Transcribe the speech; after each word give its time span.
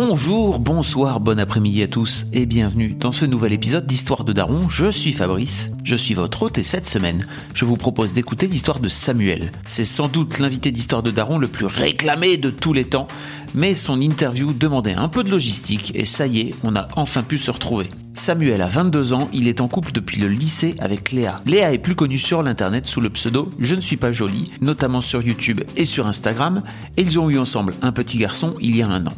Bonjour, 0.00 0.60
bonsoir, 0.60 1.18
bon 1.18 1.40
après-midi 1.40 1.82
à 1.82 1.88
tous 1.88 2.24
et 2.32 2.46
bienvenue 2.46 2.94
dans 2.94 3.10
ce 3.10 3.24
nouvel 3.24 3.52
épisode 3.52 3.84
d'Histoire 3.84 4.22
de 4.22 4.32
Daron. 4.32 4.68
Je 4.68 4.92
suis 4.92 5.12
Fabrice, 5.12 5.70
je 5.82 5.96
suis 5.96 6.14
votre 6.14 6.44
hôte 6.44 6.56
et 6.56 6.62
cette 6.62 6.86
semaine, 6.86 7.26
je 7.52 7.64
vous 7.64 7.76
propose 7.76 8.12
d'écouter 8.12 8.46
l'histoire 8.46 8.78
de 8.78 8.86
Samuel. 8.86 9.50
C'est 9.66 9.84
sans 9.84 10.06
doute 10.06 10.38
l'invité 10.38 10.70
d'Histoire 10.70 11.02
de 11.02 11.10
Daron 11.10 11.38
le 11.38 11.48
plus 11.48 11.66
réclamé 11.66 12.36
de 12.36 12.50
tous 12.50 12.72
les 12.72 12.84
temps, 12.84 13.08
mais 13.56 13.74
son 13.74 14.00
interview 14.00 14.52
demandait 14.52 14.94
un 14.94 15.08
peu 15.08 15.24
de 15.24 15.32
logistique 15.32 15.90
et 15.96 16.04
ça 16.04 16.28
y 16.28 16.42
est, 16.42 16.54
on 16.62 16.76
a 16.76 16.86
enfin 16.94 17.24
pu 17.24 17.36
se 17.36 17.50
retrouver. 17.50 17.88
Samuel 18.14 18.62
a 18.62 18.68
22 18.68 19.14
ans, 19.14 19.28
il 19.32 19.48
est 19.48 19.60
en 19.60 19.66
couple 19.66 19.90
depuis 19.90 20.20
le 20.20 20.28
lycée 20.28 20.76
avec 20.78 21.10
Léa. 21.10 21.40
Léa 21.44 21.72
est 21.72 21.78
plus 21.78 21.96
connue 21.96 22.18
sur 22.18 22.44
l'internet 22.44 22.86
sous 22.86 23.00
le 23.00 23.10
pseudo 23.10 23.50
Je 23.58 23.74
ne 23.74 23.80
suis 23.80 23.96
pas 23.96 24.12
jolie, 24.12 24.52
notamment 24.60 25.00
sur 25.00 25.22
YouTube 25.22 25.62
et 25.76 25.84
sur 25.84 26.06
Instagram, 26.06 26.62
et 26.96 27.02
ils 27.02 27.18
ont 27.18 27.28
eu 27.30 27.38
ensemble 27.38 27.74
un 27.82 27.90
petit 27.90 28.16
garçon 28.16 28.54
il 28.60 28.76
y 28.76 28.82
a 28.82 28.88
un 28.88 29.04
an. 29.08 29.14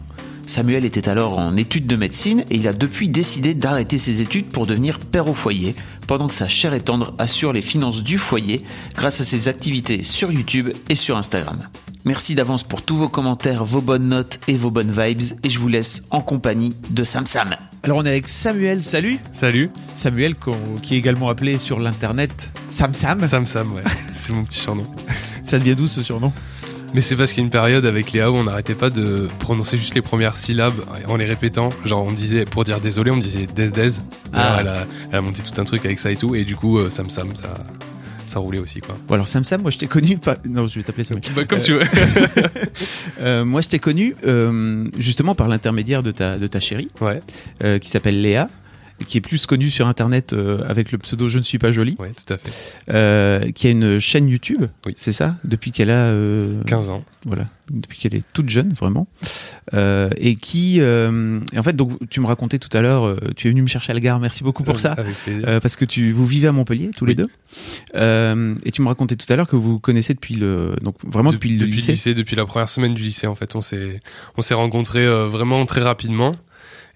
Samuel 0.51 0.85
était 0.85 1.09
alors 1.09 1.39
en 1.39 1.57
études 1.57 1.87
de 1.87 1.95
médecine 1.95 2.45
et 2.51 2.57
il 2.57 2.67
a 2.67 2.73
depuis 2.73 3.09
décidé 3.09 3.55
d'arrêter 3.55 3.99
ses 3.99 4.21
études 4.21 4.49
pour 4.49 4.67
devenir 4.67 4.99
père 4.99 5.29
au 5.29 5.33
foyer, 5.33 5.77
pendant 6.09 6.27
que 6.27 6.35
sa 6.35 6.49
chère 6.49 6.75
et 6.75 6.81
tendre 6.81 7.15
assure 7.19 7.53
les 7.53 7.63
finances 7.63 8.03
du 8.03 8.19
foyer 8.19 8.65
grâce 8.97 9.21
à 9.21 9.25
ses 9.25 9.47
activités 9.47 10.03
sur 10.03 10.33
YouTube 10.33 10.71
et 10.89 10.97
sur 10.97 11.17
Instagram. 11.17 11.61
Merci 12.05 12.35
d'avance 12.35 12.65
pour 12.65 12.83
tous 12.83 12.97
vos 12.97 13.09
commentaires, 13.09 13.65
vos 13.65 13.81
bonnes 13.81 14.09
notes 14.09 14.41
et 14.49 14.57
vos 14.57 14.73
bonnes 14.73 14.91
vibes 14.91 15.39
et 15.45 15.49
je 15.49 15.59
vous 15.61 15.69
laisse 15.69 16.03
en 16.11 16.21
compagnie 16.21 16.75
de 16.91 17.05
Sam 17.05 17.27
Sam. 17.27 17.55
Alors 17.85 17.99
on 17.99 18.05
est 18.05 18.11
avec 18.11 18.29
Samuel, 18.29 18.83
salut 18.83 19.21
Salut, 19.33 19.71
Samuel 19.95 20.35
qui 20.83 20.97
est 20.97 20.99
également 20.99 21.29
appelé 21.29 21.59
sur 21.59 21.79
l'internet 21.79 22.51
Sam 22.71 22.93
Sam. 22.93 23.25
Sam 23.25 23.47
Sam, 23.47 23.73
ouais, 23.73 23.83
c'est 24.13 24.33
mon 24.33 24.43
petit 24.43 24.59
surnom. 24.59 24.83
Ça 25.45 25.61
devient 25.61 25.77
d'où 25.77 25.87
ce 25.87 26.03
surnom? 26.03 26.33
Mais 26.93 27.01
c'est 27.01 27.15
parce 27.17 27.33
qu'il 27.33 27.39
y 27.39 27.43
a 27.43 27.45
une 27.45 27.51
période 27.51 27.87
avec 27.87 28.13
Léa 28.13 28.31
où 28.31 28.35
on 28.35 28.45
n'arrêtait 28.45 28.75
pas 28.75 28.91
de 28.91 29.29
prononcer 29.39 29.77
juste 29.77 29.95
les 29.95 30.03
premières 30.03 30.37
syllabes 30.37 30.75
en 31.07 31.17
les 31.17 31.27
répétant. 31.27 31.69
Genre 31.85 32.05
on 32.05 32.13
disait, 32.13 32.45
pour 32.45 32.65
dire 32.65 32.81
désolé, 32.81 33.11
on 33.11 33.17
disait 33.17 33.47
des 33.47 33.69
des. 33.71 33.91
Ah. 34.33 34.59
Elle, 34.61 34.69
a, 34.69 34.87
elle 35.11 35.19
a 35.19 35.21
monté 35.21 35.43
tout 35.43 35.61
un 35.61 35.65
truc 35.65 35.85
avec 35.85 35.99
ça 35.99 36.11
et 36.11 36.17
tout, 36.17 36.35
et 36.35 36.45
du 36.45 36.57
coup 36.57 36.79
euh, 36.79 36.91
Sam 36.91 37.09
Sam, 37.11 37.35
ça, 37.37 37.55
ça 38.27 38.39
roulait 38.39 38.59
aussi 38.59 38.81
quoi. 38.81 38.97
Bon 39.09 39.15
alors 39.15 39.29
Sam 39.29 39.45
Sam, 39.45 39.63
moi 39.63 39.71
je 39.71 39.79
t'ai 39.79 39.87
connu 39.87 40.17
pas... 40.17 40.37
Non 40.45 40.67
je 40.67 40.77
vais 40.79 40.83
t'appeler 40.83 41.05
Samuel. 41.05 41.25
Bah, 41.35 41.45
comme 41.45 41.61
tu 41.61 41.75
veux. 41.75 41.81
Euh, 43.21 43.45
moi 43.45 43.61
je 43.61 43.69
t'ai 43.69 43.79
connu 43.79 44.17
euh, 44.27 44.89
justement 44.97 45.35
par 45.35 45.47
l'intermédiaire 45.47 46.03
de 46.03 46.11
ta, 46.11 46.39
de 46.39 46.47
ta 46.47 46.59
chérie 46.59 46.89
ouais, 47.03 47.21
euh, 47.63 47.79
qui 47.79 47.91
s'appelle 47.91 48.23
Léa 48.23 48.49
qui 49.07 49.19
est 49.19 49.21
plus 49.21 49.47
connue 49.47 49.71
sur 49.71 49.87
internet 49.89 50.33
euh, 50.33 50.63
avec 50.69 50.93
le 50.93 50.99
pseudo 50.99 51.29
Je 51.29 51.39
ne 51.39 51.43
suis 51.43 51.59
pas 51.59 51.73
jolie, 51.73 51.97
ouais, 51.99 52.11
tout 52.11 52.33
à 52.33 52.39
fait. 52.39 52.51
euh, 52.91 53.51
qui 53.53 53.67
a 53.67 53.71
une 53.71 53.99
chaîne 53.99 54.29
YouTube, 54.29 54.67
Oui. 54.87 54.95
c'est 54.97 55.13
ça? 55.13 55.37
Depuis 55.45 55.71
qu'elle 55.73 55.91
a... 55.91 56.05
euh, 56.05 56.63
15 56.65 56.91
ans. 56.91 57.05
voilà, 57.25 57.47
depuis 57.71 57.99
qu'elle 57.99 58.15
est 58.15 58.25
toute 58.33 58.49
jeune, 58.49 58.73
vraiment. 58.73 59.07
Euh, 59.75 60.11
et 60.17 60.35
qui, 60.37 60.79
et 60.81 61.07
en 61.59 61.63
fait, 61.63 61.75
donc 61.77 61.93
tu 62.11 62.21
me 62.21 62.27
racontais 62.27 62.59
tout 62.59 62.75
à 62.77 62.83
l'heure, 62.83 63.17
tu 63.37 63.49
es 63.49 63.51
venu 63.51 63.63
me 63.63 63.67
chercher 63.69 63.93
à 63.93 63.95
la 63.95 64.01
gare, 64.01 64.21
merci 64.21 64.43
beaucoup 64.43 64.63
pour 64.65 64.81
ça, 64.81 64.93
Avec 64.93 65.15
parce 65.63 65.77
que 65.77 65.85
tu 65.85 66.13
vous 66.13 66.27
vivez 66.27 66.49
à 66.49 66.53
Montpellier 66.53 66.91
tous 66.97 67.07
les 67.07 67.15
Oui. 67.15 67.25
deux. 67.95 68.59
Et 68.65 68.71
tu 68.73 68.83
me 68.83 68.89
racontais 68.89 69.17
tout 69.17 69.31
à 69.33 69.37
l'heure 69.37 69.49
que 69.49 69.57
vous 69.57 69.79
connaissez 69.79 70.15
depuis 70.15 70.35
le, 70.35 70.75
donc 70.83 70.97
vraiment 71.05 71.33
depuis, 71.33 71.57
le 71.57 71.67
lycée. 71.67 72.15
depuis 72.15 72.37
la 72.37 72.47
première 72.47 72.69
semaine 72.69 72.95
du 72.95 73.03
lycée 73.03 73.27
en 73.27 73.35
fait. 73.35 73.55
On 73.57 73.63
s'est, 73.63 74.01
on 74.37 74.43
s'est 74.43 74.55
rencontrés 74.55 75.07
vraiment 75.29 75.65
très 75.67 75.81
rapidement. 75.83 76.37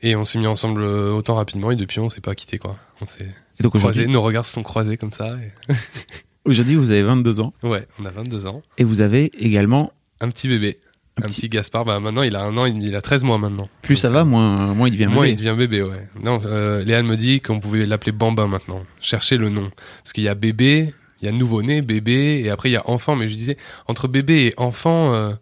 Et 0.07 0.17
on 0.17 0.25
s'est 0.25 0.39
mis 0.39 0.47
ensemble 0.47 0.83
euh, 0.83 1.11
autant 1.13 1.35
rapidement 1.35 1.71
et 1.71 1.77
depuis 1.77 1.99
on 1.99 2.11
s'est 2.11 2.21
pas 2.21 2.35
quitté 2.35 2.59
quoi. 2.59 2.77
On 3.01 3.07
s'est 3.07 3.27
Et 3.59 3.63
donc 3.63 3.77
croisés, 3.79 4.07
nos 4.07 4.21
regards 4.23 4.45
se 4.45 4.53
sont 4.53 4.63
croisés 4.63 4.97
comme 4.99 5.13
ça. 5.13 5.27
et- 5.29 5.73
aujourd'hui, 6.45 6.75
vous 6.77 6.91
avez 6.91 7.03
22 7.03 7.41
ans 7.41 7.53
Ouais, 7.63 7.87
on 7.99 8.05
a 8.05 8.11
22 8.11 8.47
ans. 8.47 8.63
et 8.79 8.85
vous 8.85 9.01
avez 9.01 9.31
également 9.43 9.93
Un 10.21 10.29
petit 10.29 10.47
bébé. 10.49 10.79
un 11.17 11.23
Un, 11.23 11.27
petit. 11.27 11.41
petit, 11.43 11.49
Gaspard. 11.49 11.85
Bah, 11.87 12.01
maintenant, 12.01 12.23
il 12.23 12.37
a 12.37 12.43
un 12.43 12.55
an, 12.59 12.67
il 12.67 12.95
a 12.95 13.01
13 13.01 13.25
mois 13.25 13.39
maintenant. 13.39 13.69
Plus 13.83 13.97
ça 13.97 14.11
va, 14.11 14.21
euh, 14.21 14.25
moins, 14.25 14.75
moins 14.75 14.89
il 14.89 14.93
devient 14.93 15.07
Moi, 15.07 15.23
bébé. 15.25 15.33
il 15.33 15.37
devient 15.45 15.57
bébé, 15.57 15.83
ouais. 15.83 16.07
Non, 16.23 16.41
euh, 16.45 16.85
Léa 16.85 17.03
me 17.03 17.17
dit 17.17 17.41
qu'on 17.41 17.61
pouvait 17.61 17.87
l'appeler 17.87 18.13
Bambin 18.13 18.47
maintenant. 18.47 18.83
Chercher 19.01 19.37
le 19.39 19.49
nom. 19.49 19.71
Parce 20.03 20.13
qu'il 20.13 20.25
y 20.25 20.29
a 20.29 20.35
bébé, 20.35 20.93
il 21.23 21.25
y 21.25 21.29
a 21.29 21.33
nouveau-né, 21.33 21.81
bébé, 21.81 22.43
et 22.45 22.51
après 22.51 22.69
il 22.69 22.73
y 22.73 22.77
a 22.77 22.91
enfant. 22.91 23.17
Mais 23.17 23.27
je 23.29 23.35
disais, 23.35 23.57
entre 23.87 24.07
bébé 24.09 24.47
et 24.49 24.55
enfant, 24.59 25.15
euh, 25.15 25.33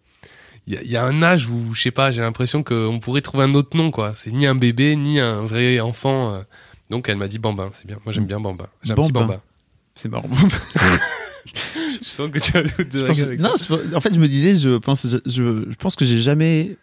il 0.66 0.74
y, 0.74 0.76
a- 0.76 0.82
il 0.82 0.90
y 0.90 0.96
a 0.96 1.04
un 1.04 1.22
âge 1.22 1.48
où, 1.48 1.74
je 1.74 1.82
sais 1.82 1.90
pas, 1.90 2.10
j'ai 2.12 2.22
l'impression 2.22 2.62
qu'on 2.62 2.98
pourrait 3.00 3.20
trouver 3.20 3.44
un 3.44 3.54
autre 3.54 3.76
nom, 3.76 3.90
quoi. 3.90 4.12
C'est 4.14 4.30
ni 4.32 4.46
un 4.46 4.54
bébé, 4.54 4.96
ni 4.96 5.18
un 5.20 5.42
vrai 5.42 5.80
enfant. 5.80 6.34
euh. 6.34 6.42
Donc 6.90 7.08
elle 7.08 7.16
m'a 7.16 7.28
dit 7.28 7.38
Bambin, 7.38 7.70
c'est 7.72 7.86
bien. 7.86 7.98
Moi 8.04 8.12
j'aime 8.12 8.26
bien 8.26 8.38
Bambin. 8.40 8.66
J'ai 8.82 8.92
un 8.92 8.96
petit 8.96 9.12
Bambin. 9.12 9.40
C'est 9.94 10.08
marrant. 10.10 10.28
Je 12.02 12.08
sens 12.08 12.30
que 12.30 12.38
tu 12.38 12.56
as 12.56 12.62
tout 12.62 12.84
de 12.84 12.98
Je 12.98 13.04
pense- 13.04 13.20
avec 13.20 13.40
non, 13.40 13.56
ça. 13.56 13.66
je- 13.90 13.94
en 13.94 14.00
fait, 14.00 14.14
je 14.14 14.20
me 14.20 14.28
disais, 14.28 14.54
je 14.54 14.76
pense, 14.78 15.06
je, 15.26 15.74
pense 15.74 15.96
que 15.96 16.04
j'ai 16.04 16.18
jamais 16.18 16.76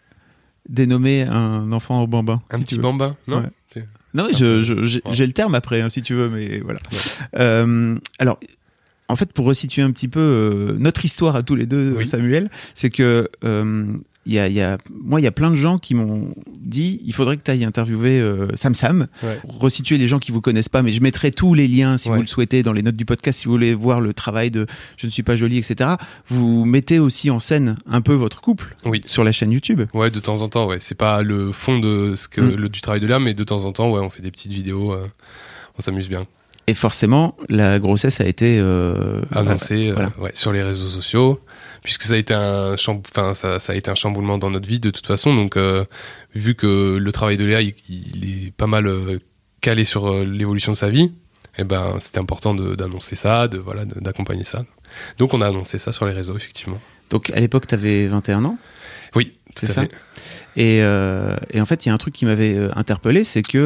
dénommé 0.68 1.22
un 1.22 1.72
enfant 1.72 2.06
bambin. 2.06 2.42
Un 2.50 2.58
si 2.58 2.64
petit. 2.64 2.78
Bambin, 2.78 3.16
non 3.26 3.38
Ouais. 3.42 3.84
Non, 4.12 4.26
je- 4.36 4.60
je- 4.60 4.84
j'ai 4.84 5.00
Ouais. 5.04 5.12
j'ai 5.12 5.24
le 5.26 5.32
terme 5.32 5.54
après, 5.54 5.80
hein, 5.80 5.88
si 5.88 6.02
tu 6.02 6.14
veux, 6.14 6.28
mais 6.28 6.58
voilà. 6.58 6.80
Ouais. 6.90 6.98
Euh, 7.38 7.96
alors, 8.18 8.40
en 9.10 9.16
fait, 9.16 9.32
pour 9.32 9.44
resituer 9.46 9.82
un 9.82 9.90
petit 9.90 10.08
peu 10.08 10.20
euh, 10.20 10.76
notre 10.78 11.04
histoire 11.04 11.36
à 11.36 11.42
tous 11.42 11.54
les 11.56 11.66
deux, 11.66 11.94
Oui. 11.96 12.06
Samuel, 12.06 12.50
c'est 12.74 12.90
que 12.90 13.28
euh, 13.44 13.86
il 14.26 14.34
y 14.34 14.38
a, 14.38 14.48
il 14.48 14.52
y 14.54 14.60
a, 14.60 14.76
moi, 14.90 15.18
il 15.20 15.24
y 15.24 15.26
a 15.26 15.32
plein 15.32 15.50
de 15.50 15.54
gens 15.56 15.78
qui 15.78 15.94
m'ont 15.94 16.34
dit, 16.60 17.00
il 17.06 17.14
faudrait 17.14 17.36
que 17.38 17.42
tu 17.42 17.50
ailles 17.50 17.64
interviewer 17.64 18.20
euh, 18.20 18.48
Sam 18.54 18.74
Sam, 18.74 19.06
Ouais. 19.22 19.38
pour 19.40 19.58
resituer 19.60 19.96
les 19.96 20.08
gens 20.08 20.18
qui 20.18 20.30
vous 20.30 20.42
connaissent 20.42 20.68
pas, 20.68 20.82
mais 20.82 20.92
je 20.92 21.00
mettrai 21.02 21.30
tous 21.30 21.54
les 21.54 21.66
liens 21.66 21.96
si 21.96 22.08
Ouais. 22.10 22.16
vous 22.16 22.20
le 22.22 22.28
souhaitez 22.28 22.62
dans 22.62 22.72
les 22.74 22.82
notes 22.82 22.96
du 22.96 23.06
podcast, 23.06 23.38
si 23.40 23.46
vous 23.46 23.52
voulez 23.52 23.74
voir 23.74 24.00
le 24.00 24.12
travail 24.12 24.50
de 24.50 24.66
Je 24.98 25.06
ne 25.06 25.10
suis 25.10 25.22
pas 25.22 25.36
jolie, 25.36 25.56
etc. 25.58 25.90
Vous 26.28 26.64
mettez 26.66 26.98
aussi 26.98 27.30
en 27.30 27.38
scène 27.38 27.76
un 27.86 28.02
peu 28.02 28.12
votre 28.12 28.40
couple 28.42 28.76
Oui. 28.84 29.00
sur 29.06 29.24
la 29.24 29.32
chaîne 29.32 29.52
YouTube. 29.52 29.80
Ouais, 29.94 30.10
de 30.10 30.20
temps 30.20 30.42
en 30.42 30.48
temps, 30.48 30.66
ouais. 30.66 30.78
C'est 30.80 30.94
pas 30.94 31.22
le 31.22 31.50
fond 31.50 31.78
de 31.78 32.14
ce 32.14 32.28
que 32.28 32.42
Mm. 32.42 32.54
le, 32.56 32.68
du 32.68 32.80
travail 32.82 33.00
de 33.00 33.06
l'âme, 33.06 33.24
mais 33.24 33.34
de 33.34 33.44
temps 33.44 33.64
en 33.64 33.72
temps, 33.72 33.90
ouais, 33.90 34.00
on 34.00 34.10
fait 34.10 34.22
des 34.22 34.30
petites 34.30 34.52
vidéos. 34.52 34.92
euh, 34.92 35.06
on 35.78 35.82
s'amuse 35.82 36.08
bien. 36.10 36.26
Et 36.70 36.74
forcément, 36.74 37.36
la 37.48 37.78
grossesse 37.80 38.20
a 38.20 38.26
été 38.26 38.58
euh, 38.60 39.20
Annoncé, 39.34 39.88
euh, 39.88 39.92
voilà. 39.94 40.12
ouais, 40.20 40.30
sur 40.34 40.52
les 40.52 40.62
réseaux 40.62 40.88
sociaux, 40.88 41.40
puisque 41.82 42.02
ça 42.04 42.14
a 42.14 42.16
été 42.16 42.32
un 42.32 42.74
enfin 42.74 43.34
ça, 43.34 43.58
ça 43.58 43.72
a 43.72 43.76
été 43.76 43.90
un 43.90 43.94
chamboulement 43.96 44.38
dans 44.38 44.50
notre 44.50 44.68
vie 44.68 44.78
de 44.78 44.90
toute 44.90 45.06
façon. 45.06 45.34
Donc, 45.34 45.56
euh, 45.56 45.84
vu 46.34 46.54
que 46.54 46.96
le 46.96 47.12
travail 47.12 47.36
de 47.38 47.44
Léa, 47.44 47.60
il, 47.62 47.74
il 47.88 48.46
est 48.46 48.50
pas 48.52 48.68
mal 48.68 48.88
calé 49.60 49.84
sur 49.84 50.22
l'évolution 50.24 50.70
de 50.72 50.76
sa 50.76 50.90
vie, 50.90 51.10
et 51.58 51.64
ben 51.64 51.96
c'était 52.00 52.20
important 52.20 52.54
de- 52.54 52.74
d'annoncer 52.76 53.16
ça, 53.16 53.48
de 53.48 53.58
voilà, 53.58 53.84
d'accompagner 53.84 54.44
ça. 54.44 54.64
Donc, 55.18 55.34
on 55.34 55.40
a 55.40 55.46
annoncé 55.48 55.78
ça 55.78 55.90
sur 55.92 56.06
les 56.06 56.12
réseaux, 56.12 56.36
effectivement. 56.36 56.80
Donc 57.10 57.30
à 57.30 57.40
l'époque, 57.40 57.66
tu 57.66 57.74
avais 57.74 58.06
21 58.06 58.44
ans? 58.44 58.58
Oui, 59.16 59.32
tout 59.56 59.66
C'est 59.66 59.66
ça? 59.66 59.82
fait. 59.82 59.90
Et, 60.56 60.78
euh, 60.82 61.36
et 61.52 61.60
en 61.60 61.66
fait, 61.66 61.84
il 61.84 61.88
y 61.88 61.90
a 61.90 61.94
un 61.94 61.98
truc 61.98 62.14
qui 62.14 62.24
m'avait 62.26 62.56
interpellé, 62.76 63.24
c'est 63.24 63.42
que 63.42 63.58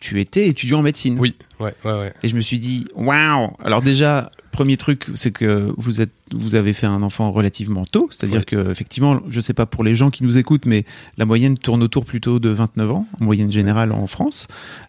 tu 0.00 0.20
étais 0.20 0.48
étudiant 0.48 0.78
en 0.78 0.82
médecine. 0.82 1.16
Oui, 1.18 1.36
ouais, 1.60 1.74
ouais, 1.84 1.92
ouais. 1.92 2.12
Et 2.22 2.28
je 2.28 2.36
me 2.36 2.40
suis 2.40 2.58
dit, 2.58 2.86
waouh 2.94 3.50
Alors 3.62 3.82
déjà, 3.82 4.30
premier 4.52 4.76
truc, 4.76 5.06
c'est 5.14 5.30
que 5.32 5.70
vous 5.76 6.00
êtes, 6.00 6.12
vous 6.32 6.54
avez 6.54 6.72
fait 6.72 6.86
un 6.86 7.02
enfant 7.02 7.30
relativement 7.32 7.84
tôt, 7.84 8.08
c'est-à-dire 8.10 8.38
Ouais. 8.40 8.44
que 8.44 8.70
effectivement, 8.70 9.20
je 9.28 9.40
sais 9.40 9.54
pas 9.54 9.66
pour 9.66 9.84
les 9.84 9.94
gens 9.94 10.10
qui 10.10 10.22
nous 10.22 10.38
écoutent, 10.38 10.66
mais 10.66 10.84
la 11.18 11.24
moyenne 11.24 11.58
tourne 11.58 11.82
autour 11.82 12.04
plutôt 12.04 12.38
de 12.38 12.48
29 12.48 12.90
ans, 12.92 13.06
en 13.20 13.24
moyenne 13.24 13.50
générale 13.52 13.92
en 13.92 14.06
France. 14.06 14.46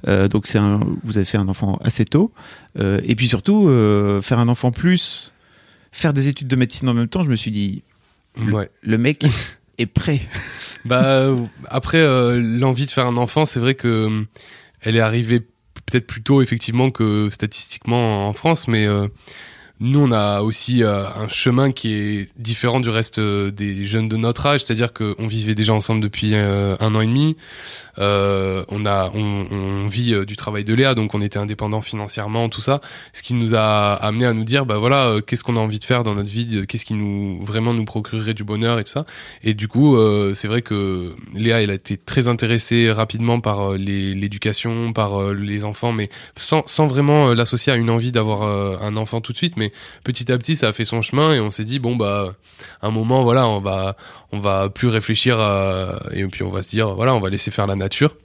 Euh, 0.07 0.28
donc 0.28 0.48
c'est 0.48 0.60
un, 0.60 0.80
vous 1.04 1.18
avez 1.18 1.25
fait 1.25 1.38
un 1.38 1.48
enfant 1.48 1.78
assez 1.84 2.06
tôt. 2.06 2.31
Euh, 2.80 3.01
et 3.04 3.16
puis 3.16 3.28
surtout, 3.28 3.68
euh, 3.68 4.22
faire 4.22 4.40
un 4.40 4.48
enfant 4.48 4.72
plus, 4.72 5.34
faire 5.92 6.13
des 6.13 6.28
études 6.28 6.48
de 6.48 6.56
médecine 6.56 6.88
en 6.90 6.94
même 6.94 7.08
temps, 7.08 7.24
je 7.24 7.30
me 7.30 7.36
suis 7.36 7.51
dit, 7.51 7.84
ouais. 8.51 8.69
le 8.81 8.98
mec 8.98 9.25
est 9.77 9.86
prêt. 9.86 10.22
Bah 10.86 11.36
après 11.68 12.00
euh, 12.00 12.38
l'envie 12.39 12.86
de 12.86 12.92
faire 12.92 13.07
un 13.07 13.18
enfant, 13.18 13.45
c'est 13.45 13.60
vrai 13.60 13.74
que 13.74 14.25
elle 14.81 14.95
est 14.95 15.01
arrivée 15.01 15.39
peut-être 15.39 16.06
plus 16.06 16.22
tôt 16.22 16.42
effectivement 16.42 16.92
que 16.92 17.30
statistiquement 17.31 18.27
en 18.27 18.33
France, 18.33 18.68
mais 18.68 18.86
euh, 18.86 19.07
nous, 19.81 20.00
on 20.00 20.12
a 20.12 20.42
aussi 20.42 20.83
euh, 20.83 21.04
un 21.10 21.27
chemin 21.27 21.72
qui 21.74 21.94
est 21.94 22.30
différent 22.38 22.80
du 22.80 22.89
reste 22.89 23.19
euh, 23.19 23.51
des 23.51 23.86
jeunes 23.86 24.07
de 24.07 24.16
notre 24.16 24.45
âge, 24.45 24.63
c'est-à-dire 24.63 24.94
qu'on 24.94 25.27
vivait 25.27 25.56
déjà 25.56 25.74
ensemble 25.74 26.00
depuis 26.00 26.31
euh, 26.33 26.77
un 26.80 26.95
an 26.95 27.01
et 27.01 27.07
demi. 27.07 27.36
On 27.98 28.86
a, 28.86 29.12
on, 29.13 29.88
vit 29.88 30.25
du 30.25 30.36
travail 30.36 30.66
de 30.66 30.74
Léa, 30.74 30.95
donc 30.95 31.13
on 31.13 31.22
était 31.22 31.39
indépendant 31.39 31.80
financièrement, 31.80 32.50
tout 32.50 32.60
ça. 32.60 32.81
Ce 33.13 33.24
qui 33.24 33.33
nous 33.33 33.56
a 33.56 33.94
amené 33.94 34.25
à 34.25 34.33
nous 34.33 34.44
dire, 34.44 34.66
bah 34.66 34.77
voilà, 34.77 35.22
qu'est-ce 35.25 35.45
qu'on 35.45 35.56
a 35.56 35.62
envie 35.62 35.80
de 35.80 35.86
faire 35.86 36.04
dans 36.04 36.13
notre 36.13 36.30
vie, 36.30 36.66
qu'est-ce 36.68 36.83
qui 36.83 36.94
nous 36.94 37.42
vraiment 37.42 37.74
nous 37.74 37.86
procurerait 37.86 38.33
du 38.33 38.44
bonheur 38.44 38.80
et 38.80 38.83
tout 38.83 38.92
ça. 38.92 39.06
Et 39.44 39.54
du 39.54 39.69
coup, 39.69 39.98
c'est 40.33 40.50
vrai 40.50 40.62
que 40.62 41.16
Léa, 41.33 41.62
elle 41.62 41.69
a 41.69 41.75
été 41.75 41.95
très 41.95 42.27
intéressée 42.27 42.92
rapidement 42.92 43.39
par 43.39 43.77
l'éducation, 43.77 44.92
par 44.92 45.31
les 45.31 45.63
enfants, 45.63 45.94
mais 45.94 46.10
sans, 46.36 46.63
sans 46.68 46.88
vraiment 46.88 47.33
l'associer 47.33 47.72
à 47.72 47.77
une 47.77 47.89
envie 47.89 48.12
d'avoir 48.12 48.42
un 48.83 48.98
enfant 48.98 49.22
tout 49.22 49.31
de 49.31 49.38
suite. 49.38 49.56
Mais 49.56 49.64
petit 50.03 50.31
à 50.31 50.38
petit, 50.38 50.56
ça 50.56 50.67
a 50.67 50.71
fait 50.71 50.85
son 50.85 51.01
chemin 51.01 51.33
et 51.33 51.39
on 51.39 51.51
s'est 51.51 51.65
dit, 51.65 51.79
bon 51.79 51.95
bah, 51.95 52.35
un 52.81 52.91
moment, 52.91 53.23
voilà, 53.23 53.47
on 53.47 53.59
va, 53.59 53.95
on 54.31 54.39
va 54.39 54.69
plus 54.69 54.88
réfléchir 54.88 55.39
et 56.12 56.25
puis 56.25 56.44
on 56.44 56.51
va 56.51 56.63
se 56.63 56.69
dire, 56.69 56.94
voilà, 56.95 57.13
on 57.15 57.19
va 57.19 57.29
laisser 57.29 57.51
faire 57.51 57.67
la 57.67 57.75
nature. 57.75 58.15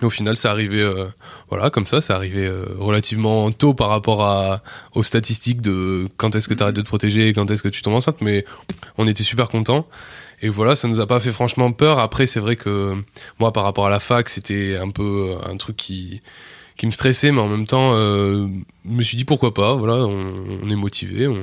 Au 0.00 0.10
final, 0.10 0.36
c'est 0.36 0.48
arrivé, 0.48 0.80
euh, 0.80 1.06
voilà, 1.48 1.70
comme 1.70 1.86
ça, 1.86 2.00
c'est 2.00 2.12
arrivé 2.12 2.46
euh, 2.46 2.64
relativement 2.78 3.50
tôt 3.50 3.74
par 3.74 3.88
rapport 3.88 4.60
aux 4.94 5.02
statistiques 5.02 5.60
de 5.60 6.08
quand 6.16 6.36
est-ce 6.36 6.46
que 6.46 6.54
tu 6.54 6.62
arrêtes 6.62 6.76
de 6.76 6.82
te 6.82 6.86
protéger, 6.86 7.32
quand 7.32 7.50
est-ce 7.50 7.64
que 7.64 7.68
tu 7.68 7.82
tombes 7.82 7.94
enceinte, 7.94 8.20
mais 8.20 8.44
on 8.96 9.08
était 9.08 9.24
super 9.24 9.48
contents. 9.48 9.88
Et 10.40 10.48
voilà, 10.48 10.76
ça 10.76 10.86
nous 10.86 11.00
a 11.00 11.06
pas 11.08 11.18
fait 11.18 11.32
franchement 11.32 11.72
peur. 11.72 11.98
Après, 11.98 12.26
c'est 12.26 12.38
vrai 12.38 12.54
que 12.54 12.94
moi, 13.40 13.52
par 13.52 13.64
rapport 13.64 13.88
à 13.88 13.90
la 13.90 13.98
fac, 13.98 14.28
c'était 14.28 14.76
un 14.76 14.90
peu 14.90 15.34
un 15.50 15.56
truc 15.56 15.76
qui, 15.76 16.22
qui 16.78 16.86
me 16.86 16.92
stressait, 16.92 17.30
mais 17.32 17.40
en 17.40 17.48
même 17.48 17.66
temps, 17.66 17.90
euh, 17.92 18.46
je 18.86 18.90
me 18.90 19.02
suis 19.02 19.16
dit 19.18 19.24
pourquoi 19.26 19.52
pas. 19.52 19.74
Voilà, 19.74 19.96
on, 20.06 20.32
on 20.62 20.70
est 20.70 20.76
motivé. 20.76 21.26
On, 21.26 21.36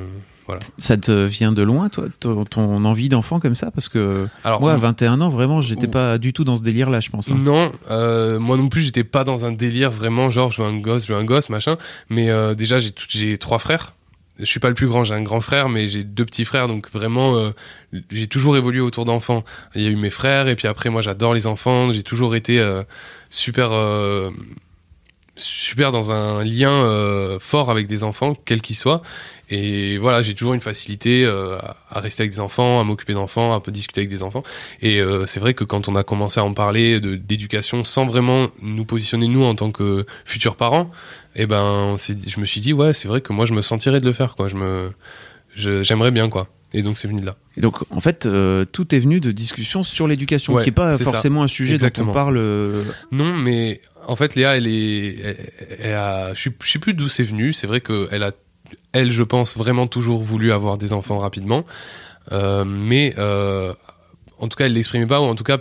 voilà. 0.48 0.62
Ça 0.78 0.96
te 0.96 1.26
vient 1.26 1.52
de 1.52 1.62
loin, 1.64 1.90
toi, 1.90 2.06
ton, 2.20 2.44
ton 2.46 2.86
envie 2.86 3.10
d'enfant 3.10 3.40
comme 3.40 3.56
ça? 3.56 3.72
Parce 3.72 3.90
que 3.90 4.28
Alors, 4.44 4.62
moi, 4.62 4.74
à 4.74 4.76
on- 4.76 4.80
21 4.80 5.20
ans, 5.22 5.30
vraiment, 5.30 5.60
j'étais 5.62 5.88
pas 5.88 6.18
du 6.20 6.34
tout 6.34 6.44
dans 6.44 6.56
ce 6.56 6.62
délire-là, 6.64 7.00
je 7.02 7.10
pense. 7.10 7.30
hein. 7.30 7.36
Non, 7.38 7.72
euh, 7.90 8.38
moi 8.40 8.56
non 8.56 8.70
plus, 8.70 8.82
j'étais 8.84 9.04
pas 9.04 9.24
dans 9.24 9.46
un 9.46 9.52
délire 9.52 9.90
vraiment 9.92 10.30
genre 10.30 10.52
je 10.52 10.62
veux 10.62 10.68
un 10.68 10.78
gosse, 10.78 11.08
je 11.08 11.14
veux 11.14 11.20
un 11.20 11.24
gosse, 11.24 11.50
machin. 11.50 11.78
Mais 12.10 12.30
euh, 12.30 12.54
déjà, 12.54 12.78
j'ai 12.80 12.92
tout- 12.92 13.06
j'ai 13.10 13.38
trois 13.40 13.58
frères. 13.60 13.94
Je 14.38 14.46
suis 14.46 14.60
pas 14.60 14.68
le 14.70 14.76
plus 14.76 14.86
grand, 14.88 15.04
j'ai 15.06 15.14
un 15.16 15.22
grand 15.24 15.40
frère, 15.42 15.68
mais 15.70 15.88
j'ai 15.88 16.04
deux 16.04 16.26
petits 16.26 16.44
frères, 16.46 16.68
donc 16.68 16.92
vraiment, 16.92 17.38
euh, 17.38 17.52
j'ai 18.12 18.28
toujours 18.28 18.56
évolué 18.58 18.82
autour 18.82 19.06
d'enfants. 19.06 19.44
Il 19.76 19.82
y 19.82 19.88
a 19.88 19.90
eu 19.90 19.96
mes 19.96 20.10
frères, 20.10 20.48
et 20.50 20.56
puis 20.56 20.68
après, 20.68 20.90
moi, 20.90 21.02
j'adore 21.02 21.34
les 21.34 21.48
enfants. 21.48 21.92
J'ai 21.94 22.04
toujours 22.04 22.36
été 22.36 22.62
super, 23.30 23.70
super 25.38 25.92
dans 25.92 26.12
un 26.12 26.44
lien 26.44 26.72
euh, 26.72 27.40
fort 27.40 27.70
avec 27.70 27.88
des 27.88 28.04
enfants, 28.04 28.36
quels 28.46 28.62
qu'ils 28.62 28.76
soient. 28.76 29.02
Et 29.50 29.98
voilà, 29.98 30.22
j'ai 30.24 30.34
toujours 30.34 30.54
une 30.54 30.60
facilité 30.62 31.24
euh, 31.26 31.58
à- 31.92 32.00
rester 32.00 32.24
avec 32.24 32.32
des 32.32 32.40
enfants, 32.40 32.80
à 32.80 32.84
m'occuper 32.84 33.14
d'enfants, 33.14 33.54
à 33.54 33.62
discuter 33.72 34.02
avec 34.02 34.10
des 34.10 34.24
enfants. 34.24 34.44
Et 34.82 35.00
euh, 35.02 35.26
c'est 35.26 35.40
vrai 35.40 35.54
que 35.54 35.64
quand 35.64 35.88
on 35.90 35.96
a 35.96 36.04
commencé 36.04 36.40
à 36.40 36.44
en 36.44 36.54
parler 36.54 37.00
d'éducation 37.00 37.84
sans 37.84 38.06
vraiment 38.06 38.48
nous 38.62 38.86
positionner 38.86 39.28
nous 39.28 39.44
en 39.44 39.54
tant 39.56 39.72
que 39.72 40.06
futurs 40.26 40.56
parents, 40.56 40.90
eh 41.36 41.46
ben 41.46 41.96
je 41.98 42.40
me 42.40 42.46
suis 42.46 42.62
dit 42.62 42.72
ouais 42.74 42.94
c'est 42.94 43.08
vrai 43.10 43.20
que 43.22 43.34
moi 43.34 43.46
je 43.46 43.54
me 43.54 43.62
sentirais 43.62 44.00
de 44.00 44.06
le 44.06 44.14
faire 44.14 44.36
quoi. 44.36 44.48
Je 44.48 44.56
me 44.56 44.92
je- 45.56 45.84
j'aimerais 45.84 46.12
bien 46.12 46.30
quoi. 46.30 46.48
Et 46.74 46.82
donc 46.82 46.98
c'est 46.98 47.08
venu 47.08 47.22
de 47.22 47.26
là. 47.26 47.36
Et 47.56 47.62
donc, 47.62 47.78
en 47.90 48.02
fait, 48.02 48.26
euh, 48.26 48.66
tout 48.66 48.94
est 48.94 49.00
venu 49.00 49.22
de 49.22 49.32
discussions 49.32 49.82
sur 49.84 50.08
l'éducation, 50.08 50.54
Ouais, 50.56 50.64
qui 50.64 50.70
est 50.70 50.74
pas 50.74 50.98
ça. 50.98 51.06
forcément 51.06 51.42
un 51.44 51.48
sujet 51.48 51.76
Exactement. 51.76 52.08
dont 52.08 52.12
on 52.12 52.14
parle. 52.14 52.38
euh, 52.38 52.84
Non, 53.14 53.34
mais 53.38 53.80
en 54.08 54.16
fait, 54.16 54.36
Léa, 54.36 54.58
elle 54.58 54.68
est, 54.68 55.38
je 56.34 56.50
je 56.64 56.72
sais 56.72 56.80
plus 56.80 56.94
d'où 56.94 57.10
c'est 57.10 57.24
venu. 57.24 57.54
C'est 57.54 57.68
vrai 57.68 57.82
que 57.82 58.08
elle 58.12 58.24
a, 58.24 58.32
elle, 58.94 59.12
je 59.12 59.24
pense, 59.24 59.58
vraiment 59.58 59.88
toujours 59.88 60.24
voulu 60.24 60.52
avoir 60.52 60.78
des 60.78 60.94
enfants 60.94 61.20
rapidement, 61.20 61.66
Euh, 62.32 62.66
mais 62.66 63.14
euh, 63.18 63.74
en 64.40 64.48
tout 64.48 64.58
cas, 64.58 64.66
elle 64.66 64.74
l'exprimait 64.74 65.06
pas, 65.06 65.22
ou 65.22 65.26
en 65.26 65.36
tout 65.36 65.44
cas, 65.44 65.60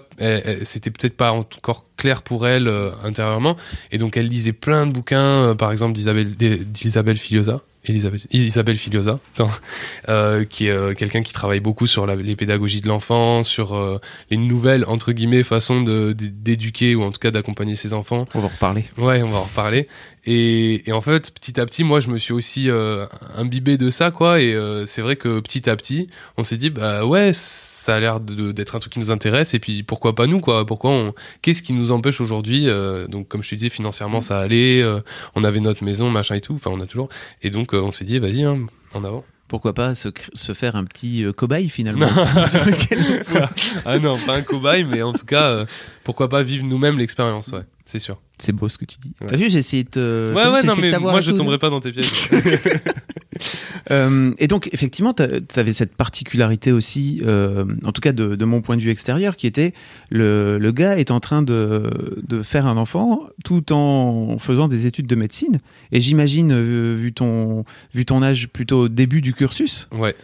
c'était 0.62 0.91
peut-être 0.91 1.17
pas 1.17 1.32
encore 1.32 1.87
clair 1.96 2.23
pour 2.23 2.46
elle 2.46 2.69
euh, 2.69 2.91
intérieurement. 3.05 3.56
Et 3.93 3.99
donc, 3.99 4.17
elle 4.17 4.29
lisait 4.29 4.52
plein 4.52 4.87
de 4.87 4.93
bouquins, 4.93 5.55
par 5.56 5.70
exemple 5.73 5.93
d'Isabelle 5.93 7.19
Filiosa. 7.19 7.61
Elisabeth, 7.84 8.26
Isabelle 8.32 8.76
Filiosa, 8.76 9.19
euh, 10.08 10.44
qui 10.44 10.66
est 10.66 10.70
euh, 10.70 10.94
quelqu'un 10.94 11.22
qui 11.22 11.32
travaille 11.32 11.60
beaucoup 11.60 11.86
sur 11.86 12.06
la- 12.06 12.16
les 12.16 12.36
pédagogies 12.36 12.81
de 12.81 12.88
l'enfant, 12.88 13.42
sur 13.42 13.75
euh, 13.75 13.98
les 14.31 14.36
nouvelles 14.36 14.84
entre 14.86 15.12
guillemets 15.12 15.42
façons 15.42 15.82
d'éduquer 15.82 16.94
ou 16.94 17.02
en 17.02 17.10
tout 17.12 17.19
cas 17.20 17.31
d'accompagner 17.31 17.76
ses 17.76 17.92
enfants. 17.92 18.25
On 18.34 18.40
va 18.40 18.46
en 18.46 18.48
reparler. 18.48 18.84
Ouais, 18.98 19.22
on 19.22 19.31
va 19.31 19.38
en 19.38 19.42
reparler. 19.44 19.88
Et, 20.26 20.88
et 20.88 20.92
en 20.92 21.00
fait, 21.00 21.32
petit 21.32 21.60
à 21.60 21.66
petit, 21.66 21.84
moi, 21.84 22.00
je 22.00 22.08
me 22.08 22.18
suis 22.18 22.32
aussi 22.32 22.70
euh, 22.70 23.06
imbibé 23.36 23.76
de 23.76 23.90
ça, 23.90 24.10
quoi. 24.10 24.40
Et 24.40 24.54
euh, 24.54 24.86
c'est 24.86 25.02
vrai 25.02 25.16
que 25.16 25.40
petit 25.40 25.68
à 25.68 25.76
petit, 25.76 26.08
on 26.36 26.44
s'est 26.44 26.56
dit, 26.56 26.70
bah 26.70 27.04
ouais, 27.04 27.32
ça 27.34 27.96
a 27.96 28.00
l'air 28.00 28.20
d'être 28.20 28.76
un 28.76 28.78
truc 28.78 28.94
qui 28.94 28.98
nous 28.98 29.10
intéresse. 29.10 29.52
Et 29.52 29.58
puis 29.58 29.82
pourquoi 29.82 30.14
pas 30.14 30.26
nous, 30.26 30.40
quoi? 30.40 30.64
Pourquoi 30.64 30.90
on 30.90 31.14
Qu'est-ce 31.42 31.62
qui 31.62 31.74
nous 31.74 31.92
empêche 31.92 32.20
aujourd'hui 32.20 32.68
euh, 32.68 33.06
Donc, 33.06 33.28
comme 33.28 33.42
je 33.42 33.50
te 33.50 33.54
disais, 33.54 33.68
financièrement, 33.68 34.22
ça 34.22 34.38
allait. 34.40 34.80
euh, 34.82 35.00
on 35.34 35.44
avait 35.44 35.60
notre 35.60 35.84
maison, 35.84 36.10
machin 36.10 36.36
et 36.36 36.40
tout. 36.40 36.54
Enfin, 36.54 36.70
on 36.72 36.80
a 36.80 36.86
toujours. 36.86 37.10
Et 37.42 37.50
donc, 37.50 37.74
euh, 37.74 37.80
on 37.80 37.92
s'est 37.92 38.06
dit, 38.06 38.18
vas-y, 38.18 38.44
hein, 38.44 38.66
en 38.94 39.04
avant. 39.04 39.24
Pourquoi 39.49 39.75
pas 39.75 39.94
se, 39.94 40.08
se 40.32 40.55
faire 40.55 40.75
un 40.75 40.85
petit 40.85 41.25
euh, 41.25 41.32
cobaye 41.32 41.69
finalement 41.69 42.08
ah 43.85 43.99
non, 43.99 44.17
pas 44.19 44.37
un 44.37 44.43
cobaye, 44.43 44.85
mais 44.85 45.02
en 45.02 45.12
tout 45.12 45.26
cas, 45.26 45.49
euh, 45.49 45.67
pourquoi 46.02 46.29
pas 46.29 46.43
vivre 46.43 46.64
nous-mêmes 46.64 46.99
l'expérience, 46.99 47.49
ouais, 47.49 47.64
c'est 47.85 47.99
sûr. 47.99 48.20
C'est 48.38 48.52
beau 48.52 48.69
ce 48.69 48.79
que 48.79 48.85
tu 48.85 48.99
dis. 48.99 49.12
Ouais. 49.20 49.26
T'as 49.29 49.37
vu, 49.37 49.50
j'ai 49.50 49.58
essayé 49.58 49.85
de 49.85 49.91
te. 49.91 50.32
Ouais, 50.35 50.49
ouais, 50.49 50.62
non, 50.64 50.75
mais 50.81 50.99
moi, 50.99 51.20
je 51.20 51.31
tout. 51.31 51.38
tomberai 51.38 51.58
pas 51.58 51.70
dans 51.70 51.81
tes 51.81 51.93
pièges. 51.93 52.29
Euh, 53.90 54.32
et 54.38 54.46
donc, 54.46 54.69
effectivement, 54.72 55.12
tu 55.14 55.22
avais 55.56 55.72
cette 55.72 55.94
particularité 55.94 56.72
aussi, 56.72 57.20
euh, 57.25 57.64
en 57.84 57.92
tout 57.92 58.00
cas 58.00 58.12
de, 58.12 58.34
de 58.34 58.44
mon 58.44 58.62
point 58.62 58.76
de 58.76 58.82
vue 58.82 58.90
extérieur, 58.90 59.36
qui 59.36 59.46
était 59.46 59.75
le, 60.10 60.58
le 60.58 60.72
gars 60.72 60.98
est 60.98 61.10
en 61.10 61.20
train 61.20 61.42
de, 61.42 61.90
de 62.26 62.42
faire 62.42 62.66
un 62.66 62.76
enfant 62.76 63.20
tout 63.44 63.72
en 63.72 64.38
faisant 64.38 64.69
des 64.69 64.86
études 64.86 65.06
de 65.06 65.14
médecine. 65.14 65.58
Et 65.92 66.00
j'imagine, 66.00 66.52
euh, 66.52 66.96
vu, 66.98 67.12
ton, 67.12 67.64
vu 67.92 68.04
ton 68.04 68.22
âge 68.22 68.48
plutôt 68.48 68.81
au 68.84 68.88
début 68.88 69.20
du 69.20 69.34
cursus, 69.34 69.88
ouais. 69.92 70.14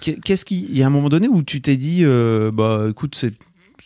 qu'est- 0.00 0.20
qu'est-ce 0.24 0.44
qu'il 0.44 0.64
il 0.70 0.78
y 0.78 0.82
a 0.82 0.86
un 0.86 0.90
moment 0.90 1.08
donné 1.08 1.28
où 1.28 1.42
tu 1.42 1.60
t'es 1.60 1.76
dit, 1.76 2.04
bah 2.52 2.86
écoute, 2.90 3.14
c'est 3.18 3.34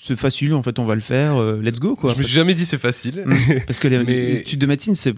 c'est 0.01 0.17
facile, 0.17 0.55
en 0.55 0.63
fait, 0.63 0.79
on 0.79 0.85
va 0.85 0.95
le 0.95 1.01
faire, 1.01 1.37
euh, 1.37 1.61
let's 1.61 1.81
go, 1.81 1.97
quoi. 1.97 2.13
Je 2.13 2.19
me 2.19 2.23
suis 2.23 2.33
jamais 2.33 2.55
dit 2.55 2.65
c'est 2.65 2.79
facile. 2.79 3.25
Mm. 3.27 3.35
Parce 3.67 3.79
que 3.81 3.89
les, 3.89 3.99
Mais- 4.05 4.33
études 4.37 4.61
de 4.61 4.67
médecine, 4.67 4.95
c'est. 4.95 5.13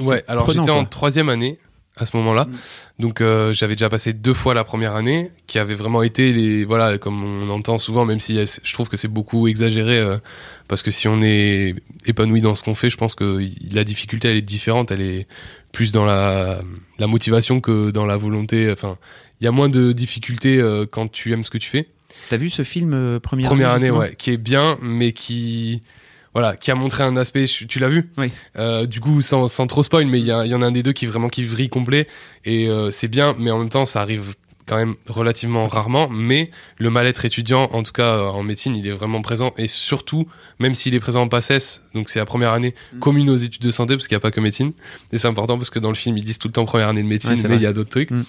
Ouais, 0.00 0.22
alors 0.28 0.48
j'étais 0.50 0.70
en 0.70 0.84
troisième 0.84 1.28
année 1.28 1.58
à 2.00 2.06
ce 2.06 2.16
moment-là, 2.16 2.44
Mm. 2.44 3.02
donc 3.02 3.20
euh, 3.20 3.52
j'avais 3.52 3.74
déjà 3.74 3.88
passé 3.88 4.12
deux 4.12 4.34
fois 4.34 4.54
la 4.54 4.64
première 4.64 4.94
année, 4.96 5.30
qui 5.46 5.58
avait 5.58 5.74
vraiment 5.74 6.02
été 6.02 6.32
les 6.32 6.64
voilà 6.64 6.98
comme 6.98 7.22
on 7.24 7.48
entend 7.50 7.78
souvent, 7.78 8.04
même 8.04 8.20
si 8.20 8.38
euh, 8.38 8.44
je 8.62 8.72
trouve 8.72 8.88
que 8.88 8.96
c'est 8.96 9.08
beaucoup 9.08 9.48
exagéré, 9.48 9.98
euh, 9.98 10.18
parce 10.68 10.82
que 10.82 10.90
si 10.90 11.08
on 11.08 11.20
est 11.22 11.74
épanoui 12.06 12.40
dans 12.40 12.54
ce 12.54 12.62
qu'on 12.62 12.74
fait, 12.74 12.90
je 12.90 12.96
pense 12.96 13.14
que 13.14 13.44
la 13.72 13.84
difficulté 13.84 14.28
elle 14.28 14.36
est 14.36 14.42
différente, 14.42 14.90
elle 14.90 15.02
est 15.02 15.26
plus 15.72 15.92
dans 15.92 16.04
la 16.04 16.60
la 16.98 17.06
motivation 17.06 17.60
que 17.60 17.90
dans 17.90 18.06
la 18.06 18.16
volonté. 18.16 18.70
Enfin, 18.70 18.96
il 19.40 19.44
y 19.44 19.48
a 19.48 19.52
moins 19.52 19.68
de 19.68 19.92
difficultés 19.92 20.60
euh, 20.60 20.86
quand 20.90 21.10
tu 21.10 21.32
aimes 21.32 21.44
ce 21.44 21.50
que 21.50 21.58
tu 21.58 21.68
fais. 21.68 21.88
T'as 22.28 22.36
vu 22.36 22.50
ce 22.50 22.62
film 22.62 23.20
première, 23.20 23.48
Première 23.48 23.70
année, 23.70 23.80
justement 23.86 24.00
ouais, 24.00 24.14
qui 24.16 24.30
est 24.32 24.36
bien, 24.36 24.78
mais 24.82 25.12
qui 25.12 25.82
voilà, 26.32 26.56
qui 26.56 26.70
a 26.70 26.74
montré 26.74 27.02
un 27.02 27.16
aspect. 27.16 27.44
Tu 27.46 27.78
l'as 27.78 27.88
vu 27.88 28.08
Oui. 28.18 28.30
Euh, 28.58 28.86
Du 28.86 29.00
coup, 29.00 29.20
sans, 29.20 29.48
sans 29.48 29.66
trop 29.66 29.82
spoil, 29.82 30.06
mais 30.06 30.20
il 30.20 30.26
y, 30.26 30.32
en 30.32 30.62
a 30.62 30.66
un 30.66 30.70
des 30.72 30.82
deux 30.82 30.92
qui 30.92 31.06
vraiment 31.06 31.28
qui 31.28 31.44
vrille 31.44 31.68
complet 31.68 32.06
et 32.44 32.68
euh, 32.68 32.90
c'est 32.90 33.08
bien, 33.08 33.34
mais 33.38 33.50
en 33.50 33.58
même 33.58 33.68
temps, 33.68 33.86
ça 33.86 34.00
arrive 34.00 34.34
quand 34.66 34.76
même 34.76 34.94
relativement 35.08 35.66
rarement. 35.66 36.08
Mais 36.08 36.50
le 36.78 36.90
mal-être 36.90 37.24
étudiant, 37.24 37.64
en 37.72 37.82
tout 37.82 37.90
cas 37.90 38.14
euh, 38.16 38.26
en 38.26 38.44
médecine, 38.44 38.76
il 38.76 38.86
est 38.86 38.92
vraiment 38.92 39.20
présent 39.22 39.52
et 39.58 39.66
surtout, 39.66 40.28
même 40.60 40.74
s'il 40.74 40.94
est 40.94 41.00
présent 41.00 41.22
en 41.22 41.28
PACES, 41.28 41.82
donc 41.94 42.08
c'est 42.08 42.20
la 42.20 42.26
première 42.26 42.52
année 42.52 42.74
Mm. 42.94 42.98
commune 43.00 43.30
aux 43.30 43.36
études 43.36 43.62
de 43.62 43.70
santé 43.72 43.96
parce 43.96 44.06
qu'il 44.06 44.14
n'y 44.14 44.20
a 44.20 44.22
pas 44.22 44.30
que 44.30 44.40
médecine. 44.40 44.72
Et 45.10 45.18
c'est 45.18 45.26
important 45.26 45.56
parce 45.56 45.70
que 45.70 45.80
dans 45.80 45.88
le 45.88 45.96
film, 45.96 46.16
ils 46.16 46.22
disent 46.24 46.38
tout 46.38 46.46
le 46.46 46.52
temps 46.52 46.64
première 46.66 46.88
année 46.88 47.02
de 47.02 47.08
médecine, 47.08 47.32
Ouais, 47.32 47.48
mais 47.48 47.56
il 47.56 47.62
y 47.62 47.66
a 47.66 47.72
d'autres 47.72 47.90
trucs. 47.90 48.12
Mm. 48.12 48.22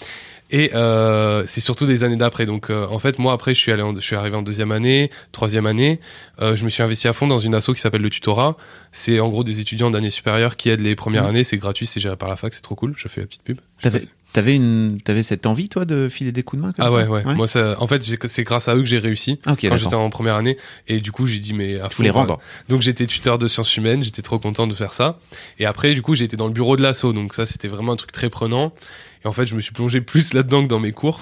Et 0.52 0.72
euh, 0.76 1.44
c'est 1.48 1.62
surtout 1.62 1.86
des 1.86 2.04
années 2.04 2.18
d'après. 2.18 2.46
Donc, 2.46 2.70
euh, 2.70 2.86
en 2.90 3.00
fait, 3.00 3.18
moi 3.20 3.34
après, 3.34 3.54
je 3.54 3.60
suis 3.60 3.72
allé, 3.72 3.82
en- 3.82 3.96
je 3.96 4.02
suis 4.02 4.16
arrivé 4.18 4.36
en 4.36 4.42
deuxième 4.42 4.72
année, 4.72 5.10
troisième 5.32 5.66
année. 5.66 6.00
Euh, 6.42 6.56
je 6.56 6.64
me 6.66 6.70
suis 6.70 6.84
investi 6.84 7.08
à 7.08 7.14
fond 7.14 7.26
dans 7.28 7.40
une 7.40 7.56
asso 7.56 7.68
qui 7.74 7.80
s'appelle 7.82 8.02
le 8.02 8.10
tutorat. 8.10 8.58
C'est 8.92 9.20
en 9.22 9.30
gros 9.30 9.44
des 9.46 9.60
étudiants 9.62 9.90
d'année 9.92 10.10
supérieure 10.12 10.58
qui 10.58 10.70
aident 10.70 10.82
les 10.82 10.96
premières 10.96 11.24
Mhm. 11.24 11.30
années. 11.30 11.44
C'est 11.46 11.58
gratuit, 11.58 11.86
c'est 11.88 12.00
géré 12.02 12.18
par 12.18 12.28
la 12.30 12.36
fac, 12.36 12.54
c'est 12.54 12.62
trop 12.62 12.76
cool. 12.76 12.94
Je 12.98 13.08
fais 13.08 13.22
la 13.22 13.28
petite 13.28 13.44
pub. 13.44 13.60
T'avais, 13.82 14.02
t'avais 14.34 14.56
une, 14.56 15.00
t'avais 15.04 15.24
cette 15.24 15.46
envie, 15.46 15.70
toi, 15.70 15.86
de 15.86 16.08
filer 16.10 16.32
des 16.34 16.44
coups 16.44 16.62
de 16.62 16.68
main 16.68 16.74
comme 16.74 16.86
Ah 16.86 16.90
ça 16.90 16.94
ouais, 16.94 17.08
ouais, 17.26 17.34
Moi, 17.36 17.48
ça, 17.48 17.76
en 17.82 17.88
fait, 17.88 18.04
c'est 18.04 18.44
grâce 18.44 18.68
à 18.68 18.76
eux 18.76 18.80
que 18.82 18.86
j'ai 18.90 19.00
réussi 19.00 19.40
Ah, 19.46 19.54
ok, 19.54 19.60
quand 19.70 19.78
j'étais 19.78 19.96
en 19.96 20.10
première 20.10 20.36
année. 20.36 20.58
Et 20.90 21.00
du 21.00 21.12
coup, 21.14 21.28
j'ai 21.28 21.40
dit 21.40 21.54
mais 21.54 21.80
à 21.80 21.88
fond, 21.90 22.04
rendre. 22.12 22.40
Donc 22.68 22.82
j'étais 22.82 23.08
tuteur 23.08 23.38
de 23.38 23.48
sciences 23.48 23.76
humaines, 23.78 24.04
j'étais 24.04 24.22
trop 24.22 24.38
content 24.38 24.68
de 24.68 24.76
faire 24.76 24.92
ça. 24.94 25.18
Et 25.60 25.66
après, 25.66 25.94
du 25.94 26.02
coup, 26.02 26.14
j'ai 26.14 26.26
été 26.26 26.36
dans 26.36 26.48
le 26.48 26.54
bureau 26.54 26.76
de 26.76 26.82
l'asso, 26.84 27.14
donc 27.14 27.34
ça, 27.34 27.46
c'était 27.46 27.70
vraiment 27.70 27.94
un 27.94 27.96
truc 27.96 28.12
très 28.12 28.30
prenant. 28.30 28.74
Et 29.24 29.28
en 29.28 29.34
fait, 29.34 29.46
je 29.46 29.56
me 29.56 29.62
suis 29.62 29.72
plongé 29.74 30.02
plus 30.02 30.34
là-dedans 30.34 30.64
que 30.64 30.68
dans 30.68 30.80
mes 30.80 30.92
cours. 30.92 31.20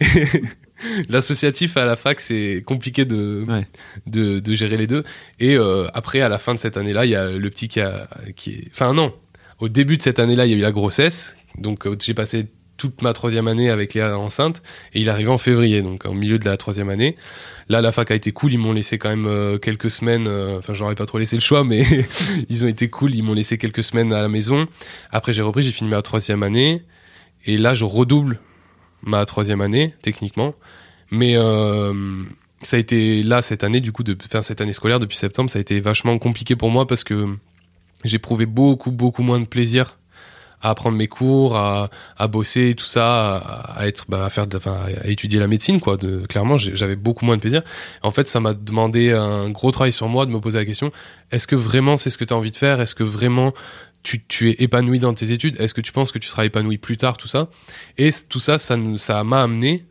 L'associatif 1.08 1.76
à 1.76 1.84
la 1.84 1.96
fac, 1.96 2.20
c'est 2.20 2.62
compliqué 2.64 3.04
de, 3.04 3.44
Ouais. 3.46 3.66
de, 4.06 4.38
de 4.38 4.54
gérer 4.54 4.76
les 4.78 4.86
deux. 4.86 5.04
Et 5.38 5.56
euh, 5.56 5.86
après, 5.92 6.20
à 6.20 6.28
la 6.28 6.38
fin 6.38 6.54
de 6.54 6.58
cette 6.58 6.76
année-là, 6.76 7.04
il 7.04 7.10
y 7.10 7.16
a 7.16 7.30
le 7.30 7.50
petit 7.50 7.68
qui 7.68 7.80
a... 7.80 8.08
Qui 8.34 8.52
est... 8.52 8.64
Enfin 8.72 8.94
non, 8.94 9.12
au 9.58 9.68
début 9.68 9.96
de 9.98 10.02
cette 10.02 10.18
année-là, 10.18 10.46
il 10.46 10.52
y 10.52 10.54
a 10.54 10.56
eu 10.56 10.62
la 10.62 10.72
grossesse. 10.72 11.36
Donc 11.58 11.86
euh, 11.86 11.96
j'ai 12.02 12.14
passé 12.14 12.46
toute 12.78 13.02
ma 13.02 13.12
troisième 13.12 13.46
année 13.46 13.68
avec 13.68 13.92
Léa 13.92 14.16
enceinte 14.16 14.62
et 14.94 15.02
il 15.02 15.08
est 15.08 15.10
arrivé 15.10 15.28
en 15.28 15.36
février, 15.36 15.82
donc 15.82 16.06
au 16.06 16.14
milieu 16.14 16.38
de 16.38 16.46
la 16.46 16.56
troisième 16.56 16.88
année. 16.88 17.14
Là, 17.68 17.82
la 17.82 17.92
fac 17.92 18.10
a 18.10 18.14
été 18.14 18.32
cool, 18.32 18.54
ils 18.54 18.58
m'ont 18.58 18.72
laissé 18.72 18.96
quand 18.96 19.10
même 19.10 19.26
euh, 19.26 19.58
quelques 19.58 19.90
semaines, 19.90 20.26
euh, 20.26 20.60
enfin 20.60 20.72
j'aurais 20.72 20.94
pas 20.94 21.04
trop 21.04 21.18
laissé 21.18 21.36
le 21.36 21.42
choix, 21.42 21.62
mais 21.62 21.84
ils 22.48 22.64
ont 22.64 22.68
été 22.68 22.88
cool, 22.88 23.14
ils 23.14 23.22
m'ont 23.22 23.34
laissé 23.34 23.58
quelques 23.58 23.84
semaines 23.84 24.14
à 24.14 24.22
la 24.22 24.28
maison. 24.30 24.66
Après 25.10 25.34
j'ai 25.34 25.42
repris, 25.42 25.60
j'ai 25.60 25.72
fini 25.72 25.90
ma 25.90 26.00
troisième 26.00 26.42
année 26.42 26.82
et 27.46 27.56
là 27.56 27.74
je 27.74 27.84
redouble 27.84 28.40
ma 29.02 29.24
troisième 29.26 29.60
année 29.60 29.94
techniquement, 30.02 30.54
mais 31.10 31.36
euh, 31.36 32.22
ça 32.62 32.76
a 32.76 32.80
été 32.80 33.22
là 33.22 33.42
cette 33.42 33.64
année 33.64 33.80
du 33.80 33.92
coup 33.92 34.02
de 34.02 34.16
faire 34.28 34.44
cette 34.44 34.60
année 34.60 34.72
scolaire 34.72 34.98
depuis 34.98 35.16
septembre, 35.16 35.50
ça 35.50 35.58
a 35.58 35.62
été 35.62 35.80
vachement 35.80 36.18
compliqué 36.18 36.56
pour 36.56 36.70
moi 36.70 36.86
parce 36.86 37.04
que 37.04 37.36
j'ai 38.04 38.18
prouvé 38.18 38.46
beaucoup 38.46 38.90
beaucoup 38.92 39.22
moins 39.22 39.40
de 39.40 39.46
plaisir 39.46 39.96
à 40.62 40.70
apprendre 40.70 40.96
mes 40.96 41.08
cours, 41.08 41.56
à, 41.56 41.88
à 42.18 42.28
bosser, 42.28 42.74
tout 42.74 42.84
ça, 42.84 43.36
à, 43.36 43.86
être, 43.86 44.04
bah, 44.08 44.26
à 44.26 44.30
faire, 44.30 44.46
enfin, 44.54 44.84
à 45.02 45.08
étudier 45.08 45.40
la 45.40 45.46
médecine, 45.46 45.80
quoi. 45.80 45.96
Clairement, 46.28 46.58
j'avais 46.58 46.96
beaucoup 46.96 47.24
moins 47.24 47.36
de 47.36 47.40
plaisir. 47.40 47.62
En 48.02 48.10
fait, 48.10 48.28
ça 48.28 48.40
m'a 48.40 48.52
demandé 48.52 49.10
un 49.12 49.48
gros 49.48 49.70
travail 49.70 49.92
sur 49.92 50.08
moi 50.08 50.26
de 50.26 50.30
me 50.30 50.40
poser 50.40 50.58
la 50.58 50.64
question 50.64 50.92
est-ce 51.30 51.46
que 51.46 51.56
vraiment 51.56 51.96
c'est 51.96 52.10
ce 52.10 52.18
que 52.18 52.24
tu 52.24 52.34
as 52.34 52.36
envie 52.36 52.50
de 52.50 52.56
faire? 52.56 52.80
Est-ce 52.80 52.94
que 52.94 53.04
vraiment 53.04 53.52
tu, 54.02 54.24
tu 54.26 54.50
es 54.50 54.56
épanoui 54.58 54.98
dans 54.98 55.12
tes 55.12 55.32
études 55.32 55.60
Est-ce 55.60 55.74
que 55.74 55.80
tu 55.80 55.92
penses 55.92 56.12
que 56.12 56.18
tu 56.18 56.28
seras 56.28 56.44
épanoui 56.44 56.78
plus 56.78 56.96
tard, 56.96 57.16
tout 57.16 57.28
ça? 57.28 57.48
Et 57.98 58.10
tout 58.28 58.40
ça, 58.40 58.58
ça 58.58 58.76
m'a 59.24 59.42
amené 59.42 59.84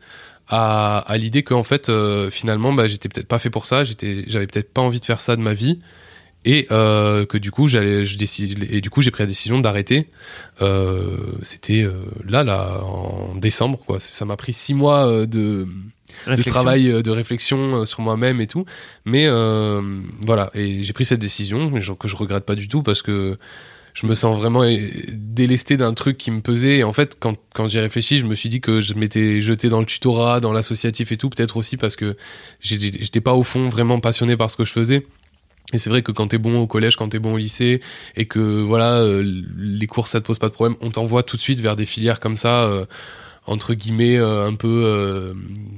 à, 0.50 0.98
à 0.98 1.16
l'idée 1.16 1.42
qu'en 1.42 1.62
fait, 1.62 1.88
euh, 1.88 2.28
finalement, 2.28 2.72
bah, 2.72 2.88
j'étais 2.88 3.08
peut-être 3.08 3.28
pas 3.28 3.38
fait 3.38 3.50
pour 3.50 3.66
ça. 3.66 3.84
J'avais 3.84 4.46
peut-être 4.46 4.72
pas 4.72 4.82
envie 4.82 5.00
de 5.00 5.04
faire 5.04 5.20
ça 5.20 5.36
de 5.36 5.40
ma 5.40 5.54
vie. 5.54 5.78
Et 6.46 6.66
euh, 6.70 7.26
que 7.26 7.36
du 7.36 7.50
coup 7.50 7.68
j'allais 7.68 8.06
je 8.06 8.16
décide 8.16 8.66
et 8.70 8.80
du 8.80 8.88
coup 8.88 9.02
j'ai 9.02 9.10
pris 9.10 9.24
la 9.24 9.26
décision 9.26 9.60
d'arrêter. 9.60 10.08
Euh, 10.62 11.18
c'était 11.42 11.86
là 12.26 12.44
là 12.44 12.80
en 12.82 13.34
décembre 13.34 13.78
quoi. 13.84 14.00
Ça 14.00 14.24
m'a 14.24 14.38
pris 14.38 14.54
six 14.54 14.72
mois 14.72 15.26
de, 15.26 15.68
de 16.26 16.42
travail 16.42 17.02
de 17.02 17.10
réflexion 17.10 17.84
sur 17.84 18.00
moi-même 18.00 18.40
et 18.40 18.46
tout. 18.46 18.64
Mais 19.04 19.28
voilà. 20.24 20.50
Et 20.54 20.82
j'ai 20.82 20.94
pris 20.94 21.04
cette 21.04 21.20
décision 21.20 21.70
que 21.70 22.08
je 22.08 22.16
regrette 22.16 22.46
pas 22.46 22.54
du 22.54 22.68
tout 22.68 22.82
parce 22.82 23.02
que 23.02 23.36
je 23.94 24.06
me 24.06 24.14
sens 24.14 24.38
vraiment 24.38 24.62
euh, 24.62 24.78
délesté 25.12 25.76
d'un 25.76 25.94
truc 25.94 26.16
qui 26.16 26.30
me 26.30 26.40
pesait. 26.40 26.78
Et 26.78 26.84
en 26.84 26.92
fait 26.92 27.16
quand, 27.18 27.36
quand 27.54 27.68
j'y 27.68 27.78
réfléchi 27.78 28.18
je 28.18 28.26
me 28.26 28.34
suis 28.34 28.48
dit 28.48 28.60
que 28.60 28.80
je 28.80 28.94
m'étais 28.94 29.40
jeté 29.40 29.68
dans 29.68 29.80
le 29.80 29.86
tutorat 29.86 30.40
dans 30.40 30.52
l'associatif 30.52 31.12
et 31.12 31.16
tout 31.16 31.30
peut-être 31.30 31.56
aussi 31.56 31.76
parce 31.76 31.96
que 31.96 32.16
j'étais 32.60 33.20
pas 33.20 33.34
au 33.34 33.42
fond 33.42 33.68
vraiment 33.68 34.00
passionné 34.00 34.36
par 34.36 34.50
ce 34.50 34.56
que 34.56 34.64
je 34.64 34.72
faisais. 34.72 35.06
Et 35.72 35.78
c'est 35.78 35.90
vrai 35.90 36.02
que 36.02 36.12
quand 36.12 36.28
t'es 36.28 36.38
bon 36.38 36.58
au 36.58 36.66
collège, 36.66 36.96
quand 36.96 37.08
t'es 37.08 37.18
bon 37.18 37.34
au 37.34 37.36
lycée, 37.36 37.80
et 38.16 38.26
que 38.26 38.60
voilà, 38.60 39.00
euh, 39.00 39.22
les 39.56 39.86
cours 39.86 40.08
ça 40.08 40.20
te 40.20 40.26
pose 40.26 40.38
pas 40.38 40.48
de 40.48 40.52
problème, 40.52 40.76
on 40.80 40.90
t'envoie 40.90 41.22
tout 41.22 41.36
de 41.36 41.40
suite 41.40 41.60
vers 41.60 41.76
des 41.76 41.86
filières 41.86 42.18
comme 42.20 42.36
ça, 42.36 42.64
euh, 42.64 42.86
entre 43.50 43.74
guillemets, 43.74 44.16
euh, 44.16 44.46
un 44.46 44.54
peu, 44.54 44.68
euh, 44.86 45.34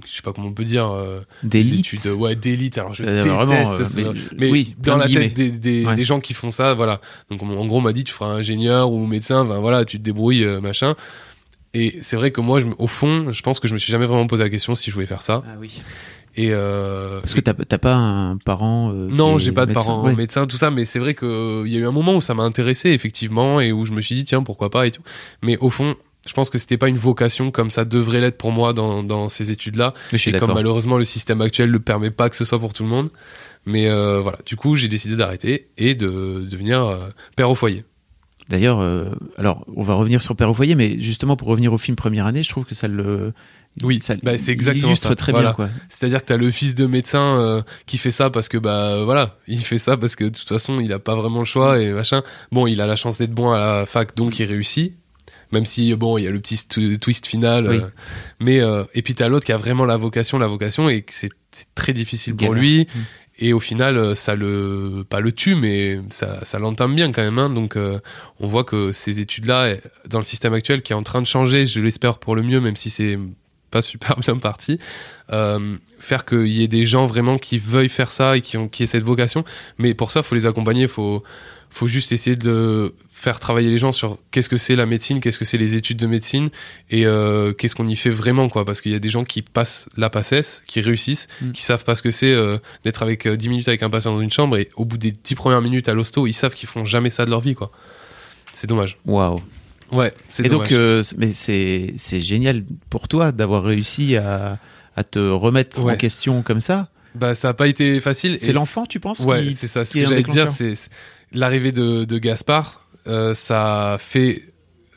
je 0.07 0.15
sais 0.17 0.23
pas 0.23 0.33
comment 0.33 0.49
on 0.49 0.53
peut 0.53 0.65
dire, 0.65 0.91
euh, 0.91 1.21
des 1.43 1.65
D'élite. 1.65 1.81
études, 1.81 2.07
euh, 2.07 2.15
ouais, 2.15 2.37
d'élite. 2.37 2.79
Alors 2.79 2.95
je 2.95 3.03
déteste 3.03 3.27
vraiment, 3.27 3.85
ce- 3.85 4.01
mais- 4.01 4.21
mais, 4.39 4.51
oui, 4.53 4.75
dans 4.79 4.97
la 4.97 5.09
tête 5.09 5.35
des, 5.35 5.51
des, 5.51 5.85
Ouais. 5.87 5.95
des 5.95 6.05
gens 6.05 6.21
qui 6.21 6.35
font 6.35 6.51
ça, 6.51 6.75
voilà. 6.75 7.01
Donc 7.31 7.43
on- 7.43 7.57
en 7.59 7.67
gros, 7.67 7.79
on 7.79 7.81
m'a 7.81 7.93
dit 7.93 8.05
tu 8.05 8.13
feras 8.13 8.31
ingénieur 8.31 8.93
ou 8.93 9.07
médecin, 9.07 9.45
ben 9.45 9.59
voilà, 9.59 9.85
tu 9.85 9.99
te 9.99 10.03
débrouilles, 10.05 10.45
euh, 10.45 10.61
machin. 10.61 10.95
Et 11.75 11.97
c'est 12.03 12.17
vrai 12.17 12.31
que 12.31 12.41
moi, 12.43 12.61
je, 12.61 12.67
au 12.79 12.87
fond, 12.87 13.33
je 13.33 13.43
pense 13.43 13.59
que 13.59 13.67
je 13.67 13.73
me 13.73 13.79
suis 13.79 13.91
jamais 13.91 14.05
vraiment 14.07 14.27
posé 14.27 14.43
la 14.43 14.51
question 14.51 14.75
si 14.75 14.91
je 14.91 14.95
voulais 14.95 15.07
faire 15.07 15.23
ça. 15.23 15.43
Ah 15.47 15.55
oui. 15.59 15.81
Et 16.37 16.49
euh, 16.53 17.21
Parce 17.21 17.35
que 17.35 17.41
t'as 17.41 17.53
t'as 17.55 17.79
pas 17.79 17.95
un 17.95 18.37
parent. 18.39 18.91
euh, 18.93 19.09
non, 19.11 19.39
j'ai 19.39 19.53
pas 19.53 19.65
de 19.67 19.71
médecin. 19.73 19.87
parents 19.87 20.05
Ouais. 20.05 20.15
médecins, 20.15 20.47
tout 20.47 20.57
ça, 20.59 20.71
mais 20.71 20.85
c'est 20.85 20.99
vrai 20.99 21.15
que 21.15 21.63
il 21.67 21.73
y 21.73 21.77
a 21.77 21.81
eu 21.81 21.87
un 21.87 21.91
moment 21.93 22.15
où 22.17 22.21
ça 22.23 22.35
m'a 22.35 22.43
intéressé 22.43 22.91
effectivement 22.91 23.61
et 23.61 23.71
où 23.73 23.85
je 23.87 23.93
me 23.93 24.01
suis 24.03 24.15
dit 24.15 24.25
tiens 24.25 24.43
pourquoi 24.43 24.69
pas 24.71 24.87
et 24.87 24.91
tout. 24.91 25.03
Mais 25.43 25.57
au 25.59 25.69
fond, 25.71 25.95
je 26.27 26.33
pense 26.35 26.51
que 26.51 26.59
c'était 26.59 26.79
pas 26.79 26.89
une 26.89 26.99
vocation 26.99 27.51
comme 27.51 27.71
ça 27.71 27.85
devrait 27.85 28.21
l'être 28.21 28.39
pour 28.39 28.53
moi 28.53 28.73
dans, 28.73 29.03
dans 29.03 29.29
ces 29.29 29.51
études-là. 29.51 29.93
Et 30.13 30.33
comme 30.33 30.51
malheureusement 30.55 30.99
le 30.99 31.05
système 31.05 31.41
actuel 31.41 31.71
ne 31.71 31.79
permet 31.79 32.11
pas 32.11 32.29
que 32.29 32.37
ce 32.37 32.45
soit 32.45 32.59
pour 32.59 32.73
tout 32.75 32.83
le 32.85 32.89
monde. 32.89 33.11
Mais 33.67 33.89
euh, 33.89 34.21
voilà, 34.21 34.39
du 34.47 34.57
coup 34.57 34.77
j'ai 34.77 34.89
décidé 34.89 35.17
d'arrêter 35.17 35.69
et 35.79 35.95
de 35.95 36.45
devenir 36.49 36.83
euh, 36.85 36.99
père 37.37 37.51
au 37.51 37.55
foyer. 37.55 37.85
D'ailleurs, 38.49 38.81
euh, 38.81 39.05
alors 39.39 39.65
on 39.77 39.83
va 39.83 39.95
revenir 39.95 40.21
sur 40.21 40.35
Père 40.35 40.51
au 40.51 40.55
foyer, 40.55 40.75
mais 40.75 40.99
justement 40.99 41.37
pour 41.37 41.47
revenir 41.49 41.73
au 41.73 41.79
film 41.79 41.97
première 41.97 42.27
année, 42.27 42.43
je 42.43 42.51
trouve 42.51 42.65
que 42.65 42.75
ça 42.75 42.89
le. 42.89 43.33
Oui, 43.83 44.01
ça 44.01 44.15
bah, 44.23 44.37
c'est 44.37 44.53
exactement 44.53 44.89
illustre 44.89 45.09
ça. 45.09 45.15
très 45.15 45.33
Voilà. 45.33 45.51
bien 45.51 45.55
quoi. 45.55 45.69
C'est-à-dire 45.89 46.21
que 46.21 46.27
t'as 46.27 46.37
le 46.37 46.51
fils 46.51 46.75
de 46.75 46.85
médecin 46.87 47.39
euh, 47.39 47.63
qui 47.87 47.97
fait 47.99 48.11
ça 48.11 48.29
parce 48.31 48.49
que 48.49 48.59
bah 48.59 49.05
voilà, 49.05 49.39
il 49.47 49.65
fait 49.65 49.79
ça 49.79 49.97
parce 49.97 50.17
que 50.17 50.25
de 50.25 50.31
toute 50.37 50.49
façon 50.49 50.81
il 50.81 50.93
a 50.93 50.99
pas 50.99 51.15
vraiment 51.15 51.39
le 51.39 51.45
choix 51.47 51.81
et 51.81 51.93
machin. 51.93 52.23
Bon, 52.51 52.67
il 52.67 52.81
a 52.81 52.87
la 52.87 52.97
chance 52.97 53.17
d'être 53.17 53.31
bon 53.33 53.53
à 53.53 53.59
la 53.59 53.87
fac 53.87 54.15
donc 54.17 54.39
il 54.41 54.45
réussit. 54.45 54.95
Même 55.53 55.67
si 55.67 55.95
bon, 55.95 56.19
il 56.19 56.25
y 56.25 56.27
a 56.27 56.31
le 56.31 56.41
petit 56.41 56.57
st- 56.57 56.99
twist 56.99 57.27
final, 57.27 57.69
Oui. 57.69 57.77
euh, 57.77 57.89
mais 58.41 58.61
euh, 58.61 58.85
et 58.95 59.03
puis 59.03 59.15
t'as 59.15 59.29
l'autre 59.29 59.45
qui 59.47 59.53
a 59.53 59.57
vraiment 59.59 59.85
la 59.85 59.97
vocation, 59.97 60.39
la 60.39 60.47
vocation 60.49 60.89
et 60.89 61.03
que 61.03 61.13
c'est 61.13 61.31
très 61.75 61.93
difficile 61.93 62.35
pour 62.35 62.55
lui. 62.55 62.83
Mm. 62.95 62.99
Et 63.39 63.53
au 63.55 63.61
final, 63.61 63.97
euh, 63.99 64.15
ça 64.15 64.35
le 64.35 65.05
pas 65.09 65.21
le 65.21 65.33
tue, 65.33 65.55
mais 65.55 66.01
ça, 66.11 66.45
ça 66.45 66.59
l'entame 66.59 66.95
bien 66.95 67.13
quand 67.13 67.23
même. 67.23 67.39
hein. 67.39 67.51
Donc, 67.51 67.77
euh, 67.77 67.99
on 68.41 68.47
voit 68.47 68.63
que 68.65 68.93
ces 68.93 69.21
études-là, 69.21 69.75
dans 70.09 70.19
le 70.19 70.25
système 70.25 70.53
actuel, 70.55 70.83
qui 70.83 70.93
est 70.93 70.97
en 70.97 71.03
train 71.03 71.21
de 71.23 71.27
changer, 71.27 71.67
je 71.67 71.81
l'espère 71.81 72.19
pour 72.19 72.37
le 72.37 72.43
mieux, 72.43 72.61
même 72.61 72.77
si 72.77 72.89
c'est 72.91 73.19
pas 73.71 73.83
super 73.93 74.17
bien 74.19 74.37
parti, 74.37 74.79
euh, 75.33 75.77
faire 75.99 76.25
qu'il 76.27 76.47
y 76.49 76.63
ait 76.63 76.69
des 76.69 76.85
gens 76.87 77.07
vraiment 77.07 77.39
qui 77.39 77.59
veuillent 77.59 77.89
faire 77.89 78.11
ça 78.11 78.37
et 78.37 78.43
qui 78.43 78.59
ont 78.59 78.69
qui 78.69 78.83
aient 78.85 78.87
cette 78.87 79.03
vocation. 79.03 79.45
Mais 79.79 79.95
pour 79.95 80.13
ça, 80.13 80.23
faut 80.23 80.35
les 80.35 80.47
accompagner, 80.47 80.87
faut 80.87 81.23
faut 81.71 81.89
juste 81.89 82.13
essayer 82.13 82.37
de 82.37 82.95
faire 83.23 83.39
travailler 83.39 83.71
les 83.71 83.79
gens 83.79 83.93
sur 83.93 84.19
qu'est-ce 84.33 84.49
que 84.49 84.57
c'est 84.59 84.75
la 84.75 84.85
médecine, 84.85 85.21
qu'est-ce 85.21 85.39
que 85.39 85.45
c'est 85.45 85.57
les 85.57 85.77
études 85.77 85.97
de 85.99 86.09
médecine 86.09 86.49
et 86.91 87.07
euh, 87.07 87.53
qu'est-ce 87.53 87.77
qu'on 87.77 87.87
y 87.87 87.95
fait 87.95 88.11
vraiment 88.11 88.49
quoi 88.49 88.65
parce 88.65 88.81
qu'il 88.81 88.91
y 88.91 88.97
a 88.97 88.99
des 88.99 89.11
gens 89.11 89.23
qui 89.23 89.43
passent 89.43 89.89
la 89.97 90.11
passesse, 90.11 90.65
qui 90.67 90.81
réussissent, 90.81 91.29
Mm. 91.41 91.53
qui 91.53 91.63
savent 91.63 91.85
pas 91.85 91.95
ce 91.95 92.03
que 92.03 92.11
c'est 92.11 92.33
euh, 92.33 92.59
d'être 92.83 93.01
avec 93.03 93.27
euh, 93.27 93.37
10 93.37 93.49
minutes 93.49 93.69
avec 93.69 93.85
un 93.85 93.91
patient 93.91 94.13
dans 94.13 94.21
une 94.21 94.31
chambre 94.33 94.57
et 94.57 94.71
au 94.75 94.85
bout 94.85 94.99
des 94.99 95.13
10 95.13 95.37
premières 95.37 95.63
minutes 95.63 95.89
à 95.89 95.95
l'hosto, 95.95 96.27
ils 96.27 96.33
savent 96.33 96.55
qu'ils 96.55 96.69
feront 96.69 96.85
jamais 96.85 97.11
ça 97.11 97.25
de 97.25 97.31
leur 97.31 97.41
vie 97.41 97.55
quoi. 97.55 97.71
C'est 98.53 98.67
dommage. 98.67 98.99
Waouh. 99.07 99.41
Ouais, 99.93 100.13
c'est 100.27 100.45
Et 100.45 100.49
dommage. 100.49 100.71
donc, 100.71 100.77
euh, 100.79 101.05
mais 101.17 101.33
c'est 101.33 101.95
c'est 101.99 102.21
génial 102.21 102.65
pour 102.91 103.07
toi 103.07 103.31
d'avoir 103.31 103.63
réussi 103.63 104.17
à, 104.17 104.59
à 104.97 105.05
te 105.05 105.19
remettre 105.21 105.79
en 105.81 105.85
Ouais. 105.85 105.97
question 105.97 106.43
comme 106.43 106.61
ça. 106.61 106.89
bah 107.15 107.35
ça 107.37 107.51
a 107.51 107.55
pas 107.55 107.69
été 107.69 108.01
facile 108.01 108.39
C'est 108.41 108.53
l'enfant, 108.53 108.85
tu 108.87 108.99
penses 109.01 109.21
Ouais, 109.21 109.49
c'est 109.55 109.69
ça. 109.69 109.85
Ce 109.85 109.93
que 109.95 110.05
j'allais 110.05 110.23
te 110.25 110.31
dire, 110.31 110.49
c'est- 110.49 110.89
l'arrivée 111.33 111.71
de, 111.73 112.05
de 112.05 112.19
Gaspard. 112.19 112.82
Euh, 113.07 113.35
ça 113.35 113.95
a 113.95 113.99
fait, 113.99 114.45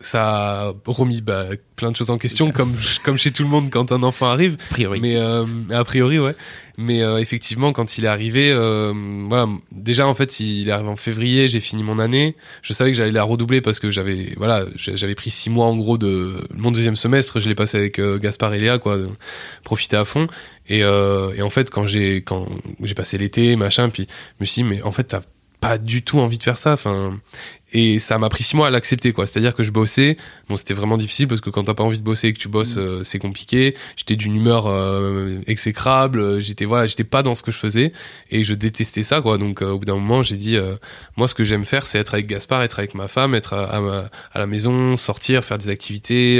ça 0.01 0.61
a 0.61 0.73
remis 0.85 1.21
bah, 1.21 1.45
plein 1.75 1.91
de 1.91 1.95
choses 1.95 2.09
en 2.09 2.17
question, 2.17 2.51
comme 2.51 2.75
comme 3.03 3.17
chez 3.17 3.31
tout 3.31 3.43
le 3.43 3.49
monde 3.49 3.69
quand 3.69 3.91
un 3.91 4.03
enfant 4.03 4.27
arrive. 4.27 4.57
A 4.69 4.73
priori. 4.73 4.99
Mais 5.01 5.17
euh, 5.17 5.45
a 5.71 5.83
priori, 5.83 6.19
ouais. 6.19 6.35
Mais 6.77 7.01
euh, 7.01 7.17
effectivement, 7.17 7.71
quand 7.71 7.97
il 7.97 8.05
est 8.05 8.09
arrivé, 8.09 8.51
euh, 8.51 8.93
voilà, 9.27 9.47
déjà 9.71 10.07
en 10.07 10.13
fait, 10.13 10.39
il 10.39 10.67
est 10.67 10.71
arrivé 10.71 10.89
en 10.89 10.95
février. 10.97 11.47
J'ai 11.47 11.61
fini 11.61 11.83
mon 11.83 11.99
année. 11.99 12.35
Je 12.61 12.73
savais 12.73 12.91
que 12.91 12.97
j'allais 12.97 13.11
la 13.11 13.23
redoubler 13.23 13.61
parce 13.61 13.79
que 13.79 13.91
j'avais, 13.91 14.33
voilà, 14.37 14.65
j'avais 14.75 15.15
pris 15.15 15.29
six 15.29 15.49
mois 15.49 15.65
en 15.65 15.75
gros 15.75 15.97
de 15.97 16.35
mon 16.53 16.71
deuxième 16.71 16.97
semestre. 16.97 17.39
Je 17.39 17.47
l'ai 17.47 17.55
passé 17.55 17.77
avec 17.77 17.99
Gaspard 17.99 18.53
et 18.53 18.59
Léa, 18.59 18.77
quoi, 18.77 18.97
profiter 19.63 19.95
à 19.95 20.05
fond. 20.05 20.27
Et, 20.67 20.79
et 20.79 21.41
en 21.41 21.49
fait, 21.49 21.69
quand 21.69 21.87
j'ai 21.87 22.17
quand 22.17 22.47
j'ai 22.83 22.93
passé 22.95 23.17
l'été, 23.17 23.55
machin, 23.55 23.89
puis 23.89 24.07
je 24.09 24.43
me 24.43 24.45
suis 24.45 24.63
dit, 24.63 24.69
mais 24.69 24.81
en 24.81 24.91
fait, 24.91 25.05
t'as 25.05 25.21
pas 25.61 25.77
du 25.77 26.03
tout 26.03 26.19
envie 26.19 26.37
de 26.37 26.43
faire 26.43 26.57
ça. 26.57 26.73
Enfin, 26.73 27.19
et 27.73 27.99
ça 27.99 28.17
m'a 28.19 28.29
pris 28.29 28.43
six 28.43 28.55
mois 28.55 28.67
à 28.67 28.69
l'accepter, 28.69 29.11
quoi. 29.11 29.27
C'est-à-dire 29.27 29.53
que 29.55 29.63
je 29.63 29.71
bossais. 29.71 30.17
Bon, 30.47 30.55
c'était 30.57 30.73
vraiment 30.73 30.97
difficile 30.97 31.27
parce 31.27 31.41
que 31.41 31.49
quand 31.49 31.63
t'as 31.63 31.73
pas 31.73 31.83
envie 31.83 31.97
de 31.99 32.03
bosser 32.03 32.27
et 32.29 32.33
que 32.33 32.39
tu 32.39 32.47
bosses, 32.47 32.77
euh, 32.77 33.03
c'est 33.03 33.19
compliqué. 33.19 33.75
J'étais 33.97 34.15
d'une 34.15 34.35
humeur 34.35 34.67
euh, 34.67 35.39
exécrable. 35.47 36.39
J'étais 36.39 36.65
voilà, 36.65 36.85
j'étais 36.87 37.03
pas 37.03 37.23
dans 37.23 37.35
ce 37.35 37.43
que 37.43 37.51
je 37.51 37.57
faisais 37.57 37.91
et 38.31 38.43
je 38.43 38.53
détestais 38.53 39.03
ça, 39.03 39.21
quoi. 39.21 39.37
Donc, 39.37 39.61
euh, 39.61 39.71
au 39.71 39.79
bout 39.79 39.85
d'un 39.85 39.95
moment, 39.95 40.23
j'ai 40.23 40.37
dit, 40.37 40.57
moi, 41.17 41.27
ce 41.27 41.33
que 41.35 41.43
j'aime 41.43 41.65
faire, 41.65 41.85
c'est 41.87 41.99
être 41.99 42.13
avec 42.13 42.27
Gaspard, 42.27 42.61
être 42.63 42.79
avec 42.79 42.95
ma 42.95 43.07
femme, 43.07 43.35
être 43.35 43.53
à, 43.53 43.65
à 43.65 43.81
ma- 43.81 44.09
à 44.33 44.39
la 44.39 44.47
maison, 44.47 44.95
sortir, 44.97 45.43
faire 45.43 45.57
des 45.57 45.69
activités. 45.69 46.37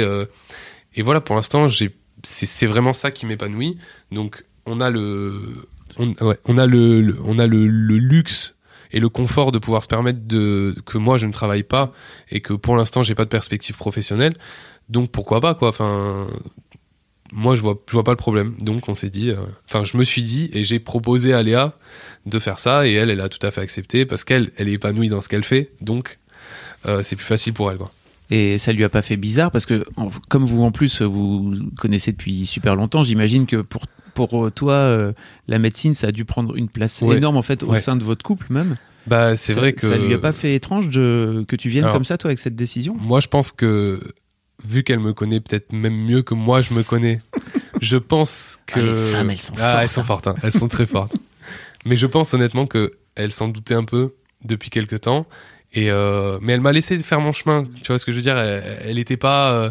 et 0.94 1.02
voilà, 1.02 1.20
pour 1.20 1.36
l'instant, 1.36 1.68
j'ai, 1.68 1.94
c'est, 2.22 2.46
c'est 2.46 2.66
vraiment 2.66 2.92
ça 2.92 3.10
qui 3.10 3.26
m'épanouit. 3.26 3.76
Donc, 4.10 4.44
on 4.64 4.80
a 4.80 4.90
le, 4.90 5.66
on, 5.98 6.12
ouais, 6.24 6.38
on 6.46 6.58
a 6.58 6.66
le, 6.66 7.00
le- 7.02 7.18
on 7.24 7.38
a 7.38 7.46
le, 7.46 7.66
le 7.66 7.96
luxe 7.98 8.55
et 8.92 9.00
le 9.00 9.08
confort 9.08 9.52
de 9.52 9.58
pouvoir 9.58 9.82
se 9.82 9.88
permettre 9.88 10.20
de 10.26 10.74
que 10.84 10.98
moi 10.98 11.18
je 11.18 11.26
ne 11.26 11.32
travaille 11.32 11.62
pas 11.62 11.92
et 12.30 12.40
que 12.40 12.52
pour 12.52 12.76
l'instant 12.76 13.02
j'ai 13.02 13.14
pas 13.14 13.24
de 13.24 13.30
perspective 13.30 13.76
professionnelle. 13.76 14.34
Donc 14.88 15.10
pourquoi 15.10 15.40
pas 15.40 15.54
quoi. 15.54 15.68
Enfin 15.68 16.26
moi 17.32 17.54
je 17.54 17.60
vois 17.60 17.82
je 17.86 17.92
vois 17.92 18.04
pas 18.04 18.12
le 18.12 18.16
problème. 18.16 18.54
Donc 18.60 18.88
on 18.88 18.94
s'est 18.94 19.10
dit 19.10 19.30
euh, 19.30 19.36
enfin 19.68 19.84
je 19.84 19.96
me 19.96 20.04
suis 20.04 20.22
dit 20.22 20.50
et 20.52 20.64
j'ai 20.64 20.78
proposé 20.78 21.32
à 21.32 21.42
Léa 21.42 21.76
de 22.26 22.38
faire 22.38 22.58
ça 22.58 22.86
et 22.86 22.92
elle 22.92 23.10
elle 23.10 23.20
a 23.20 23.28
tout 23.28 23.44
à 23.44 23.50
fait 23.50 23.60
accepté 23.60 24.06
parce 24.06 24.24
qu'elle 24.24 24.50
elle 24.56 24.68
est 24.68 24.72
épanouie 24.72 25.08
dans 25.08 25.20
ce 25.20 25.28
qu'elle 25.28 25.44
fait. 25.44 25.70
Donc 25.80 26.18
euh, 26.86 27.02
c'est 27.02 27.16
plus 27.16 27.24
facile 27.26 27.52
pour 27.52 27.70
elle 27.70 27.78
quoi. 27.78 27.92
Et 28.30 28.58
ça 28.58 28.72
lui 28.72 28.82
a 28.82 28.88
pas 28.88 29.02
fait 29.02 29.16
bizarre 29.16 29.52
parce 29.52 29.66
que 29.66 29.86
comme 30.28 30.44
vous 30.44 30.62
en 30.62 30.72
plus 30.72 31.02
vous 31.02 31.54
connaissez 31.76 32.10
depuis 32.10 32.44
super 32.44 32.74
longtemps, 32.74 33.04
j'imagine 33.04 33.46
que 33.46 33.56
pour 33.56 33.82
pour 34.16 34.50
toi 34.52 34.72
euh, 34.74 35.12
la 35.46 35.58
médecine 35.58 35.94
ça 35.94 36.08
a 36.08 36.12
dû 36.12 36.24
prendre 36.24 36.56
une 36.56 36.68
place 36.68 37.00
Ouais. 37.02 37.18
énorme 37.18 37.36
en 37.36 37.42
fait 37.42 37.62
au 37.62 37.68
Ouais. 37.68 37.80
sein 37.80 37.94
de 37.96 38.02
votre 38.04 38.24
couple 38.24 38.46
même. 38.50 38.76
bah 39.06 39.36
c'est 39.36 39.54
Ça- 39.54 39.60
vrai 39.60 39.72
que 39.72 39.82
ça 39.88 39.96
lui 39.96 40.12
a 40.14 40.18
pas 40.18 40.32
fait 40.32 40.54
étrange 40.54 40.88
de 40.88 41.44
que 41.46 41.54
tu 41.54 41.68
viennes 41.68 41.84
Alors- 41.84 41.94
comme 41.94 42.04
ça 42.04 42.18
toi 42.18 42.28
avec 42.30 42.40
cette 42.40 42.56
décision. 42.56 42.96
Moi, 42.98 43.20
je 43.20 43.28
pense 43.28 43.52
que 43.52 44.00
vu 44.64 44.82
qu'elle 44.82 44.98
me 45.00 45.12
connaît 45.12 45.38
peut-être 45.40 45.72
même 45.72 45.94
mieux 45.94 46.22
que 46.22 46.34
moi 46.34 46.60
je 46.62 46.74
me 46.74 46.82
connais, 46.82 47.20
je 47.82 47.96
pense 47.98 48.58
que 48.66 48.80
Ah, 48.80 48.82
les 48.82 49.12
femmes, 49.12 49.30
elles 49.30 49.36
sont 49.38 49.52
Ah, 49.58 49.60
fortes, 49.60 49.82
elles 49.82 49.88
sont 49.88 50.00
hein. 50.00 50.04
fortes, 50.04 50.26
hein. 50.28 50.34
elles 50.42 50.52
sont 50.52 50.68
très 50.68 50.86
fortes. 50.86 51.16
Mais 51.84 51.94
je 51.94 52.06
pense 52.06 52.34
honnêtement 52.34 52.66
que 52.66 52.94
elle 53.14 53.30
s'en 53.32 53.46
doutait 53.48 53.74
un 53.74 53.84
peu 53.84 54.14
depuis 54.44 54.70
quelques 54.70 55.02
temps. 55.02 55.26
Et 55.72 55.90
euh, 55.90 56.38
mais 56.40 56.52
elle 56.54 56.60
m'a 56.60 56.72
laissé 56.72 56.98
faire 57.00 57.20
mon 57.20 57.32
chemin. 57.32 57.66
Tu 57.82 57.88
vois 57.88 57.98
ce 57.98 58.06
que 58.06 58.12
je 58.12 58.16
veux 58.16 58.22
dire? 58.22 58.36
Elle 58.38 58.62
elle 58.86 58.98
était 58.98 59.16
pas. 59.18 59.52
euh, 59.52 59.70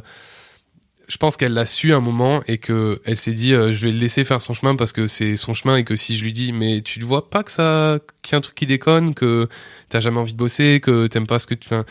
je 1.08 1.18
pense 1.18 1.38
qu'elle 1.38 1.54
l'a 1.54 1.66
su 1.66 1.94
un 1.94 2.00
moment 2.00 2.42
et 2.48 2.58
que 2.58 3.02
elle 3.06 3.18
s'est 3.18 3.34
dit 3.34 3.54
euh, 3.54 3.72
je 3.72 3.86
vais 3.86 3.92
le 3.92 4.00
laisser 4.00 4.24
faire 4.24 4.42
son 4.42 4.54
chemin 4.54 4.76
parce 4.76 4.92
que 4.92 5.08
c'est 5.08 5.36
son 5.38 5.54
chemin 5.54 5.78
et 5.78 5.84
que 5.84 5.96
si 5.96 6.18
je 6.18 6.24
lui 6.24 6.34
dis 6.34 6.52
mais 6.52 6.82
tu 6.82 7.00
ne 7.00 7.06
vois 7.06 7.30
pas 7.30 7.44
que 7.44 7.52
ça 7.52 8.00
qu'il 8.22 8.34
y 8.34 8.36
a 8.36 8.38
un 8.40 8.42
truc 8.42 8.56
qui 8.56 8.66
déconne 8.66 9.14
que 9.14 9.48
t'as 9.90 10.00
jamais 10.00 10.20
envie 10.20 10.34
de 10.34 10.38
bosser 10.38 10.80
que 10.82 11.08
t'aimes 11.08 11.28
pas 11.28 11.40
ce 11.40 11.48
que 11.48 11.54
tu 11.54 11.70
fais 11.70 11.84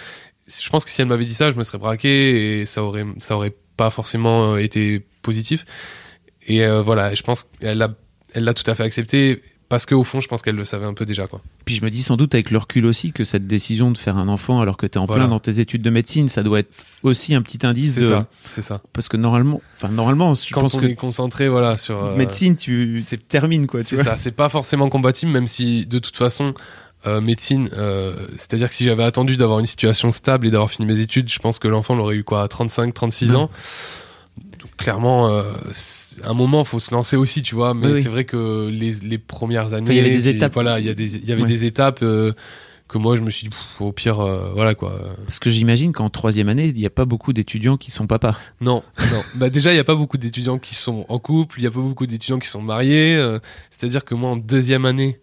je 0.46 0.68
pense 0.68 0.84
que 0.84 0.90
si 0.90 1.00
elle 1.00 1.08
m'avait 1.08 1.24
dit 1.24 1.34
ça 1.34 1.50
je 1.50 1.56
me 1.56 1.64
serais 1.64 1.78
braqué 1.78 2.60
et 2.60 2.66
ça 2.66 2.82
aurait 2.82 3.04
ça 3.18 3.36
aurait 3.36 3.54
pas 3.76 3.90
forcément 3.90 4.54
euh, 4.54 4.58
été 4.58 5.00
positif. 5.22 5.64
Et 6.46 6.64
euh, 6.64 6.82
voilà 6.82 7.14
je 7.14 7.22
pense 7.22 7.44
qu'elle 7.60 7.78
l'a 7.78 7.94
elle 8.34 8.44
l'a 8.44 8.54
tout 8.54 8.68
à 8.70 8.74
fait 8.74 8.82
accepté 8.82 9.42
parce 9.74 9.86
qu'au 9.86 10.04
fond 10.04 10.20
je 10.20 10.28
pense 10.28 10.40
qu'elle 10.40 10.54
le 10.54 10.64
savait 10.64 10.86
un 10.86 10.94
peu 10.94 11.04
déjà 11.04 11.26
quoi 11.26 11.40
Puis 11.64 11.74
je 11.74 11.84
me 11.84 11.90
dis 11.90 12.00
sans 12.00 12.16
doute 12.16 12.32
avec 12.34 12.52
le 12.52 12.58
recul 12.58 12.86
aussi 12.86 13.10
que 13.10 13.24
cette 13.24 13.48
décision 13.48 13.90
de 13.90 13.98
faire 13.98 14.16
un 14.18 14.28
enfant 14.28 14.60
alors 14.60 14.76
que 14.76 14.86
tu 14.86 14.98
es 14.98 15.00
en 15.00 15.06
Voilà. 15.06 15.24
plein 15.24 15.30
dans 15.30 15.40
tes 15.40 15.58
études 15.58 15.82
de 15.82 15.90
médecine, 15.90 16.28
ça 16.28 16.44
doit 16.44 16.60
être 16.60 16.74
aussi 17.02 17.34
un 17.34 17.42
petit 17.42 17.66
indice 17.66 17.96
de 17.96 18.08
ça 18.08 18.26
c'est 18.44 18.62
ça 18.62 18.80
parce 18.92 19.08
que 19.08 19.16
normalement, 19.16 19.60
enfin 19.76 19.88
normalement, 19.88 20.34
je 20.34 20.54
quand 20.54 20.60
pense 20.60 20.74
on 20.74 20.78
que 20.80 20.86
est 20.86 20.94
concentré 20.94 21.48
voilà 21.48 21.74
sur 21.76 22.04
euh, 22.04 22.16
médecine 22.16 22.54
tu 22.56 22.98
c'est- 23.00 23.26
termines 23.26 23.66
quoi, 23.66 23.82
C'est 23.82 23.96
ça, 23.96 24.16
c'est 24.16 24.30
pas 24.32 24.48
forcément 24.48 24.88
compatible, 24.88 25.32
même 25.32 25.48
si 25.48 25.86
de 25.86 25.98
toute 25.98 26.16
façon, 26.16 26.54
euh, 27.06 27.20
médecine, 27.20 27.68
euh, 27.76 28.14
c'est-à-dire 28.36 28.68
que 28.68 28.74
si 28.74 28.84
j'avais 28.84 29.02
attendu 29.04 29.36
d'avoir 29.36 29.58
une 29.58 29.66
situation 29.66 30.10
stable 30.10 30.46
et 30.46 30.50
d'avoir 30.50 30.70
fini 30.70 30.86
mes 30.86 31.00
études, 31.00 31.30
je 31.30 31.38
pense 31.38 31.58
que 31.58 31.68
l'enfant 31.68 31.94
l'aurait 31.94 32.14
eu 32.16 32.24
quoi, 32.24 32.42
à 32.42 32.48
35, 32.48 32.94
36 32.94 33.30
Ouais. 33.30 33.36
ans. 33.36 33.50
Clairement, 34.76 35.28
euh, 35.28 35.44
à 36.24 36.30
un 36.30 36.34
moment, 36.34 36.64
faut 36.64 36.78
se 36.80 36.90
lancer 36.92 37.16
aussi, 37.16 37.42
tu 37.42 37.54
vois. 37.54 37.74
Mais 37.74 37.86
Oui, 37.86 37.92
oui. 37.94 38.02
c'est 38.02 38.08
vrai 38.08 38.24
que 38.24 38.68
les, 38.70 38.92
les 39.02 39.18
premières 39.18 39.72
années, 39.72 39.82
Enfin, 39.84 39.92
il 39.92 39.96
y 39.96 40.00
avait 40.00 40.10
des 40.10 40.28
étapes. 40.28 40.54
Voilà, 40.54 40.80
il 40.80 40.86
y, 40.86 40.88
a 40.88 40.94
des- 40.94 41.16
il 41.16 41.24
y 41.28 41.32
avait 41.32 41.42
Ouais. 41.42 41.48
des 41.48 41.64
étapes 41.64 42.00
euh, 42.02 42.32
que 42.88 42.98
moi, 42.98 43.14
je 43.16 43.20
me 43.22 43.30
suis 43.30 43.44
dit, 43.44 43.50
pff, 43.50 43.80
au 43.80 43.92
pire, 43.92 44.20
euh, 44.20 44.50
voilà 44.52 44.74
quoi. 44.74 45.00
Parce 45.24 45.38
que 45.38 45.48
j'imagine 45.48 45.92
qu'en 45.92 46.10
troisième 46.10 46.48
année, 46.48 46.66
il 46.66 46.74
n'y 46.74 46.86
a 46.86 46.90
pas 46.90 47.04
beaucoup 47.04 47.32
d'étudiants 47.32 47.76
qui 47.76 47.90
sont 47.92 48.06
papas. 48.08 48.36
Non, 48.60 48.82
non. 49.12 49.22
bah 49.36 49.48
déjà, 49.48 49.70
il 49.70 49.74
n'y 49.74 49.80
a 49.80 49.84
pas 49.84 49.94
beaucoup 49.94 50.18
d'étudiants 50.18 50.58
qui 50.58 50.74
sont 50.74 51.06
en 51.08 51.18
couple, 51.18 51.58
il 51.60 51.62
n'y 51.62 51.68
a 51.68 51.70
pas 51.70 51.80
beaucoup 51.80 52.06
d'étudiants 52.06 52.38
qui 52.40 52.48
sont 52.48 52.60
mariés. 52.62 53.14
euh, 53.16 53.38
C'est-à-dire 53.70 54.04
que 54.04 54.14
moi, 54.14 54.30
en 54.30 54.36
deuxième 54.36 54.84
année, 54.86 55.20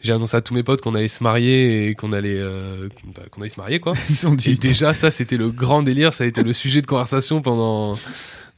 j'ai 0.00 0.12
annoncé 0.12 0.36
à 0.36 0.40
tous 0.40 0.54
mes 0.54 0.62
potes 0.64 0.80
qu'on 0.80 0.94
allait 0.94 1.06
se 1.08 1.22
marier 1.22 1.88
et 1.88 1.94
qu'on 1.94 2.12
allait, 2.12 2.38
euh, 2.38 2.88
bah, 3.14 3.22
qu'on 3.30 3.40
allait 3.40 3.50
se 3.50 3.60
marier, 3.60 3.78
quoi. 3.78 3.92
Ils 4.10 4.16
sont 4.16 4.36
Et 4.46 4.54
déjà, 4.54 4.94
ça, 4.94 5.10
c'était 5.10 5.36
le 5.36 5.50
grand 5.50 5.82
délire, 5.82 6.14
ça 6.14 6.24
a 6.24 6.26
été 6.26 6.42
le 6.42 6.52
sujet 6.52 6.82
de 6.82 6.86
conversation 6.86 7.42
pendant. 7.42 7.96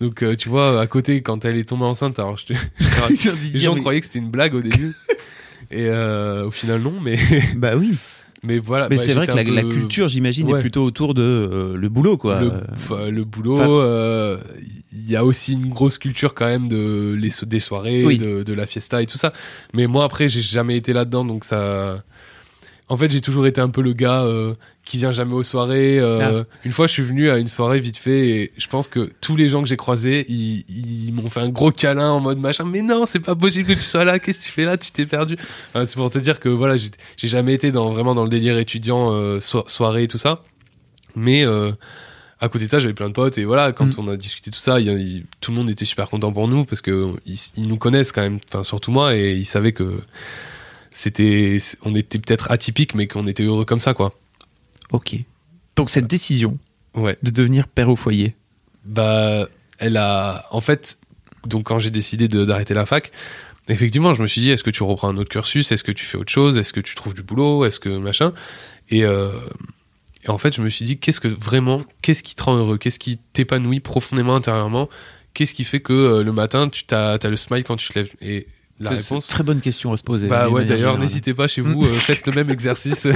Donc, 0.01 0.23
euh, 0.23 0.35
tu 0.37 0.49
vois, 0.49 0.81
à 0.81 0.87
côté, 0.87 1.23
quand 1.23 1.45
elle 1.45 1.57
est 1.57 1.69
tombée 1.69 1.85
enceinte, 1.85 2.19
alors 2.19 2.37
je 2.37 2.47
te... 2.47 2.53
Les 3.53 3.61
gens 3.61 3.75
mais- 3.75 3.81
croyaient 3.81 4.01
que 4.01 4.07
c'était 4.07 4.19
une 4.19 4.31
blague 4.31 4.55
au 4.55 4.61
début. 4.63 4.93
Et 5.71 5.87
euh, 5.89 6.47
au 6.47 6.51
final, 6.51 6.81
non, 6.83 7.01
mais, 7.01 7.19
Bah 7.57 7.77
oui. 7.77 7.97
mais 8.43 8.59
voilà. 8.59 8.89
Mais 8.89 8.97
bah, 8.97 9.03
c'est 9.03 9.15
vrai 9.15 9.27
que 9.27 9.33
la, 9.33 9.63
culture, 9.63 10.09
j'imagine, 10.09 10.51
Ouais. 10.51 10.59
est 10.59 10.63
plutôt 10.63 10.85
autour 10.85 11.15
de 11.15 11.23
euh, 11.23 11.77
le 11.77 11.89
boulot 11.89 12.17
quoi. 12.19 12.41
le, 12.41 13.25
boulot, 13.25 13.55
enfin- 13.59 14.41
il 14.93 15.11
y 15.11 15.17
a 15.17 15.25
aussi 15.25 15.55
une 15.55 15.69
grosse 15.71 15.99
culture 15.99 16.35
quand 16.35 16.47
même 16.47 16.69
de 16.69 17.17
les, 17.19 17.31
des 17.47 17.61
soirées, 17.61 18.05
Oui. 18.05 18.19
de, 18.19 18.43
de 18.43 18.53
la 18.53 18.67
fiesta 18.67 19.03
et 19.03 19.07
tout 19.07 19.19
ça. 19.19 19.33
Mais 19.73 19.87
moi 19.87 20.05
après, 20.05 20.29
j'ai 20.29 20.41
jamais 20.43 20.77
été 20.77 20.93
là-dedans, 20.93 21.25
donc 21.25 21.45
ça. 21.45 22.03
En 22.89 22.97
fait, 22.99 23.11
j'ai 23.11 23.23
toujours 23.23 23.47
été 23.47 23.61
un 23.63 23.71
peu 23.71 23.81
le 23.81 23.95
gars 23.95 24.25
qui 24.85 24.99
vient 24.99 25.13
jamais 25.13 25.33
aux 25.33 25.43
soirées. 25.43 25.99
euh, 25.99 26.43
Ah. 26.43 26.57
Une 26.65 26.73
fois, 26.73 26.87
je 26.87 26.93
suis 26.93 27.03
venu 27.03 27.31
à 27.31 27.39
une 27.39 27.49
soirée 27.49 27.81
vite 27.81 27.97
fait 27.97 28.29
et 28.29 28.53
je 28.57 28.67
pense 28.69 28.87
que 28.89 29.11
tous 29.21 29.35
les 29.37 29.49
gens 29.49 29.63
que 29.63 29.69
j'ai 29.69 29.77
croisés, 29.79 30.27
ils, 30.29 30.65
ils 30.69 31.13
m'ont 31.13 31.31
fait 31.31 31.41
un 31.41 31.49
gros 31.49 31.71
câlin 31.71 32.11
en 32.11 32.21
mode 32.21 32.39
machin. 32.39 32.65
Mais 32.65 32.83
non, 32.83 33.07
c'est 33.07 33.21
pas 33.21 33.35
possible 33.35 33.69
que 33.69 33.75
tu 33.75 33.81
sois 33.81 34.05
là. 34.05 34.19
Qu'est-ce 34.19 34.41
que 34.41 34.45
tu 34.45 34.51
fais 34.51 34.65
là? 34.65 34.77
Tu 34.77 34.91
t'es 34.93 35.07
perdu. 35.07 35.37
Enfin, 35.73 35.87
c'est 35.87 35.95
pour 35.97 36.11
te 36.11 36.19
dire 36.19 36.39
que 36.39 36.49
voilà, 36.51 36.77
j'ai 36.77 37.29
jamais 37.29 37.55
été 37.55 37.71
dans 37.73 37.91
vraiment 37.91 38.15
dans 38.15 38.25
le 38.25 38.29
délire 38.31 38.59
étudiant, 38.59 39.13
euh, 39.13 39.41
so- 39.41 39.65
soirée 39.67 40.03
et 40.03 40.09
tout 40.09 40.19
ça. 40.19 40.43
Mais 41.17 41.45
euh, 41.47 41.73
à 42.41 42.49
côté 42.51 42.67
de 42.67 42.71
ça, 42.71 42.79
j'avais 42.79 42.93
plein 42.93 43.09
de 43.09 43.15
potes 43.15 43.39
et 43.39 43.45
voilà, 43.45 43.73
quand 43.73 43.97
Mm. 43.97 44.01
on 44.01 44.09
a 44.09 44.17
discuté 44.17 44.51
tout 44.51 44.59
ça, 44.59 44.81
y 44.81 45.25
tout 45.41 45.51
le 45.53 45.57
monde 45.57 45.71
était 45.71 45.85
super 45.87 46.11
content 46.11 46.31
pour 46.33 46.47
nous 46.49 46.65
parce 46.67 46.81
que 46.83 47.13
ils, 47.25 47.39
ils 47.57 47.69
nous 47.69 47.79
connaissent 47.79 48.13
quand 48.13 48.21
même, 48.23 48.39
enfin 48.49 48.63
surtout 48.65 48.91
moi, 48.91 49.15
et 49.17 49.33
ils 49.33 49.47
savaient 49.47 49.73
que 49.73 50.01
c'était, 50.91 51.59
on 51.83 51.95
était 51.95 52.19
peut-être 52.19 52.51
atypique, 52.51 52.95
mais 52.95 53.07
qu'on 53.07 53.27
était 53.27 53.43
heureux 53.45 53.65
comme 53.65 53.81
ça, 53.81 53.95
quoi. 53.95 54.13
Ok. 54.95 55.17
Donc 55.77 55.91
cette 55.91 56.07
décision 56.07 56.59
Ouais. 56.95 57.19
de 57.25 57.31
devenir 57.31 57.67
père 57.67 57.89
au 57.91 57.97
foyer. 57.97 58.37
Bah, 58.85 59.49
elle 59.79 59.97
a, 59.97 60.47
en 60.53 60.61
fait, 60.61 60.99
donc 61.47 61.65
quand 61.65 61.81
j'ai 61.81 61.91
décidé 61.91 62.29
de- 62.29 62.45
d'arrêter 62.45 62.75
la 62.75 62.87
fac, 62.87 63.11
effectivement, 63.69 64.15
je 64.15 64.23
me 64.23 64.27
suis 64.29 64.41
dit, 64.41 64.51
est-ce 64.51 64.63
que 64.63 64.71
tu 64.71 64.85
reprends 64.85 65.09
un 65.09 65.17
autre 65.17 65.31
cursus, 65.31 65.73
est-ce 65.73 65.83
que 65.83 65.91
tu 65.91 66.05
fais 66.07 66.17
autre 66.17 66.31
chose, 66.31 66.59
est-ce 66.59 66.73
que 66.73 66.81
tu 66.81 66.95
trouves 66.95 67.15
du 67.15 67.23
boulot, 67.25 67.65
est-ce 67.65 67.81
que 67.81 67.89
machin, 67.89 68.33
et, 68.91 69.05
euh, 69.05 69.33
et 70.25 70.29
en 70.29 70.39
fait, 70.39 70.55
je 70.55 70.63
me 70.63 70.69
suis 70.69 70.85
dit, 70.85 70.99
qu'est-ce 70.99 71.21
que 71.21 71.27
vraiment, 71.29 71.83
qu'est-ce 72.03 72.23
qui 72.23 72.35
te 72.37 72.43
rend 72.45 72.57
heureux, 72.57 72.79
qu'est-ce 72.79 72.99
qui 73.01 73.19
t'épanouit 73.33 73.81
profondément 73.81 74.37
intérieurement, 74.37 74.89
qu'est-ce 75.33 75.55
qui 75.55 75.65
fait 75.65 75.81
que 75.81 75.93
euh, 75.93 76.23
le 76.23 76.33
matin, 76.33 76.69
tu 76.69 76.85
as, 76.95 77.19
le 77.25 77.37
smile 77.37 77.65
quand 77.65 77.77
tu 77.77 77.89
te 77.89 77.99
lèves, 77.99 78.13
et 78.21 78.47
la 78.81 78.91
C'est- 78.91 78.97
réponse. 78.97 79.29
Très 79.29 79.45
bonne 79.45 79.61
question 79.61 79.93
à 79.93 79.97
se 79.97 80.03
poser. 80.03 80.27
Bah 80.29 80.49
ouais, 80.49 80.65
d'ailleurs, 80.65 80.99
n'hésitez 80.99 81.33
pas 81.35 81.47
chez 81.47 81.61
vous, 81.61 81.83
euh, 81.85 81.93
faites 81.95 82.27
le 82.27 82.33
même 82.33 82.51
exercice. 82.51 83.07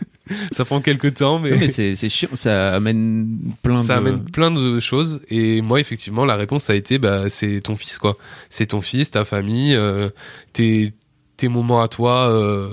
ça 0.52 0.64
prend 0.64 0.80
quelques 0.80 1.14
temps, 1.14 1.38
mais, 1.38 1.50
mais 1.56 1.68
c'est 1.68 1.94
c'est 1.96 2.08
chiant, 2.08 2.28
ça 2.34 2.74
amène 2.74 3.38
plein 3.62 3.82
ça 3.82 3.94
de. 3.94 3.98
amène 3.98 4.24
plein 4.24 4.50
de 4.50 4.78
choses. 4.80 5.20
Et 5.28 5.60
moi, 5.60 5.80
effectivement, 5.80 6.24
la 6.24 6.36
réponse, 6.36 6.64
ça 6.64 6.72
a 6.72 6.76
été, 6.76 6.98
bah, 6.98 7.28
c'est 7.30 7.60
ton 7.62 7.76
fils, 7.76 7.98
quoi. 7.98 8.16
C'est 8.50 8.66
ton 8.66 8.80
fils, 8.80 9.10
ta 9.10 9.24
famille, 9.24 9.74
euh, 9.74 10.08
tes, 10.52 10.92
tes 11.36 11.48
moments 11.48 11.80
à 11.82 11.88
toi 11.88 12.30
euh, 12.30 12.68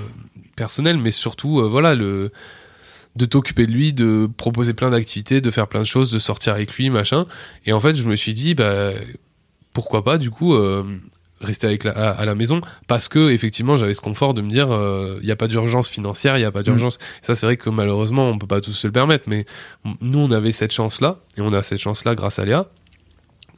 personnels, 0.55 0.97
mais 0.97 1.11
surtout, 1.11 1.59
euh, 1.61 1.67
voilà, 1.67 1.95
le 1.95 2.31
de 3.15 3.25
t'occuper 3.25 3.65
de 3.65 3.71
lui, 3.71 3.93
de 3.93 4.29
proposer 4.35 4.73
plein 4.73 4.89
d'activités, 4.89 5.39
de 5.39 5.49
faire 5.49 5.67
plein 5.67 5.79
de 5.79 5.85
choses, 5.87 6.11
de 6.11 6.19
sortir 6.19 6.53
avec 6.53 6.73
lui, 6.75 6.89
machin. 6.89 7.25
Et 7.65 7.71
en 7.71 7.79
fait, 7.79 7.95
je 7.95 8.03
me 8.03 8.15
suis 8.17 8.33
dit, 8.33 8.55
bah, 8.55 8.89
pourquoi 9.71 10.03
pas, 10.03 10.17
du 10.17 10.29
coup, 10.31 10.53
euh, 10.53 10.83
rester 11.45 11.67
avec 11.67 11.83
la, 11.83 11.91
à, 11.91 12.09
à 12.09 12.25
la 12.25 12.35
maison, 12.35 12.61
parce 12.87 13.07
que 13.07 13.31
effectivement, 13.31 13.77
j'avais 13.77 13.93
ce 13.93 14.01
confort 14.01 14.33
de 14.33 14.41
me 14.41 14.49
dire, 14.49 14.67
il 15.21 15.25
n'y 15.25 15.31
a 15.31 15.35
pas 15.35 15.47
d'urgence 15.47 15.87
financière, 15.89 16.35
il 16.37 16.41
n'y 16.41 16.45
a 16.45 16.51
pas 16.51 16.63
d'urgence. 16.63 16.97
Ça, 17.21 17.35
c'est 17.35 17.45
vrai 17.45 17.57
que 17.57 17.69
malheureusement, 17.69 18.29
on 18.29 18.37
peut 18.37 18.47
pas 18.47 18.61
tous 18.61 18.73
se 18.73 18.87
le 18.87 18.93
permettre, 18.93 19.25
mais 19.27 19.45
nous, 20.01 20.19
on 20.19 20.31
avait 20.31 20.51
cette 20.51 20.73
chance-là, 20.73 21.19
et 21.37 21.41
on 21.41 21.53
a 21.53 21.63
cette 21.63 21.79
chance-là 21.79 22.15
grâce 22.15 22.39
à 22.39 22.45
Léa. 22.45 22.67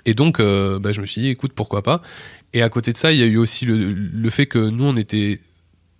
Et 0.06 0.14
donc, 0.14 0.40
euh, 0.40 0.80
bah, 0.80 0.94
je 0.94 1.02
me 1.02 1.06
suis 1.06 1.22
dit, 1.22 1.30
écoute, 1.30 1.52
pourquoi 1.54 1.82
pas. 1.82 2.02
Et 2.54 2.64
à 2.64 2.70
côté 2.70 2.94
de 2.94 2.98
ça, 2.98 3.12
il 3.12 3.20
y 3.20 3.24
a 3.24 3.26
eu 3.26 3.38
aussi 3.38 3.66
le, 3.66 3.92
le 3.94 4.30
fait 4.30 4.46
que 4.46 4.58
nous, 4.58 4.86
on 4.86 4.96
était 4.96 5.42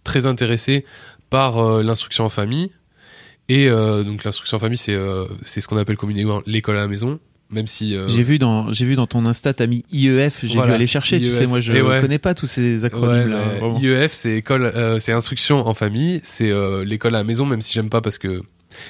très 0.06 0.28
intéressés 0.28 0.86
par 1.30 1.58
euh, 1.58 1.84
l'instruction 1.84 2.24
en 2.24 2.30
famille. 2.30 2.72
Et 3.50 3.68
euh, 3.68 4.04
donc, 4.04 4.24
l'instruction 4.24 4.58
en 4.58 4.60
famille, 4.62 4.78
c'est 4.78 4.94
euh, 4.94 5.26
c'est 5.42 5.60
ce 5.60 5.68
qu'on 5.68 5.78
appelle 5.78 5.98
communément 5.98 6.42
l'école 6.46 6.78
à 6.78 6.82
la 6.82 6.88
maison. 6.88 7.20
Même 7.50 7.68
si. 7.68 7.96
euh, 7.96 8.08
J'ai 8.10 8.24
vu 8.24 8.40
dans 8.40 8.74
j'ai 8.74 8.84
vu 8.86 8.96
dans 8.96 9.08
ton 9.08 9.26
Insta 9.26 9.54
t'as 9.54 9.68
mis 9.68 9.86
IEF, 9.92 10.40
j'ai 10.44 10.56
Voilà, 10.56 10.72
dû 10.72 10.76
aller 10.76 10.88
chercher. 10.88 11.18
Tu 11.20 11.28
IEF. 11.28 11.38
sais, 11.38 11.48
moi 11.48 11.62
je 11.62 11.72
ouais. 11.72 12.02
connais 12.02 12.20
pas 12.20 12.34
tous 12.34 12.48
ces 12.48 12.84
acronymes 12.84 13.10
Ouais, 13.10 13.28
là. 13.28 13.42
mais 13.54 13.60
vraiment. 13.60 13.80
IEF, 13.80 14.12
c'est 14.12 14.36
école, 14.38 14.64
euh, 14.66 15.00
c'est 15.00 15.14
instruction 15.14 15.66
en 15.66 15.74
famille, 15.74 16.20
c'est 16.24 16.52
euh, 16.52 16.84
l'école 16.84 17.16
à 17.16 17.20
la 17.20 17.24
maison, 17.24 17.46
même 17.46 17.62
si 17.62 17.74
j'aime 17.74 17.90
pas 17.90 18.02
parce 18.02 18.18
que 18.18 18.42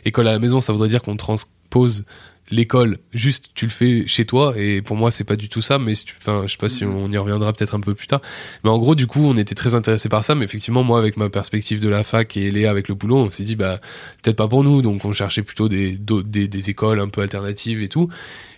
école 0.05 0.27
à 0.27 0.31
la 0.31 0.39
maison, 0.39 0.59
ça 0.59 0.73
voudrait 0.73 0.89
dire 0.89 1.03
qu'on 1.03 1.17
transpose 1.17 2.03
l'école, 2.49 2.97
juste 3.13 3.47
tu 3.55 3.65
le 3.65 3.71
fais 3.71 4.07
chez 4.07 4.23
toi, 4.23 4.53
et 4.55 4.81
pour 4.81 4.95
moi 4.95 5.11
c'est 5.11 5.25
pas 5.25 5.35
du 5.35 5.49
tout 5.49 5.59
ça, 5.61 5.79
mais 5.79 5.93
enfin, 6.21 6.43
je 6.47 6.51
sais 6.53 6.57
pas 6.57 6.69
si 6.69 6.85
Mm. 6.85 6.95
on 6.95 7.07
y 7.07 7.17
reviendra 7.17 7.51
peut-être 7.51 7.75
un 7.75 7.81
peu 7.81 7.93
plus 7.93 8.07
tard, 8.07 8.21
mais 8.63 8.69
en 8.69 8.77
gros 8.79 8.95
du 8.95 9.05
coup 9.05 9.19
on 9.25 9.35
était 9.35 9.53
très 9.53 9.75
intéressés 9.75 10.07
par 10.07 10.23
ça, 10.23 10.33
mais 10.33 10.45
effectivement 10.45 10.81
moi 10.81 10.97
avec 10.97 11.17
ma 11.17 11.29
perspective 11.29 11.81
de 11.81 11.89
la 11.89 12.05
fac 12.05 12.37
et 12.37 12.49
Léa 12.49 12.71
avec 12.71 12.87
le 12.87 12.95
boulot, 12.95 13.17
on 13.17 13.29
s'est 13.31 13.43
dit 13.43 13.57
bah 13.57 13.81
peut-être 14.23 14.37
pas 14.37 14.47
pour 14.47 14.63
nous, 14.63 14.81
donc 14.81 15.03
on 15.03 15.11
cherchait 15.11 15.43
plutôt 15.43 15.67
des, 15.67 15.97
d'autres- 15.97 16.29
des, 16.29 16.47
des 16.47 16.69
écoles 16.69 17.01
un 17.01 17.09
peu 17.09 17.19
alternatives 17.21 17.81
et 17.81 17.89
tout, 17.89 18.07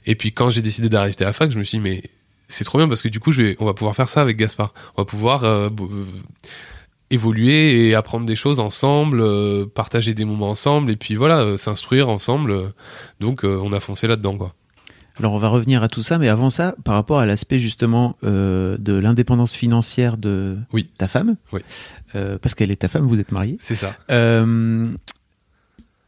et 0.05 0.15
puis 0.15 0.31
quand 0.31 0.49
j'ai 0.49 0.61
décidé 0.61 0.89
d'arrêter 0.89 1.23
à 1.23 1.27
la 1.27 1.33
fac, 1.33 1.51
je 1.51 1.57
me 1.59 1.63
suis 1.63 1.77
dit 1.77 1.83
mais 1.83 2.01
c'est 2.47 2.63
trop 2.63 2.77
bien 2.79 2.87
parce 2.87 3.01
que 3.01 3.07
du 3.09 3.19
coup 3.19 3.31
je 3.31 3.41
vais, 3.41 3.55
on 3.59 3.65
va 3.65 3.73
pouvoir 3.73 3.95
faire 3.95 4.09
ça 4.09 4.21
avec 4.21 4.37
Gaspard, 4.37 4.73
on 4.97 5.01
va 5.01 5.05
pouvoir 5.05 5.43
euh, 5.43 5.69
euh, 5.81 6.05
évoluer 7.11 7.87
et 7.87 7.95
apprendre 7.95 8.25
des 8.25 8.35
choses 8.35 8.59
ensemble, 8.59 9.21
euh, 9.21 9.65
partager 9.65 10.13
des 10.13 10.25
moments 10.25 10.49
ensemble 10.49 10.91
et 10.91 10.95
puis 10.95 11.15
voilà, 11.15 11.39
euh, 11.39 11.57
s'instruire 11.57 12.09
ensemble. 12.09 12.71
donc 13.19 13.43
on 13.43 13.71
a 13.71 13.79
foncé 13.79 14.07
là-dedans 14.07 14.37
quoi. 14.37 14.53
Alors 15.17 15.33
on 15.33 15.37
va 15.37 15.49
revenir 15.49 15.83
à 15.83 15.89
tout 15.89 16.01
ça, 16.01 16.17
mais 16.17 16.29
avant 16.29 16.49
ça, 16.49 16.75
par 16.85 16.93
rapport 16.95 17.19
à 17.19 17.25
l'aspect 17.25 17.59
justement 17.59 18.15
euh, 18.23 18.77
de 18.79 18.93
l'indépendance 18.93 19.53
financière 19.53 20.15
de 20.15 20.57
Oui. 20.71 20.89
ta 20.97 21.09
femme, 21.09 21.35
Oui. 21.51 21.59
euh, 22.15 22.37
parce 22.41 22.55
qu'elle 22.55 22.71
est 22.71 22.77
ta 22.77 22.87
femme, 22.87 23.05
vous 23.05 23.19
êtes 23.19 23.33
mariés. 23.33 23.57
C'est 23.59 23.75
ça. 23.75 23.97
Euh, 24.11 24.87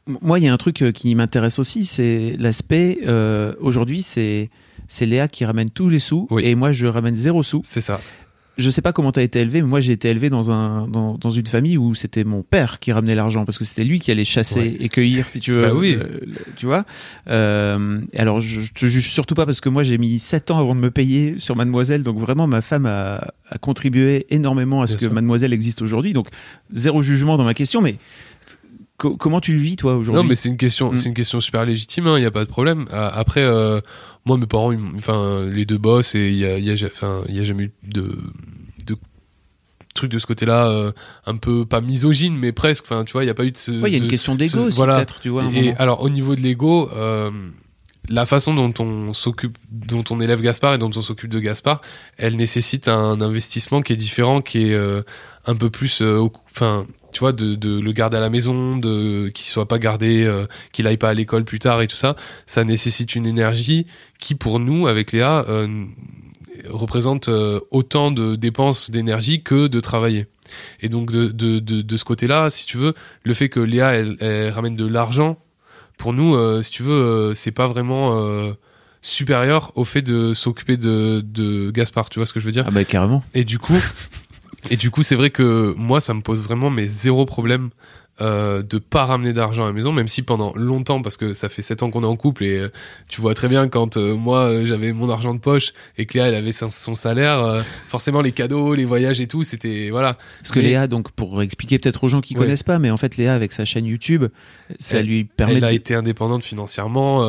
moi, 0.07 0.39
il 0.39 0.45
y 0.45 0.47
a 0.47 0.53
un 0.53 0.57
truc 0.57 0.81
euh, 0.81 0.91
qui 0.91 1.13
m'intéresse 1.15 1.59
aussi, 1.59 1.85
c'est 1.85 2.35
l'aspect. 2.39 2.99
euh, 3.07 3.53
Aujourd'hui, 3.59 4.01
c'est 4.01 4.49
Léa 5.01 5.27
qui 5.27 5.45
ramène 5.45 5.69
tous 5.69 5.89
les 5.89 5.99
sous 5.99 6.27
Oui. 6.31 6.43
et 6.45 6.55
moi 6.55 6.71
je 6.71 6.87
ramène 6.87 7.15
zéro 7.15 7.43
sous. 7.43 7.61
C'est 7.63 7.81
ça. 7.81 8.01
je 8.57 8.69
sais 8.69 8.81
pas 8.81 8.91
comment 8.93 9.11
tu 9.13 9.19
as 9.19 9.23
été 9.23 9.39
élevé, 9.39 9.61
mais 9.61 9.67
moi 9.67 9.79
j'ai 9.79 9.93
été 9.93 10.09
élevé 10.09 10.29
dans, 10.29 10.51
un, 10.51 10.87
dans, 10.87 11.17
dans 11.17 11.29
une 11.29 11.47
famille 11.47 11.77
où 11.77 11.95
c'était 11.95 12.23
mon 12.25 12.43
père 12.43 12.79
qui 12.79 12.91
ramenait 12.91 13.15
l'argent 13.15 13.45
parce 13.45 13.57
que 13.57 13.63
c'était 13.63 13.83
lui 13.85 13.99
qui 13.99 14.11
allait 14.11 14.25
chasser 14.25 14.59
Ouais. 14.59 14.77
et 14.79 14.89
cueillir, 14.89 15.29
si 15.29 15.39
tu 15.39 15.53
veux. 15.53 15.61
Bah 15.61 15.73
oui. 15.73 15.97
euh, 15.97 16.19
tu 16.57 16.65
vois. 16.65 16.83
Euh, 17.29 18.01
alors 18.17 18.41
je, 18.41 18.61
te 18.73 18.85
juge 18.87 19.07
surtout 19.09 19.35
pas 19.35 19.45
parce 19.45 19.61
que 19.61 19.69
moi 19.69 19.83
j'ai 19.83 19.97
mis 19.97 20.19
7 20.19 20.51
ans 20.51 20.59
avant 20.59 20.75
de 20.75 20.81
me 20.81 20.91
payer 20.91 21.35
sur 21.37 21.55
Mademoiselle, 21.55 22.03
donc 22.03 22.17
vraiment 22.19 22.47
ma 22.47 22.61
femme 22.61 22.85
a, 22.85 23.31
a 23.49 23.57
contribué 23.59 24.25
énormément 24.29 24.81
à 24.81 24.87
ce 24.87 24.97
que. 24.97 25.05
Mademoiselle 25.05 25.53
existe 25.53 25.81
aujourd'hui. 25.81 26.11
Donc 26.13 26.27
zéro 26.73 27.01
jugement 27.01 27.37
dans 27.37 27.45
ma 27.45 27.53
question, 27.53 27.81
mais 27.81 27.95
co- 29.01 29.17
comment 29.17 29.41
tu 29.41 29.53
le 29.53 29.59
vis 29.59 29.75
toi 29.75 29.95
aujourd'hui 29.95 30.21
Non, 30.21 30.27
mais 30.27 30.35
c'est 30.35 30.49
une 30.49 30.57
question, 30.57 30.91
Mm. 30.91 30.95
c'est 30.97 31.09
une 31.09 31.15
question 31.15 31.39
super 31.39 31.65
légitime. 31.65 32.05
Il 32.15 32.19
n'y 32.19 32.25
a 32.25 32.31
pas 32.31 32.45
de 32.45 32.49
problème. 32.49 32.85
Après, 32.91 33.41
euh, 33.43 33.81
moi, 34.25 34.37
mes 34.37 34.45
parents, 34.45 34.71
enfin, 34.95 35.45
les 35.51 35.65
deux 35.65 35.77
boss 35.79 36.13
et 36.15 36.29
il 36.29 36.37
y 36.37 36.45
a, 36.45 36.57
il 36.57 36.63
y 36.63 36.69
a 36.69 36.75
ja- 36.75 36.87
enfin, 36.93 37.23
il 37.27 37.35
y 37.35 37.39
a 37.39 37.43
jamais 37.43 37.63
eu 37.63 37.71
de, 37.83 38.15
truc 39.93 40.09
de 40.09 40.19
ce 40.19 40.25
côté-là, 40.25 40.67
euh, 40.69 40.91
un 41.25 41.35
peu 41.35 41.65
pas 41.65 41.81
misogyne, 41.81 42.37
mais 42.37 42.53
presque. 42.53 42.85
Enfin, 42.85 43.03
tu 43.03 43.11
vois, 43.11 43.23
il 43.23 43.25
n'y 43.27 43.31
a 43.31 43.33
pas 43.33 43.43
eu 43.43 43.51
de. 43.51 43.57
ce- 43.57 43.71
Ouais, 43.71 43.89
il 43.89 43.93
y 43.93 43.95
a 43.95 43.97
une 43.97 44.05
de- 44.05 44.09
question 44.09 44.35
d'ego 44.35 44.69
voilà. 44.69 44.95
peut-être, 44.97 45.19
tu 45.19 45.27
vois. 45.29 45.43
Et 45.53 45.73
alors, 45.77 46.01
au 46.01 46.09
niveau 46.09 46.33
de 46.35 46.39
l'ego, 46.39 46.89
euh, 46.95 47.29
la 48.07 48.25
façon 48.25 48.53
dont 48.53 48.73
on 48.79 49.11
s'occupe, 49.13 49.57
dont 49.69 50.03
on 50.09 50.21
élève 50.21 50.39
Gaspard 50.41 50.75
et 50.75 50.77
dont 50.77 50.89
on 50.95 51.01
s'occupe 51.01 51.29
de 51.29 51.39
Gaspard, 51.41 51.81
elle 52.17 52.37
nécessite 52.37 52.87
un 52.87 53.19
investissement 53.19 53.81
qui 53.81 53.91
est 53.91 53.97
différent, 53.97 54.39
qui 54.41 54.69
est 54.69 54.73
euh, 54.73 55.01
un 55.45 55.55
peu 55.55 55.69
plus, 55.69 56.01
enfin, 56.01 56.85
tu 57.11 57.19
vois, 57.19 57.33
de, 57.33 57.55
de 57.55 57.79
le 57.79 57.91
garder 57.91 58.17
à 58.17 58.19
la 58.19 58.29
maison, 58.29 58.77
de 58.77 59.29
qu'il 59.29 59.47
soit 59.47 59.67
pas 59.67 59.79
gardé, 59.79 60.23
euh, 60.23 60.45
qu'il 60.71 60.87
aille 60.87 60.97
pas 60.97 61.09
à 61.09 61.13
l'école 61.13 61.43
plus 61.43 61.59
tard 61.59 61.81
et 61.81 61.87
tout 61.87 61.95
ça. 61.95 62.15
Ça 62.45 62.63
nécessite 62.63 63.15
une 63.15 63.25
énergie 63.25 63.85
qui, 64.19 64.35
pour 64.35 64.59
nous, 64.59 64.87
avec 64.87 65.11
Léa, 65.11 65.45
euh, 65.49 65.85
représente 66.69 67.29
euh, 67.29 67.59
autant 67.71 68.11
de 68.11 68.35
dépenses 68.35 68.89
d'énergie 68.91 69.43
que 69.43 69.67
de 69.67 69.79
travailler. 69.79 70.27
Et 70.81 70.89
donc 70.89 71.11
de, 71.11 71.27
de, 71.27 71.59
de, 71.59 71.81
de 71.81 71.97
ce 71.97 72.03
côté-là, 72.03 72.49
si 72.49 72.65
tu 72.65 72.77
veux, 72.77 72.93
le 73.23 73.33
fait 73.33 73.49
que 73.49 73.59
Léa 73.59 73.93
elle, 73.93 74.17
elle 74.19 74.49
ramène 74.51 74.75
de 74.75 74.85
l'argent, 74.85 75.37
pour 75.97 76.13
nous, 76.13 76.63
si 76.63 76.71
tu 76.71 76.81
veux, 76.81 77.33
c'est 77.35 77.51
pas 77.51 77.67
vraiment 77.67 78.55
supérieur 79.01 79.71
au 79.75 79.85
fait 79.85 80.01
de 80.01 80.33
s'occuper 80.33 80.75
de, 80.75 81.23
de 81.23 81.69
Gaspard. 81.71 82.09
Tu 82.09 82.19
vois 82.19 82.25
ce 82.25 82.33
que 82.33 82.39
je 82.39 82.45
veux 82.45 82.51
dire? 82.51 82.65
Ah 82.67 82.71
bah 82.71 82.83
carrément. 82.85 83.23
Et 83.33 83.43
du 83.43 83.59
coup, 83.59 83.79
et 84.69 84.77
du 84.77 84.91
coup, 84.91 85.03
c'est 85.03 85.15
vrai 85.15 85.29
que 85.29 85.73
moi, 85.77 85.99
ça 86.01 86.13
me 86.13 86.21
pose 86.21 86.43
vraiment 86.43 86.69
mais 86.69 86.85
zéro 86.87 87.25
problème. 87.25 87.69
Euh, 88.19 88.61
de 88.61 88.77
pas 88.77 89.05
ramener 89.05 89.33
d'argent 89.33 89.63
à 89.63 89.67
la 89.67 89.73
maison, 89.73 89.91
même 89.93 90.09
si 90.09 90.21
pendant 90.21 90.53
longtemps, 90.55 91.01
parce 91.01 91.17
que 91.17 91.33
ça 91.33 91.49
fait 91.49 91.63
7 91.63 91.81
ans 91.81 91.89
qu'on 91.89 92.03
est 92.03 92.05
en 92.07 92.17
couple 92.17 92.43
et 92.43 92.59
euh, 92.59 92.69
tu 93.07 93.19
vois 93.19 93.33
très 93.33 93.47
bien 93.47 93.67
quand 93.67 93.97
euh, 93.97 94.13
moi 94.15 94.41
euh, 94.41 94.65
j'avais 94.65 94.93
mon 94.93 95.09
argent 95.09 95.33
de 95.33 95.39
poche 95.39 95.71
et 95.97 96.05
que 96.05 96.15
Léa 96.15 96.27
elle 96.27 96.35
avait 96.35 96.51
son, 96.51 96.69
son 96.69 96.93
salaire, 96.93 97.63
forcément 97.87 98.21
les 98.21 98.31
cadeaux, 98.31 98.75
les 98.75 98.85
voyages 98.85 99.21
et 99.21 99.27
tout, 99.27 99.43
c'était 99.43 99.89
voilà. 99.89 100.17
Parce 100.39 100.51
que 100.51 100.59
Léa, 100.59 100.85
donc 100.85 101.09
pour 101.13 101.41
expliquer 101.41 101.79
peut-être 101.79 102.03
aux 102.03 102.09
gens 102.09 102.21
qui 102.21 102.35
Ouais. 102.35 102.41
connaissent 102.41 102.61
pas, 102.63 102.77
mais 102.77 102.91
en 102.91 102.97
fait 102.97 103.17
Léa 103.17 103.33
avec 103.33 103.53
sa 103.53 103.65
chaîne 103.65 103.85
YouTube, 103.87 104.25
ça 104.77 104.99
Elle- 104.99 105.07
lui 105.07 105.23
permet 105.23 105.55
Elle 105.55 105.63
a 105.63 105.69
de... 105.69 105.75
été 105.75 105.95
indépendante 105.95 106.43
financièrement 106.43 107.25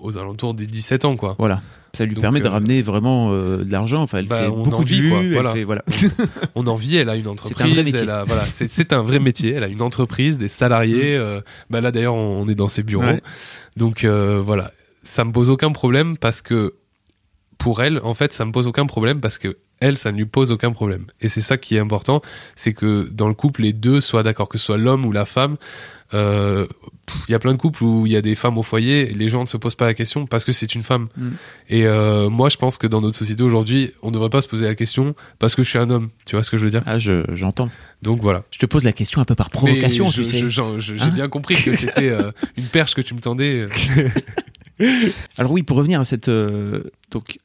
aux 0.00 0.18
alentours 0.18 0.54
des 0.54 0.66
17 0.66 1.04
ans 1.04 1.16
quoi. 1.16 1.36
voilà, 1.38 1.60
ça 1.96 2.04
lui 2.04 2.14
Donc, 2.14 2.22
permet 2.22 2.40
de 2.40 2.46
euh, 2.46 2.50
ramener 2.50 2.82
vraiment 2.82 3.30
euh, 3.32 3.64
de 3.64 3.70
l'argent. 3.72 4.02
Enfin, 4.02 4.18
elle 4.18 4.26
bah, 4.26 4.44
fait 4.44 4.50
beaucoup 4.50 4.84
de 4.84 4.88
vues. 4.88 5.10
quoi, 5.10 5.22
voilà. 5.32 5.52
fait- 5.54 5.64
voilà. 5.64 5.82
On 6.54 6.66
en 6.66 6.76
vit, 6.76 6.96
elle 6.96 7.08
a 7.08 7.16
une 7.16 7.22
C'est 7.22 7.28
un 7.28 7.32
entreprise, 7.32 7.72
vrai 7.74 7.82
métier. 7.84 8.04
voilà, 8.04 8.44
un 8.90 9.02
vrai 9.02 9.18
métier, 9.18 9.52
elle 9.54 9.64
a 9.64 9.68
une 9.68 9.82
entreprise, 9.82 10.38
des 10.38 10.48
salariés. 10.48 11.16
euh, 11.16 11.40
bah 11.70 11.80
là 11.80 11.90
d'ailleurs 11.90 12.14
on, 12.14 12.42
on 12.42 12.48
est 12.48 12.54
dans 12.54 12.68
ses 12.68 12.82
bureaux, 12.82 13.02
Ouais. 13.04 13.20
donc 13.76 14.04
euh, 14.04 14.40
voilà, 14.44 14.72
ça 15.02 15.24
me 15.24 15.32
pose 15.32 15.50
aucun 15.50 15.72
problème 15.72 16.16
parce 16.16 16.42
que 16.42 16.74
pour 17.58 17.82
elle, 17.82 18.00
en 18.04 18.14
fait, 18.14 18.32
ça 18.32 18.44
me 18.44 18.52
pose 18.52 18.66
aucun 18.66 18.86
problème 18.86 19.20
parce 19.20 19.38
que 19.38 19.56
elle, 19.80 19.96
ça 19.98 20.10
ne 20.12 20.16
lui 20.16 20.24
pose 20.26 20.52
aucun 20.52 20.72
problème. 20.72 21.04
Et 21.20 21.28
c'est 21.28 21.40
ça 21.42 21.56
qui 21.58 21.76
est 21.76 21.78
important, 21.78 22.22
c'est 22.54 22.72
que 22.72 23.08
dans 23.12 23.28
le 23.28 23.34
couple, 23.34 23.62
les 23.62 23.72
deux 23.74 24.00
soient 24.00 24.22
d'accord, 24.22 24.48
que 24.48 24.56
ce 24.58 24.64
soit 24.64 24.78
l'homme 24.78 25.04
ou 25.06 25.12
la 25.12 25.24
femme. 25.24 25.56
Euh, 26.14 26.66
Il 27.28 27.32
y 27.32 27.34
a 27.34 27.38
plein 27.38 27.52
de 27.52 27.58
couples 27.58 27.82
où 27.84 28.06
il 28.06 28.12
y 28.12 28.16
a 28.16 28.22
des 28.22 28.34
femmes 28.34 28.58
au 28.58 28.62
foyer, 28.62 29.10
et 29.10 29.14
les 29.14 29.28
gens 29.28 29.42
ne 29.42 29.46
se 29.46 29.56
posent 29.56 29.74
pas 29.74 29.86
la 29.86 29.94
question 29.94 30.26
parce 30.26 30.44
que 30.44 30.52
c'est 30.52 30.74
une 30.74 30.82
femme. 30.82 31.08
Mm. 31.16 31.28
Et 31.70 31.86
euh, 31.86 32.28
moi, 32.28 32.48
je 32.48 32.56
pense 32.56 32.78
que 32.78 32.86
dans 32.86 33.00
notre 33.00 33.16
société 33.16 33.42
aujourd'hui, 33.42 33.92
on 34.02 34.08
ne 34.08 34.12
devrait 34.12 34.30
pas 34.30 34.40
se 34.40 34.48
poser 34.48 34.66
la 34.66 34.74
question 34.74 35.14
parce 35.38 35.54
que 35.54 35.62
je 35.62 35.68
suis 35.70 35.78
un 35.78 35.90
homme. 35.90 36.08
Tu 36.26 36.36
vois 36.36 36.42
ce 36.42 36.50
que 36.50 36.56
je 36.58 36.64
veux 36.64 36.70
dire? 36.70 36.82
Ah, 36.86 36.98
je- 36.98 37.24
j'entends. 37.34 37.70
Donc 38.02 38.20
voilà. 38.22 38.44
Je 38.50 38.58
te 38.58 38.66
pose 38.66 38.84
la 38.84 38.92
question 38.92 39.20
un 39.20 39.24
peu 39.24 39.34
par 39.34 39.50
provocation, 39.50 40.08
J'ai 40.08 41.00
Hein 41.00 41.08
bien 41.14 41.28
compris 41.28 41.54
que 41.56 41.74
c'était 41.74 42.08
euh, 42.10 42.30
une 42.56 42.66
perche 42.66 42.94
que 42.94 43.00
tu 43.02 43.14
me 43.14 43.20
tendais. 43.20 43.66
euh. 43.68 44.08
Alors 45.38 45.52
oui, 45.52 45.62
pour 45.62 45.76
revenir 45.78 46.00
à 46.00 46.04
cette 46.04 46.28
euh, 46.28 46.82
donc 47.10 47.38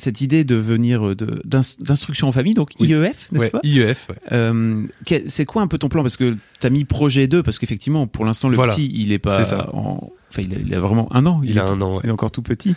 cette 0.00 0.20
idée 0.20 0.44
de 0.44 0.54
venir 0.56 1.06
euh, 1.06 1.16
d'instruction 1.44 2.28
en 2.28 2.32
famille, 2.32 2.54
donc 2.54 2.70
Oui. 2.80 2.88
IEF, 2.88 3.30
n'est-ce 3.32 3.44
Ouais, 3.44 3.50
pas 3.50 3.60
IEF. 3.62 4.08
ouais. 4.08 4.16
Euh, 4.32 4.82
C'est 5.28 5.44
quoi 5.44 5.62
un 5.62 5.66
peu 5.66 5.78
ton 5.78 5.88
plan? 5.88 6.02
Parce 6.02 6.16
que 6.16 6.36
tu 6.60 6.66
as 6.66 6.70
mis 6.70 6.84
projet 6.84 7.26
2, 7.26 7.42
parce 7.42 7.58
qu'effectivement, 7.58 8.06
pour 8.06 8.24
l'instant, 8.24 8.48
le 8.48 8.56
Voilà. 8.56 8.74
petit, 8.74 8.90
il 8.94 9.12
est 9.12 9.18
pas. 9.18 9.42
C'est 9.44 9.50
ça. 9.50 9.70
en- 9.74 10.10
Enfin, 10.30 10.42
il 10.42 10.54
a, 10.54 10.58
il 10.64 10.74
a 10.74 10.80
vraiment 10.80 11.08
un 11.14 11.26
an. 11.26 11.38
Il 11.42 11.58
a 11.58 11.64
est 11.64 11.68
un 11.70 11.80
an. 11.80 11.94
ouais. 11.96 12.00
Il 12.04 12.08
est 12.08 12.12
encore 12.12 12.30
tout 12.30 12.42
petit. 12.42 12.74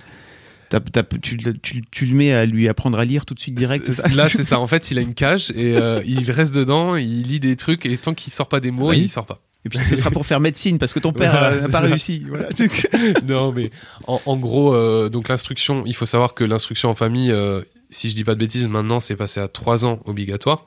Tu, 1.21 1.37
le- 1.37 1.53
tu- 1.55 1.83
tu 1.91 2.05
le 2.07 2.15
mets 2.15 2.33
à 2.33 2.47
lui 2.47 2.67
apprendre 2.67 2.97
à 2.97 3.05
lire 3.05 3.25
tout 3.27 3.35
de 3.35 3.39
suite 3.39 3.53
direct, 3.53 3.91
ça? 3.91 4.07
Là, 4.09 4.27
c'est 4.27 4.41
ça. 4.43 4.59
En 4.59 4.65
fait, 4.65 4.89
il 4.89 4.97
a 4.97 5.01
une 5.01 5.13
cage 5.13 5.51
et 5.55 5.77
euh, 5.77 6.01
il 6.03 6.29
reste 6.31 6.55
dedans, 6.55 6.95
il 6.95 7.21
lit 7.21 7.39
des 7.39 7.55
trucs 7.55 7.85
et 7.85 7.95
tant 7.97 8.15
qu'il 8.15 8.33
sort 8.33 8.49
pas 8.49 8.59
des 8.59 8.71
mots, 8.71 8.89
Oui. 8.89 9.01
il 9.01 9.09
sort 9.09 9.27
pas. 9.27 9.39
Et 9.65 9.69
puis 9.69 9.79
ce 9.79 9.95
sera 9.95 10.11
pour 10.11 10.25
faire 10.25 10.39
médecine, 10.41 10.77
parce 10.77 10.91
que 10.93 10.99
ton 10.99 11.13
père 11.13 11.33
n'a 11.33 11.69
pas 11.69 11.79
ça. 11.79 11.87
réussi. 11.87 12.25
Voilà. 12.27 12.49
non, 13.27 13.51
mais 13.53 13.71
en, 14.07 14.19
en 14.25 14.35
gros, 14.37 14.73
euh, 14.73 15.09
donc 15.09 15.29
l'instruction, 15.29 15.83
il 15.85 15.95
faut 15.95 16.05
savoir 16.05 16.33
que 16.33 16.43
l'instruction 16.43 16.89
en 16.89 16.95
famille, 16.95 17.31
euh, 17.31 17.61
si 17.89 18.09
je 18.09 18.15
dis 18.15 18.23
pas 18.25 18.33
de 18.35 18.39
bêtises, 18.39 18.67
maintenant 18.67 18.99
c'est 18.99 19.15
passé 19.15 19.39
à 19.39 19.47
3 19.47 19.85
ans 19.85 19.99
obligatoire. 20.05 20.65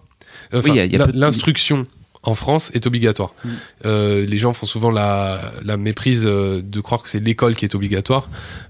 Euh, 0.54 0.62
Oui, 0.64 0.88
de- 0.88 1.12
l'instruction 1.18 1.86
en 2.22 2.34
France 2.34 2.70
est 2.74 2.86
obligatoire. 2.86 3.34
Mm. 3.44 3.48
Euh, 3.84 4.26
les 4.26 4.38
gens 4.38 4.52
font 4.52 4.66
souvent 4.66 4.90
la, 4.90 5.52
la 5.62 5.76
méprise 5.76 6.24
de 6.24 6.80
croire 6.80 7.02
que 7.02 7.08
c'est 7.08 7.20
l'école 7.20 7.54
qui 7.54 7.64
est 7.66 7.74
obligatoire. 7.74 8.28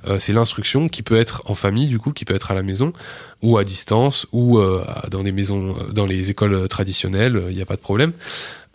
Euh, 0.09 0.19
c'est 0.19 0.33
l'instruction 0.33 0.89
qui 0.89 1.03
peut 1.03 1.17
être 1.17 1.43
en 1.47 1.55
famille, 1.55 1.87
du 1.87 1.99
coup, 1.99 2.13
qui 2.13 2.25
peut 2.25 2.35
être 2.35 2.51
à 2.51 2.55
la 2.55 2.63
maison 2.63 2.93
ou 3.43 3.57
à 3.59 3.65
distance 3.65 4.27
ou 4.33 4.59
euh, 4.59 4.85
dans 5.11 5.23
les 5.23 5.33
maisons, 5.33 5.75
dans 5.93 6.05
les 6.05 6.31
écoles 6.31 6.69
traditionnelles. 6.69 7.41
Il 7.49 7.55
n'y 7.57 7.63
a 7.63 7.67
pas 7.67 7.77
de 7.77 7.81
problème. 7.81 8.13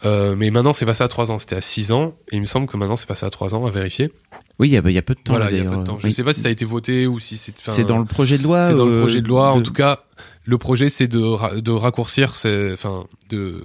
Euh, 0.06 0.36
mais 0.38 0.50
maintenant, 0.52 0.74
c'est 0.74 0.86
passé 0.86 1.04
à 1.04 1.08
3 1.08 1.32
ans. 1.32 1.38
C'était 1.40 1.56
à 1.56 1.62
6 1.62 1.92
ans. 1.92 2.16
Et 2.32 2.36
il 2.38 2.42
me 2.42 2.46
semble 2.48 2.68
que 2.68 2.76
maintenant, 2.78 2.96
c'est 2.96 3.08
passé 3.08 3.26
à 3.26 3.30
3 3.30 3.54
ans, 3.56 3.66
à 3.66 3.70
vérifier. 3.70 4.12
Oui, 4.60 4.70
il 4.70 4.74
y, 4.74 4.78
a, 4.78 4.82
il 4.86 4.92
y 4.92 4.98
a 4.98 5.02
peu 5.02 5.14
de 5.16 5.20
temps. 5.20 5.34
Voilà, 5.34 5.52
il 5.52 5.58
y 5.58 5.62
a 5.66 5.70
peu 5.70 5.76
de 5.78 5.84
temps. 5.84 5.98
Je 6.00 6.08
Oui. 6.08 6.14
sais 6.14 6.24
pas 6.24 6.34
si 6.34 6.42
ça 6.42 6.48
a 6.48 6.52
été 6.52 6.66
voté 6.66 7.06
ou 7.08 7.20
si 7.20 7.38
c'est. 7.38 7.54
C'est 7.64 7.84
dans 7.84 8.00
le 8.00 8.06
projet 8.06 8.38
de 8.38 8.44
loi 8.44 8.68
c'est 8.68 8.76
dans 8.76 8.86
le 8.86 8.96
euh, 8.96 9.00
projet 9.02 9.22
de 9.22 9.28
loi. 9.28 9.52
En 9.52 9.62
tout 9.62 9.74
cas, 9.74 10.04
le 10.46 10.58
projet, 10.58 10.90
c'est 10.90 11.08
de, 11.08 11.20
ra- 11.22 11.56
de 11.62 11.72
raccourcir, 11.72 12.32
enfin, 12.74 13.06
de 13.30 13.64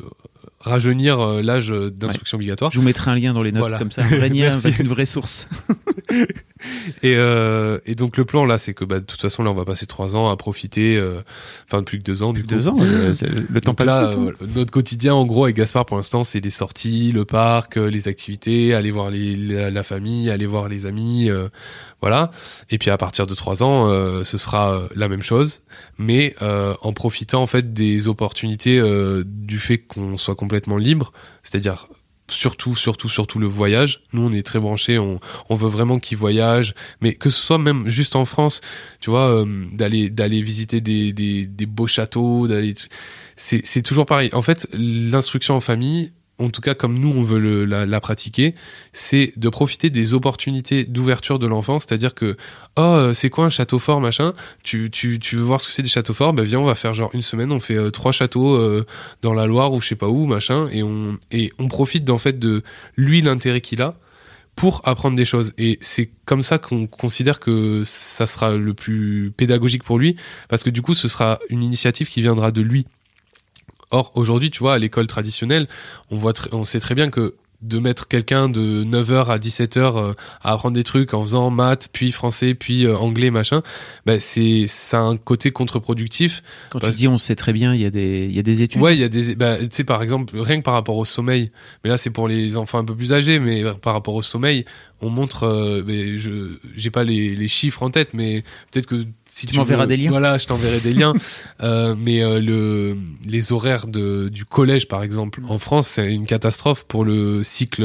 rajeunir 0.61 1.21
euh, 1.21 1.43
l'âge 1.43 1.69
d'instruction 1.71 2.37
obligatoire. 2.37 2.71
Je 2.73 2.79
vous 2.81 2.85
mettrai 2.85 3.11
un 3.11 3.15
lien 3.17 3.33
dans 3.33 3.43
les 3.43 3.53
notes 3.53 3.61
Voilà. 3.61 3.79
comme 3.79 3.91
ça, 3.91 4.03
un 4.05 4.09
vrai 4.09 4.29
lien 4.31 4.53
avec 4.53 4.79
une 4.79 4.89
vraie 4.89 5.07
source. 5.07 5.47
Et, 7.03 7.15
euh, 7.17 7.79
et 7.87 7.95
donc, 7.95 8.17
le 8.17 8.25
plan, 8.25 8.45
là, 8.45 8.59
c'est 8.59 8.75
que, 8.75 8.85
bah, 8.85 9.01
de 9.01 9.05
toute 9.05 9.21
façon, 9.21 9.43
là, 9.43 9.51
on 9.51 9.55
va 9.55 9.65
passer 9.65 9.87
trois 9.87 10.17
ans 10.17 10.29
à 10.31 10.37
profiter, 10.37 10.97
euh, 10.97 11.21
enfin, 11.69 11.83
plus 11.83 11.99
que 11.99 12.05
deux 12.05 12.23
ans, 12.23 12.33
du 12.33 12.43
coup. 12.43 12.49
Deux 12.49 12.69
ans, 12.69 12.77
euh, 12.81 13.13
le 13.49 13.61
temps 13.61 13.75
passe 13.75 13.87
là, 13.87 14.05
euh, 14.05 14.31
hein. 14.31 14.47
notre 14.55 14.73
quotidien, 14.73 15.15
en 15.15 15.25
gros, 15.27 15.45
avec 15.45 15.57
Gaspard, 15.57 15.87
pour 15.87 15.97
l'instant, 15.97 16.25
c'est 16.25 16.41
les 16.41 16.51
sorties, 16.51 17.13
le 17.13 17.25
parc, 17.25 17.77
euh, 17.77 17.91
les 17.91 18.09
activités, 18.09 18.75
aller 18.75 18.91
voir 18.91 19.11
les, 19.11 19.37
la, 19.37 19.71
la 19.71 19.83
famille, 19.83 20.31
aller 20.31 20.47
voir 20.47 20.69
les 20.69 20.87
amis, 20.87 21.31
euh, 21.31 21.49
voilà. 22.01 22.31
Et 22.71 22.79
puis 22.79 22.91
à 22.91 22.99
partir 22.99 23.27
de 23.27 23.35
trois 23.35 23.63
ans, 23.63 23.89
euh, 23.89 24.25
ce 24.25 24.39
sera 24.39 24.73
euh, 24.73 24.89
la 24.95 25.09
même 25.09 25.23
chose, 25.23 25.63
mais 25.99 26.35
euh, 26.43 26.75
en 26.83 26.93
profitant 26.93 27.43
en 27.43 27.47
fait 27.47 27.73
des 27.73 28.09
opportunités 28.09 28.79
euh, 28.79 29.25
du 29.27 29.59
fait 29.59 29.79
qu'on 29.79 30.19
soit 30.19 30.35
complètement 30.35 30.77
libre, 30.77 31.13
c'est-à-dire 31.43 31.89
surtout, 32.31 32.77
surtout, 32.77 33.09
surtout 33.09 33.39
le 33.39 33.47
voyage. 33.47 34.01
Nous, 34.13 34.23
on 34.23 34.33
est 34.33 34.45
très 34.45 34.59
branchés, 34.59 34.99
on, 34.99 35.21
on 35.49 35.57
veut 35.57 35.69
vraiment 35.69 35.99
qu'ils 35.99 36.19
voyagent, 36.19 36.75
mais 37.01 37.15
que 37.15 37.31
ce 37.31 37.41
soit 37.41 37.59
même 37.59 37.89
juste 37.89 38.17
en 38.17 38.25
France, 38.25 38.61
tu 39.01 39.11
vois, 39.11 39.31
euh, 39.31 39.65
d'aller 39.73 40.11
d'aller 40.11 40.43
visiter 40.43 40.81
des, 40.81 41.13
des, 41.13 41.47
des 41.47 41.67
beaux 41.67 41.87
châteaux, 41.87 42.49
d'aller, 42.49 42.75
c'est 43.37 43.65
c'est 43.65 43.83
toujours 43.83 44.07
pareil. 44.07 44.31
En 44.33 44.43
fait, 44.43 44.67
l'instruction 44.73 45.55
en 45.55 45.61
famille, 45.61 46.13
en 46.39 46.51
tout 46.51 46.61
cas 46.61 46.75
comme 46.75 46.99
nous 46.99 47.13
on 47.17 47.23
veut 47.23 47.65
la, 47.65 48.01
pratiquer, 48.01 48.55
c'est 48.93 49.33
de 49.37 49.49
profiter 49.49 49.91
des 49.91 50.15
opportunités 50.15 50.85
d'ouverture 50.85 51.39
de 51.39 51.47
l'enfant, 51.47 51.79
c'est-à-dire 51.79 52.15
que 52.15 52.37
oh 52.77 52.81
euh, 52.81 53.15
c'est 53.15 53.31
quoi 53.31 53.47
un 53.47 53.49
château 53.49 53.79
fort 53.79 54.01
machin, 54.01 54.33
tu, 54.63 54.91
tu, 54.91 55.19
tu 55.19 55.37
veux 55.37 55.43
voir 55.43 55.61
ce 55.61 55.69
que 55.69 55.73
c'est 55.73 55.83
des 55.83 55.89
châteaux 55.89 56.15
forts, 56.15 56.33
ben 56.33 56.45
viens 56.45 56.61
on 56.61 56.67
va 56.67 56.75
faire 56.75 56.95
genre 56.95 57.11
une 57.15 57.23
semaine, 57.23 57.53
on 57.53 57.61
fait 57.61 57.77
euh, 57.77 57.91
trois 57.91 58.13
châteaux 58.13 58.55
euh, 58.55 58.85
dans 59.23 59.33
la 59.33 59.47
Loire 59.47 59.73
ou 59.73 59.81
je 59.81 59.89
sais 59.89 59.97
pas 59.97 60.09
où 60.09 60.27
machin, 60.27 60.69
et 60.71 60.83
on 60.83 61.19
et 61.31 61.53
on 61.59 61.69
profite 61.69 62.09
en 62.11 62.19
fait 62.19 62.39
de 62.39 62.63
lui 62.97 63.23
l'intérêt 63.23 63.61
qu'il 63.61 63.81
a 63.83 63.97
pour 64.57 64.81
apprendre 64.85 65.17
des 65.17 65.27
choses. 65.27 65.53
Et 65.59 65.79
c'est 65.83 66.11
comme 66.25 66.43
ça 66.43 66.59
qu'on 66.59 66.87
considère 66.87 67.39
que 67.39 67.83
ça 67.85 68.27
sera 68.27 68.57
le 68.57 68.75
plus 68.75 69.31
pédagogique 69.37 69.85
pour 69.85 69.99
lui, 69.99 70.17
parce 70.49 70.65
que 70.65 70.71
du 70.71 70.83
coup, 70.83 70.95
ce 70.95 71.09
sera 71.09 71.39
une 71.51 71.63
initiative 71.63 72.09
qui 72.09 72.23
viendra 72.23 72.51
de 72.51 72.63
lui. 72.63 72.87
Or, 73.97 74.13
aujourd'hui, 74.15 74.51
tu 74.51 74.59
vois, 74.59 74.75
à 74.75 74.79
l'école 74.79 75.07
traditionnelle, 75.07 75.69
on 76.11 76.17
voit, 76.17 76.35
on 76.53 76.67
sait 76.67 76.81
très 76.81 76.95
bien 76.95 77.09
que 77.09 77.35
de 77.63 77.79
mettre 77.79 78.09
quelqu'un 78.09 78.51
de 78.51 78.85
9h 78.85 79.29
à 79.29 79.39
17h 79.39 79.79
euh, 79.79 80.13
à 80.43 80.53
apprendre 80.53 80.75
des 80.75 80.85
trucs 80.85 81.15
en 81.15 81.23
faisant 81.23 81.49
maths, 81.49 81.89
puis 81.91 82.13
français, 82.13 82.53
puis 82.53 82.85
euh, 82.85 82.95
anglais, 82.95 83.31
machin, 83.31 83.63
bah, 84.05 84.21
c'est 84.21 84.67
ça 84.67 84.99
a 84.99 85.03
un 85.05 85.17
côté 85.17 85.51
contre-productif. 85.51 86.43
Quand 86.69 86.81
tu 86.81 86.91
dis 86.91 87.09
on 87.09 87.17
sait 87.17 87.37
très 87.37 87.55
bien, 87.55 87.75
il 87.75 87.81
y 87.81 87.87
a 87.87 87.91
des, 87.91 88.27
il 88.27 88.37
y 88.37 88.39
a 88.39 88.43
des 88.43 88.61
études. 88.61 88.83
Ouais, 88.83 88.95
il 88.95 89.01
y 89.01 89.05
a 89.05 89.09
des 89.09 89.35
bah, 89.35 89.57
tu 89.57 89.69
sais 89.71 89.85
par 89.85 90.03
exemple 90.03 90.39
rien 90.39 90.59
que 90.59 90.65
par 90.65 90.75
rapport 90.75 90.99
au 90.99 91.07
sommeil, 91.07 91.51
mais 91.83 91.89
là 91.89 91.97
c'est 91.97 92.11
pour 92.11 92.29
les 92.29 92.59
enfants 92.59 92.79
un 92.79 92.85
peu 92.85 92.95
plus 92.95 93.15
âgés, 93.15 93.39
mais 93.39 93.65
par 93.81 93.95
rapport 93.95 94.15
au 94.15 94.23
sommeil, 94.23 94.67
on 95.01 95.09
montre 95.09 95.45
euh, 95.45 95.83
mais 95.87 96.19
je 96.19 96.59
j'ai 96.77 96.91
pas 96.91 97.05
les, 97.05 97.35
les 97.35 97.49
chiffres 97.49 97.83
en 97.83 97.89
tête, 97.89 98.13
mais 98.13 98.43
peut-être 98.71 98.87
que 98.87 99.07
si 99.37 99.47
Tu 99.47 99.57
m'enverras 99.57 99.87
des 99.87 99.99
liens. 99.99 100.09
Voilà, 100.09 100.39
je 100.39 100.47
t'enverrai 100.47 100.81
des 100.81 100.95
liens. 100.95 101.13
Euh, 101.63 101.95
mais 101.97 102.23
euh, 102.23 102.39
le 102.39 102.99
les 103.25 103.51
horaires 103.51 103.87
de 103.87 104.29
du 104.29 104.45
collège 104.45 104.89
par 104.89 105.03
exemple 105.03 105.41
en 105.49 105.59
France, 105.59 105.89
c'est 105.89 106.13
une 106.13 106.27
catastrophe 106.27 106.85
pour 106.85 107.03
le 107.03 107.43
cycle 107.43 107.83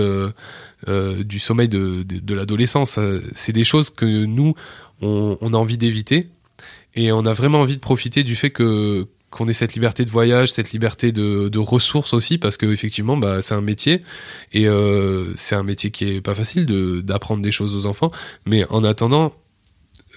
euh, 0.87 1.23
du 1.23 1.39
sommeil 1.39 1.69
de 1.69 2.03
de, 2.03 2.19
de 2.19 2.35
l'adolescence. 2.35 2.99
C'est 3.33 3.53
des 3.53 3.63
choses 3.63 3.89
que 3.89 4.25
nous 4.25 4.55
on, 5.01 5.37
on 5.39 5.53
a 5.53 5.57
envie 5.57 5.77
d'éviter 5.77 6.27
et 6.95 7.13
on 7.13 7.25
a 7.25 7.33
vraiment 7.33 7.61
envie 7.61 7.75
de 7.75 7.81
profiter 7.81 8.23
du 8.23 8.35
fait 8.35 8.49
que 8.49 9.07
qu'on 9.31 9.47
ait 9.47 9.53
cette 9.53 9.73
liberté 9.73 10.03
de 10.03 10.11
voyage, 10.11 10.51
cette 10.51 10.73
liberté 10.73 11.13
de, 11.13 11.47
de 11.47 11.59
ressources 11.59 12.13
aussi, 12.13 12.37
parce 12.37 12.57
que 12.57 12.65
effectivement, 12.65 13.15
bah, 13.15 13.41
c'est 13.41 13.55
un 13.55 13.61
métier 13.61 14.03
et 14.51 14.67
euh, 14.67 15.33
c'est 15.35 15.55
un 15.55 15.63
métier 15.63 15.89
qui 15.89 16.09
est 16.09 16.21
pas 16.21 16.35
facile 16.35 16.65
de 16.65 16.99
d'apprendre 16.99 17.41
des 17.41 17.51
choses 17.51 17.75
aux 17.75 17.85
enfants. 17.85 18.11
Mais 18.45 18.65
en 18.69 18.83
attendant, 18.83 19.33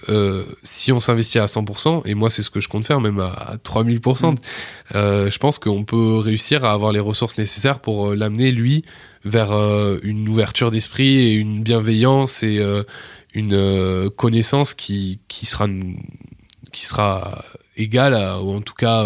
euh, 0.09 0.43
si 0.63 0.91
on 0.91 0.99
s'investit 0.99 1.39
à 1.39 1.45
100%, 1.45 2.01
et 2.05 2.13
moi 2.15 2.29
c'est 2.29 2.41
ce 2.41 2.49
que 2.49 2.59
je 2.61 2.67
compte 2.67 2.85
faire, 2.85 3.01
même 3.01 3.19
à, 3.19 3.27
à 3.31 3.55
3000%, 3.57 4.35
euh, 4.95 5.29
je 5.29 5.37
pense 5.39 5.57
qu'on 5.59 5.83
peut 5.83 6.17
réussir 6.17 6.63
à 6.65 6.71
avoir 6.73 6.91
les 6.91 6.99
ressources 6.99 7.37
nécessaires 7.37 7.79
pour 7.79 8.09
euh, 8.11 8.15
l'amener 8.15 8.51
lui 8.51 8.83
vers 9.23 9.51
euh, 9.53 9.97
une 10.03 10.27
ouverture 10.29 10.69
d'esprit 10.71 11.17
et 11.17 11.33
une 11.33 11.63
bienveillance 11.63 12.43
et 12.43 12.61
une 13.33 14.09
connaissance 14.15 14.73
qui 14.73 15.19
qui 15.27 15.45
sera 15.45 15.67
qui 16.71 16.85
sera 16.85 17.43
égale 17.77 18.13
à, 18.13 18.41
ou 18.41 18.51
en 18.55 18.61
tout 18.61 18.73
cas 18.75 19.05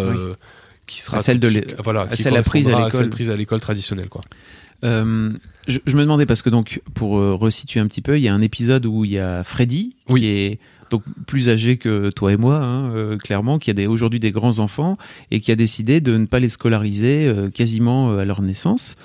qui 0.88 1.02
sera 1.02 1.18
À 1.18 1.20
celle 1.22 1.40
de 1.40 1.48
l'é- 1.48 1.66
voilà 1.84 2.02
à 2.02 2.08
qui 2.08 2.24
celle 2.24 2.36
à 2.36 2.42
l'école. 2.42 3.10
prise 3.10 3.30
à 3.30 3.36
l'école 3.36 3.62
traditionnelle 3.62 4.10
quoi 4.10 4.22
Euh, 4.84 5.30
je, 5.68 5.80
je 5.86 5.96
me 5.98 6.02
demandais 6.02 6.26
parce 6.26 6.42
que 6.42 6.50
donc 6.50 6.82
pour 6.94 7.18
euh, 7.20 7.34
resituer 7.36 7.80
un 7.82 7.88
petit 7.88 8.02
peu, 8.02 8.18
il 8.18 8.24
y 8.24 8.28
a 8.30 8.34
un 8.34 8.42
épisode 8.42 8.86
où 8.86 9.04
il 9.06 9.12
y 9.12 9.20
a 9.20 9.44
Freddy 9.44 9.96
Oui. 10.08 10.22
qui 10.22 10.28
est 10.28 10.60
donc 10.90 11.04
plus 11.26 11.50
âgé 11.50 11.78
que 11.78 12.10
toi 12.10 12.32
et 12.34 12.38
moi, 12.38 12.58
hein, 12.58 12.92
euh, 12.96 13.18
clairement, 13.18 13.60
qui 13.60 13.72
a 13.72 13.90
aujourd'hui 13.90 14.20
des 14.20 14.32
grands 14.32 14.60
enfants 14.60 14.98
et 15.32 15.40
qui 15.40 15.52
a 15.52 15.56
décidé 15.56 16.02
de 16.02 16.18
ne 16.18 16.26
pas 16.26 16.40
les 16.40 16.50
scolariser 16.50 17.28
euh, 17.28 17.50
quasiment 17.50 18.12
euh, 18.12 18.20
à 18.20 18.26
leur 18.26 18.42
naissance. 18.42 18.96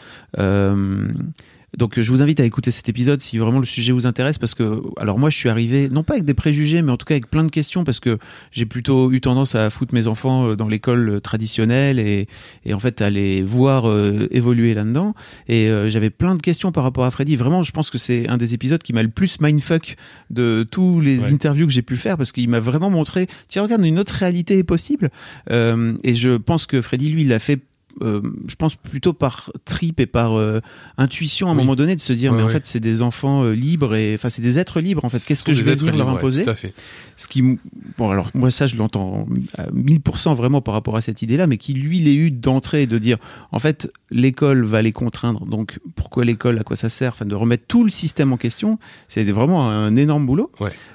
Donc 1.76 2.00
je 2.00 2.08
vous 2.10 2.22
invite 2.22 2.40
à 2.40 2.44
écouter 2.44 2.70
cet 2.70 2.88
épisode 2.88 3.20
si 3.20 3.38
vraiment 3.38 3.58
le 3.58 3.66
sujet 3.66 3.92
vous 3.92 4.06
intéresse 4.06 4.38
parce 4.38 4.54
que 4.54 4.80
alors 4.96 5.18
moi 5.18 5.30
je 5.30 5.36
suis 5.36 5.48
arrivé 5.48 5.88
non 5.88 6.02
pas 6.04 6.14
avec 6.14 6.24
des 6.24 6.34
préjugés 6.34 6.82
mais 6.82 6.92
en 6.92 6.96
tout 6.96 7.04
cas 7.04 7.14
avec 7.14 7.28
plein 7.28 7.42
de 7.44 7.50
questions 7.50 7.82
parce 7.84 8.00
que 8.00 8.18
j'ai 8.52 8.64
plutôt 8.66 9.10
eu 9.12 9.20
tendance 9.20 9.54
à 9.54 9.70
foutre 9.70 9.94
mes 9.94 10.06
enfants 10.06 10.48
euh, 10.48 10.56
dans 10.56 10.68
l'école 10.68 11.08
euh, 11.08 11.20
traditionnelle 11.20 11.98
et, 11.98 12.28
et 12.64 12.74
en 12.74 12.78
fait 12.78 13.00
à 13.00 13.10
les 13.10 13.42
voir 13.42 13.88
euh, 13.88 14.28
évoluer 14.30 14.74
là-dedans 14.74 15.14
et 15.48 15.68
euh, 15.68 15.88
j'avais 15.90 16.10
plein 16.10 16.34
de 16.34 16.40
questions 16.40 16.70
par 16.72 16.84
rapport 16.84 17.04
à 17.04 17.10
Freddy. 17.10 17.36
Vraiment, 17.36 17.62
je 17.62 17.72
pense 17.72 17.90
que 17.90 17.98
c'est 17.98 18.28
un 18.28 18.36
des 18.36 18.54
épisodes 18.54 18.82
qui 18.82 18.92
m'a 18.92 19.02
le 19.02 19.08
plus 19.10 19.40
mindfuck 19.40 19.96
de 20.30 20.66
tous 20.70 21.00
les 21.00 21.18
Ouais. 21.18 21.32
interviews 21.32 21.66
que 21.66 21.72
j'ai 21.72 21.82
pu 21.82 21.96
faire 21.96 22.16
parce 22.16 22.32
qu'il 22.32 22.48
m'a 22.48 22.60
vraiment 22.60 22.90
montré, 22.90 23.26
tiens, 23.48 23.62
regarde, 23.62 23.84
une 23.84 23.98
autre 23.98 24.14
réalité 24.14 24.58
est 24.58 24.64
possible. 24.64 25.10
Euh, 25.50 25.94
et 26.02 26.14
je 26.14 26.36
pense 26.36 26.66
que 26.66 26.80
Freddy, 26.82 27.08
lui, 27.10 27.22
il 27.22 27.28
l'a 27.28 27.38
fait. 27.38 27.60
Euh, 28.02 28.20
je 28.48 28.54
pense 28.56 28.76
plutôt 28.76 29.12
par 29.12 29.50
trip 29.64 30.00
et 30.00 30.06
par 30.06 30.36
euh, 30.38 30.60
intuition 30.98 31.48
à 31.48 31.50
un 31.50 31.54
Oui. 31.54 31.58
moment 31.62 31.76
donné 31.76 31.94
de 31.96 32.00
se 32.00 32.12
dire 32.12 32.32
Ouais, 32.32 32.38
mais 32.38 32.44
en 32.44 32.48
fait 32.48 32.66
c'est 32.66 32.80
des 32.80 33.02
enfants 33.02 33.44
euh, 33.44 33.52
libres 33.54 33.94
et 33.94 34.14
enfin 34.14 34.28
c'est 34.28 34.42
des 34.42 34.58
êtres 34.58 34.80
libres 34.80 35.04
en 35.04 35.08
fait. 35.08 35.18
Qu'est-ce 35.24 35.40
Ce 35.40 35.44
que 35.44 35.52
je 35.52 35.62
vais 35.62 35.74
venir 35.74 35.94
leur 35.96 36.06
libres, 36.06 36.12
ouais, 36.14 36.18
imposer 36.18 36.42
tout 36.44 36.50
à 36.50 36.54
fait. 36.54 36.74
Ce 37.16 37.28
qui 37.28 37.58
bon 37.98 38.10
alors 38.10 38.30
moi 38.34 38.50
ça 38.50 38.66
je 38.66 38.76
l'entends 38.76 39.26
à 39.56 39.66
1000% 39.70 40.34
vraiment 40.34 40.60
par 40.60 40.74
rapport 40.74 40.96
à 40.96 41.00
cette 41.00 41.22
idée 41.22 41.36
là 41.36 41.46
mais 41.46 41.56
qui 41.58 41.74
lui 41.74 42.00
l'ait 42.00 42.14
eu 42.14 42.30
d'entrée 42.32 42.86
de 42.86 42.98
dire 42.98 43.18
en 43.52 43.58
fait 43.60 43.92
l'école 44.10 44.64
va 44.64 44.82
les 44.82 44.92
contraindre 44.92 45.46
donc 45.46 45.78
pourquoi 45.94 46.24
l'école 46.24 46.58
à 46.58 46.64
quoi 46.64 46.74
ça 46.76 46.88
sert 46.88 47.12
enfin 47.12 47.24
de 47.26 47.34
remettre 47.34 47.64
tout 47.68 47.84
le 47.84 47.90
système 47.90 48.32
en 48.32 48.36
question 48.36 48.78
c'est 49.08 49.22
vraiment 49.24 49.68
un 49.70 49.94
énorme 49.96 50.26
boulot. 50.26 50.50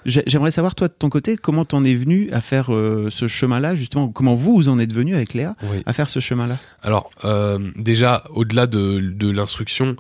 J'aimerais 0.06 0.52
savoir 0.52 0.76
toi 0.76 0.88
de 0.88 0.94
ton 0.98 1.10
côté 1.10 1.38
comment 1.38 1.64
t'en 1.66 1.84
es 1.84 1.94
venu 1.96 2.30
à 2.32 2.42
faire 2.42 2.66
ce 2.68 3.28
chemin 3.28 3.60
là 3.60 3.76
justement 3.76 4.10
comment 4.10 4.36
vous 4.36 4.56
vous 4.56 4.70
en 4.70 4.80
êtes 4.80 4.92
venu 4.94 5.16
avec 5.16 5.34
Léa 5.34 5.56
oui. 5.72 5.78
à 5.86 5.94
faire 5.94 6.10
ce 6.10 6.20
chemin 6.20 6.48
là 6.48 6.58
Alors, 6.82 6.89
euh, 7.26 7.60
déjà, 7.76 8.24
au-delà 8.34 8.68
de, 8.68 9.00
de 9.00 9.30
l'instruction, 9.32 9.96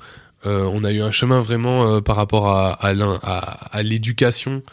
euh, 0.46 0.70
on 0.72 0.84
a 0.84 0.92
eu 0.92 1.02
un 1.02 1.12
chemin 1.12 1.42
vraiment 1.42 1.86
euh, 1.96 2.02
par 2.02 2.16
rapport 2.16 2.50
à, 2.50 2.78
l'éducation, 3.84 4.64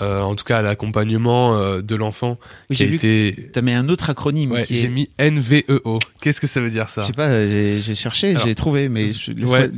euh, 0.00 0.22
en 0.22 0.34
tout 0.34 0.44
cas 0.44 0.58
à 0.58 0.62
l'accompagnement 0.62 1.54
euh, 1.58 1.82
de 1.82 1.94
l'enfant, 1.94 2.38
Oui, 2.70 2.76
j'ai 2.76 2.94
été... 2.94 3.50
t'as 3.52 3.60
mis 3.60 3.72
un 3.74 3.90
autre 3.90 4.08
acronyme 4.08 4.50
Ouais, 4.52 4.64
j'ai 4.70 4.84
est 4.84 4.88
mis 4.88 5.10
NVEO. 5.18 5.98
Qu'est-ce 6.22 6.40
que 6.40 6.46
ça 6.46 6.62
veut 6.62 6.70
dire 6.70 6.88
ça? 6.88 7.02
Je 7.02 7.08
sais 7.08 7.12
pas 7.12 7.46
j'ai 7.46 7.94
cherché 7.94 8.30
Alors, 8.30 8.46
j'ai 8.46 8.54
trouvé 8.54 8.88
mais 8.88 9.12
je, 9.12 9.32
Ouais, 9.44 9.70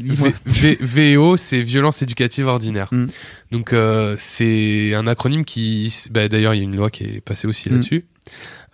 VEO, 0.81 1.37
c'est 1.37 1.61
violence 1.61 2.03
éducative 2.03 2.47
ordinaire. 2.47 2.89
Mm. 2.93 3.07
Donc 3.51 3.73
euh, 3.73 4.15
c'est 4.19 4.95
un 4.95 5.07
acronyme 5.09 5.45
qui, 5.45 5.93
bah, 6.11 6.29
d'ailleurs 6.29 6.55
il 6.55 6.59
y 6.59 6.61
a 6.61 6.65
une 6.65 6.77
loi 6.77 6.91
qui 6.91 7.03
est 7.05 7.21
passée 7.21 7.49
aussi 7.49 7.69
Mm. 7.69 7.73
là-dessus. 7.73 8.05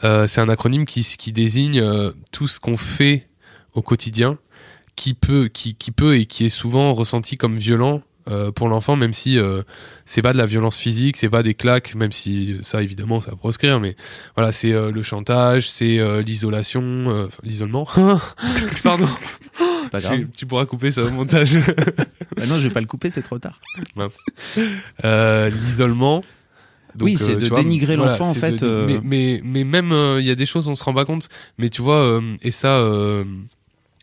Euh, 0.05 0.27
c'est 0.27 0.41
un 0.41 0.49
acronyme 0.49 0.85
qui, 0.85 1.03
qui 1.03 1.33
désigne 1.33 1.81
euh, 1.81 2.13
tout 2.33 2.49
ce 2.49 2.61
qu'on 2.61 2.77
fait 2.77 3.29
au 3.75 3.83
quotidien, 3.83 4.39
qui 4.97 5.15
peut, 5.15 5.49
qui, 5.49 5.75
qui 5.75 5.91
peut 5.91 6.17
et 6.17 6.27
qui 6.27 6.45
est 6.45 6.51
souvent 6.51 6.95
ressenti 6.95 7.37
comme 7.37 7.57
violent 7.57 8.03
euh, 8.31 8.53
pour 8.53 8.69
l'enfant, 8.69 8.95
même 8.95 9.15
si 9.15 9.39
euh, 9.39 9.63
c'est 10.05 10.21
pas 10.21 10.33
de 10.35 10.39
la 10.39 10.45
violence 10.45 10.77
physique, 10.77 11.17
c'est 11.17 11.31
pas 11.31 11.43
des 11.43 11.55
claques, 11.55 11.95
même 11.95 12.13
si 12.13 12.59
ça 12.63 12.83
évidemment 12.83 13.21
ça 13.21 13.31
va 13.31 13.37
proscrire, 13.37 13.81
mais 13.81 13.97
voilà 14.37 14.53
c'est 14.53 14.73
euh, 14.73 14.91
le 14.91 15.03
chantage, 15.03 15.71
c'est 15.71 15.99
l'isolation, 16.23 17.29
l'isolement. 17.43 17.89
Pardon. 18.83 19.09
c'est 19.83 19.91
pas 19.91 20.01
grave 20.01 20.19
Tu, 20.19 20.29
tu 20.37 20.47
pourras 20.47 20.67
couper 20.67 20.91
ça 20.91 21.05
au 21.05 21.11
montage. 21.11 21.57
Bah 22.37 22.47
non 22.47 22.57
je 22.57 22.69
vais 22.69 22.75
pas 22.75 22.81
le 22.81 22.87
couper 22.87 23.09
c'est 23.11 23.23
trop 23.23 23.39
tard 23.39 23.61
Mince. 23.97 24.19
L'isolement. 25.03 26.23
Donc, 26.99 27.07
Oui, 27.07 27.17
c'est 27.17 27.33
euh, 27.33 27.37
de 27.37 27.41
tu 27.45 27.49
vois, 27.49 27.63
dénigrer 27.63 27.97
l'enfant, 27.97 28.31
en 28.31 28.35
c'est 28.35 28.41
fait, 28.41 28.53
de- 28.53 28.67
euh. 28.67 28.87
Mais, 28.87 29.01
mais, 29.03 29.41
mais 29.45 29.65
même, 29.65 29.93
euh, 29.93 30.21
il 30.21 30.27
y 30.27 30.31
a 30.31 30.35
des 30.35 30.47
choses, 30.47 30.69
on 30.69 30.75
se 30.75 30.83
rend 30.85 30.93
pas 30.95 31.05
compte. 31.05 31.29
Mais 31.57 31.69
tu 31.71 31.81
vois, 31.81 32.21
et 32.43 32.51
ça, 32.51 32.83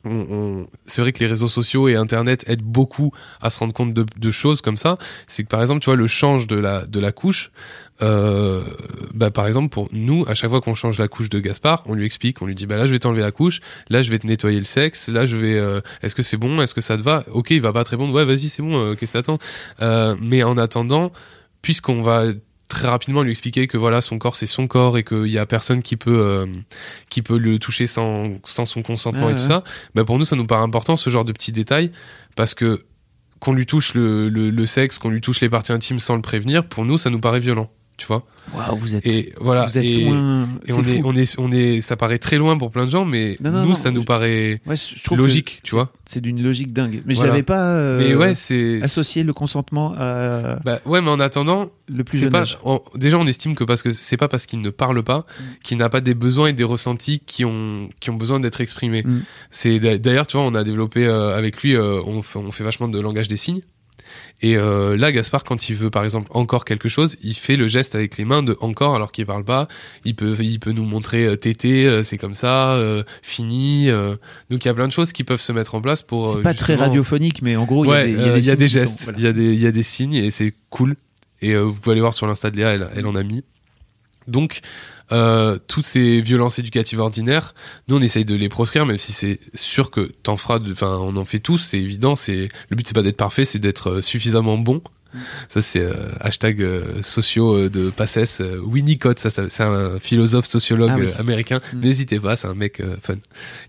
on- 0.05 0.27
on- 0.29 0.67
c'est 0.85 1.01
vrai 1.01 1.11
que 1.11 1.19
les 1.19 1.27
réseaux 1.27 1.47
sociaux 1.47 1.87
et 1.87 1.95
Internet 1.95 2.43
aident 2.47 2.61
beaucoup 2.61 3.11
à 3.41 3.49
se 3.49 3.59
rendre 3.59 3.73
compte 3.73 3.93
de, 3.93 4.05
de 4.17 4.31
choses 4.31 4.61
comme 4.61 4.77
ça. 4.77 4.97
C'est 5.27 5.43
que 5.43 5.47
par 5.49 5.61
exemple, 5.61 5.81
tu 5.81 5.85
vois, 5.85 5.95
le 5.95 6.07
change 6.07 6.47
de 6.47 6.55
la, 6.55 6.85
de 6.85 6.99
la 6.99 7.11
couche. 7.11 7.51
Euh, 8.01 8.61
bah, 9.13 9.31
par 9.31 9.47
exemple, 9.47 9.69
pour 9.69 9.87
nous, 9.93 10.25
à 10.27 10.35
chaque 10.35 10.49
fois 10.49 10.61
qu'on 10.61 10.75
change 10.75 10.99
la 10.99 11.07
couche 11.07 11.29
de 11.29 11.39
Gaspard, 11.39 11.83
on 11.85 11.93
lui 11.95 12.05
explique, 12.05 12.41
on 12.41 12.45
lui 12.45 12.53
dit, 12.53 12.65
bah 12.65 12.75
là, 12.75 12.85
je 12.85 12.91
vais 12.91 12.99
t'enlever 12.99 13.21
la 13.21 13.31
couche, 13.31 13.61
là, 13.89 14.01
je 14.03 14.11
vais 14.11 14.19
te 14.19 14.27
nettoyer 14.27 14.59
le 14.59 14.65
sexe, 14.65 15.07
là, 15.07 15.25
je 15.25 15.37
vais, 15.37 15.57
euh, 15.57 15.79
est-ce 16.03 16.13
que 16.13 16.21
c'est 16.21 16.37
bon, 16.37 16.61
est-ce 16.61 16.73
que 16.73 16.81
ça 16.81 16.97
te 16.97 17.01
va? 17.01 17.23
Ok, 17.31 17.51
il 17.51 17.61
va 17.61 17.71
pas 17.73 17.83
te 17.85 17.89
répondre, 17.91 18.13
ouais, 18.13 18.25
vas-y, 18.25 18.49
c'est 18.49 18.61
bon, 18.61 18.77
euh, 18.77 18.95
qu'est-ce 18.95 19.13
que 19.13 19.17
t'attends? 19.19 19.39
Mais 20.21 20.43
en 20.43 20.57
attendant, 20.57 21.11
puisqu'on 21.61 22.01
va 22.01 22.25
très 22.67 22.87
rapidement 22.87 23.21
lui 23.21 23.31
expliquer 23.31 23.67
que 23.67 23.77
voilà 23.77 24.01
son 24.01 24.17
corps 24.17 24.35
c'est 24.35 24.45
son 24.47 24.67
corps 24.67 24.97
et 24.97 25.03
qu'il 25.03 25.27
y 25.27 25.37
a 25.37 25.45
personne 25.45 25.83
qui 25.83 25.97
peut 25.97 26.19
euh, 26.19 26.45
qui 27.09 27.21
peut 27.21 27.37
le 27.37 27.59
toucher 27.59 27.85
sans, 27.87 28.39
sans 28.43 28.65
son 28.65 28.81
consentement 28.81 29.27
Ah, 29.27 29.31
et 29.31 29.35
tout 29.35 29.41
ouais. 29.41 29.47
ça 29.47 29.63
bah 29.93 30.03
pour 30.03 30.17
nous 30.17 30.25
ça 30.25 30.35
nous 30.35 30.45
paraît 30.47 30.63
important 30.63 30.95
ce 30.95 31.09
genre 31.09 31.25
de 31.25 31.31
petits 31.31 31.51
détails 31.51 31.91
parce 32.35 32.53
que 32.55 32.83
qu'on 33.39 33.53
lui 33.53 33.65
touche 33.65 33.93
le, 33.93 34.29
le, 34.29 34.49
le 34.49 34.65
sexe 34.65 34.97
qu'on 34.97 35.09
lui 35.09 35.21
touche 35.21 35.41
les 35.41 35.49
parties 35.49 35.73
intimes 35.73 35.99
sans 35.99 36.15
le 36.15 36.21
prévenir 36.21 36.65
pour 36.67 36.85
nous 36.85 36.97
ça 36.97 37.09
nous 37.09 37.19
paraît 37.19 37.39
violent 37.39 37.69
tu 37.97 38.05
vois 38.07 38.23
vous 38.77 38.95
êtes 38.95 39.05
et 39.07 39.33
voilà 39.39 39.65
vous 39.65 39.77
êtes 39.77 39.83
et, 39.85 40.05
loin 40.05 40.47
et 40.67 40.71
on 40.73 40.83
est 40.83 41.01
on 41.03 41.15
est 41.15 41.35
on 41.39 41.51
est 41.51 41.81
ça 41.81 41.95
paraît 41.97 42.19
très 42.19 42.37
loin 42.37 42.57
pour 42.57 42.69
plein 42.69 42.85
de 42.85 42.91
gens 42.91 43.03
mais 43.05 43.35
Non, 43.41 43.51
non, 43.51 43.61
nous 43.63 43.69
non, 43.69 43.75
ça 43.75 43.89
nous 43.91 44.01
je- 44.01 44.05
paraît 44.05 44.61
Ouais, 44.67 44.75
je 44.75 45.15
logique 45.15 45.61
tu 45.63 45.73
vois 45.73 45.91
c'est 46.05 46.21
d'une 46.21 46.43
logique 46.43 46.71
dingue 46.71 47.01
mais 47.05 47.15
je 47.15 47.23
l'avais 47.23 47.41
pas 47.43 47.73
euh, 47.75 47.97
mais 47.99 48.13
ouais 48.15 48.35
c'est 48.35 48.81
associé 48.83 49.23
le 49.23 49.33
consentement 49.33 49.93
à 49.97 50.59
bah 50.63 50.79
ouais 50.85 51.01
mais 51.01 51.09
en 51.09 51.19
attendant 51.19 51.69
le 51.87 52.03
plus 52.03 52.19
jeune 52.19 52.31
pas, 52.31 52.41
âge. 52.41 52.57
on- 52.63 52.81
déjà, 52.95 53.17
on 53.19 53.25
estime 53.27 53.53
que 53.55 53.63
parce 53.63 53.83
que 53.83 53.91
c'est 53.91 54.17
pas 54.17 54.27
parce 54.27 54.47
qu'il 54.47 54.59
ne 54.59 54.69
parle 54.71 55.03
pas 55.03 55.19
Mm. 55.39 55.43
qu'il 55.63 55.77
n'a 55.77 55.87
pas 55.89 56.01
des 56.01 56.15
besoins 56.15 56.47
et 56.47 56.53
des 56.53 56.63
ressentis 56.63 57.19
qui 57.19 57.45
ont 57.45 57.89
qui 57.99 58.09
ont 58.09 58.15
besoin 58.15 58.39
d'être 58.39 58.59
exprimés. 58.59 59.03
Mm. 59.05 59.19
C'est 59.51 59.79
d'a- 59.79 59.97
d'ailleurs, 59.99 60.25
tu 60.25 60.35
vois, 60.37 60.45
on 60.47 60.55
a 60.55 60.63
développé 60.63 61.05
euh, 61.05 61.37
avec 61.37 61.61
lui, 61.61 61.75
euh, 61.75 62.01
on, 62.07 62.23
fait, 62.23 62.39
on 62.39 62.51
fait 62.51 62.63
vachement 62.63 62.87
de 62.87 62.99
langage 62.99 63.27
des 63.27 63.37
signes. 63.37 63.61
Et 64.41 64.57
euh, 64.57 64.97
là, 64.97 65.11
Gaspard, 65.11 65.43
quand 65.43 65.69
il 65.69 65.75
veut, 65.75 65.89
par 65.89 66.03
exemple, 66.03 66.27
encore 66.33 66.65
quelque 66.65 66.89
chose, 66.89 67.15
il 67.23 67.33
fait 67.35 67.55
le 67.55 67.67
geste 67.67 67.95
avec 67.95 68.17
les 68.17 68.25
mains 68.25 68.43
de 68.43 68.57
encore, 68.59 68.95
alors 68.95 69.11
qu'il 69.11 69.25
parle 69.25 69.43
pas. 69.43 69.67
Il 70.03 70.15
peut, 70.15 70.35
il 70.39 70.59
peut 70.59 70.71
nous 70.71 70.83
montrer 70.85 71.25
euh, 71.25 71.35
tété, 71.35 71.85
euh, 71.85 72.03
c'est 72.03 72.17
comme 72.17 72.35
ça, 72.35 72.73
euh, 72.73 73.03
fini. 73.21 73.87
donc 74.49 74.63
il 74.63 74.67
y 74.67 74.71
a 74.71 74.73
plein 74.73 74.87
de 74.87 74.91
choses 74.93 75.13
qui 75.13 75.23
peuvent 75.23 75.41
se 75.41 75.51
mettre 75.51 75.75
en 75.75 75.81
place 75.81 76.01
pour. 76.01 76.35
c'est 76.35 76.41
pas 76.41 76.53
très 76.53 76.75
radiophonique 76.75 77.41
mais 77.41 77.55
en 77.55 77.65
gros 77.65 77.85
il 77.85 77.89
y 77.89 77.91
a 77.91 77.95
Ouais, 77.95 78.05
des, 78.07 78.11
y 78.13 78.29
a 78.29 78.33
des, 78.33 78.47
y 78.47 78.51
a 78.51 78.55
des 78.55 78.67
gestes, 78.67 79.03
voilà. 79.03 79.17
il 79.19 79.23
y 79.23 79.27
a 79.27 79.33
des, 79.33 79.53
il 79.53 79.59
y 79.59 79.67
a 79.67 79.71
des 79.71 79.83
signes 79.83 80.13
et 80.15 80.31
c'est 80.31 80.53
cool. 80.69 80.95
Et 81.41 81.55
vous 81.55 81.73
pouvez 81.73 81.93
aller 81.93 82.01
voir 82.01 82.13
sur 82.13 82.27
l'insta 82.27 82.49
de 82.51 82.57
Léa, 82.57 82.69
elle, 82.71 82.87
elle 82.95 83.05
en 83.07 83.15
a 83.15 83.23
mis. 83.23 83.43
Donc, 84.27 84.61
euh, 85.11 85.59
toutes 85.67 85.85
ces 85.85 86.21
violences 86.21 86.57
éducatives 86.59 86.99
ordinaires, 86.99 87.53
nous 87.87 87.97
on 87.97 88.01
essaye 88.01 88.25
de 88.25 88.35
les 88.35 88.49
proscrire, 88.49 88.85
même 88.85 88.97
si 88.97 89.13
c'est 89.13 89.39
sûr 89.53 89.91
que 89.91 90.11
t'en 90.23 90.35
feras, 90.35 90.59
enfin 90.71 90.97
on 90.99 91.15
en 91.17 91.25
fait 91.25 91.39
tous, 91.39 91.59
c'est 91.59 91.79
évident. 91.79 92.15
C'est 92.15 92.49
le 92.69 92.75
but 92.75 92.87
c'est 92.87 92.93
pas 92.95 93.03
d'être 93.03 93.17
parfait, 93.17 93.45
c'est 93.45 93.59
d'être 93.59 93.89
euh, 93.91 94.01
suffisamment 94.01 94.57
bon. 94.57 94.81
Ça 95.47 95.61
c'est 95.61 95.79
euh, 95.79 95.93
hashtag 96.19 96.61
euh, 96.61 97.01
sociaux 97.01 97.69
de 97.69 97.89
Passes. 97.89 98.41
Euh, 98.41 98.59
Winnicott, 98.61 99.17
ça, 99.17 99.29
ça 99.29 99.49
c'est 99.49 99.63
un 99.63 99.97
philosophe 99.99 100.45
sociologue 100.45 100.91
Ah 100.93 100.97
oui. 100.99 101.07
américain. 101.19 101.61
Mm. 101.73 101.79
N'hésitez 101.79 102.19
pas, 102.19 102.35
c'est 102.35 102.47
un 102.47 102.53
mec 102.55 102.81
fun. 103.01 103.13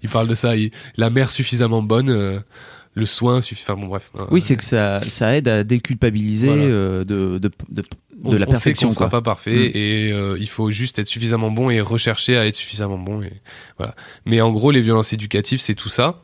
Il 0.03 0.09
parle 0.09 0.27
de 0.27 0.35
ça. 0.35 0.57
il- 0.57 0.73
la 0.97 1.09
mère 1.11 1.31
suffisamment 1.31 1.83
bonne, 1.83 2.43
le 2.97 3.07
soin 3.07 3.41
suffisant. 3.41 3.75
Enfin 3.75 3.81
bon 3.81 3.87
bref. 3.89 4.11
Oui, 4.33 4.41
c'est 4.43 4.57
que 4.57 4.65
ça, 4.65 5.01
ça 5.09 5.37
aide 5.37 5.47
à 5.47 5.63
déculpabiliser 5.63 6.49
Voilà. 6.49 6.63
euh, 6.63 7.05
de, 7.05 7.39
de, 7.39 7.51
de, 7.69 7.83
de 7.83 7.85
on, 8.25 8.33
la 8.33 8.47
on 8.47 8.51
perfection. 8.51 8.89
sait 8.89 8.95
qu'on 8.95 8.99
sera 8.99 9.09
pas 9.11 9.23
parfait 9.23 9.69
Mm. 9.69 9.71
et 9.77 10.13
euh, 10.13 10.37
il 10.41 10.49
faut 10.49 10.71
juste 10.71 10.99
être 10.99 11.07
suffisamment 11.07 11.51
bon 11.51 11.71
et 11.71 11.81
rechercher 11.81 12.37
à 12.37 12.47
être 12.47 12.57
suffisamment 12.57 12.99
bon 12.99 13.23
et 13.23 13.33
voilà. 13.79 13.95
Mais 14.25 14.41
en 14.41 14.51
gros, 14.51 14.71
les 14.73 14.81
violences 14.81 15.13
éducatives, 15.13 15.61
c'est 15.61 15.75
tout 15.75 15.91
ça. 15.91 16.23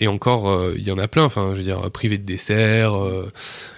Et 0.00 0.06
encore, 0.08 0.48
euh, 0.50 0.74
il 0.76 0.82
y 0.86 0.90
en 0.90 0.98
a 0.98 1.06
plein. 1.08 1.24
Enfin, 1.24 1.50
je 1.52 1.58
veux 1.58 1.62
dire, 1.62 1.90
privé 1.90 2.18
de 2.18 2.24
dessert. 2.24 2.94
euh, 2.94 3.30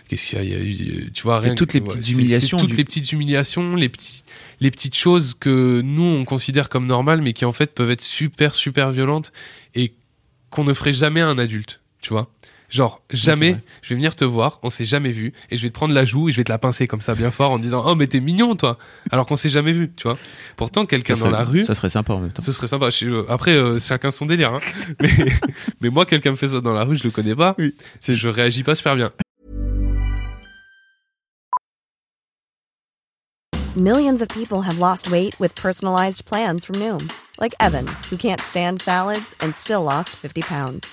Qu'est-ce 0.08 0.26
qu'il 0.36 0.38
y 0.48 0.54
a, 0.54 0.58
y 0.58 1.10
Tu 1.12 1.22
vois, 1.22 1.38
rien 1.38 1.54
toutes 1.54 1.70
que- 1.70 1.74
les 1.78 1.80
petites 1.80 2.08
humiliations 2.10 2.58
toutes 2.58 2.70
du- 2.70 2.76
les 2.76 2.84
petites 2.84 3.10
humiliations, 3.12 3.74
les 3.74 3.88
petits, 3.88 4.22
les 4.60 4.70
petites 4.70 4.96
choses 4.96 5.32
que 5.34 5.80
nous 5.82 6.02
on 6.02 6.24
considère 6.26 6.68
comme 6.68 6.84
normales, 6.86 7.22
mais 7.22 7.32
qui 7.32 7.44
en 7.46 7.52
fait 7.52 7.74
peuvent 7.74 7.90
être 7.90 8.02
super 8.02 8.54
super 8.54 8.90
violentes 8.90 9.32
et 9.74 9.94
qu'on 10.50 10.64
ne 10.64 10.74
ferait 10.74 10.92
jamais 10.92 11.20
à 11.22 11.28
un 11.28 11.38
adulte. 11.38 11.80
Tu 12.04 12.12
vois. 12.12 12.28
Genre, 12.68 13.00
jamais, 13.10 13.56
je 13.82 13.88
vais 13.90 13.94
venir 13.94 14.14
te 14.14 14.24
voir, 14.26 14.58
on 14.62 14.68
s'est 14.68 14.84
jamais 14.84 15.10
vu, 15.12 15.32
et 15.50 15.56
je 15.56 15.62
vais 15.62 15.68
te 15.70 15.74
prendre 15.74 15.94
la 15.94 16.04
joue 16.04 16.28
et 16.28 16.32
je 16.32 16.36
vais 16.38 16.44
te 16.44 16.52
la 16.52 16.58
pincer 16.58 16.86
comme 16.86 17.00
ça 17.00 17.14
bien 17.14 17.30
fort 17.30 17.50
en 17.52 17.58
disant 17.58 17.82
Oh, 17.86 17.94
mais 17.94 18.06
t'es 18.08 18.20
mignon, 18.20 18.56
toi 18.56 18.76
Alors 19.10 19.24
qu'on 19.24 19.36
s'est 19.36 19.48
jamais 19.48 19.72
vu, 19.72 19.90
tu 19.96 20.02
vois. 20.08 20.18
Pourtant, 20.56 20.84
quelqu'un 20.84 21.14
Ça 21.14 21.24
dans 21.24 21.30
la 21.30 21.44
rue, 21.44 21.62
Ça 21.62 21.74
serait 21.74 21.88
sympa 21.88 22.12
en 22.12 22.20
même 22.20 22.32
temps. 22.32 22.42
ce 22.42 22.52
serait 22.52 22.66
sympa. 22.66 22.90
Je- 22.90 23.06
euh, 23.06 23.24
Après, 23.30 23.52
euh, 23.52 23.78
chacun 23.78 24.10
son 24.10 24.26
délire. 24.26 24.52
Hein. 24.54 24.60
mais, 25.00 25.08
mais 25.80 25.88
moi, 25.88 26.04
quelqu'un 26.04 26.32
me 26.32 26.36
fait 26.36 26.48
ça 26.48 26.60
dans 26.60 26.74
la 26.74 26.84
rue, 26.84 26.96
je 26.96 27.04
le 27.04 27.10
connais 27.10 27.34
pas. 27.34 27.54
Oui. 27.58 27.74
Je 28.06 28.28
réagis 28.28 28.64
pas 28.64 28.74
super 28.74 28.96
bien. 28.96 29.12
Millions 33.76 34.20
of 34.20 34.28
people 34.28 34.60
have 34.62 34.78
lost 34.78 35.10
weight 35.10 35.38
with 35.40 35.54
personalized 35.54 36.24
plans 36.26 36.64
from 36.64 36.76
Noom, 36.76 37.08
like 37.40 37.54
Evan, 37.60 37.86
who 38.10 38.16
can't 38.16 38.40
stand 38.40 38.80
salads 38.80 39.34
and 39.40 39.54
still 39.54 39.82
lost 39.82 40.10
50 40.10 40.42
pounds. 40.42 40.92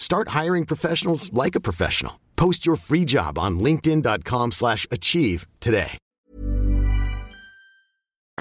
Start 0.00 0.30
hiring 0.30 0.64
professionals 0.66 1.30
like 1.32 1.54
a 1.54 1.60
professional. 1.60 2.14
Post 2.34 2.66
your 2.66 2.76
free 2.76 3.04
job 3.06 3.38
on 3.38 3.60
linkedin.com/achieve 3.60 5.46
today. 5.60 5.98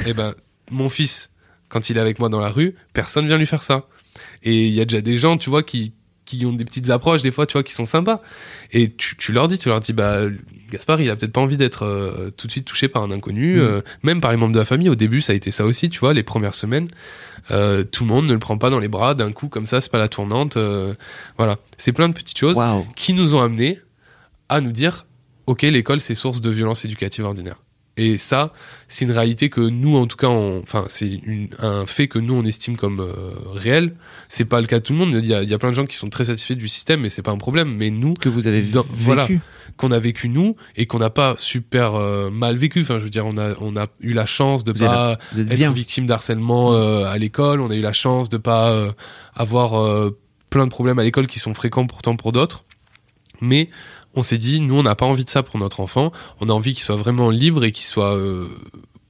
Eh 0.05 0.13
ben, 0.13 0.33
mon 0.71 0.87
fils, 0.87 1.29
quand 1.67 1.89
il 1.89 1.97
est 1.97 2.01
avec 2.01 2.19
moi 2.19 2.29
dans 2.29 2.39
la 2.39 2.49
rue, 2.49 2.75
personne 2.93 3.27
vient 3.27 3.37
lui 3.37 3.45
faire 3.45 3.63
ça. 3.63 3.85
Et 4.43 4.67
il 4.67 4.73
y 4.73 4.79
a 4.79 4.85
déjà 4.85 5.01
des 5.01 5.17
gens, 5.17 5.37
tu 5.37 5.49
vois, 5.49 5.61
qui, 5.61 5.93
qui 6.37 6.45
ont 6.45 6.53
des 6.53 6.65
petites 6.65 6.89
approches, 6.89 7.21
des 7.21 7.31
fois, 7.31 7.45
tu 7.45 7.53
vois, 7.53 7.63
qui 7.63 7.73
sont 7.73 7.85
sympas. 7.85 8.21
Et 8.71 8.91
tu, 8.91 9.15
tu 9.17 9.31
leur 9.31 9.47
dis, 9.47 9.57
tu 9.57 9.69
leur 9.69 9.79
dis, 9.79 9.93
bah, 9.93 10.21
Gaspard, 10.71 11.01
il 11.01 11.09
a 11.09 11.15
peut-être 11.15 11.31
pas 11.31 11.41
envie 11.41 11.57
d'être 11.57 11.83
euh, 11.85 12.29
tout 12.37 12.45
de 12.47 12.51
suite 12.51 12.65
touché 12.65 12.87
par 12.87 13.01
un 13.03 13.11
inconnu, 13.11 13.55
Mm. 13.55 13.59
euh, 13.59 13.81
même 14.03 14.21
par 14.21 14.31
les 14.31 14.37
membres 14.37 14.53
de 14.53 14.59
la 14.59 14.65
famille. 14.65 14.89
Au 14.89 14.95
début, 14.95 15.21
ça 15.21 15.33
a 15.33 15.35
été 15.35 15.49
ça 15.51 15.65
aussi, 15.65 15.89
tu 15.89 15.99
vois, 15.99 16.13
les 16.13 16.23
premières 16.23 16.53
semaines. 16.53 16.87
Euh, 17.51 17.83
tout 17.83 18.03
le 18.03 18.09
monde 18.09 18.27
ne 18.27 18.33
le 18.33 18.39
prend 18.39 18.57
pas 18.57 18.69
dans 18.69 18.79
les 18.79 18.87
bras 18.87 19.15
d'un 19.15 19.31
coup 19.31 19.47
comme 19.49 19.65
ça, 19.65 19.81
c'est 19.81 19.91
pas 19.91 19.97
la 19.97 20.07
tournante. 20.09 20.57
voilà, 21.37 21.57
c'est 21.77 21.93
plein 21.93 22.09
de 22.09 22.13
petites 22.13 22.37
choses 22.37 22.57
qui 22.95 23.13
nous 23.13 23.33
ont 23.35 23.41
amenés 23.41 23.79
à 24.49 24.61
nous 24.61 24.71
dire 24.71 25.05
ok 25.45 25.61
l'école 25.63 25.99
c'est 25.99 26.15
source 26.15 26.41
de 26.41 26.49
violence 26.49 26.85
éducative 26.85 27.23
ordinaire 27.25 27.55
et 28.01 28.17
ça 28.17 28.53
c'est 28.87 29.05
une 29.05 29.11
réalité 29.11 29.49
que 29.49 29.61
nous 29.61 29.97
en 29.97 30.05
tout 30.07 30.17
cas 30.17 30.27
on- 30.27 30.59
enfin 30.63 30.85
c'est 30.87 31.19
un 31.59 31.85
fait 31.85 32.07
que 32.07 32.17
nous 32.19 32.33
on 32.33 32.43
estime 32.43 32.77
comme 32.77 32.99
euh, 33.01 33.13
réel 33.53 33.93
c'est 34.27 34.45
pas 34.45 34.61
le 34.61 34.67
cas 34.67 34.79
de 34.79 34.83
tout 34.83 34.93
le 34.93 34.99
monde 34.99 35.13
il 35.13 35.25
y, 35.25 35.33
a, 35.33 35.43
il 35.43 35.49
y 35.49 35.53
a 35.53 35.57
plein 35.59 35.69
de 35.69 35.75
gens 35.75 35.85
qui 35.85 35.95
sont 35.95 36.09
très 36.09 36.25
satisfaits 36.25 36.53
du 36.55 36.67
système 36.67 37.01
mais 37.01 37.09
c'est 37.09 37.21
pas 37.21 37.31
un 37.31 37.37
problème 37.37 37.75
mais 37.75 37.89
nous 37.91 38.13
Que 38.13 38.29
vous 38.29 38.47
avez 38.47 38.61
Dans- 38.61 38.81
vécu. 38.83 38.93
voilà. 39.03 39.27
qu'on 39.77 39.91
a 39.91 39.99
vécu 39.99 40.29
nous 40.29 40.55
et 40.75 40.85
qu'on 40.87 40.99
n'a 40.99 41.09
pas 41.09 41.35
super 41.37 41.95
euh, 41.95 42.29
mal 42.31 42.55
vécu 42.57 42.81
enfin 42.81 42.97
je 42.99 43.03
veux 43.03 43.09
dire 43.09 43.25
on 43.25 43.37
a 43.37 43.53
on 43.61 43.75
a 43.77 43.87
eu 44.01 44.13
la 44.13 44.25
chance 44.25 44.63
de 44.63 44.71
Vous 44.71 44.79
pas 44.85 45.17
êtes 45.37 45.39
être 45.51 45.55
bien. 45.55 45.71
victime 45.71 46.05
d'harcèlement 46.05 46.73
euh, 46.73 47.05
à 47.05 47.17
l'école. 47.17 47.61
On 47.61 47.69
a 47.69 47.75
eu 47.75 47.81
la 47.81 47.93
chance 47.93 48.29
de 48.29 48.37
pas 48.37 48.69
euh, 48.71 48.91
avoir 49.35 50.11
plein 50.49 50.65
de 50.65 50.71
problèmes 50.71 50.99
à 50.99 51.03
l'école 51.03 51.27
qui 51.27 51.39
sont 51.39 51.53
fréquents 51.53 51.85
pourtant 51.85 52.15
pour 52.15 52.31
d'autres. 52.31 52.63
Mais 53.41 53.69
on 54.15 54.23
s'est 54.23 54.37
dit, 54.37 54.59
nous, 54.59 54.75
on 54.75 54.83
n'a 54.83 54.95
pas 54.95 55.05
envie 55.05 55.23
de 55.23 55.29
ça 55.29 55.43
pour 55.43 55.59
notre 55.59 55.79
enfant. 55.79 56.11
On 56.39 56.49
a 56.49 56.53
envie 56.53 56.73
qu'il 56.73 56.83
soit 56.83 56.95
vraiment 56.95 57.29
libre 57.29 57.63
et 57.63 57.71
qu'il 57.71 57.85
soit 57.85 58.15
euh, 58.15 58.47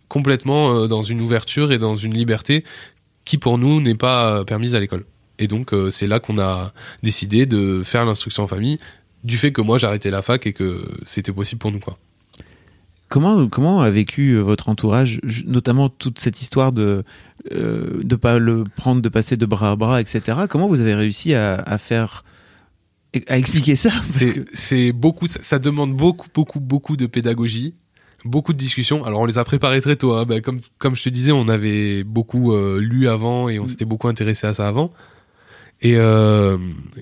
complètement 0.07 0.73
euh, 0.73 0.87
dans 0.87 1.01
une 1.01 1.21
ouverture 1.21 1.71
et 1.71 1.77
dans 1.77 1.95
une 1.95 2.13
liberté 2.13 2.63
qui, 3.25 3.37
pour 3.37 3.57
nous, 3.57 3.81
n'est 3.81 3.95
pas 3.95 4.39
euh, 4.39 4.43
permise 4.43 4.75
à 4.75 4.79
l'école. 4.79 5.05
Et 5.41 5.47
donc, 5.47 5.73
c'est 5.89 6.05
là 6.05 6.19
qu'on 6.19 6.37
a 6.37 6.73
décidé 7.01 7.45
de 7.45 7.81
faire 7.85 8.03
l'instruction 8.03 8.43
en 8.43 8.47
famille, 8.47 8.77
du 9.23 9.37
fait 9.37 9.53
que 9.53 9.61
moi, 9.61 9.81
arrêté 9.85 10.09
la 10.11 10.21
fac 10.21 10.45
et 10.45 10.51
que 10.51 10.83
c'était 11.05 11.31
possible 11.31 11.59
pour 11.59 11.71
nous. 11.71 11.79
Comment, 13.07 13.47
comment 13.47 13.79
a 13.79 13.89
vécu 13.89 14.35
votre 14.35 14.67
entourage, 14.67 15.21
notamment 15.45 15.87
toute 15.87 16.19
cette 16.19 16.41
histoire 16.41 16.73
de 16.73 17.05
de 17.49 18.15
pas 18.17 18.37
le 18.37 18.65
prendre, 18.65 19.01
de 19.01 19.07
passer 19.07 19.37
de 19.37 19.45
bras 19.45 19.71
à 19.71 19.75
bras, 19.77 20.01
etc. 20.01 20.39
Comment 20.49 20.67
vous 20.67 20.81
avez 20.81 20.93
réussi 20.93 21.33
à 21.33 21.77
faire 21.77 22.25
à 23.27 23.37
expliquer 23.37 23.75
ça 23.75 23.89
C'est 24.03 24.33
que- 24.45 24.91
beaucoup, 24.91 25.27
ça, 25.27 25.39
ça 25.41 25.59
demande 25.59 25.95
beaucoup, 25.95 26.27
beaucoup, 26.33 26.59
beaucoup 26.59 26.95
de 26.97 27.05
pédagogie, 27.07 27.73
beaucoup 28.25 28.53
de 28.53 28.57
discussions. 28.57 29.03
Alors 29.05 29.21
on 29.21 29.25
les 29.25 29.37
a 29.37 29.43
préparés 29.43 29.81
très 29.81 29.95
tôt. 29.95 30.13
hein. 30.13 30.25
Ben, 30.25 30.41
comme 30.41 30.59
comme 30.77 30.95
je 30.95 31.03
te 31.03 31.09
disais, 31.09 31.31
on 31.31 31.47
avait 31.47 32.03
beaucoup 32.03 32.53
euh, 32.53 32.79
lu 32.79 33.07
avant 33.07 33.49
et 33.49 33.57
on 33.59 33.63
Mm. 33.63 33.67
s'était 33.69 33.85
beaucoup 33.85 34.07
intéressé 34.07 34.45
à 34.47 34.53
ça 34.53 34.67
avant. 34.67 34.91
Et 35.81 35.95
euh, 35.95 36.57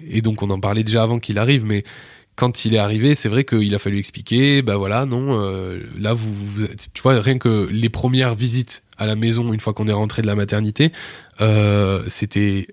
et 0.10 0.22
donc 0.22 0.44
on 0.44 0.50
en 0.50 0.60
parlait 0.60 0.84
déjà 0.84 1.04
avant 1.04 1.20
qu'il 1.20 1.40
arrive, 1.40 1.66
mais 1.66 1.84
quand 2.36 2.66
il 2.66 2.76
est 2.76 2.78
arrivé, 2.78 3.16
c'est 3.16 3.30
vrai 3.30 3.44
qu'il 3.44 3.74
a 3.74 3.80
fallu 3.80 3.98
expliquer. 3.98 4.62
Bah 4.62 4.78
voilà, 4.78 5.06
non, 5.06 5.40
euh, 5.42 5.80
là 5.98 6.14
vous, 6.14 6.32
vous- 6.34 6.68
tu 6.94 7.02
vois, 7.02 7.20
rien 7.20 7.40
que 7.40 7.68
les 7.72 7.90
premières 7.90 8.36
visites 8.36 8.84
à 9.00 9.08
la 9.08 9.16
maison 9.16 9.52
une 9.54 9.60
fois 9.60 9.74
qu'on 9.74 9.88
est 9.88 9.92
rentré 9.94 10.22
de 10.22 10.28
la 10.28 10.36
maternité, 10.36 10.92
euh, 11.42 12.04
c'était 12.08 12.68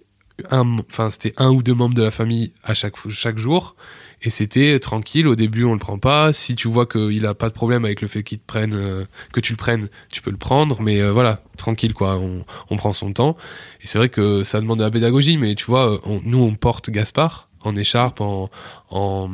un, 0.51 0.79
enfin 0.91 1.11
c'était 1.11 1.33
un 1.37 1.51
ou 1.51 1.63
deux 1.63 1.75
membres 1.75 1.95
de 1.95 2.03
la 2.03 2.11
famille 2.11 2.53
à 2.65 2.75
chaque 2.75 2.95
chaque 3.09 3.39
jour. 3.39 3.77
Et 4.23 4.31
c'était 4.31 4.79
tranquille. 4.81 5.27
Au 5.29 5.35
début 5.35 5.65
on 5.65 5.75
le 5.75 5.79
prend 5.79 5.99
pas. 5.99 6.33
Si 6.33 6.57
tu 6.57 6.67
vois 6.67 6.87
qu'il 6.87 7.27
a 7.27 7.35
pas 7.35 7.49
de 7.49 7.55
problème 7.55 7.85
avec 7.85 8.01
le 8.01 8.09
fait 8.09 8.23
qu'il 8.23 8.39
te 8.39 8.47
prenne 8.47 8.73
euh, 8.75 9.05
que 9.33 9.41
tu 9.41 9.53
le 9.53 9.57
prennes 9.59 9.89
tu 10.11 10.23
peux 10.23 10.31
le 10.31 10.37
prendre. 10.37 10.81
Mais 10.81 11.01
euh, 11.01 11.13
voilà 11.13 11.43
tranquille 11.57 11.95
quoi. 11.95 12.17
On, 12.17 12.45
on 12.71 12.77
prend 12.77 12.93
son 12.93 13.13
temps. 13.13 13.37
Et 13.83 13.87
c'est 13.87 13.99
vrai 13.99 14.09
que 14.09 14.43
ça 14.43 14.61
demande 14.61 14.79
de 14.79 14.85
la 14.85 14.91
pédagogie. 14.91 15.37
Mais 15.37 15.55
tu 15.55 15.67
vois 15.67 16.01
on- 16.09 16.21
nous 16.25 16.39
on 16.43 16.55
porte 16.55 16.91
Gaspard 16.91 17.49
en 17.63 17.75
écharpe 17.77 18.21
en, 18.21 18.51
en 18.91 19.31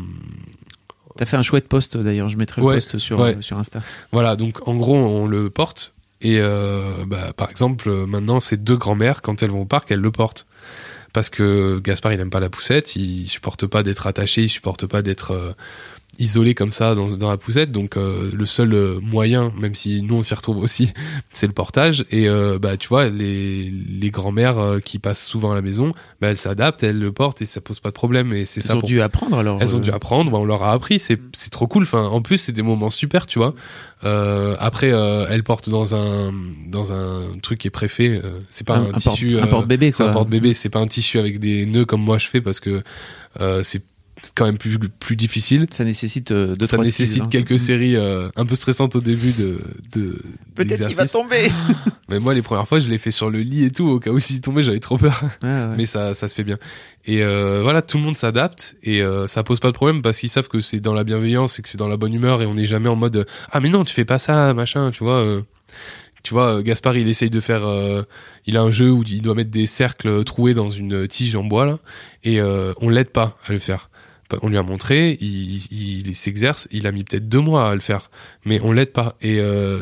T'as 1.16 1.26
fait 1.26 1.36
un 1.36 1.42
chouette 1.42 1.68
post 1.68 1.96
d'ailleurs, 1.96 2.28
je 2.28 2.36
mettrai 2.36 2.60
le 2.62 2.66
post 2.68 2.96
sur, 2.98 3.18
ouais. 3.20 3.36
euh, 3.36 3.40
sur 3.42 3.58
Insta. 3.58 3.82
Voilà, 4.12 4.36
donc 4.36 4.66
en 4.66 4.74
gros, 4.76 4.94
on 4.96 5.26
le 5.26 5.50
porte. 5.50 5.94
Et 6.22 6.38
euh, 6.40 7.04
bah, 7.06 7.32
par 7.36 7.50
exemple, 7.50 7.90
maintenant, 8.06 8.40
ces 8.40 8.56
deux 8.56 8.76
grand-mères, 8.76 9.20
quand 9.20 9.42
elles 9.42 9.50
vont 9.50 9.62
au 9.62 9.66
parc, 9.66 9.90
elles 9.90 10.00
le 10.00 10.10
portent. 10.12 10.46
Parce 11.12 11.30
que 11.30 11.80
Gaspard, 11.80 12.12
il 12.12 12.20
aime 12.20 12.30
pas 12.30 12.40
la 12.40 12.50
poussette, 12.50 12.94
il 12.96 13.26
supporte 13.26 13.66
pas 13.66 13.82
d'être 13.82 14.06
attaché, 14.06 14.42
il 14.42 14.48
supporte 14.48 14.86
pas 14.86 15.02
d'être 15.02 15.32
euh, 15.32 15.52
isolé 16.20 16.54
comme 16.54 16.70
ça 16.70 16.94
dans, 16.94 17.08
dans 17.16 17.28
la 17.30 17.36
poussette. 17.36 17.72
Donc 17.72 17.96
euh, 17.96 18.30
le 18.32 18.46
seul 18.46 18.72
euh, 18.74 19.00
moyen, 19.00 19.52
même 19.60 19.74
si 19.74 20.02
nous 20.02 20.16
on 20.16 20.22
s'y 20.22 20.34
retrouve 20.34 20.58
aussi, 20.58 20.92
c'est 21.30 21.46
le 21.48 21.52
portage. 21.52 22.04
Et 22.12 22.28
euh, 22.28 22.58
bah 22.60 22.76
tu 22.76 22.86
vois, 22.88 23.08
les, 23.08 23.70
les 23.70 24.10
grands-mères 24.10 24.58
euh, 24.58 24.78
qui 24.80 24.98
passent 24.98 25.24
souvent 25.26 25.50
à 25.50 25.54
la 25.54 25.62
maison, 25.62 25.92
bah, 26.20 26.28
elles 26.28 26.36
s'adaptent, 26.36 26.82
elles 26.82 26.98
le 27.00 27.10
portent 27.12 27.42
et 27.42 27.46
ça 27.46 27.60
pose 27.60 27.80
pas 27.80 27.88
de 27.88 27.94
problème. 27.94 28.32
Et 28.32 28.44
c'est 28.44 28.60
Elles 28.60 28.66
ça. 28.66 28.76
ont 28.76 28.80
pour- 28.80 28.88
dû 28.88 29.00
apprendre 29.00 29.38
alors. 29.38 29.58
Elles 29.60 29.74
ont 29.74 29.80
dû 29.80 29.90
apprendre, 29.90 30.30
bah, 30.30 30.38
on 30.38 30.44
leur 30.44 30.62
a 30.62 30.72
appris, 30.72 30.98
c'est 31.00 31.18
c'est 31.32 31.50
trop 31.50 31.66
cool. 31.66 31.82
Enfin, 31.82 32.04
en 32.04 32.22
plus, 32.22 32.38
c'est 32.38 32.52
des 32.52 32.62
moments 32.62 32.90
super, 32.90 33.26
tu 33.26 33.38
vois. 33.38 33.54
Euh, 34.04 34.56
après, 34.60 34.92
euh, 34.92 35.26
elles 35.30 35.42
portent 35.42 35.68
dans 35.68 35.94
un 35.94 36.32
dans 36.66 36.92
un 36.92 37.20
truc 37.42 37.58
qui 37.58 37.68
est 37.68 37.70
préfet. 37.70 38.20
euh, 38.24 38.40
c'est 38.50 38.66
pas 38.66 38.76
un, 38.76 38.82
un, 38.84 38.88
un 38.88 38.90
porte- 38.92 39.16
tissu. 39.16 39.38
un 39.38 39.42
euh, 39.42 39.46
porte-bébé 39.46 39.90
c'est 39.94 40.02
un 40.04 40.12
porte-bébé, 40.12 40.54
c'est 40.54 40.68
pas 40.70 40.78
un 40.78 40.86
tissu 40.86 41.18
avec 41.18 41.38
des 41.38 41.66
nœuds 41.66 41.84
comme 41.84 42.00
moi 42.02 42.16
je 42.18 42.26
fais 42.28 42.40
parce 42.40 42.60
que 42.60 42.82
euh, 43.40 43.62
c'est 44.22 44.34
quand 44.34 44.44
même 44.46 44.58
plus 44.58 44.78
plus 44.78 45.16
difficile. 45.16 45.66
Ça 45.70 45.84
nécessite 45.84 46.30
euh, 46.32 46.54
deux 46.54 46.66
Ça 46.66 46.76
trois 46.76 46.84
nécessite 46.84 47.08
skills, 47.08 47.22
hein. 47.22 47.28
quelques 47.30 47.58
séries 47.58 47.96
euh, 47.96 48.28
un 48.36 48.44
peu 48.46 48.54
stressantes 48.54 48.96
au 48.96 49.00
début 49.00 49.32
de 49.32 49.58
de 49.92 50.20
Peut-être 50.54 50.86
qu'il 50.86 50.96
va 50.96 51.06
tomber. 51.06 51.50
Mais 52.08 52.18
moi, 52.18 52.34
les 52.34 52.42
premières 52.42 52.66
fois, 52.66 52.80
je 52.80 52.90
l'ai 52.90 52.98
fait 52.98 53.12
sur 53.12 53.30
le 53.30 53.38
lit 53.40 53.64
et 53.64 53.70
tout, 53.70 53.86
au 53.88 54.00
cas 54.00 54.10
où 54.10 54.18
s'il 54.18 54.40
tombait, 54.40 54.62
j'avais 54.64 54.80
trop 54.80 54.98
peur. 54.98 55.20
Ouais, 55.42 55.48
ouais. 55.48 55.74
Mais 55.76 55.86
ça, 55.86 56.12
ça 56.14 56.26
se 56.28 56.34
fait 56.34 56.42
bien. 56.44 56.58
Et 57.06 57.22
euh, 57.22 57.60
voilà, 57.62 57.82
tout 57.82 57.98
le 57.98 58.02
monde 58.02 58.16
s'adapte 58.16 58.74
et 58.82 59.00
euh, 59.02 59.28
ça 59.28 59.42
pose 59.44 59.60
pas 59.60 59.68
de 59.68 59.74
problème 59.74 60.02
parce 60.02 60.18
qu'ils 60.18 60.28
savent 60.28 60.48
que 60.48 60.60
c'est 60.60 60.80
dans 60.80 60.92
la 60.94 61.04
bienveillance 61.04 61.58
et 61.58 61.62
que 61.62 61.68
c'est 61.68 61.78
dans 61.78 61.88
la 61.88 61.96
bonne 61.96 62.12
humeur 62.12 62.42
et 62.42 62.46
on 62.46 62.54
n'est 62.54 62.66
jamais 62.66 62.88
en 62.88 62.96
mode 62.96 63.26
ah 63.52 63.60
mais 63.60 63.68
non, 63.68 63.84
tu 63.84 63.94
fais 63.94 64.04
pas 64.04 64.18
ça, 64.18 64.52
machin, 64.54 64.90
tu 64.90 65.04
vois. 65.04 65.20
euh. 65.22 65.40
tu 66.24 66.34
vois, 66.34 66.56
euh, 66.58 66.62
Gaspard, 66.62 66.96
il 66.96 67.08
essaye 67.08 67.30
de 67.30 67.40
faire. 67.40 67.64
euh, 67.64 68.02
il 68.46 68.56
a 68.56 68.62
un 68.62 68.70
jeu 68.72 68.90
où 68.90 69.02
il 69.06 69.22
doit 69.22 69.34
mettre 69.34 69.50
des 69.50 69.66
cercles 69.68 70.24
troués 70.24 70.52
dans 70.54 70.68
une 70.70 71.06
tige 71.06 71.36
en 71.36 71.44
bois 71.44 71.64
là, 71.64 71.78
et 72.24 72.40
euh, 72.40 72.72
on 72.80 72.88
l'aide 72.88 73.10
pas 73.10 73.38
à 73.46 73.52
le 73.52 73.58
faire. 73.60 73.88
On 74.42 74.48
lui 74.48 74.58
a 74.58 74.62
montré, 74.62 75.18
il, 75.20 75.56
il, 75.70 76.08
il 76.08 76.16
s'exerce, 76.16 76.68
il 76.70 76.86
a 76.86 76.92
mis 76.92 77.04
peut-être 77.04 77.28
deux 77.28 77.40
mois 77.40 77.70
à 77.70 77.74
le 77.74 77.80
faire, 77.80 78.10
mais 78.44 78.60
on 78.62 78.72
l'aide 78.72 78.92
pas. 78.92 79.16
Et 79.20 79.38
euh, 79.40 79.80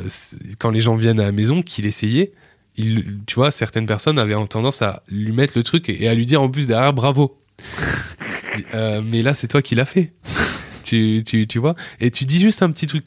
quand 0.58 0.70
les 0.70 0.80
gens 0.80 0.96
viennent 0.96 1.20
à 1.20 1.26
la 1.26 1.32
maison, 1.32 1.62
qu'il 1.62 1.86
essayait, 1.86 2.32
il, 2.76 3.18
tu 3.26 3.34
vois, 3.34 3.50
certaines 3.50 3.86
personnes 3.86 4.18
avaient 4.18 4.34
tendance 4.46 4.82
à 4.82 5.02
lui 5.08 5.32
mettre 5.32 5.56
le 5.56 5.64
truc 5.64 5.88
et, 5.88 6.04
et 6.04 6.08
à 6.08 6.14
lui 6.14 6.26
dire 6.26 6.42
en 6.42 6.48
plus 6.48 6.66
derrière 6.66 6.92
bravo. 6.92 7.38
Euh, 8.74 9.02
mais 9.04 9.22
là, 9.22 9.34
c'est 9.34 9.46
toi 9.46 9.62
qui 9.62 9.76
l'as 9.76 9.86
fait. 9.86 10.12
tu, 10.82 11.22
tu, 11.24 11.46
tu 11.46 11.60
vois? 11.60 11.76
Et 12.00 12.10
tu 12.10 12.24
dis 12.24 12.40
juste 12.40 12.60
un 12.60 12.72
petit 12.72 12.88
truc, 12.88 13.06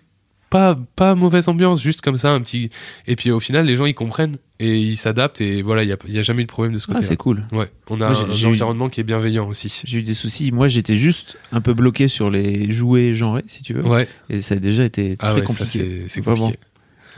pas, 0.50 0.80
pas 0.96 1.14
mauvaise 1.14 1.50
ambiance, 1.50 1.82
juste 1.82 2.02
comme 2.02 2.16
ça, 2.16 2.32
un 2.32 2.40
petit. 2.42 2.70
Et 3.06 3.18
puis 3.18 3.32
au 3.32 3.40
final, 3.42 3.66
les 3.66 3.76
gens 3.76 3.86
ils 3.86 3.94
comprennent 3.94 4.38
et 4.62 4.78
ils 4.78 4.96
s'adaptent 4.96 5.42
et 5.42 5.62
voilà, 5.62 5.84
il 5.84 5.90
y 5.90 5.92
a, 5.92 5.98
y 6.08 6.20
a 6.20 6.24
jamais 6.24 6.44
eu 6.44 6.46
de 6.46 6.50
problème 6.52 6.74
de 6.74 6.80
ce 6.80 6.86
Ah, 6.90 6.94
côté-là. 6.94 7.08
c'est 7.10 7.18
cool. 7.18 7.44
ouais, 7.52 7.70
on 7.90 7.96
a 8.00 8.10
Moi, 8.10 8.18
un, 8.30 8.36
eu- 8.36 8.46
environnement 8.46 8.90
qui 8.90 9.02
est 9.02 9.04
bienveillant 9.04 9.48
aussi. 9.48 9.82
J'ai 9.86 10.00
eu 10.00 10.04
des 10.04 10.14
soucis. 10.14 10.52
Moi, 10.52 10.68
j'étais 10.68 10.96
juste 10.96 11.38
un 11.52 11.62
peu 11.62 11.74
bloqué 11.74 12.08
sur 12.08 12.30
les 12.30 12.72
jouets 12.72 13.14
genrés, 13.14 13.44
si 13.48 13.64
tu 13.64 13.74
veux. 13.74 13.82
Ouais, 13.86 14.08
Et 14.30 14.42
ça 14.42 14.56
a 14.56 14.58
déjà 14.58 14.84
été 14.86 15.16
ah 15.20 15.28
très 15.32 15.42
ouais, 15.42 15.42
ça 15.42 15.46
compliqué. 15.48 16.04
c'est 16.08 16.22
compliqué. 16.22 16.54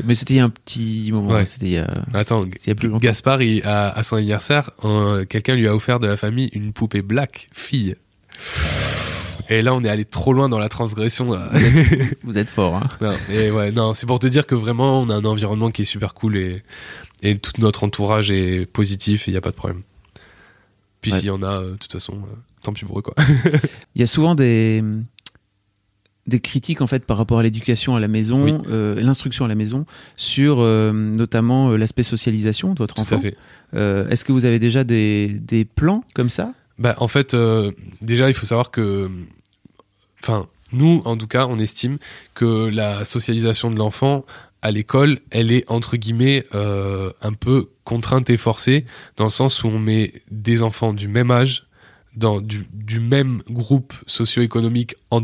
Mais 0.04 0.16
c'était 0.16 0.34
il 0.34 0.38
y 0.38 0.40
a 0.40 0.46
un 0.46 0.50
petit 0.50 1.10
moment. 1.12 1.30
Ouais. 1.34 1.46
C'était 1.46 1.68
il 1.68 1.72
y 1.74 1.78
a. 1.78 1.88
Attends, 2.16 2.46
il 2.46 2.68
y 2.68 2.72
a 2.72 2.76
plus 2.76 2.88
longtemps. 2.88 3.04
Gaspard, 3.06 3.44
il- 3.44 3.62
à, 3.64 3.90
à 3.90 4.02
son 4.02 4.16
anniversaire, 4.16 4.72
un- 4.84 5.24
quelqu'un 5.26 5.54
lui 5.56 5.68
a 5.68 5.76
offert 5.76 6.00
de 6.00 6.08
la 6.08 6.18
famille 6.18 6.50
une 6.54 6.74
poupée 6.74 7.02
black 7.04 7.50
fille. 7.54 7.96
Et 9.50 9.62
là, 9.62 9.76
on 9.76 9.84
est 9.84 9.90
allé 9.90 10.06
trop 10.06 10.34
loin 10.34 10.48
dans 10.50 10.58
la 10.58 10.70
transgression. 10.70 11.32
Là. 11.34 11.50
Vous 12.24 12.38
êtes 12.38 12.50
fort. 12.50 12.76
Hein. 12.78 12.84
non, 13.02 13.14
et 13.32 13.52
ouais, 13.52 13.72
non, 13.72 13.94
c'est 13.94 14.06
pour 14.08 14.18
te 14.20 14.26
dire 14.28 14.48
que 14.48 14.56
vraiment, 14.56 15.02
on 15.02 15.10
a 15.10 15.16
un 15.16 15.26
environnement 15.26 15.70
qui 15.70 15.82
est 15.84 15.86
super 15.86 16.14
cool 16.14 16.38
et, 16.38 16.64
et 17.24 17.40
tout 17.40 17.52
notre 17.60 17.84
entourage 17.84 18.30
est 18.30 18.66
positif 18.68 19.28
et 19.28 19.32
il 19.32 19.34
n'y 19.34 19.38
a 19.38 19.42
pas 19.42 19.50
de 19.52 19.56
problème. 19.56 19.82
Puis 21.02 21.12
Ouais. 21.12 21.18
s'il 21.18 21.28
y 21.28 21.32
en 21.32 21.42
a, 21.42 21.62
euh, 21.62 21.72
de 21.72 21.76
toute 21.78 21.92
façon, 21.92 22.14
euh, 22.14 22.36
tant 22.62 22.72
pis 22.74 22.86
pour 22.86 23.00
eux, 23.00 23.02
quoi. 23.02 23.16
Il 23.96 24.00
y 24.00 24.04
a 24.04 24.08
souvent 24.08 24.36
des 24.36 24.84
des 26.26 26.40
critiques 26.40 26.80
en 26.80 26.88
fait 26.88 27.04
par 27.06 27.18
rapport 27.18 27.40
à 27.40 27.44
l'éducation 27.44 27.98
à 27.98 28.00
la 28.00 28.08
maison, 28.08 28.44
Oui. 28.46 28.54
euh, 28.70 28.96
l'instruction 29.02 29.44
à 29.44 29.50
la 29.50 29.56
maison, 29.56 29.86
sur 30.16 30.62
euh, 30.62 30.94
notamment 30.94 31.72
euh, 31.72 31.76
l'aspect 31.78 32.04
socialisation 32.04 32.74
de 32.74 32.80
votre 32.80 32.98
enfant. 33.00 33.20
Est-ce 33.74 34.24
que 34.24 34.32
vous 34.32 34.46
avez 34.46 34.60
déjà 34.60 34.86
des, 34.86 35.28
des 35.28 35.66
plans 35.66 36.06
comme 36.14 36.30
ça? 36.30 36.54
Bah, 36.80 36.96
en 37.00 37.08
fait, 37.10 37.36
déjà, 38.02 38.30
il 38.30 38.34
faut 38.34 38.46
savoir 38.46 38.72
que, 38.72 39.10
enfin, 40.22 40.48
nous, 40.72 41.02
en 41.06 41.18
tout 41.18 41.28
cas, 41.28 41.46
on 41.48 41.58
estime 41.60 41.98
que 42.36 42.68
la 42.70 43.04
socialisation 43.06 43.70
de 43.70 43.78
l'enfant 43.78 44.26
à 44.64 44.72
l'école, 44.72 45.20
elle 45.30 45.52
est 45.52 45.70
entre 45.70 45.98
guillemets 45.98 46.46
euh, 46.56 47.12
un 47.22 47.34
peu 47.34 47.70
contrainte 47.84 48.30
et 48.30 48.38
forcée, 48.38 48.86
dans 49.18 49.26
le 49.26 49.30
sens 49.30 49.64
où 49.64 49.68
on 49.68 49.78
met 49.78 50.24
des 50.32 50.64
enfants 50.64 50.94
du 50.94 51.10
même 51.10 51.32
âge, 51.32 51.68
dans 52.16 52.40
du, 52.40 52.66
du 52.74 53.02
même 53.02 53.44
groupe 53.50 53.94
socio-économique 54.08 54.96
en, 55.12 55.24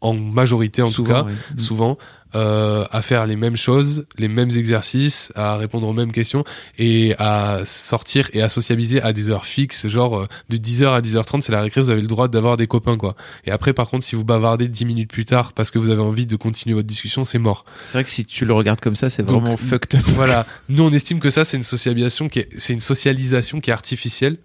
en 0.00 0.14
majorité 0.14 0.80
en 0.80 0.90
Souvent, 0.90 1.22
tout 1.24 1.26
cas, 1.26 1.32
oui. 1.56 1.60
souvent, 1.60 1.98
euh, 2.34 2.84
à 2.90 3.02
faire 3.02 3.26
les 3.26 3.36
mêmes 3.36 3.56
choses, 3.56 4.06
les 4.18 4.28
mêmes 4.28 4.50
exercices, 4.50 5.32
à 5.34 5.56
répondre 5.56 5.86
aux 5.88 5.92
mêmes 5.92 6.12
questions 6.12 6.44
et 6.78 7.14
à 7.18 7.60
sortir 7.64 8.28
et 8.34 8.42
à 8.42 8.48
sociabiliser 8.48 9.00
à 9.00 9.12
des 9.12 9.30
heures 9.30 9.46
fixes, 9.46 9.88
genre 9.88 10.18
euh, 10.18 10.26
de 10.48 10.56
10h 10.56 10.88
à 10.88 11.00
10h30, 11.00 11.40
c'est 11.40 11.52
la 11.52 11.62
récré, 11.62 11.80
vous 11.80 11.90
avez 11.90 12.02
le 12.02 12.06
droit 12.06 12.28
d'avoir 12.28 12.56
des 12.56 12.66
copains 12.66 12.96
quoi. 12.96 13.16
Et 13.46 13.50
après 13.50 13.72
par 13.72 13.88
contre, 13.88 14.04
si 14.04 14.14
vous 14.14 14.24
bavardez 14.24 14.68
10 14.68 14.84
minutes 14.84 15.10
plus 15.10 15.24
tard 15.24 15.52
parce 15.52 15.70
que 15.70 15.78
vous 15.78 15.90
avez 15.90 16.02
envie 16.02 16.26
de 16.26 16.36
continuer 16.36 16.74
votre 16.74 16.88
discussion, 16.88 17.24
c'est 17.24 17.38
mort. 17.38 17.64
C'est 17.86 17.92
vrai 17.94 18.04
que 18.04 18.10
si 18.10 18.24
tu 18.24 18.44
le 18.44 18.52
regardes 18.52 18.80
comme 18.80 18.96
ça, 18.96 19.08
c'est 19.08 19.22
Donc, 19.22 19.42
vraiment 19.42 19.56
fucked 19.56 19.98
up. 19.98 20.04
Voilà, 20.08 20.46
nous 20.68 20.84
on 20.84 20.92
estime 20.92 21.20
que 21.20 21.30
ça 21.30 21.44
c'est 21.44 21.56
une 21.56 21.62
socialisation 21.62 22.28
qui 22.28 22.40
est 22.40 22.48
c'est 22.58 22.72
une 22.72 22.80
socialisation 22.80 23.60
qui 23.60 23.70
est 23.70 23.72
artificielle 23.74 24.38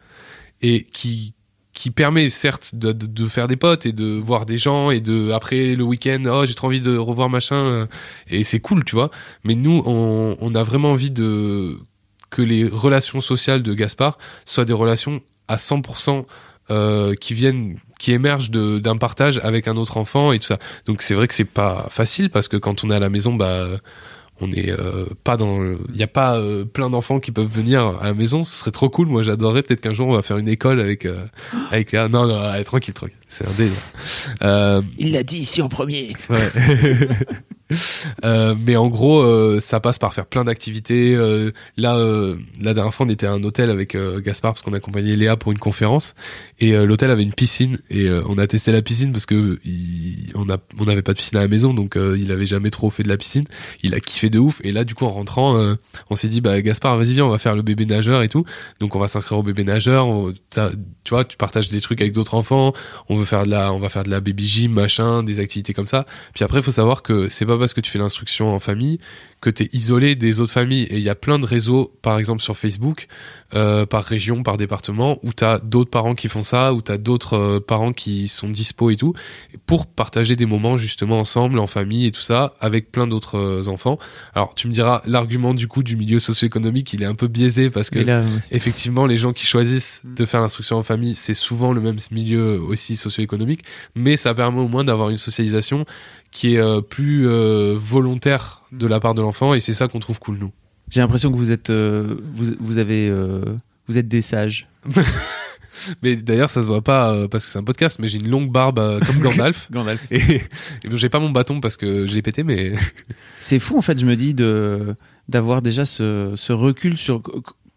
et 0.62 0.84
qui 0.86 1.34
qui 1.74 1.90
permet 1.90 2.30
certes 2.30 2.76
de, 2.76 2.92
de, 2.92 3.28
faire 3.28 3.48
des 3.48 3.56
potes 3.56 3.86
et 3.86 3.92
de 3.92 4.06
voir 4.06 4.46
des 4.46 4.58
gens 4.58 4.92
et 4.92 5.02
de 5.02 5.32
après 5.32 5.76
le 5.76 5.84
week-end 5.84 6.22
oh 6.28 6.46
j'ai 6.46 6.54
trop 6.54 6.68
envie 6.68 6.82
de 6.82 6.96
revoir 6.96 7.30
machin 7.30 7.56
euh, 7.56 7.86
et 8.28 8.44
c'est 8.44 8.60
cool 8.60 8.86
tu 8.86 8.96
vois. 8.96 9.10
Mais 9.44 9.56
nous 9.56 9.82
on, 9.86 10.56
a 10.56 10.64
vraiment 10.64 10.92
envie 10.92 11.12
de 11.12 11.80
que 12.30 12.42
les 12.42 12.68
relations 12.68 13.22
sociales 13.22 13.64
de 13.64 13.74
Gaspard 13.74 14.18
soient 14.46 14.66
des 14.66 14.74
relations 14.74 15.22
à 15.48 15.56
100% 15.56 16.26
euh, 16.70 17.16
qui 17.16 17.34
viennent 17.34 17.78
qui 18.00 18.12
émergent 18.12 18.52
d'un 18.52 18.98
partage 18.98 19.40
avec 19.44 19.68
un 19.68 19.76
autre 19.76 19.98
enfant 19.98 20.32
et 20.32 20.40
tout 20.40 20.48
ça. 20.48 20.60
Donc 20.86 21.02
c'est 21.02 21.16
vrai 21.16 21.28
que 21.28 21.34
c'est 21.34 21.44
pas 21.44 21.88
facile 21.90 22.30
parce 22.30 22.48
que 22.48 22.58
quand 22.58 22.84
on 22.84 22.90
est 22.90 22.96
à 22.96 23.00
la 23.00 23.10
maison 23.10 23.34
bah 23.34 23.66
on 24.44 24.52
est 24.52 24.70
euh, 24.70 25.06
pas 25.24 25.38
dans 25.38 25.64
il 25.64 25.96
y 25.96 26.04
a 26.04 26.08
pas 26.08 26.38
euh, 26.38 26.66
plein 26.66 26.90
d'enfants 26.90 27.20
qui 27.20 27.32
peuvent 27.32 27.48
venir 27.48 27.98
à 28.02 28.06
la 28.06 28.14
maison 28.14 28.44
ce 28.44 28.58
serait 28.58 28.72
trop 28.72 28.90
cool 28.90 29.08
moi 29.08 29.24
j'adorerais 29.24 29.64
peut-être 29.64 29.82
qu'un 29.82 29.94
jour 29.94 30.08
on 30.08 30.14
va 30.14 30.22
faire 30.22 30.38
une 30.38 30.48
école 30.48 30.80
avec 30.80 31.06
euh, 31.06 31.26
avec 31.72 31.94
non 31.94 32.28
non 32.28 32.40
allez, 32.40 32.64
tranquille 32.64 32.94
tranquille 32.94 33.18
c'est 33.28 33.48
un 33.48 33.54
délire 33.58 33.74
euh, 34.44 34.82
Il 35.00 35.14
l'a 35.14 35.24
dit 35.24 35.38
ici 35.38 35.62
en 35.62 35.70
premier. 35.70 36.16
Ouais. 36.30 36.38
Euh, 38.26 38.56
mais 38.66 38.76
en 38.76 38.88
gros, 38.88 39.22
euh, 39.22 39.60
ça 39.60 39.80
passe 39.80 39.98
par 39.98 40.14
faire 40.14 40.26
plein 40.26 40.44
d'activités. 40.44 41.16
Euh, 41.16 41.52
là, 41.78 41.96
euh, 41.96 42.38
la 42.62 42.74
dernière 42.74 42.94
fois, 42.94 43.06
on 43.06 43.10
était 43.10 43.26
à 43.26 43.34
un 43.34 43.44
hôtel 43.44 43.70
avec 43.70 43.98
Gaspard 43.98 44.54
parce 44.54 44.62
qu'on 44.62 44.74
accompagnait 44.74 45.16
Léa 45.16 45.38
pour 45.38 45.52
une 45.52 45.60
conférence 45.60 46.16
et 46.60 46.74
l'hôtel 46.74 47.12
avait 47.12 47.24
une 47.24 47.34
piscine 47.34 47.80
et 47.90 48.10
on 48.28 48.38
a 48.38 48.48
testé 48.48 48.72
la 48.72 48.82
piscine 48.82 49.12
parce 49.12 49.26
que 49.26 49.60
on 50.36 50.86
n'avait 50.86 51.02
pas 51.02 51.14
de 51.14 51.18
piscine 51.18 51.38
à 51.38 51.42
la 51.42 51.48
maison 51.48 51.74
donc 51.74 51.98
il 51.98 52.32
avait 52.32 52.46
jamais 52.46 52.70
trop 52.70 52.90
fait 52.90 53.04
de 53.04 53.10
la 53.10 53.18
piscine. 53.18 53.44
Il 53.84 53.94
a 53.96 54.00
kiffé 54.00 54.30
de 54.30 54.40
ouf 54.40 54.62
et 54.64 54.72
là 54.72 54.84
du 54.84 54.96
coup 54.96 55.06
en 55.06 55.12
rentrant, 55.12 55.58
on 56.10 56.16
s'est 56.16 56.30
dit 56.30 56.42
bah 56.42 56.62
Gaspard, 56.62 56.98
vas-y 56.98 57.14
viens, 57.14 57.26
on 57.26 57.30
va 57.30 57.40
faire 57.40 57.56
le 57.56 57.62
bébé 57.62 57.86
nageur 57.86 58.22
et 58.22 58.30
tout. 58.30 58.46
Donc 58.80 58.96
on 58.96 59.00
va 59.00 59.08
s'inscrire 59.08 59.40
au 59.40 59.44
bébé 59.44 59.64
nageur. 59.64 60.08
Tu 61.04 61.10
vois, 61.10 61.26
tu 61.26 61.38
partages 61.38 61.70
des 61.70 61.82
trucs 61.82 62.02
avec 62.02 62.14
d'autres 62.14 62.36
enfants. 62.36 62.74
On 63.10 63.16
veut 63.16 63.26
faire 63.26 63.44
de 63.44 63.50
la, 63.50 63.74
on 63.74 63.80
va 63.80 63.90
faire 63.90 64.04
de 64.04 64.10
la 64.10 64.20
baby 64.20 64.48
gym 64.48 64.74
machin, 64.74 65.24
des 65.24 65.40
activités 65.40 65.74
comme 65.74 65.88
ça. 65.88 66.06
Puis 66.34 66.44
après, 66.44 66.60
il 66.60 66.64
faut 66.64 66.72
savoir 66.72 67.04
que 67.04 67.30
c'est 67.30 67.46
pas 67.46 67.53
parce 67.58 67.74
que 67.74 67.82
tu 67.82 67.92
fais 67.92 68.00
l'instruction 68.00 68.54
en 68.54 68.60
famille 68.60 69.00
que 69.44 69.50
tu 69.50 69.64
es 69.64 69.70
isolé 69.74 70.16
des 70.16 70.40
autres 70.40 70.54
familles. 70.54 70.84
Et 70.84 70.98
il 70.98 71.04
y 71.04 71.10
a 71.10 71.16
plein 71.16 71.38
de 71.38 71.46
réseaux, 71.46 71.94
par 72.02 72.18
exemple 72.18 72.42
sur 72.42 72.56
Facebook, 72.56 73.08
euh, 73.56 73.86
par 73.86 74.06
région, 74.06 74.42
par 74.42 74.56
département, 74.56 75.20
où 75.22 75.34
tu 75.34 75.44
as 75.44 75.60
d'autres 75.60 75.92
parents 75.92 76.16
qui 76.16 76.30
font 76.30 76.44
ça, 76.44 76.74
où 76.74 76.82
tu 76.82 76.92
as 76.92 76.98
d'autres 76.98 77.38
euh, 77.38 77.60
parents 77.60 77.92
qui 77.92 78.30
sont 78.30 78.48
dispo 78.48 78.90
et 78.90 78.96
tout, 78.96 79.14
pour 79.66 79.86
partager 79.86 80.38
des 80.38 80.46
moments 80.46 80.78
justement 80.78 81.20
ensemble, 81.20 81.60
en 81.60 81.68
famille 81.68 82.06
et 82.06 82.12
tout 82.12 82.22
ça, 82.22 82.56
avec 82.62 82.90
plein 82.90 83.06
d'autres 83.06 83.38
euh, 83.38 83.68
enfants. 83.68 84.00
Alors 84.34 84.56
tu 84.56 84.70
me 84.70 84.74
diras, 84.74 85.02
l'argument 85.06 85.54
du 85.54 85.68
coup 85.68 85.84
du 85.84 85.98
milieu 85.98 86.20
socio-économique, 86.20 86.94
il 86.94 87.04
est 87.04 87.08
un 87.08 87.16
peu 87.16 87.28
biaisé 87.28 87.70
parce 87.70 87.90
que 87.90 88.00
effectivement, 88.50 89.06
les 89.06 89.18
gens 89.18 89.34
qui 89.34 89.46
choisissent 89.46 90.02
de 90.06 90.26
faire 90.26 90.40
l'instruction 90.40 90.78
en 90.78 90.84
famille, 90.84 91.16
c'est 91.16 91.34
souvent 91.34 91.74
le 91.74 91.82
même 91.82 91.98
milieu 92.12 92.62
aussi 92.62 92.96
socio-économique, 92.96 93.64
mais 93.94 94.16
ça 94.16 94.34
permet 94.34 94.60
au 94.60 94.70
moins 94.70 94.86
d'avoir 94.86 95.10
une 95.10 95.18
socialisation 95.18 95.86
qui 96.34 96.56
est 96.56 96.60
euh, 96.60 96.82
plus 96.82 97.28
euh, 97.28 97.76
volontaire 97.78 98.64
de 98.72 98.88
la 98.88 99.00
part 99.00 99.14
de 99.14 99.22
l'enfant, 99.22 99.54
et 99.54 99.60
c'est 99.60 99.74
ça 99.74 99.88
qu'on 99.88 100.00
trouve 100.00 100.20
cool, 100.20 100.38
nous. 100.38 100.52
j'ai 100.90 101.00
l'impression 101.00 101.32
que 101.32 101.38
vous 101.38 101.52
êtes, 101.52 101.70
euh, 101.70 102.18
vous, 102.36 102.54
vous 102.60 102.78
avez, 102.78 103.12
vous 103.88 103.98
êtes 103.98 104.08
des 104.08 104.22
sages. 104.22 104.68
Mais 106.02 106.16
d'ailleurs, 106.16 106.50
ça 106.50 106.62
se 106.62 106.68
voit 106.68 106.82
pas 106.82 107.12
euh, 107.12 107.28
parce 107.28 107.46
que 107.46 107.52
c'est 107.52 107.60
un 107.60 107.64
podcast, 107.64 108.00
mais 108.00 108.08
j'ai 108.08 108.20
une 108.20 108.30
longue 108.30 108.52
barbe 108.52 108.80
euh, 108.80 109.00
comme 109.00 109.18
Gandalf. 109.20 109.70
Gandalf. 109.72 110.06
Et, 110.12 110.18
et 110.36 110.42
j'ai 110.92 111.10
pas 111.10 111.20
mon 111.20 111.30
bâton 111.30 111.62
parce 111.62 111.78
que 111.78 112.06
je 112.06 112.14
l'ai 112.14 112.22
pété, 112.22 112.44
mais 112.44 112.74
C'est 113.40 113.60
fou 113.60 113.78
en 113.78 113.82
fait, 113.82 114.00
je 114.00 114.06
me 114.06 114.16
dis 114.16 114.34
de 114.34 114.96
d'avoir 115.30 115.62
déjà 115.62 115.86
ce, 115.86 116.34
ce 116.36 116.52
recul 116.52 116.98
sur 116.98 117.22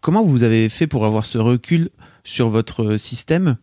comment 0.01 0.23
vous 0.23 0.43
avez 0.43 0.67
fait 0.69 0.85
pour 0.87 1.05
avoir 1.05 1.25
ce 1.25 1.37
recul 1.37 1.89
sur 2.23 2.49
votre 2.49 2.97
système 2.97 3.57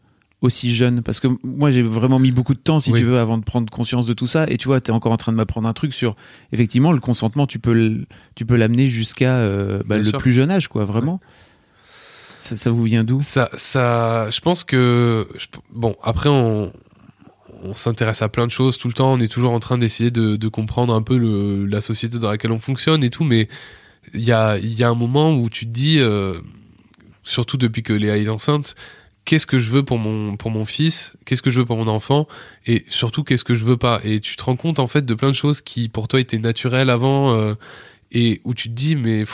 aussi 0.44 0.74
jeune 0.74 1.02
Parce 1.02 1.20
que 1.20 1.28
moi, 1.42 1.70
j'ai 1.70 1.82
vraiment 1.82 2.18
mis 2.18 2.30
beaucoup 2.32 2.54
de 2.54 2.58
temps, 2.58 2.80
si 2.80 2.92
Oui. 2.92 3.00
tu 3.00 3.04
veux, 3.06 3.18
avant 3.18 3.38
de 3.38 3.44
prendre 3.44 3.68
conscience 3.70 4.06
de 4.06 4.12
tout 4.14 4.26
ça. 4.26 4.46
Et 4.48 4.56
tu 4.56 4.68
vois, 4.68 4.80
tu 4.80 4.90
es 4.90 4.94
encore 4.94 5.12
en 5.12 5.16
train 5.16 5.32
de 5.32 5.36
m'apprendre 5.36 5.68
un 5.68 5.72
truc 5.72 5.92
sur, 5.92 6.16
effectivement, 6.52 6.92
le 6.92 7.00
consentement, 7.00 7.46
tu 7.46 7.58
peux 7.58 7.72
le- 7.74 8.04
tu 8.34 8.46
peux 8.46 8.56
l'amener 8.56 8.86
jusqu'à 8.88 9.36
euh, 9.36 9.82
bah, 9.86 9.98
le 9.98 10.04
sûr. 10.04 10.18
plus 10.18 10.32
jeune 10.32 10.50
âge, 10.50 10.68
quoi, 10.68 10.84
vraiment. 10.84 11.20
Ça, 12.38 12.56
ça 12.56 12.70
vous 12.70 12.82
vient 12.84 13.04
d'où? 13.04 13.20
Ça, 13.22 13.48
ça, 13.56 14.30
je 14.30 14.40
pense 14.40 14.64
que 14.64 15.26
je- 15.38 15.46
bon 15.72 15.96
après 16.02 16.28
on 16.28 16.72
on 17.62 17.72
s'intéresse 17.74 18.20
à 18.20 18.28
plein 18.28 18.46
de 18.46 18.50
choses 18.52 18.76
tout 18.76 18.88
le 18.88 18.92
temps. 18.94 19.14
On 19.14 19.18
est 19.20 19.28
toujours 19.32 19.52
en 19.52 19.60
train 19.60 19.78
d'essayer 19.78 20.10
de, 20.10 20.36
de 20.36 20.48
comprendre 20.48 20.92
un 20.92 21.00
peu 21.00 21.16
le, 21.16 21.64
la 21.64 21.80
société 21.80 22.18
dans 22.18 22.28
laquelle 22.28 22.52
on 22.52 22.58
fonctionne 22.58 23.02
et 23.02 23.08
tout, 23.08 23.24
mais 23.24 23.48
il 24.12 24.20
y 24.20 24.32
a 24.32 24.58
y 24.58 24.82
a 24.84 24.88
un 24.90 24.94
moment 24.94 25.32
où 25.34 25.48
tu 25.48 25.64
te 25.64 25.70
dis 25.70 25.98
euh, 25.98 26.34
surtout 27.22 27.56
depuis 27.56 27.82
que 27.82 27.94
Léa 27.94 28.18
est 28.18 28.28
enceinte 28.28 28.74
qu'est-ce 29.24 29.46
que 29.46 29.58
je 29.58 29.70
veux 29.70 29.82
pour 29.82 29.98
mon 29.98 30.36
pour 30.36 30.50
mon 30.50 30.64
fils 30.64 31.12
qu'est-ce 31.24 31.42
que 31.42 31.50
je 31.50 31.60
veux 31.60 31.64
pour 31.64 31.76
mon 31.76 31.86
enfant 31.86 32.26
et 32.66 32.84
surtout 32.88 33.24
qu'est-ce 33.24 33.44
que 33.44 33.54
je 33.54 33.64
veux 33.64 33.76
pas. 33.76 34.00
Et 34.04 34.20
tu 34.20 34.36
te 34.36 34.44
rends 34.44 34.56
compte 34.56 34.78
en 34.78 34.88
fait 34.88 35.04
de 35.04 35.14
plein 35.14 35.30
de 35.30 35.34
choses 35.34 35.60
qui 35.60 35.88
pour 35.88 36.08
toi 36.08 36.20
étaient 36.20 36.38
naturelles 36.38 36.90
avant 36.90 37.34
euh, 37.34 37.54
et 38.12 38.40
où 38.44 38.54
tu 38.54 38.68
te 38.68 38.74
dis 38.74 38.96
mais 38.96 39.24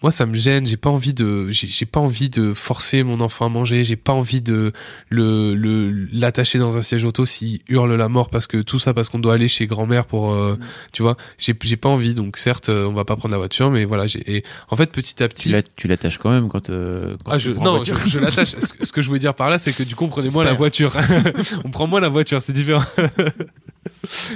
moi 0.00 0.12
ça 0.12 0.26
me 0.26 0.34
gêne 0.34 0.64
j'ai 0.64 0.76
pas 0.76 0.90
envie 0.90 1.12
de 1.12 1.48
j'ai 1.50 1.86
pas 1.86 1.98
envie 2.00 2.28
de 2.28 2.54
forcer 2.54 3.02
mon 3.02 3.20
enfant 3.20 3.46
à 3.46 3.48
manger 3.48 3.82
j'ai 3.82 3.96
pas 3.96 4.12
envie 4.12 4.40
de 4.40 4.72
le 5.08 5.54
le 5.54 5.90
l'attacher 6.12 6.58
dans 6.58 6.76
un 6.76 6.82
siège 6.82 7.04
auto 7.04 7.26
s'il 7.26 7.60
hurle 7.68 7.92
la 7.94 8.08
mort 8.08 8.30
parce 8.30 8.46
que 8.46 8.62
tout 8.62 8.78
ça 8.78 8.94
parce 8.94 9.08
qu'on 9.08 9.18
doit 9.18 9.34
aller 9.34 9.48
chez 9.48 9.66
grand-mère 9.66 10.06
pour 10.06 10.32
euh, 10.32 10.56
tu 10.92 11.02
vois 11.02 11.16
j'ai 11.38 11.52
j'ai 11.62 11.76
pas 11.76 11.88
envie 11.88 12.14
donc 12.14 12.36
certes 12.38 12.68
euh, 12.68 12.86
on 12.86 12.92
va 12.92 13.04
pas 13.04 13.16
prendre 13.16 13.32
la 13.32 13.38
voiture 13.38 13.70
mais 13.72 13.84
voilà 13.84 14.06
j'ai 14.06 14.36
et 14.36 14.44
en 14.68 14.76
fait 14.76 14.92
petit 14.92 15.20
à 15.22 15.28
petit 15.28 15.48
Tu 15.48 15.48
la- 15.50 15.62
tu 15.62 15.88
l'attaches 15.88 16.18
quand 16.18 16.30
même 16.30 16.48
quand, 16.48 16.70
euh, 16.70 17.16
quand 17.24 17.32
ah, 17.32 17.38
je, 17.38 17.50
non, 17.50 17.82
je, 17.82 18.18
l'attache. 18.20 18.50
Ce, 18.50 18.72
que- 18.72 18.86
ce 18.86 18.92
que 18.92 19.02
je 19.02 19.08
voulais 19.08 19.18
dire 19.20 19.34
par 19.34 19.48
là, 19.50 19.58
c'est 19.58 19.72
que 19.72 19.82
du 19.82 19.94
coup, 19.94 20.04
on 20.04 20.08
prenait 20.08 20.30
moins 20.30 20.44
la 20.44 20.54
voiture. 20.54 20.92
on 21.64 21.70
prend 21.70 21.86
moins 21.86 22.00
la 22.00 22.08
voiture, 22.08 22.40
c'est 22.42 22.52
différent. 22.52 22.84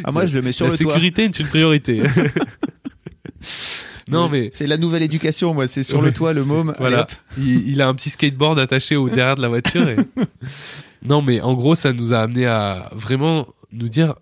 Ah, 0.04 0.12
moi, 0.12 0.26
je 0.26 0.34
le 0.34 0.42
mets 0.42 0.52
sur 0.52 0.66
la 0.66 0.72
le 0.72 0.78
toit. 0.78 0.92
sécurité 0.92 1.24
est 1.24 1.38
une 1.38 1.46
priorité. 1.46 2.02
non, 4.11 4.28
mais 4.28 4.50
C'est 4.53 4.66
la 4.66 4.76
nouvelle 4.76 5.03
éducation, 5.03 5.55
moi, 5.55 5.66
c'est 5.66 5.82
sur 5.82 6.03
le 6.03 6.12
toit, 6.12 6.32
le 6.32 6.44
môme. 6.44 6.74
Voilà. 6.78 7.07
il, 7.38 7.68
il 7.68 7.80
a 7.82 7.88
un 7.88 7.94
petit 7.94 8.11
skateboard 8.11 8.59
attaché 8.59 8.96
au 8.96 9.09
derrière 9.09 9.36
de 9.36 9.42
la 9.42 9.48
voiture. 9.48 9.88
et- 9.88 9.96
non, 11.05 11.22
mais 11.22 11.40
en 11.40 11.55
gros, 11.55 11.74
ça 11.74 11.92
nous 11.92 12.12
a 12.12 12.18
amené 12.18 12.46
à 12.46 12.90
vraiment 12.94 13.48
nous 13.72 13.88
dire 13.88 14.14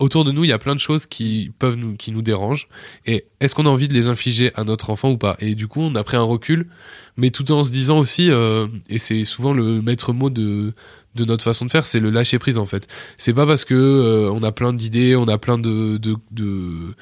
autour 0.00 0.24
de 0.24 0.30
nous, 0.30 0.44
il 0.44 0.48
y 0.48 0.52
a 0.52 0.58
plein 0.58 0.76
de 0.76 0.80
choses 0.80 1.06
qui 1.06 1.50
peuvent 1.58 1.74
nous, 1.76 1.96
qui 1.96 2.12
nous 2.12 2.22
dérangent. 2.22 2.68
Et 3.04 3.24
est-ce 3.40 3.54
qu'on 3.56 3.66
a 3.66 3.68
envie 3.68 3.88
de 3.88 3.94
les 3.94 4.06
infliger 4.08 4.52
à 4.54 4.62
notre 4.62 4.90
enfant 4.90 5.10
ou 5.10 5.18
pas? 5.18 5.36
Et 5.40 5.56
du 5.56 5.66
coup, 5.66 5.80
on 5.80 5.94
a 5.96 6.04
pris 6.04 6.16
un 6.16 6.22
recul, 6.22 6.68
mais 7.16 7.30
tout 7.30 7.50
en 7.50 7.64
se 7.64 7.72
disant 7.72 7.98
aussi, 7.98 8.30
euh, 8.30 8.68
et 8.88 8.98
c'est 8.98 9.24
souvent 9.24 9.52
le 9.52 9.82
maître 9.82 10.12
mot 10.12 10.30
de 10.30 10.72
de 11.14 11.24
notre 11.24 11.42
façon 11.42 11.64
de 11.64 11.70
faire, 11.72 11.84
c'est 11.84 11.98
le 11.98 12.10
lâcher 12.10 12.38
prise 12.38 12.58
en 12.58 12.66
fait. 12.66 12.86
C'est 13.16 13.32
pas 13.34 13.44
parce 13.44 13.64
que 13.64 13.74
euh, 13.74 14.30
on 14.32 14.40
a 14.44 14.52
plein 14.52 14.72
d'idées, 14.72 15.16
on 15.16 15.26
a 15.26 15.36
plein 15.36 15.58
de 15.58 15.96
de, 15.96 16.14
de 16.30 16.94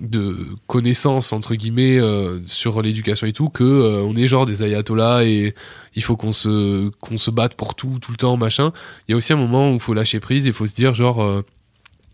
de 0.00 0.46
connaissances 0.66 1.32
entre 1.32 1.54
guillemets 1.54 1.98
euh, 1.98 2.40
sur 2.46 2.80
l'éducation 2.82 3.26
et 3.26 3.32
tout 3.32 3.48
que 3.48 3.64
euh, 3.64 4.02
on 4.02 4.14
est 4.14 4.28
genre 4.28 4.46
des 4.46 4.62
ayatollahs 4.62 5.24
et 5.24 5.54
il 5.94 6.02
faut 6.02 6.16
qu'on 6.16 6.32
se 6.32 6.90
qu'on 7.00 7.18
se 7.18 7.30
batte 7.30 7.54
pour 7.54 7.74
tout 7.74 7.98
tout 8.00 8.12
le 8.12 8.16
temps 8.16 8.36
machin. 8.36 8.72
Il 9.06 9.12
y 9.12 9.14
a 9.14 9.16
aussi 9.16 9.32
un 9.32 9.36
moment 9.36 9.70
où 9.70 9.74
il 9.74 9.80
faut 9.80 9.94
lâcher 9.94 10.20
prise 10.20 10.46
et 10.46 10.50
il 10.50 10.54
faut 10.54 10.66
se 10.66 10.74
dire 10.74 10.94
genre 10.94 11.22
euh, 11.22 11.44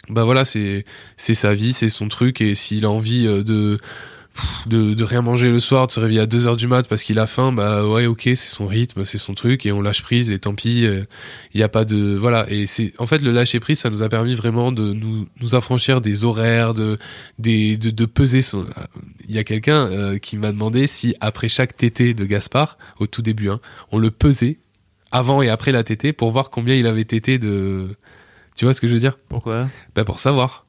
bah 0.09 0.24
voilà 0.24 0.45
c'est 0.45 0.85
c'est 1.16 1.35
sa 1.35 1.55
vie 1.55 1.72
c'est 1.72 1.89
son 1.89 2.09
truc 2.09 2.41
et 2.41 2.55
s'il 2.55 2.85
a 2.85 2.91
envie 2.91 3.26
euh, 3.26 3.43
de 3.43 3.78
de, 4.66 4.95
de 4.95 5.05
rien 5.05 5.22
manger 5.22 5.51
le 5.51 5.61
soir, 5.61 5.87
de 5.87 5.93
se 5.93 6.01
réveiller 6.01 6.20
à 6.20 6.26
2 6.26 6.47
heures 6.47 6.57
du 6.57 6.66
mat 6.66 6.89
parce 6.89 7.03
qu'il 7.03 7.18
a 7.18 7.26
faim, 7.26 7.53
bah 7.53 7.87
ouais 7.87 8.07
ok 8.07 8.22
c'est 8.24 8.37
son 8.37 8.66
rythme, 8.66 9.05
c'est 9.05 9.18
son 9.18 9.35
truc 9.35 9.66
et 9.66 9.72
on 9.72 9.80
lâche 9.80 10.03
prise 10.03 10.30
et 10.30 10.39
tant 10.39 10.55
pis, 10.55 10.80
il 10.80 11.07
n'y 11.57 11.62
a 11.62 11.68
pas 11.68 11.85
de 11.85 12.16
voilà 12.16 12.47
et 12.51 12.66
c'est 12.66 12.93
en 12.99 13.07
fait 13.07 13.22
le 13.22 13.32
lâcher 13.32 13.61
prise 13.61 13.78
ça 13.80 13.91
nous 13.91 14.03
a 14.03 14.09
permis 14.09 14.35
vraiment 14.35 14.72
de 14.72 14.93
nous 14.93 15.26
nous 15.41 15.55
affranchir 15.55 16.01
des 16.01 16.24
horaires, 16.24 16.74
de 16.74 16.99
des 17.39 17.76
de, 17.76 17.91
de 17.91 18.05
peser 18.07 18.43
son. 18.43 18.66
Il 19.28 19.35
y 19.35 19.39
a 19.39 19.45
quelqu'un 19.45 19.87
euh, 19.87 20.18
qui 20.18 20.37
m'a 20.37 20.53
demandé 20.53 20.87
si 20.87 21.14
après 21.20 21.49
chaque 21.49 21.76
tété 21.76 22.14
de 22.14 22.24
Gaspard 22.24 22.78
au 22.99 23.07
tout 23.07 23.22
début, 23.22 23.51
hein, 23.51 23.61
on 23.93 23.99
le 23.99 24.11
pesait 24.11 24.59
avant 25.11 25.43
et 25.43 25.49
après 25.49 25.72
la 25.72 25.85
tété 25.85 26.12
pour 26.12 26.30
voir 26.32 26.51
combien 26.51 26.74
il 26.74 26.87
avait 26.87 27.05
tété 27.05 27.39
de. 27.39 27.97
Tu 28.57 28.64
vois 28.64 28.74
ce 28.74 28.80
que 28.80 28.87
je 28.87 28.95
veux 28.95 29.01
dire? 29.01 29.18
Pourquoi? 29.28 29.68
Ben 29.95 30.05
pour 30.05 30.20
savoir. 30.20 30.66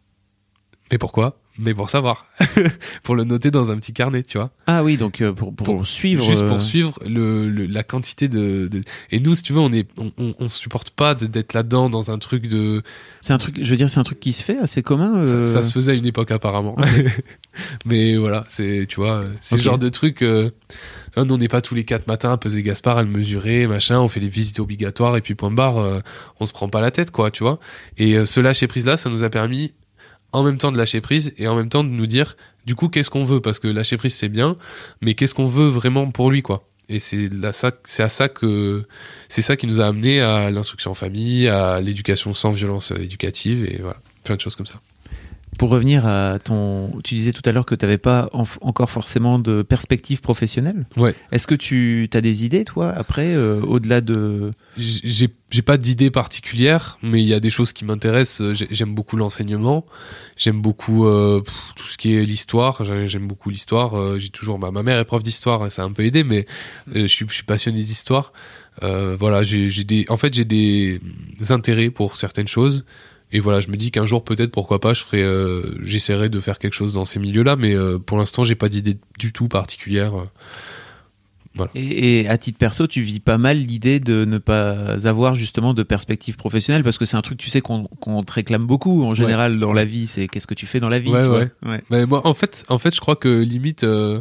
Mais 0.92 0.98
pourquoi? 0.98 1.40
Mais 1.58 1.74
pour 1.74 1.90
savoir. 1.90 2.26
pour 3.04 3.16
le 3.16 3.24
noter 3.24 3.50
dans 3.50 3.72
un 3.72 3.78
petit 3.78 3.94
carnet, 3.94 4.24
tu 4.24 4.38
vois. 4.38 4.52
Ah 4.68 4.84
oui, 4.84 4.98
donc 4.98 5.22
euh, 5.22 5.32
pour, 5.32 5.56
pour, 5.56 5.66
Pour- 5.66 5.88
suivre. 5.88 6.24
Juste 6.26 6.44
euh, 6.44 6.48
pour 6.50 6.62
suivre 6.62 7.00
le, 7.08 7.50
le- 7.50 7.66
la 7.66 7.84
quantité 7.84 8.28
de, 8.28 8.68
de- 8.70 8.82
Et 9.12 9.22
nous, 9.22 9.36
si 9.36 9.44
tu 9.44 9.54
veux, 9.54 9.60
on 9.62 9.72
est, 9.72 9.88
on, 9.98 10.12
on, 10.18 10.36
on 10.38 10.48
supporte 10.50 10.90
pas 10.90 11.16
de- 11.16 11.28
d'être 11.28 11.54
là-dedans 11.54 11.90
dans 11.90 12.12
un 12.12 12.18
truc 12.20 12.48
de. 12.48 12.82
C'est 13.22 13.32
un 13.32 13.38
truc, 13.38 13.56
je 13.62 13.70
veux 13.70 13.78
dire, 13.78 13.90
c'est 13.90 14.00
un 14.00 14.04
truc 14.04 14.20
qui 14.20 14.34
se 14.34 14.44
fait 14.44 14.58
assez 14.58 14.84
commun. 14.84 15.26
Ça, 15.26 15.34
euh, 15.36 15.46
ça 15.46 15.64
se 15.64 15.72
faisait 15.72 15.94
à 15.94 15.96
une 15.96 16.06
époque 16.06 16.32
apparemment. 16.32 16.76
Mais 17.86 18.18
voilà, 18.18 18.46
c'est, 18.50 18.86
tu 18.88 18.98
vois, 18.98 19.24
c'est 19.40 19.56
Ok. 19.56 19.60
le 19.60 19.64
genre 19.64 19.78
de 19.78 19.90
truc. 19.90 20.22
euh, 20.22 20.50
nous, 21.18 21.34
on 21.34 21.38
n'est 21.38 21.48
pas 21.48 21.62
tous 21.62 21.76
les 21.76 21.86
quatre 21.86 22.08
matins 22.08 22.32
à 22.34 22.38
peser 22.38 22.64
Gaspard, 22.64 22.98
à 22.98 23.04
le 23.04 23.10
mesurer, 23.10 23.68
machin. 23.68 24.00
On 24.02 24.08
fait 24.10 24.20
les 24.20 24.28
visites 24.28 24.60
obligatoires 24.60 25.16
et 25.16 25.22
puis 25.22 25.36
point 25.36 25.52
barre, 25.52 25.78
euh, 25.78 26.00
on 26.42 26.46
se 26.46 26.52
prend 26.54 26.68
pas 26.68 26.82
la 26.82 26.92
tête, 26.92 27.12
quoi, 27.12 27.32
tu 27.32 27.44
vois. 27.44 27.60
Et 27.98 28.16
euh, 28.18 28.26
ce 28.26 28.40
lâcher 28.42 28.68
prise 28.68 28.86
là, 28.86 28.98
ça 28.98 29.10
nous 29.10 29.24
a 29.24 29.30
permis 29.30 29.74
en 30.36 30.44
même 30.44 30.58
temps 30.58 30.72
de 30.72 30.78
lâcher 30.78 31.02
prise 31.02 31.34
et 31.38 31.48
en 31.48 31.56
même 31.56 31.70
temps 31.70 31.84
de 31.84 31.90
nous 31.90 32.08
dire, 32.08 32.36
du 32.66 32.76
coup, 32.76 32.90
qu'est-ce 32.90 33.10
qu'on 33.10 33.24
veut? 33.24 33.42
Parce 33.42 33.60
que 33.60 33.68
lâcher 33.68 33.98
prise 33.98 34.16
c'est 34.16 34.30
bien, 34.30 34.56
mais 35.02 35.14
qu'est-ce 35.14 35.34
qu'on 35.34 35.48
veut 35.48 35.68
vraiment 35.68 36.12
pour 36.12 36.30
lui, 36.30 36.42
quoi? 36.42 36.68
Et 36.90 37.00
c'est 37.00 37.30
ça, 37.52 37.72
c'est 37.86 38.04
à 38.04 38.10
ça 38.10 38.30
que 38.30 38.86
c'est 39.28 39.42
ça 39.42 39.56
qui 39.56 39.66
nous 39.66 39.82
a 39.82 39.86
amené 39.88 40.22
à 40.22 40.52
l'instruction 40.52 40.92
en 40.92 40.94
famille, 40.94 41.48
à 41.48 41.82
l'éducation 41.82 42.34
sans 42.34 42.52
violence 42.52 42.92
euh, 42.92 42.98
éducative 42.98 43.66
et 43.66 43.82
voilà, 43.82 43.98
plein 44.24 44.36
de 44.36 44.42
choses 44.42 44.56
comme 44.56 44.68
ça. 44.68 44.80
Pour 45.58 45.70
revenir 45.70 46.06
à 46.06 46.38
ton. 46.40 46.92
Tu 47.04 47.16
disais 47.16 47.32
tout 47.32 47.42
à 47.46 47.52
l'heure 47.52 47.66
que 47.66 47.76
tu 47.76 47.86
n'avais 47.86 47.98
pas 47.98 48.30
en- 48.34 48.44
encore 48.62 48.90
forcément 48.90 49.40
de 49.40 49.62
perspective 49.62 50.20
professionnelle. 50.22 50.86
Ouais. 50.98 51.16
Est-ce 51.32 51.48
que 51.48 51.56
tu 51.56 52.10
as 52.14 52.22
des 52.22 52.44
idées, 52.46 52.66
toi, 52.66 52.90
après, 52.92 53.34
euh, 53.36 53.62
au-delà 53.62 54.02
de? 54.02 54.48
j'ai 54.78 55.62
pas 55.62 55.78
d'idée 55.78 56.12
particulière 56.12 56.98
mais 57.02 57.22
il 57.24 57.28
y 57.28 57.34
a 57.34 57.40
des 57.40 57.50
choses 57.50 57.72
qui 57.72 57.86
m'intéressent 57.86 58.42
Euh, 58.42 58.54
j'ai- 58.54 58.68
j'aime 58.72 58.94
beaucoup 58.94 59.16
l'enseignement 59.16 59.86
j'aime 60.36 60.62
beaucoup 60.62 61.06
euh, 61.08 61.42
tout 61.78 61.86
ce 61.88 61.98
qui 61.98 62.14
est 62.14 62.26
l'histoire 62.26 62.84
J'ai- 62.84 63.08
j'aime 63.08 63.26
beaucoup 63.26 63.50
l'histoire 63.50 64.20
j'ai 64.20 64.28
toujours 64.30 64.60
bah, 64.60 64.72
ma 64.72 64.84
mère 64.84 65.00
est 65.00 65.06
prof 65.06 65.24
d'histoire 65.24 65.72
ça 65.72 65.84
a 65.84 65.86
un 65.86 65.94
peu 65.94 66.04
aidé 66.04 66.26
mais 66.26 66.46
euh, 66.94 67.04
je 67.04 67.08
suis 67.08 67.26
je 67.30 67.34
suis 67.36 67.44
passionné 67.46 67.84
d'histoire 67.84 68.34
voilà 68.82 69.44
j'ai 69.44 69.70
des 69.86 70.06
en 70.10 70.18
fait 70.18 70.34
j'ai 70.34 70.44
des 70.44 71.00
intérêts 71.50 71.90
pour 71.90 72.18
certaines 72.18 72.50
choses 72.50 72.84
et 73.32 73.40
voilà 73.40 73.60
je 73.60 73.70
me 73.70 73.76
dis 73.76 73.92
qu'un 73.92 74.06
jour 74.06 74.24
peut-être 74.24 74.52
pourquoi 74.52 74.80
pas 74.80 74.94
je 74.94 75.02
ferai 75.04 75.24
euh, 75.24 75.76
j'essaierai 75.82 76.30
de 76.30 76.40
faire 76.40 76.60
quelque 76.60 76.74
chose 76.74 76.94
dans 76.94 77.06
ces 77.06 77.20
milieux 77.20 77.44
là 77.44 77.56
mais 77.56 77.74
euh, 77.74 77.98
pour 78.00 78.18
l'instant 78.18 78.44
j'ai 78.44 78.56
pas 78.56 78.70
d'idée 78.70 78.98
du 79.20 79.34
tout 79.34 79.48
particulière 79.48 80.16
euh. 80.20 80.26
Et, 81.74 82.20
et 82.22 82.28
à 82.28 82.38
titre 82.38 82.58
perso, 82.58 82.86
tu 82.86 83.00
vis 83.02 83.22
pas 83.22 83.38
mal 83.38 83.58
l'idée 83.60 84.02
de 84.02 84.26
ne 84.26 84.38
pas 84.40 84.98
avoir 85.08 85.36
justement 85.36 85.74
de 85.74 85.84
perspective 85.84 86.36
professionnelle 86.36 86.84
parce 86.84 86.98
que 86.98 87.06
c'est 87.06 87.16
un 87.16 87.22
truc, 87.22 87.38
tu 87.38 87.50
sais, 87.50 87.62
qu'on 87.62 87.86
qu'on 88.02 88.22
te 88.24 88.34
réclame 88.34 88.66
beaucoup 88.66 89.04
en 89.06 89.14
général 89.14 89.58
dans 89.58 89.72
la 89.72 89.86
vie. 89.86 90.06
C'est 90.08 90.28
qu'est-ce 90.28 90.48
que 90.48 90.54
tu 90.54 90.66
fais 90.66 90.82
dans 90.82 90.90
la 90.90 91.00
vie 91.00 91.12
Ouais, 91.14 91.24
tu 91.24 91.30
ouais. 91.70 91.82
Mais 91.90 92.06
moi, 92.06 92.28
en 92.28 92.34
fait, 92.34 92.66
en 92.68 92.78
fait, 92.78 92.94
je 92.94 93.00
crois 93.00 93.16
que 93.16 93.30
limite, 93.42 93.86
euh, 93.86 94.20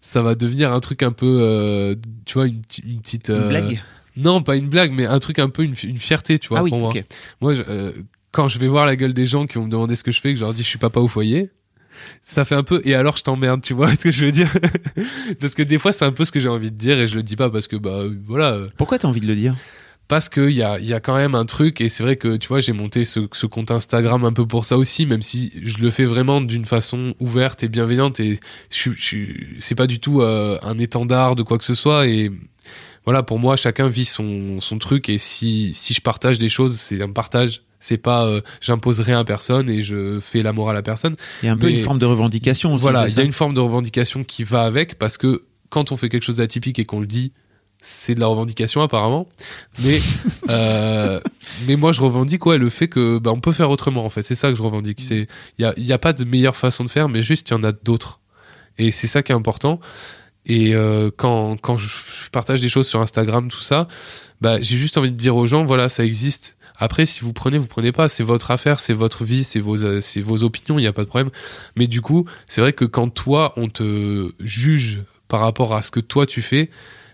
ça 0.00 0.22
va 0.22 0.34
devenir 0.34 0.72
un 0.72 0.80
truc 0.80 1.04
un 1.04 1.12
peu, 1.12 1.38
euh, 1.42 1.94
tu 2.24 2.34
vois, 2.34 2.48
une, 2.48 2.62
ti- 2.62 2.82
une 2.84 3.00
petite. 3.00 3.28
Une 3.28 3.46
blague? 3.48 3.80
Non, 4.16 4.42
pas 4.42 4.56
une 4.56 4.68
blague, 4.68 4.90
mais 4.92 5.06
un 5.06 5.20
truc 5.20 5.38
un 5.38 5.48
peu 5.50 5.62
une, 5.62 5.76
fi- 5.76 5.86
une 5.88 5.98
fierté, 5.98 6.40
tu 6.40 6.48
vois, 6.48 6.58
Ah 6.58 6.62
oui, 6.64 6.70
pour 6.70 6.80
moi. 6.80 6.92
Moi, 7.40 7.54
je- 7.54 7.62
quand 8.32 8.48
je 8.48 8.58
vais 8.58 8.68
voir 8.68 8.86
la 8.86 8.96
gueule 8.96 9.14
des 9.14 9.26
gens 9.26 9.46
qui 9.46 9.54
vont 9.54 9.64
me 9.66 9.70
demander 9.70 9.94
ce 9.94 10.02
que 10.02 10.10
je 10.10 10.20
fais, 10.20 10.32
que 10.32 10.38
je 10.38 10.44
leur 10.44 10.54
dis 10.54 10.62
je 10.62 10.68
suis 10.68 10.78
papa 10.78 11.00
au 11.00 11.08
foyer, 11.08 11.50
ça 12.22 12.44
fait 12.44 12.54
un 12.54 12.62
peu. 12.62 12.80
Et 12.84 12.94
alors, 12.94 13.16
je 13.16 13.22
t'emmerde, 13.22 13.62
tu 13.62 13.74
vois 13.74 13.90
ce 13.94 14.00
que 14.00 14.10
je 14.10 14.26
veux 14.26 14.32
dire? 14.32 14.52
Parce 15.40 15.54
que 15.54 15.62
des 15.62 15.78
fois, 15.78 15.92
c'est 15.92 16.04
un 16.04 16.12
peu 16.12 16.24
ce 16.24 16.32
que 16.32 16.40
j'ai 16.40 16.48
envie 16.48 16.70
de 16.70 16.76
dire 16.76 16.98
et 16.98 17.06
je 17.06 17.14
le 17.14 17.22
dis 17.22 17.36
pas 17.36 17.50
parce 17.50 17.68
que 17.68 17.76
bah 17.76 17.90
euh, 17.90 18.16
voilà. 18.26 18.60
Pourquoi 18.76 18.98
tu 18.98 19.06
as 19.06 19.08
envie 19.08 19.20
de 19.20 19.26
le 19.26 19.36
dire? 19.36 19.54
Parce 20.08 20.28
qu'il 20.28 20.50
y 20.50 20.62
a, 20.62 20.78
y 20.78 20.92
a 20.92 21.00
quand 21.00 21.14
même 21.14 21.34
un 21.34 21.46
truc, 21.46 21.80
et 21.80 21.88
c'est 21.88 22.02
vrai 22.02 22.16
que 22.16 22.36
tu 22.36 22.48
vois, 22.48 22.60
j'ai 22.60 22.72
monté 22.72 23.04
ce, 23.04 23.20
ce 23.32 23.46
compte 23.46 23.70
Instagram 23.70 24.24
un 24.24 24.32
peu 24.32 24.46
pour 24.46 24.64
ça 24.64 24.76
aussi, 24.76 25.06
même 25.06 25.22
si 25.22 25.52
je 25.62 25.78
le 25.78 25.90
fais 25.90 26.04
vraiment 26.04 26.42
d'une 26.42 26.66
façon 26.66 27.14
ouverte 27.18 27.62
et 27.62 27.68
bienveillante, 27.68 28.20
et 28.20 28.38
je, 28.68 28.90
je, 28.94 29.16
c'est 29.58 29.76
pas 29.76 29.86
du 29.86 30.00
tout 30.00 30.20
euh, 30.20 30.58
un 30.62 30.76
étendard 30.76 31.34
de 31.34 31.42
quoi 31.42 31.56
que 31.56 31.64
ce 31.64 31.72
soit, 31.74 32.08
et 32.08 32.30
voilà, 33.06 33.22
pour 33.22 33.38
moi, 33.38 33.56
chacun 33.56 33.88
vit 33.88 34.04
son, 34.04 34.60
son 34.60 34.78
truc, 34.78 35.08
et 35.08 35.16
si, 35.16 35.72
si 35.74 35.94
je 35.94 36.02
partage 36.02 36.38
des 36.38 36.50
choses, 36.50 36.76
c'est 36.76 37.00
un 37.00 37.10
partage. 37.10 37.62
C'est 37.82 37.98
pas, 37.98 38.24
euh, 38.24 38.40
j'impose 38.60 39.00
rien 39.00 39.18
à 39.18 39.24
personne 39.24 39.68
et 39.68 39.82
je 39.82 40.20
fais 40.20 40.42
la 40.42 40.52
morale 40.52 40.76
à 40.76 40.82
personne. 40.82 41.16
Il 41.42 41.46
y 41.46 41.48
a 41.48 41.52
un 41.52 41.56
peu 41.56 41.68
une 41.68 41.82
forme 41.82 41.98
de 41.98 42.06
revendication 42.06 42.72
aussi. 42.74 42.82
Voilà, 42.82 43.08
il 43.08 43.14
y 43.14 43.20
a 43.20 43.24
une 43.24 43.32
forme 43.32 43.54
de 43.54 43.60
revendication 43.60 44.22
qui 44.22 44.44
va 44.44 44.62
avec 44.62 44.98
parce 45.00 45.18
que 45.18 45.42
quand 45.68 45.90
on 45.90 45.96
fait 45.96 46.08
quelque 46.08 46.22
chose 46.22 46.36
d'atypique 46.36 46.78
et 46.78 46.84
qu'on 46.84 47.00
le 47.00 47.08
dit, 47.08 47.32
c'est 47.80 48.14
de 48.14 48.20
la 48.20 48.28
revendication 48.28 48.82
apparemment. 48.82 49.28
Mais 49.80 49.98
euh, 50.50 51.20
mais 51.66 51.74
moi 51.74 51.90
je 51.90 52.00
revendique 52.00 52.46
ouais 52.46 52.56
le 52.56 52.70
fait 52.70 52.86
que 52.86 53.18
bah, 53.18 53.32
on 53.32 53.40
peut 53.40 53.50
faire 53.50 53.68
autrement 53.68 54.04
en 54.04 54.10
fait. 54.10 54.22
C'est 54.22 54.36
ça 54.36 54.50
que 54.50 54.54
je 54.54 54.62
revendique. 54.62 55.00
Mm. 55.00 55.04
C'est 55.04 55.28
il 55.58 55.62
y 55.62 55.64
a 55.64 55.74
y 55.76 55.92
a 55.92 55.98
pas 55.98 56.12
de 56.12 56.24
meilleure 56.24 56.56
façon 56.56 56.84
de 56.84 56.88
faire, 56.88 57.08
mais 57.08 57.20
juste 57.20 57.50
il 57.50 57.54
y 57.54 57.56
en 57.56 57.64
a 57.64 57.72
d'autres. 57.72 58.20
Et 58.78 58.92
c'est 58.92 59.08
ça 59.08 59.24
qui 59.24 59.32
est 59.32 59.34
important. 59.34 59.80
Et 60.46 60.74
euh, 60.74 61.10
quand 61.16 61.56
quand 61.60 61.76
je 61.76 61.88
partage 62.30 62.60
des 62.60 62.68
choses 62.68 62.86
sur 62.86 63.00
Instagram, 63.00 63.48
tout 63.48 63.60
ça, 63.60 63.88
bah 64.40 64.62
j'ai 64.62 64.76
juste 64.76 64.96
envie 64.96 65.10
de 65.10 65.16
dire 65.16 65.34
aux 65.34 65.48
gens, 65.48 65.64
voilà, 65.64 65.88
ça 65.88 66.04
existe. 66.04 66.56
Après, 66.82 67.06
si 67.06 67.20
vous 67.20 67.32
prenez, 67.32 67.58
vous 67.58 67.68
prenez 67.68 67.92
pas, 67.92 68.08
c'est 68.08 68.24
votre 68.24 68.50
affaire, 68.50 68.80
c'est 68.80 68.92
votre 68.92 69.24
vie, 69.24 69.44
c'est 69.44 69.60
vos, 69.60 69.84
euh, 69.84 70.00
c'est 70.00 70.20
vos 70.20 70.42
opinions, 70.42 70.80
il 70.80 70.82
n'y 70.82 70.88
a 70.88 70.92
pas 70.92 71.04
de 71.04 71.08
problème. 71.08 71.30
Mais 71.76 71.86
du 71.86 72.00
coup, 72.00 72.26
c'est 72.48 72.60
vrai 72.60 72.72
que 72.72 72.84
quand 72.84 73.08
toi, 73.08 73.52
on 73.56 73.68
te 73.68 74.32
juge 74.40 75.00
par 75.28 75.38
rapport 75.38 75.76
à 75.76 75.82
ce 75.82 75.92
que 75.92 76.00
toi 76.00 76.26
tu 76.26 76.42
fais, 76.42 76.70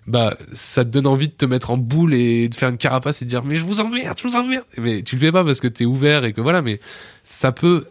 bah 0.06 0.38
ça 0.54 0.86
te 0.86 0.88
donne 0.88 1.06
envie 1.06 1.28
de 1.28 1.34
te 1.34 1.44
mettre 1.44 1.68
en 1.68 1.76
boule 1.76 2.14
et 2.14 2.48
de 2.48 2.54
faire 2.54 2.70
une 2.70 2.78
carapace 2.78 3.20
et 3.20 3.26
de 3.26 3.30
dire 3.30 3.44
mais 3.44 3.56
je 3.56 3.64
vous 3.64 3.80
emmerde, 3.80 4.16
je 4.16 4.26
vous 4.26 4.36
emmerde. 4.36 4.64
Mais 4.78 5.02
tu 5.02 5.16
le 5.16 5.20
fais 5.20 5.32
pas 5.32 5.44
parce 5.44 5.60
que 5.60 5.68
t'es 5.68 5.84
ouvert 5.84 6.24
et 6.24 6.32
que 6.32 6.40
voilà, 6.40 6.62
mais 6.62 6.80
ça 7.22 7.52
peut 7.52 7.84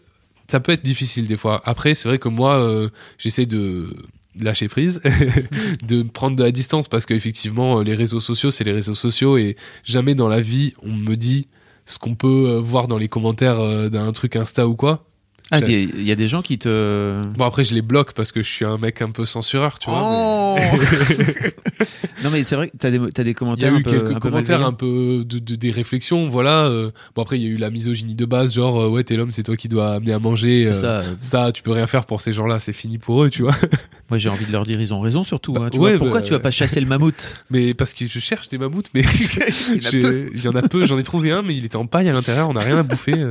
ça 0.50 0.60
peut 0.60 0.72
être 0.72 0.84
difficile 0.84 1.28
des 1.28 1.38
fois. 1.38 1.62
Après, 1.64 1.94
c'est 1.94 2.10
vrai 2.10 2.18
que 2.18 2.28
moi, 2.28 2.56
euh, 2.56 2.90
j'essaie 3.20 3.46
de 3.46 3.96
lâcher 4.40 4.68
prise, 4.68 5.00
de 5.88 6.02
prendre 6.02 6.36
de 6.36 6.44
la 6.44 6.52
distance 6.52 6.88
parce 6.88 7.06
qu'effectivement, 7.06 7.84
les 7.84 7.94
réseaux 7.94 8.20
sociaux, 8.20 8.50
c'est 8.50 8.64
les 8.64 8.74
réseaux 8.74 8.96
sociaux 8.96 9.38
et 9.38 9.58
jamais 9.84 10.16
dans 10.16 10.28
la 10.28 10.42
vie 10.42 10.74
on 10.82 10.92
me 10.92 11.16
dit 11.16 11.46
ce 11.88 11.98
qu'on 11.98 12.16
peut 12.16 12.50
euh, 12.50 12.60
voir 12.60 12.88
dans 12.88 12.98
les 12.98 13.08
commentaires 13.08 13.60
euh, 13.60 13.90
d'un 13.90 14.12
truc 14.12 14.36
Insta 14.36 14.68
ou 14.68 14.76
quoi. 14.76 15.07
Ah, 15.52 15.60
il 15.60 16.04
y 16.06 16.12
a 16.12 16.16
des 16.16 16.28
gens 16.28 16.42
qui 16.42 16.58
te. 16.58 17.18
Bon 17.38 17.46
après 17.46 17.64
je 17.64 17.74
les 17.74 17.82
bloque 17.82 18.14
parce 18.14 18.32
que 18.32 18.42
je 18.42 18.50
suis 18.52 18.66
un 18.66 18.78
mec 18.78 19.02
un 19.02 19.12
peu 19.12 19.24
censureur, 19.26 19.80
tu 19.80 19.90
vois. 19.90 20.02
Oh 20.04 20.58
non, 22.24 22.30
mais 22.32 22.44
c'est 22.44 22.56
vrai 22.56 22.70
que 22.70 22.78
t'as 22.78 22.90
des, 22.92 23.00
t'as 23.14 23.24
des 23.24 23.30
Il 23.30 23.32
y 23.32 23.36
commentaires. 23.36 23.72
a 23.74 23.76
un 23.76 23.80
eu 23.80 23.84
peu- 23.84 23.92
quelques 23.92 24.12
un 24.16 24.20
commentaires 24.20 24.66
un 24.66 24.74
peu 24.74 25.24
de, 25.26 25.40
de- 25.40 25.56
des 25.56 25.72
réflexions, 25.72 26.28
voilà. 26.30 26.66
euh. 26.66 26.92
bon 27.16 27.22
après 27.22 27.40
il 27.40 27.44
y 27.44 27.46
a 27.46 27.50
eu 27.50 27.58
la 27.58 27.70
misogynie 27.70 28.16
de 28.16 28.26
base, 28.26 28.54
genre 28.56 28.82
euh, 28.82 28.90
ouais 28.90 29.04
t'es 29.04 29.16
l'homme, 29.16 29.32
c'est 29.32 29.44
toi 29.44 29.56
qui 29.56 29.68
dois 29.70 29.94
amener 29.94 30.14
à 30.14 30.20
manger. 30.20 30.66
euh, 30.68 30.74
Ça, 30.74 31.04
ça, 31.22 31.52
tu 31.52 31.64
peux 31.64 31.72
rien 31.72 31.88
faire 31.88 32.06
pour 32.06 32.20
ces 32.22 32.34
gens-là, 32.34 32.60
c'est 32.60 32.74
fini 32.74 32.98
pour 32.98 33.24
eux, 33.24 33.30
tu 33.30 33.44
vois. 33.44 33.56
moi 34.10 34.18
j'ai 34.18 34.30
envie 34.30 34.46
de 34.46 34.52
leur 34.52 34.66
dire, 34.66 34.82
ils 34.82 34.94
ont 34.94 35.00
raison 35.00 35.24
surtout. 35.24 35.54
Bah, 35.54 35.62
hein, 35.66 35.70
tu 35.72 35.80
ouais, 35.80 35.92
vois. 35.92 36.00
Pourquoi 36.00 36.20
bah, 36.22 36.26
tu 36.26 36.34
vas 36.34 36.40
pas 36.40 36.52
chasser 36.52 36.80
le 36.82 36.88
mammouth 36.88 37.38
Mais 37.52 37.74
parce 37.74 37.94
que 37.94 38.06
je 38.06 38.20
cherche 38.20 38.50
des 38.50 38.58
mammouths, 38.58 38.88
mais 38.94 39.02
Il 39.02 39.76
y 39.78 39.86
en 39.86 39.88
a 39.88 39.92
j'ai- 39.92 40.00
peu. 40.02 40.30
il 40.34 40.44
y 40.44 40.48
en 40.50 40.56
a 40.56 40.62
peu. 40.64 40.86
J'en 40.86 40.98
ai 40.98 41.04
trouvé 41.04 41.32
un, 41.32 41.42
mais 41.42 41.56
il 41.56 41.64
était 41.64 41.76
en 41.78 41.86
paille 41.86 42.10
à 42.10 42.14
l'intérieur. 42.14 42.50
On 42.50 42.54
n'a 42.54 42.60
rien 42.62 42.78
à 42.78 42.84
bouffer. 42.84 43.28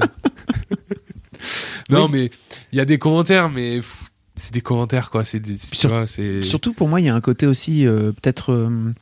non, 1.90 2.08
mais 2.08 2.30
il 2.72 2.78
y 2.78 2.80
a 2.80 2.84
des 2.84 2.98
commentaires, 2.98 3.48
mais 3.50 3.80
c'est 4.34 4.52
des 4.52 4.60
commentaires 4.60 5.10
quoi. 5.10 5.24
C'est. 5.24 5.42
Surtout 6.44 6.72
pour 6.72 6.88
moi, 6.88 7.00
il 7.00 7.04
y 7.06 7.08
a 7.08 7.14
un 7.14 7.20
côté 7.20 7.46
aussi 7.46 7.86
euh, 7.86 8.12
peut-être 8.12 8.52
euh, 8.52 8.92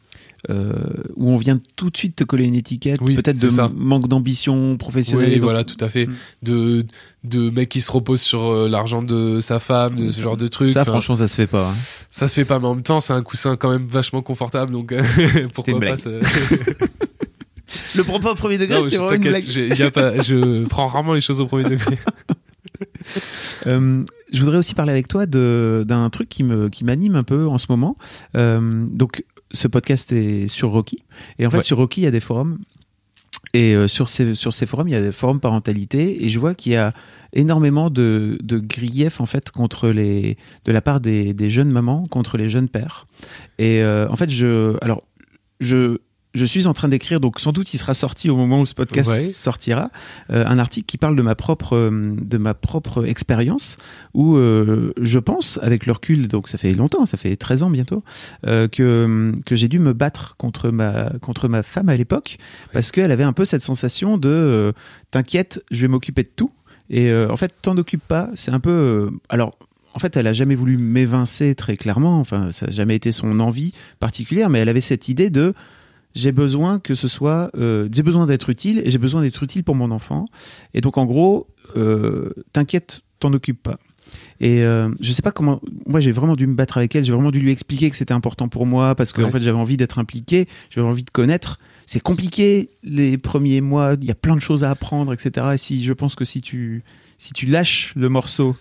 euh, 0.50 0.72
où 1.16 1.30
on 1.30 1.36
vient 1.38 1.58
tout 1.76 1.88
de 1.90 1.96
suite 1.96 2.16
te 2.16 2.24
coller 2.24 2.44
une 2.44 2.54
étiquette, 2.54 2.98
Oui, 3.00 3.14
peut-être 3.14 3.40
de 3.40 3.48
ça. 3.48 3.70
manque 3.74 4.08
d'ambition 4.08 4.76
professionnelle. 4.76 5.28
Oui, 5.30 5.34
donc- 5.36 5.44
voilà, 5.44 5.64
tout 5.64 5.82
à 5.82 5.88
fait. 5.88 6.06
Mm. 6.06 6.14
De 6.42 6.86
de 7.24 7.48
mec 7.48 7.70
qui 7.70 7.80
se 7.80 7.90
repose 7.90 8.20
sur 8.20 8.42
euh, 8.52 8.68
l'argent 8.68 9.00
de 9.02 9.40
sa 9.40 9.58
femme, 9.58 9.94
de 9.96 10.10
ce 10.10 10.20
genre 10.20 10.36
de 10.36 10.46
truc. 10.46 10.68
Ça, 10.68 10.82
Enfin, 10.82 10.90
franchement, 10.92 11.16
ça 11.16 11.26
se 11.26 11.34
fait 11.34 11.46
pas. 11.46 11.70
hein. 11.70 11.74
ça 12.10 12.28
se 12.28 12.34
fait 12.34 12.44
pas, 12.44 12.58
mais 12.58 12.66
en 12.66 12.74
même 12.74 12.82
temps, 12.84 13.00
c'est 13.00 13.14
un 13.14 13.22
coussin 13.22 13.56
quand 13.56 13.70
même 13.70 13.86
vachement 13.86 14.20
confortable, 14.20 14.70
donc 14.72 14.94
pourquoi 15.54 15.80
pas 15.80 15.96
ça... 15.96 16.10
Le 17.96 18.04
prends 18.04 18.20
pas 18.20 18.32
au 18.32 18.34
premier 18.34 18.58
degré, 18.58 18.82
c'était 18.82 18.98
vraiment 18.98 19.12
une 19.14 19.22
blague. 19.22 19.48
y 19.78 19.82
a 19.82 19.90
pas, 19.90 20.20
je 20.20 20.64
prends 20.66 20.86
rarement 20.86 21.12
les 21.14 21.20
choses 21.20 21.40
au 21.40 21.46
premier 21.46 21.64
degré. 21.64 21.98
Euh, 23.66 24.02
je 24.32 24.40
voudrais 24.40 24.58
aussi 24.58 24.74
parler 24.74 24.92
avec 24.92 25.08
toi 25.08 25.26
d'un 25.26 26.10
truc 26.10 26.28
qui 26.28 26.42
me 26.42 26.68
qui 26.68 26.84
m'anime 26.84 27.14
un 27.16 27.22
peu 27.22 27.46
en 27.46 27.56
ce 27.58 27.66
moment. 27.70 27.96
Euh, 28.36 28.84
donc, 28.90 29.24
ce 29.52 29.68
podcast 29.68 30.12
est 30.12 30.48
sur 30.48 30.70
Rocky. 30.70 31.02
Et 31.38 31.46
en 31.46 31.50
fait, 31.50 31.58
Ouais. 31.58 31.62
sur 31.62 31.76
Rocky, 31.78 32.00
il 32.00 32.04
y 32.04 32.06
a 32.08 32.10
des 32.10 32.20
forums. 32.20 32.58
Et 33.52 33.74
euh, 33.74 33.86
sur, 33.86 34.08
ces, 34.08 34.34
sur 34.34 34.52
ces 34.52 34.66
forums, 34.66 34.88
il 34.88 34.92
y 34.92 34.96
a 34.96 35.00
des 35.00 35.12
forums 35.12 35.38
parentalité. 35.40 36.24
Et 36.24 36.28
je 36.28 36.38
vois 36.38 36.54
qu'il 36.54 36.72
y 36.72 36.76
a 36.76 36.92
énormément 37.32 37.88
de, 37.90 38.36
de 38.42 38.58
griefs, 38.58 39.20
en 39.20 39.26
fait, 39.26 39.50
contre 39.50 39.88
les, 39.88 40.36
de 40.64 40.72
la 40.72 40.80
part 40.80 41.00
des, 41.00 41.34
des 41.34 41.50
jeunes 41.50 41.70
mamans 41.70 42.04
contre 42.06 42.36
les 42.36 42.48
jeunes 42.48 42.68
pères. 42.68 43.06
Et 43.58 43.82
euh, 43.82 44.08
en 44.10 44.16
fait, 44.16 44.30
je. 44.30 44.76
Alors, 44.82 45.04
je. 45.60 45.98
Je 46.34 46.44
suis 46.44 46.66
en 46.66 46.72
train 46.74 46.88
d'écrire, 46.88 47.20
donc 47.20 47.38
sans 47.38 47.52
doute 47.52 47.72
il 47.74 47.78
sera 47.78 47.94
sorti 47.94 48.28
au 48.28 48.36
moment 48.36 48.60
où 48.60 48.66
ce 48.66 48.74
podcast 48.74 49.08
Ouais. 49.08 49.22
sortira, 49.22 49.90
euh, 50.30 50.44
un 50.46 50.58
article 50.58 50.86
qui 50.86 50.98
parle 50.98 51.14
de 51.14 51.22
ma 51.22 51.36
propre, 51.36 51.76
euh, 51.76 52.14
de 52.20 52.38
ma 52.38 52.54
propre 52.54 53.04
expérience 53.06 53.76
où 54.14 54.36
euh, 54.36 54.92
je 55.00 55.20
pense, 55.20 55.60
avec 55.62 55.86
le 55.86 55.92
recul, 55.92 56.26
donc 56.26 56.48
ça 56.48 56.58
fait 56.58 56.72
longtemps, 56.72 57.06
ça 57.06 57.16
fait 57.16 57.36
13 57.36 57.62
ans 57.62 57.70
bientôt, 57.70 58.02
que, 58.44 59.32
que 59.46 59.54
j'ai 59.56 59.68
dû 59.68 59.78
me 59.78 59.92
battre 59.92 60.36
contre 60.36 60.70
ma, 60.70 61.10
contre 61.20 61.46
ma 61.48 61.62
femme 61.62 61.88
à 61.88 61.96
l'époque, 61.96 62.38
parce 62.72 62.90
qu'elle 62.90 63.12
avait 63.12 63.24
un 63.24 63.32
peu 63.32 63.44
cette 63.44 63.62
sensation 63.62 64.18
de 64.18 64.72
t'inquiète, 65.12 65.62
je 65.70 65.80
vais 65.82 65.88
m'occuper 65.88 66.24
de 66.24 66.30
tout. 66.34 66.50
Et 66.90 67.12
en 67.14 67.36
fait, 67.36 67.52
t'en 67.62 67.76
occupe 67.78 68.02
pas, 68.06 68.30
c'est 68.34 68.50
un 68.50 68.60
peu. 68.60 69.10
alors. 69.28 69.52
En 69.96 70.00
fait, 70.00 70.16
elle 70.16 70.26
a 70.26 70.32
jamais 70.32 70.56
voulu 70.56 70.76
m'évincer 70.76 71.54
très 71.54 71.76
clairement. 71.76 72.18
Enfin, 72.18 72.50
ça 72.50 72.66
n'a 72.66 72.72
jamais 72.72 72.96
été 72.96 73.12
son 73.12 73.38
envie 73.38 73.72
particulière, 74.00 74.50
mais 74.50 74.58
elle 74.58 74.68
avait 74.68 74.80
cette 74.80 75.08
idée 75.08 75.30
de 75.30 75.54
j'ai 76.14 76.32
besoin 76.32 76.78
que 76.78 76.94
ce 76.94 77.08
soit, 77.08 77.50
euh, 77.56 77.88
j'ai 77.92 78.02
besoin 78.02 78.26
d'être 78.26 78.50
utile 78.50 78.80
et 78.84 78.90
j'ai 78.90 78.98
besoin 78.98 79.22
d'être 79.22 79.42
utile 79.42 79.64
pour 79.64 79.74
mon 79.74 79.90
enfant. 79.90 80.26
Et 80.72 80.80
donc, 80.80 80.96
en 80.98 81.04
gros, 81.06 81.48
euh, 81.76 82.30
t'inquiète, 82.52 83.00
t'en 83.20 83.32
occupe 83.32 83.62
pas. 83.62 83.78
Et 84.38 84.62
euh, 84.62 84.88
je 85.00 85.12
sais 85.12 85.22
pas 85.22 85.32
comment. 85.32 85.60
Moi, 85.86 85.98
j'ai 86.00 86.12
vraiment 86.12 86.36
dû 86.36 86.46
me 86.46 86.54
battre 86.54 86.76
avec 86.78 86.94
elle. 86.94 87.04
J'ai 87.04 87.12
vraiment 87.12 87.30
dû 87.30 87.40
lui 87.40 87.50
expliquer 87.50 87.90
que 87.90 87.96
c'était 87.96 88.12
important 88.14 88.48
pour 88.48 88.66
moi 88.66 88.94
parce 88.94 89.12
que 89.12 89.22
Ouais. 89.22 89.28
en 89.28 89.30
fait, 89.30 89.40
j'avais 89.40 89.58
envie 89.58 89.76
d'être 89.76 89.98
impliqué. 89.98 90.46
J'avais 90.70 90.86
envie 90.86 91.04
de 91.04 91.10
connaître. 91.10 91.58
C'est 91.86 92.00
compliqué 92.00 92.70
les 92.82 93.18
premiers 93.18 93.60
mois. 93.60 93.94
Il 94.00 94.06
y 94.06 94.10
a 94.10 94.14
plein 94.14 94.36
de 94.36 94.40
choses 94.40 94.62
à 94.62 94.70
apprendre, 94.70 95.12
etc. 95.12 95.46
Et 95.54 95.56
si 95.58 95.84
je 95.84 95.92
pense 95.92 96.14
que 96.14 96.24
si 96.24 96.40
tu 96.42 96.84
si 97.18 97.32
tu 97.32 97.46
lâches 97.46 97.92
le 97.96 98.08
morceau 98.08 98.54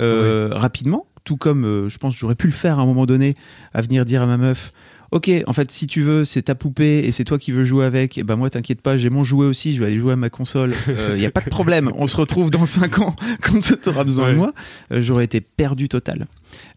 euh, 0.00 0.50
rapidement, 0.52 1.06
tout 1.24 1.36
comme 1.36 1.64
euh, 1.64 1.88
je 1.88 1.98
pense 1.98 2.14
que 2.14 2.20
j'aurais 2.20 2.34
pu 2.34 2.46
le 2.46 2.52
faire 2.52 2.78
à 2.78 2.82
un 2.82 2.86
moment 2.86 3.06
donné, 3.06 3.34
à 3.72 3.82
venir 3.82 4.04
dire 4.04 4.22
à 4.22 4.26
ma 4.26 4.36
meuf. 4.36 4.72
Ok, 5.10 5.30
en 5.46 5.52
fait, 5.54 5.70
si 5.70 5.86
tu 5.86 6.02
veux, 6.02 6.24
c'est 6.24 6.42
ta 6.42 6.54
poupée 6.54 6.98
et 7.06 7.12
c'est 7.12 7.24
toi 7.24 7.38
qui 7.38 7.50
veux 7.50 7.64
jouer 7.64 7.86
avec. 7.86 8.18
Et 8.18 8.22
ben 8.24 8.36
moi, 8.36 8.50
t'inquiète 8.50 8.82
pas, 8.82 8.96
j'ai 8.98 9.08
mon 9.08 9.24
jouet 9.24 9.46
aussi. 9.46 9.74
Je 9.74 9.80
vais 9.80 9.86
aller 9.86 9.98
jouer 9.98 10.12
à 10.12 10.16
ma 10.16 10.28
console. 10.28 10.74
Il 11.14 11.18
y 11.20 11.26
a 11.26 11.30
pas 11.30 11.40
de 11.40 11.48
problème. 11.48 11.90
On 11.94 12.06
se 12.06 12.16
retrouve 12.16 12.50
dans 12.50 12.66
5 12.66 12.98
ans 12.98 13.16
quand 13.42 13.58
tu 13.60 13.88
auras 13.88 14.04
besoin 14.04 14.32
de 14.32 14.36
moi. 14.36 14.52
Euh, 14.92 15.00
J'aurais 15.00 15.24
été 15.24 15.40
perdu 15.40 15.88
total. 15.88 16.26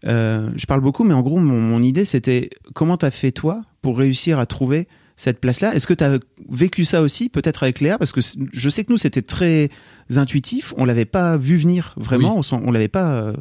Euh, 0.06 0.48
je 0.56 0.64
parle 0.66 0.80
beaucoup, 0.80 1.04
mais 1.04 1.14
en 1.14 1.20
gros, 1.20 1.38
mon, 1.38 1.60
mon 1.60 1.82
idée, 1.82 2.04
c'était 2.06 2.48
comment 2.74 2.96
t'as 2.96 3.10
fait 3.10 3.32
toi 3.32 3.62
pour 3.82 3.98
réussir 3.98 4.38
à 4.38 4.46
trouver 4.46 4.88
cette 5.16 5.40
place-là? 5.40 5.74
Est-ce 5.74 5.86
que 5.86 5.94
tu 5.94 6.04
as 6.04 6.18
vécu 6.48 6.84
ça 6.84 7.02
aussi, 7.02 7.28
peut-être 7.28 7.62
avec 7.62 7.80
Léa? 7.80 7.98
Parce 7.98 8.12
que 8.12 8.20
je 8.20 8.68
sais 8.68 8.84
que 8.84 8.92
nous, 8.92 8.98
c'était 8.98 9.22
très 9.22 9.68
intuitif. 10.16 10.74
On 10.76 10.84
l'avait 10.84 11.04
pas 11.04 11.36
vu 11.36 11.56
venir 11.56 11.94
vraiment. 11.96 12.36
Oui. 12.38 12.58
On, 12.64 12.70
l'avait 12.70 12.88
pas. 12.88 13.12
euh, 13.12 13.32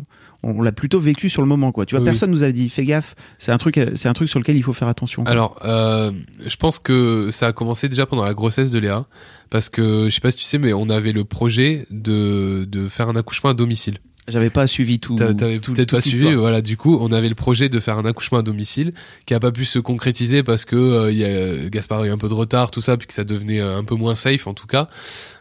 on 0.43 0.61
l'a 0.61 0.71
plutôt 0.71 0.99
vécu 0.99 1.29
sur 1.29 1.41
le 1.41 1.47
moment, 1.47 1.71
quoi. 1.71 1.85
Tu 1.85 1.95
vois, 1.95 1.99
Oui, 2.01 2.05
personne 2.05 2.31
nous 2.31 2.43
a 2.43 2.51
dit 2.51 2.69
fais 2.69 2.85
gaffe. 2.85 3.15
C'est 3.37 3.51
un 3.51 3.57
truc, 3.57 3.77
euh, 3.77 3.91
c'est 3.95 4.09
un 4.09 4.13
truc 4.13 4.29
sur 4.29 4.39
lequel 4.39 4.55
il 4.55 4.63
faut 4.63 4.73
faire 4.73 4.87
attention. 4.87 5.23
quoi. 5.23 5.31
Alors, 5.31 5.59
euh, 5.65 6.11
je 6.45 6.55
pense 6.55 6.79
que 6.79 7.29
ça 7.31 7.47
a 7.47 7.51
commencé 7.53 7.89
déjà 7.89 8.05
pendant 8.05 8.23
la 8.23 8.33
grossesse 8.33 8.71
de 8.71 8.79
Léa, 8.79 9.05
parce 9.49 9.69
que 9.69 10.05
je 10.05 10.09
sais 10.15 10.21
pas 10.21 10.31
si 10.31 10.37
tu 10.37 10.43
sais, 10.43 10.57
mais 10.57 10.73
on 10.73 10.89
avait 10.89 11.11
le 11.11 11.25
projet 11.25 11.85
de, 11.91 12.65
de 12.65 12.87
faire 12.87 13.09
un 13.09 13.15
accouchement 13.15 13.51
à 13.51 13.53
domicile. 13.53 13.99
J'avais 14.31 14.49
pas 14.49 14.65
suivi 14.67 14.99
tout. 14.99 15.15
T'a- 15.15 15.33
T'avais 15.33 15.59
peut-être 15.59 15.91
pas 15.91 16.01
suivi, 16.01 16.33
voilà. 16.35 16.61
Du 16.61 16.77
coup, 16.77 16.97
on 16.99 17.11
avait 17.11 17.29
le 17.29 17.35
projet 17.35 17.69
de 17.69 17.79
faire 17.79 17.97
un 17.97 18.05
accouchement 18.05 18.39
à 18.39 18.41
domicile, 18.41 18.93
qui 19.25 19.33
a 19.33 19.39
pas 19.39 19.51
pu 19.51 19.65
se 19.65 19.77
concrétiser 19.79 20.41
parce 20.43 20.65
que 20.65 20.75
euh, 20.75 21.11
y 21.11 21.23
a, 21.23 21.69
Gaspard 21.69 22.01
a 22.01 22.07
eu 22.07 22.11
un 22.11 22.17
peu 22.17 22.29
de 22.29 22.33
retard, 22.33 22.71
tout 22.71 22.81
ça, 22.81 22.97
puis 22.97 23.07
que 23.07 23.13
ça 23.13 23.23
devenait 23.23 23.59
euh, 23.59 23.77
un 23.77 23.83
peu 23.83 23.95
moins 23.95 24.15
safe 24.15 24.47
en 24.47 24.53
tout 24.53 24.67
cas. 24.67 24.87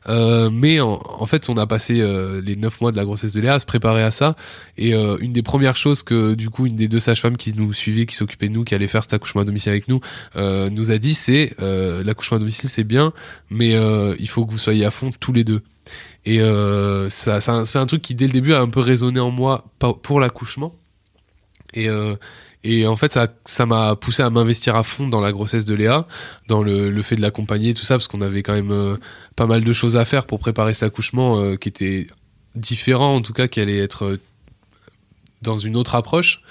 Euh, 0.08 0.50
mais 0.52 0.80
en, 0.80 1.00
en 1.04 1.26
fait, 1.26 1.48
on 1.50 1.56
a 1.56 1.66
passé 1.66 2.00
euh, 2.00 2.40
les 2.44 2.56
neuf 2.56 2.80
mois 2.80 2.90
de 2.92 2.96
la 2.96 3.04
grossesse 3.04 3.32
de 3.34 3.40
Léa 3.40 3.54
à 3.54 3.60
se 3.60 3.66
préparer 3.66 4.02
à 4.02 4.10
ça. 4.10 4.34
Et 4.78 4.94
euh, 4.94 5.16
une 5.20 5.32
des 5.32 5.42
premières 5.42 5.76
choses 5.76 6.02
que 6.02 6.34
du 6.34 6.48
coup 6.50 6.66
une 6.66 6.76
des 6.76 6.88
deux 6.88 7.00
sages-femmes 7.00 7.36
qui 7.36 7.52
nous 7.54 7.72
suivait, 7.72 8.06
qui 8.06 8.16
s'occupait 8.16 8.48
de 8.48 8.54
nous, 8.54 8.64
qui 8.64 8.74
allait 8.74 8.88
faire 8.88 9.02
cet 9.02 9.12
accouchement 9.14 9.42
à 9.42 9.44
domicile 9.44 9.70
avec 9.70 9.88
nous, 9.88 10.00
nous 10.36 10.90
a 10.90 10.98
dit 10.98 11.14
c'est 11.14 11.54
l'accouchement 11.60 12.36
à 12.36 12.40
domicile 12.40 12.68
c'est 12.70 12.84
bien, 12.84 13.12
mais 13.50 13.76
il 14.18 14.28
faut 14.28 14.46
que 14.46 14.50
vous 14.52 14.58
soyez 14.58 14.84
à 14.84 14.90
fond 14.90 15.10
tous 15.20 15.32
les 15.32 15.44
deux. 15.44 15.60
Et 16.24 16.40
euh, 16.40 17.08
ça, 17.08 17.40
c'est 17.40 17.78
un, 17.78 17.86
truc 17.86 18.02
qui 18.02 18.14
dès 18.14 18.26
le 18.26 18.32
début 18.32 18.52
a 18.52 18.60
un 18.60 18.68
peu 18.68 18.80
résonné 18.80 19.20
en 19.20 19.30
moi 19.30 19.64
pour 20.02 20.20
l'accouchement. 20.20 20.74
Et, 21.72 21.88
euh, 21.88 22.16
et 22.62 22.86
en 22.86 22.96
fait, 22.96 23.12
ça, 23.12 23.28
ça 23.44 23.64
m'a 23.64 23.96
poussé 23.96 24.22
à 24.22 24.28
m'investir 24.28 24.76
à 24.76 24.82
fond 24.82 25.08
dans 25.08 25.20
la 25.20 25.32
grossesse 25.32 25.64
de 25.64 25.74
Léa, 25.74 26.06
dans 26.46 26.62
le, 26.62 26.90
le 26.90 27.02
fait 27.02 27.16
de 27.16 27.22
l'accompagner, 27.22 27.72
tout 27.72 27.84
ça, 27.84 27.94
parce 27.94 28.06
qu'on 28.06 28.20
avait 28.20 28.42
quand 28.42 28.52
même 28.52 28.70
euh, 28.70 28.96
pas 29.34 29.46
mal 29.46 29.64
de 29.64 29.72
choses 29.72 29.96
à 29.96 30.04
faire 30.04 30.26
pour 30.26 30.38
préparer 30.38 30.74
cet 30.74 30.82
accouchement 30.82 31.40
euh, 31.40 31.56
qui 31.56 31.68
était 31.68 32.06
différent, 32.54 33.14
en 33.14 33.22
tout 33.22 33.32
cas, 33.32 33.48
qui 33.48 33.60
allait 33.60 33.78
être 33.78 34.04
euh, 34.04 34.20
dans 35.40 35.56
une 35.56 35.76
autre 35.76 35.94
approche. 35.94 36.42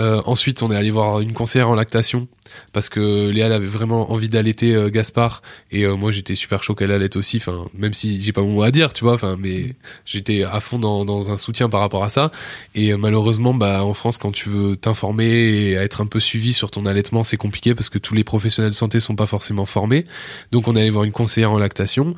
Euh, 0.00 0.22
ensuite, 0.26 0.62
on 0.62 0.70
est 0.70 0.76
allé 0.76 0.90
voir 0.90 1.20
une 1.20 1.32
conseillère 1.32 1.68
en 1.68 1.74
lactation 1.74 2.26
parce 2.72 2.88
que 2.88 3.30
Léa 3.30 3.46
avait 3.46 3.66
vraiment 3.66 4.12
envie 4.12 4.28
d'allaiter 4.28 4.74
euh, 4.74 4.90
Gaspard 4.90 5.42
et 5.70 5.84
euh, 5.84 5.96
moi 5.96 6.10
j'étais 6.10 6.34
super 6.34 6.62
chaud 6.62 6.74
qu'elle 6.74 6.92
allaite 6.92 7.16
aussi. 7.16 7.38
Enfin, 7.38 7.66
même 7.74 7.94
si 7.94 8.20
j'ai 8.20 8.32
pas 8.32 8.42
mon 8.42 8.54
mot 8.54 8.62
à 8.62 8.70
dire, 8.70 8.92
tu 8.92 9.04
vois. 9.04 9.14
Enfin, 9.14 9.36
mais 9.38 9.74
j'étais 10.04 10.44
à 10.44 10.60
fond 10.60 10.78
dans, 10.78 11.04
dans 11.04 11.30
un 11.30 11.36
soutien 11.36 11.68
par 11.68 11.80
rapport 11.80 12.04
à 12.04 12.08
ça. 12.08 12.32
Et 12.74 12.92
euh, 12.92 12.96
malheureusement, 12.96 13.54
bah 13.54 13.84
en 13.84 13.94
France, 13.94 14.18
quand 14.18 14.32
tu 14.32 14.48
veux 14.48 14.76
t'informer 14.76 15.24
et 15.24 15.72
être 15.74 16.00
un 16.00 16.06
peu 16.06 16.20
suivi 16.20 16.52
sur 16.52 16.70
ton 16.70 16.86
allaitement, 16.86 17.22
c'est 17.22 17.36
compliqué 17.36 17.74
parce 17.74 17.88
que 17.88 17.98
tous 17.98 18.14
les 18.14 18.24
professionnels 18.24 18.70
de 18.70 18.76
santé 18.76 19.00
sont 19.00 19.16
pas 19.16 19.26
forcément 19.26 19.66
formés. 19.66 20.04
Donc, 20.52 20.68
on 20.68 20.76
est 20.76 20.80
allé 20.80 20.90
voir 20.90 21.04
une 21.04 21.12
conseillère 21.12 21.52
en 21.52 21.58
lactation 21.58 22.14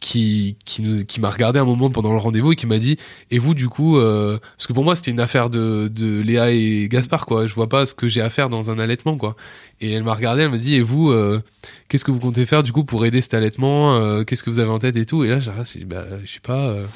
qui 0.00 0.56
qui 0.64 1.20
m'a 1.20 1.28
regardé 1.28 1.58
un 1.58 1.66
moment 1.66 1.90
pendant 1.90 2.12
le 2.12 2.18
rendez-vous 2.18 2.52
et 2.52 2.56
qui 2.56 2.66
m'a 2.66 2.78
dit 2.78 2.96
et 3.30 3.38
vous 3.38 3.52
du 3.52 3.68
coup 3.68 4.00
parce 4.00 4.66
que 4.66 4.72
pour 4.72 4.84
moi 4.84 4.96
c'était 4.96 5.10
une 5.10 5.20
affaire 5.20 5.50
de 5.50 5.90
de 5.94 6.22
Léa 6.22 6.47
Et 6.52 6.88
Gaspard, 6.88 7.26
quoi. 7.26 7.46
Je 7.46 7.54
vois 7.54 7.68
pas 7.68 7.86
ce 7.86 7.94
que 7.94 8.08
j'ai 8.08 8.20
à 8.20 8.30
faire 8.30 8.48
dans 8.48 8.70
un 8.70 8.78
allaitement, 8.78 9.16
quoi. 9.16 9.36
Et 9.80 9.92
elle 9.92 10.02
m'a 10.04 10.14
regardé, 10.14 10.42
elle 10.42 10.50
m'a 10.50 10.58
dit, 10.58 10.74
et 10.74 10.80
vous, 10.82 11.10
euh, 11.10 11.42
qu'est-ce 11.88 12.04
que 12.04 12.10
vous 12.10 12.20
comptez 12.20 12.46
faire 12.46 12.62
du 12.62 12.72
coup 12.72 12.84
pour 12.84 13.04
aider 13.06 13.20
cet 13.20 13.34
allaitement 13.34 13.94
euh, 13.94 14.24
Qu'est-ce 14.24 14.42
que 14.42 14.50
vous 14.50 14.58
avez 14.58 14.70
en 14.70 14.78
tête 14.78 14.96
et 14.96 15.06
tout? 15.06 15.24
Et 15.24 15.28
là, 15.28 15.38
j'ai 15.38 15.78
dit, 15.78 15.84
bah, 15.84 16.04
je 16.24 16.32
sais 16.32 16.40
pas. 16.40 16.68
euh. 16.68 16.86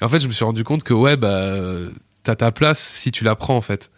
Et 0.00 0.04
en 0.04 0.08
fait, 0.08 0.20
je 0.20 0.28
me 0.28 0.32
suis 0.32 0.44
rendu 0.44 0.64
compte 0.64 0.82
que 0.82 0.94
ouais, 0.94 1.16
bah, 1.16 1.70
t'as 2.22 2.36
ta 2.36 2.52
place 2.52 2.80
si 2.80 3.12
tu 3.12 3.24
la 3.24 3.34
prends, 3.36 3.56
en 3.56 3.60
fait. 3.60 3.90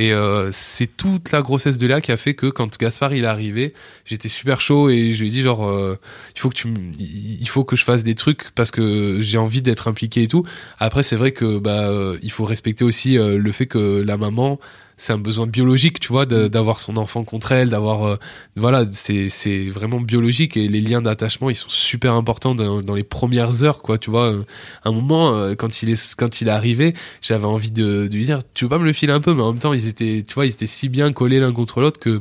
Et 0.00 0.14
euh, 0.14 0.48
c'est 0.50 0.86
toute 0.96 1.30
la 1.30 1.42
grossesse 1.42 1.76
de 1.76 1.86
Léa 1.86 2.00
qui 2.00 2.10
a 2.10 2.16
fait 2.16 2.32
que 2.32 2.46
quand 2.46 2.78
Gaspard 2.78 3.12
il 3.12 3.24
est 3.24 3.26
arrivé, 3.26 3.74
j'étais 4.06 4.30
super 4.30 4.62
chaud 4.62 4.88
et 4.88 5.12
je 5.12 5.20
lui 5.20 5.28
ai 5.28 5.30
dit 5.30 5.42
genre 5.42 5.68
euh, 5.68 5.98
il 6.34 7.46
faut 7.46 7.64
que 7.64 7.76
je 7.76 7.84
fasse 7.84 8.02
des 8.02 8.14
trucs 8.14 8.50
parce 8.54 8.70
que 8.70 9.18
j'ai 9.20 9.36
envie 9.36 9.60
d'être 9.60 9.88
impliqué 9.88 10.22
et 10.22 10.26
tout. 10.26 10.46
Après 10.78 11.02
c'est 11.02 11.16
vrai 11.16 11.32
que 11.32 11.58
bah 11.58 11.90
euh, 11.90 12.16
il 12.22 12.32
faut 12.32 12.46
respecter 12.46 12.82
aussi 12.82 13.18
le 13.18 13.52
fait 13.52 13.66
que 13.66 14.00
la 14.00 14.16
maman 14.16 14.58
c'est 15.00 15.14
un 15.14 15.18
besoin 15.18 15.46
biologique, 15.46 15.98
tu 15.98 16.08
vois, 16.08 16.26
d'avoir 16.26 16.78
son 16.78 16.98
enfant 16.98 17.24
contre 17.24 17.52
elle, 17.52 17.70
d'avoir 17.70 18.04
euh, 18.04 18.16
voilà, 18.56 18.84
c'est 18.92 19.70
vraiment 19.70 19.98
biologique 19.98 20.58
et 20.58 20.68
les 20.68 20.82
liens 20.82 21.00
d'attachement 21.00 21.48
ils 21.48 21.56
sont 21.56 21.70
super 21.70 22.12
importants 22.12 22.54
dans, 22.54 22.94
les 22.94 23.02
premières 23.02 23.64
heures 23.64 23.80
quoi, 23.80 23.96
tu 23.96 24.10
vois. 24.10 24.30
Euh, 24.30 24.44
un 24.84 24.92
moment 24.92 25.34
euh, 25.34 25.54
quand 25.54 25.82
il 25.82 25.88
est 25.90 26.48
arrivé, 26.48 26.94
j'avais 27.22 27.46
envie 27.46 27.70
de, 27.70 28.08
lui 28.12 28.24
dire 28.24 28.40
tu 28.52 28.66
veux 28.66 28.68
pas 28.68 28.78
me 28.78 28.84
le 28.84 28.92
filer 28.92 29.14
un 29.14 29.20
peu 29.20 29.32
mais 29.32 29.42
en 29.42 29.52
même 29.52 29.60
temps 29.60 29.72
ils 29.72 29.86
étaient 29.88 30.22
tu 30.26 30.38
ils 30.44 30.52
étaient 30.52 30.66
si 30.66 30.90
bien 30.90 31.12
collés 31.12 31.40
l'un 31.40 31.52
contre 31.52 31.80
l'autre 31.80 31.98
que 31.98 32.20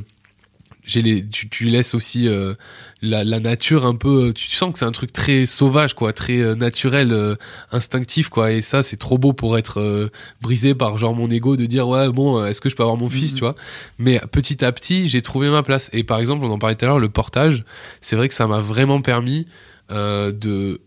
les 0.95 1.27
tu, 1.27 1.49
tu 1.49 1.65
laisses 1.65 1.93
aussi 1.93 2.27
euh, 2.27 2.55
la, 3.01 3.23
la 3.23 3.39
nature 3.39 3.85
un 3.85 3.95
peu 3.95 4.33
tu 4.33 4.49
sens 4.49 4.73
que 4.73 4.79
c'est 4.79 4.85
un 4.85 4.91
truc 4.91 5.13
très 5.13 5.45
sauvage 5.45 5.93
quoi 5.93 6.13
très 6.13 6.39
euh, 6.39 6.55
naturel 6.55 7.11
euh, 7.11 7.35
instinctif 7.71 8.29
quoi. 8.29 8.51
Et 8.51 8.61
ça 8.61 8.81
c'est 8.81 8.97
trop 8.97 9.17
beau 9.17 9.33
pour 9.33 9.57
être 9.57 9.79
euh, 9.79 10.09
brisé 10.41 10.73
par 10.73 10.97
genre 10.97 11.13
mon 11.13 11.29
ego 11.29 11.57
de 11.57 11.65
dire 11.65 11.87
ouais 11.87 12.09
bon 12.09 12.39
euh, 12.39 12.47
est-ce 12.47 12.61
que 12.61 12.69
je 12.69 12.75
peux 12.75 12.83
avoir 12.83 12.97
mon 12.97 13.09
fils 13.09 13.35
tu 13.35 13.41
vois? 13.41 13.55
Mais 13.99 14.19
petit 14.31 14.65
à 14.65 14.71
petit 14.71 15.07
j'ai 15.07 15.21
trouvé 15.21 15.49
ma 15.49 15.63
place. 15.63 15.89
Et 15.93 16.03
par 16.03 16.19
exemple 16.19 16.43
on 16.45 16.51
en 16.51 16.57
parlait 16.59 16.75
tout 16.75 16.85
à 16.85 16.87
l'heure 16.87 16.99
le 16.99 17.09
portage 17.09 17.63
c'est 18.01 18.15
vrai 18.15 18.27
que 18.27 18.33
ça 18.33 18.47
m'a 18.47 18.61
vraiment 18.61 19.01
permis 19.01 19.47
euh, 19.91 20.31
de 20.31 20.81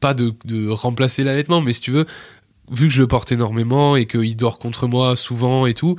pas 0.00 0.14
de, 0.14 0.34
de 0.44 0.68
remplacer 0.68 1.24
l'allaitement 1.24 1.60
mais 1.60 1.72
si 1.72 1.80
tu 1.80 1.90
veux 1.90 2.06
vu 2.70 2.86
que 2.86 2.92
je 2.94 3.00
le 3.00 3.08
porte 3.08 3.32
énormément 3.32 3.96
et 3.96 4.06
qu'il 4.06 4.36
dort 4.36 4.58
contre 4.60 4.86
moi 4.86 5.16
souvent 5.16 5.66
et 5.66 5.74
tout, 5.74 5.96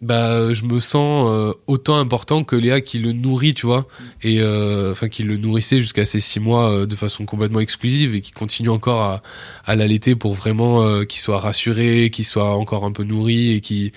bah 0.00 0.52
je 0.54 0.62
me 0.64 0.78
sens 0.78 1.28
euh, 1.28 1.52
autant 1.66 1.96
important 1.98 2.44
que 2.44 2.54
Léa 2.54 2.80
qui 2.80 2.98
le 3.00 3.12
nourrit, 3.12 3.54
tu 3.54 3.66
vois, 3.66 3.86
et 4.22 4.40
euh, 4.40 4.92
enfin 4.92 5.08
qui 5.08 5.24
le 5.24 5.36
nourrissait 5.36 5.80
jusqu'à 5.80 6.04
ses 6.06 6.20
six 6.20 6.38
mois 6.40 6.70
euh, 6.70 6.86
de 6.86 6.94
façon 6.96 7.24
complètement 7.24 7.60
exclusive 7.60 8.14
et 8.14 8.20
qui 8.20 8.30
continue 8.32 8.68
encore 8.70 9.02
à, 9.02 9.22
à 9.66 9.74
l'allaiter 9.74 10.14
pour 10.14 10.34
vraiment 10.34 10.82
euh, 10.82 11.04
qu'il 11.04 11.20
soit 11.20 11.40
rassuré, 11.40 12.10
qu'il 12.10 12.24
soit 12.24 12.54
encore 12.54 12.84
un 12.84 12.92
peu 12.92 13.04
nourri 13.04 13.52
et 13.54 13.60
qui 13.60 13.92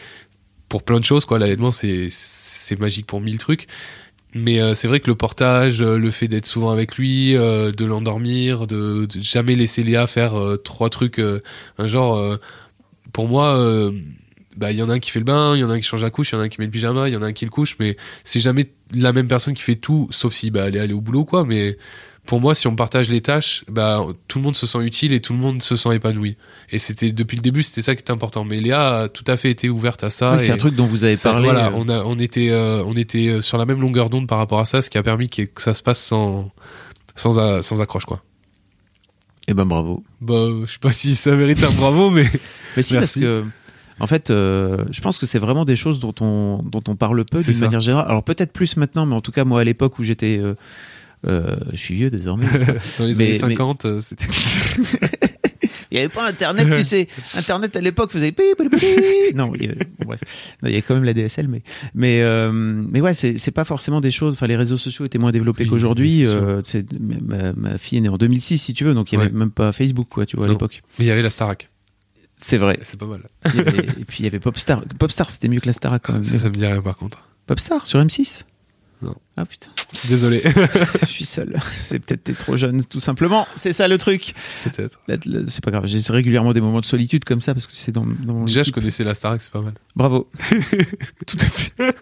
pour 0.70 0.84
plein 0.84 1.00
de 1.00 1.06
choses 1.06 1.26
quoi. 1.26 1.38
L'allaitement 1.38 1.72
c'est 1.72 2.08
c'est 2.10 2.80
magique 2.80 3.06
pour 3.06 3.22
mille 3.22 3.38
trucs. 3.38 3.68
Mais 4.34 4.62
euh, 4.62 4.74
c'est 4.76 4.88
vrai 4.88 5.02
que 5.02 5.08
le 5.08 5.16
portage, 5.16 5.82
euh, 5.82 5.98
le 5.98 6.10
fait 6.10 6.30
d'être 6.30 6.46
souvent 6.46 6.70
avec 6.72 6.96
lui, 6.96 7.36
euh, 7.36 7.74
de 7.74 7.84
l'endormir, 7.84 8.66
de, 8.66 9.06
de 9.06 9.20
jamais 9.22 9.56
laisser 9.58 9.84
Léa 9.84 10.08
faire 10.08 10.40
euh, 10.40 10.56
trois 10.56 10.90
trucs, 10.90 11.20
euh, 11.20 11.42
un 11.78 11.88
genre, 11.90 12.16
euh, 12.18 12.38
pour 13.12 13.28
moi, 13.28 13.58
euh, 13.58 13.92
bah 14.58 14.72
il 14.72 14.78
y 14.78 14.84
en 14.84 14.90
a 14.90 14.94
un 14.94 15.00
qui 15.00 15.12
fait 15.12 15.20
le 15.20 15.26
bain, 15.26 15.56
il 15.56 15.60
y 15.60 15.64
en 15.64 15.70
a 15.70 15.74
un 15.74 15.80
qui 15.80 15.86
change 15.88 16.04
la 16.04 16.10
couche, 16.10 16.32
il 16.32 16.36
y 16.36 16.38
en 16.38 16.42
a 16.42 16.44
un 16.46 16.50
qui 16.50 16.60
met 16.60 16.66
le 16.66 16.72
pyjama, 16.72 17.08
il 17.08 17.14
y 17.14 17.18
en 17.18 17.22
a 17.22 17.28
un 17.28 17.34
qui 17.34 17.46
le 17.46 17.52
couche, 17.52 17.76
mais 17.80 17.98
c'est 18.24 18.40
jamais 18.40 18.70
la 18.94 19.14
même 19.14 19.28
personne 19.28 19.54
qui 19.54 19.62
fait 19.64 19.76
tout, 19.76 20.08
sauf 20.12 20.34
si 20.34 20.52
bah 20.52 20.66
elle 20.68 20.76
est 20.76 20.80
allée 20.80 20.94
au 20.94 21.02
boulot 21.02 21.26
quoi. 21.26 21.46
Mais 21.46 21.78
pour 22.26 22.40
moi, 22.40 22.54
si 22.54 22.68
on 22.68 22.76
partage 22.76 23.10
les 23.10 23.22
tâches, 23.22 23.64
bah 23.68 24.06
tout 24.28 24.38
le 24.38 24.44
monde 24.44 24.56
se 24.56 24.66
sent 24.68 24.80
utile 24.84 25.12
et 25.14 25.22
tout 25.22 25.34
le 25.34 25.40
monde 25.40 25.62
se 25.64 25.76
sent 25.76 25.96
épanoui. 25.96 26.38
Et 26.70 26.78
c'était 26.78 27.12
depuis 27.12 27.36
le 27.36 27.42
début, 27.42 27.64
c'était 27.64 27.82
ça 27.82 27.96
qui 27.96 28.02
était 28.02 28.12
important. 28.12 28.44
Mais 28.46 28.60
Léa 28.60 29.00
a 29.04 29.08
tout 29.10 29.24
à 29.26 29.38
fait 29.38 29.50
été 29.50 29.70
ouverte 29.70 30.04
à 30.04 30.10
ça. 30.12 30.34
Oui, 30.34 30.40
c'est 30.40 30.52
un 30.52 30.58
truc 30.58 30.76
dont 30.76 30.86
vous 30.86 31.04
avez 31.04 31.16
ça, 31.16 31.32
parlé. 31.32 31.46
Voilà, 31.46 31.68
euh, 31.68 31.72
on 31.76 31.90
a, 31.90 32.04
on 32.04 32.20
était, 32.20 32.50
euh, 32.52 32.84
on 32.86 32.96
était 32.96 33.28
euh, 33.30 33.42
sur 33.42 33.58
la 33.58 33.66
même 33.66 33.82
longueur 33.82 34.10
d'onde 34.12 34.28
par 34.28 34.38
rapport 34.38 34.60
à 34.60 34.66
ça, 34.66 34.82
ce 34.84 34.90
qui 34.92 34.98
a 35.00 35.04
permis 35.04 35.30
que 35.30 35.44
ça 35.58 35.74
se 35.74 35.82
passe 35.82 36.00
sans, 36.00 36.52
sans, 37.16 37.40
a- 37.40 37.62
sans 37.64 37.82
accroche, 37.82 38.06
quoi. 38.06 38.24
Eh 39.48 39.54
ben 39.56 39.66
bravo. 39.66 40.04
Bah, 40.22 40.46
je 40.66 40.72
sais 40.72 40.78
pas 40.80 40.92
si 40.92 41.16
ça 41.16 41.36
mérite 41.36 41.64
un 41.64 41.72
bravo, 41.72 42.12
mais 42.12 42.28
Mais 42.78 42.84
si, 42.84 42.94
parce 42.94 43.18
Merci. 43.18 43.22
que, 43.22 43.44
en 44.02 44.08
fait, 44.08 44.30
euh, 44.32 44.84
je 44.92 45.00
pense 45.02 45.18
que 45.20 45.26
c'est 45.26 45.40
vraiment 45.40 45.64
des 45.64 45.76
choses 45.76 46.00
dont 46.00 46.14
on, 46.22 46.62
dont 46.64 46.84
on 46.88 46.96
parle 46.96 47.24
peu 47.26 47.42
d'une 47.42 47.58
manière 47.60 47.80
générale. 47.80 48.06
Alors 48.10 48.24
peut-être 48.24 48.52
plus 48.52 48.76
maintenant, 48.78 49.06
mais 49.06 49.16
en 49.16 49.22
tout 49.22 49.32
cas, 49.32 49.46
moi, 49.46 49.62
à 49.62 49.64
l'époque 49.64 50.00
où 50.00 50.04
j'étais. 50.04 50.38
euh, 50.40 50.56
euh, 51.28 51.56
je 51.72 51.78
suis 51.78 51.94
vieux 51.96 52.10
désormais. 52.10 52.48
dans 52.98 53.06
les 53.06 53.14
Mais- 53.14 53.24
années 53.26 53.28
mais- 53.28 53.34
50, 53.56 53.86
euh, 53.86 54.00
c'était. 54.00 54.26
Il 55.92 55.96
n'y 55.96 56.00
avait 56.00 56.10
pas 56.10 56.26
Internet, 56.26 56.68
tu 56.74 56.84
sais. 56.86 57.10
Internet 57.36 57.76
à 57.76 57.82
l'époque 57.82 58.12
faisait. 58.14 58.34
Non, 59.36 59.52
il 59.56 59.64
y 59.64 59.68
avait, 59.68 59.78
bref. 60.06 60.22
Non, 60.64 60.70
il 60.70 60.72
y 60.72 60.74
avait 60.76 60.82
quand 60.82 60.94
même 60.94 61.04
la 61.04 61.14
DSL, 61.14 61.50
mais 61.50 61.62
mais 61.94 62.22
euh, 62.22 62.50
mais 62.54 63.02
ouais, 63.02 63.14
c'est 63.14 63.52
pas 63.52 63.66
forcément 63.66 64.00
des 64.00 64.10
choses. 64.10 64.34
Enfin, 64.36 64.48
les 64.48 64.56
réseaux 64.56 64.78
sociaux 64.78 65.04
étaient 65.06 65.18
moins 65.18 65.34
développés 65.34 65.64
Oui, 65.66 65.70
qu'aujourd'hui. 65.70 66.26
Euh, 66.26 66.62
ma, 67.26 67.52
ma 67.54 67.78
fille 67.78 67.98
est 67.98 68.02
née 68.02 68.10
en 68.10 68.18
2006, 68.18 68.58
si 68.58 68.74
tu 68.74 68.86
veux, 68.86 68.94
donc 68.94 69.12
il 69.12 69.16
y 69.16 69.22
avait 69.22 69.30
Ouais. 69.32 69.38
même 69.38 69.52
pas 69.52 69.74
Facebook, 69.74 70.08
quoi, 70.10 70.26
tu 70.26 70.38
vois, 70.38 70.46
à 70.46 70.50
l'époque. 70.50 70.82
Mais 70.98 71.04
il 71.06 71.08
y 71.10 71.12
avait 71.12 71.22
la 71.22 71.30
Starac. 71.30 71.70
C'est 72.42 72.58
vrai. 72.58 72.80
C'est 72.84 73.00
pas 73.00 73.06
mal. 73.06 73.22
Il 73.54 73.56
y 73.56 73.60
avait- 73.62 73.86
et 74.00 74.06
puis 74.06 74.20
il 74.20 74.24
y 74.24 74.28
avait 74.28 74.40
Popstar. 74.40 74.82
Popstar, 75.00 75.30
c'était 75.30 75.48
mieux 75.48 75.60
que 75.60 75.68
la 75.68 75.74
Starac 75.74 76.02
quand 76.04 76.14
même. 76.14 76.24
Ça, 76.24 76.38
ça 76.38 76.50
me 76.50 76.56
dit 76.56 76.66
rien 76.66 76.82
par 76.82 76.98
contre. 76.98 77.20
Popstar 77.46 77.86
sur 77.86 78.00
M6 78.00 78.44
Non. 79.02 79.16
Ah 79.38 79.46
putain, 79.46 79.68
Désolé. 80.10 80.42
je 81.02 81.06
suis 81.06 81.26
seul. 81.26 81.60
C'est 81.76 82.00
peut-être 82.00 82.24
t'es 82.24 82.34
trop 82.34 82.58
jeune, 82.58 82.84
tout 82.86 83.00
simplement. 83.00 83.48
C'est 83.56 83.74
ça 83.74 83.88
le 83.88 83.98
truc. 83.98 84.34
Peut-être. 84.64 85.00
C'est 85.50 85.64
pas 85.64 85.72
grave. 85.72 85.86
J'ai 85.88 86.00
régulièrement 86.12 86.54
des 86.54 86.62
moments 86.62 86.80
de 86.80 86.86
solitude 86.86 87.26
comme 87.26 87.42
ça 87.42 87.54
parce 87.54 87.68
que 87.68 87.74
c'est 87.76 87.92
dans, 87.92 88.06
dans 88.06 88.34
mon 88.34 88.44
Déjà, 88.46 88.64
je 88.64 88.72
connaissais 88.72 89.04
la 89.04 89.14
Starac, 89.16 89.42
c'est 89.42 89.52
pas 89.52 89.62
mal. 89.62 89.74
Bravo. 89.96 90.30
Tout 91.28 91.38
à 91.40 91.46
fait. 91.46 91.96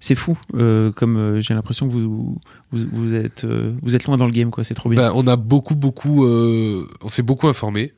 C'est 0.00 0.14
fou. 0.14 0.38
euh, 0.54 0.92
comme 0.92 1.16
euh, 1.16 1.40
j'ai 1.40 1.54
l'impression 1.54 1.86
que 1.88 1.92
vous 1.92 2.38
vous, 2.70 2.84
vous 2.92 3.14
êtes 3.14 3.44
euh, 3.44 3.72
vous 3.82 3.96
êtes 3.96 4.04
loin 4.04 4.16
dans 4.16 4.26
le 4.26 4.32
game 4.32 4.50
quoi. 4.50 4.62
C'est 4.64 4.74
trop 4.74 4.88
bien. 4.88 5.00
Bah, 5.00 5.12
on 5.14 5.26
a 5.26 5.36
beaucoup, 5.36 5.74
beaucoup, 5.74 6.26
on 6.26 7.08
s'est 7.10 7.22
beaucoup 7.22 7.48
informé. 7.48 7.92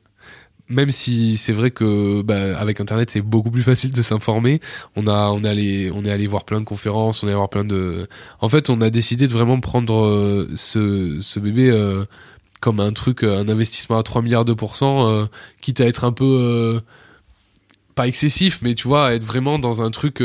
Même 0.69 0.91
si 0.91 1.37
c'est 1.37 1.53
vrai 1.53 1.71
que 1.71 2.21
bah, 2.21 2.57
avec 2.59 2.79
Internet 2.79 3.09
c'est 3.09 3.21
beaucoup 3.21 3.49
plus 3.49 3.63
facile 3.63 3.91
de 3.91 4.01
s'informer. 4.03 4.61
On 4.95 5.07
a, 5.07 5.29
on 5.31 5.43
est 5.43 5.49
allé, 5.49 5.91
on 5.93 6.05
est 6.05 6.11
allé 6.11 6.27
voir 6.27 6.45
plein 6.45 6.59
de 6.59 6.65
conférences, 6.65 7.23
on 7.23 7.27
est 7.27 7.31
allé 7.31 7.37
voir 7.37 7.49
plein 7.49 7.65
de. 7.65 8.07
En 8.39 8.49
fait, 8.49 8.69
on 8.69 8.79
a 8.81 8.89
décidé 8.89 9.27
de 9.27 9.33
vraiment 9.33 9.59
prendre 9.59 10.05
euh, 10.05 10.47
ce, 10.55 11.19
ce 11.21 11.39
bébé 11.39 11.69
euh, 11.71 12.05
comme 12.59 12.79
un 12.79 12.91
truc, 12.91 13.23
euh, 13.23 13.39
un 13.39 13.49
investissement 13.49 13.97
à 13.97 14.03
3 14.03 14.21
milliards 14.21 14.45
de 14.45 14.53
pourcents, 14.53 15.09
euh, 15.09 15.25
quitte 15.61 15.81
à 15.81 15.85
être 15.85 16.03
un 16.03 16.11
peu 16.11 16.25
euh, 16.25 16.81
pas 17.95 18.07
excessif, 18.07 18.59
mais 18.61 18.75
tu 18.75 18.87
vois, 18.87 19.13
être 19.13 19.23
vraiment 19.23 19.59
dans 19.59 19.81
un 19.81 19.91
truc. 19.91 20.23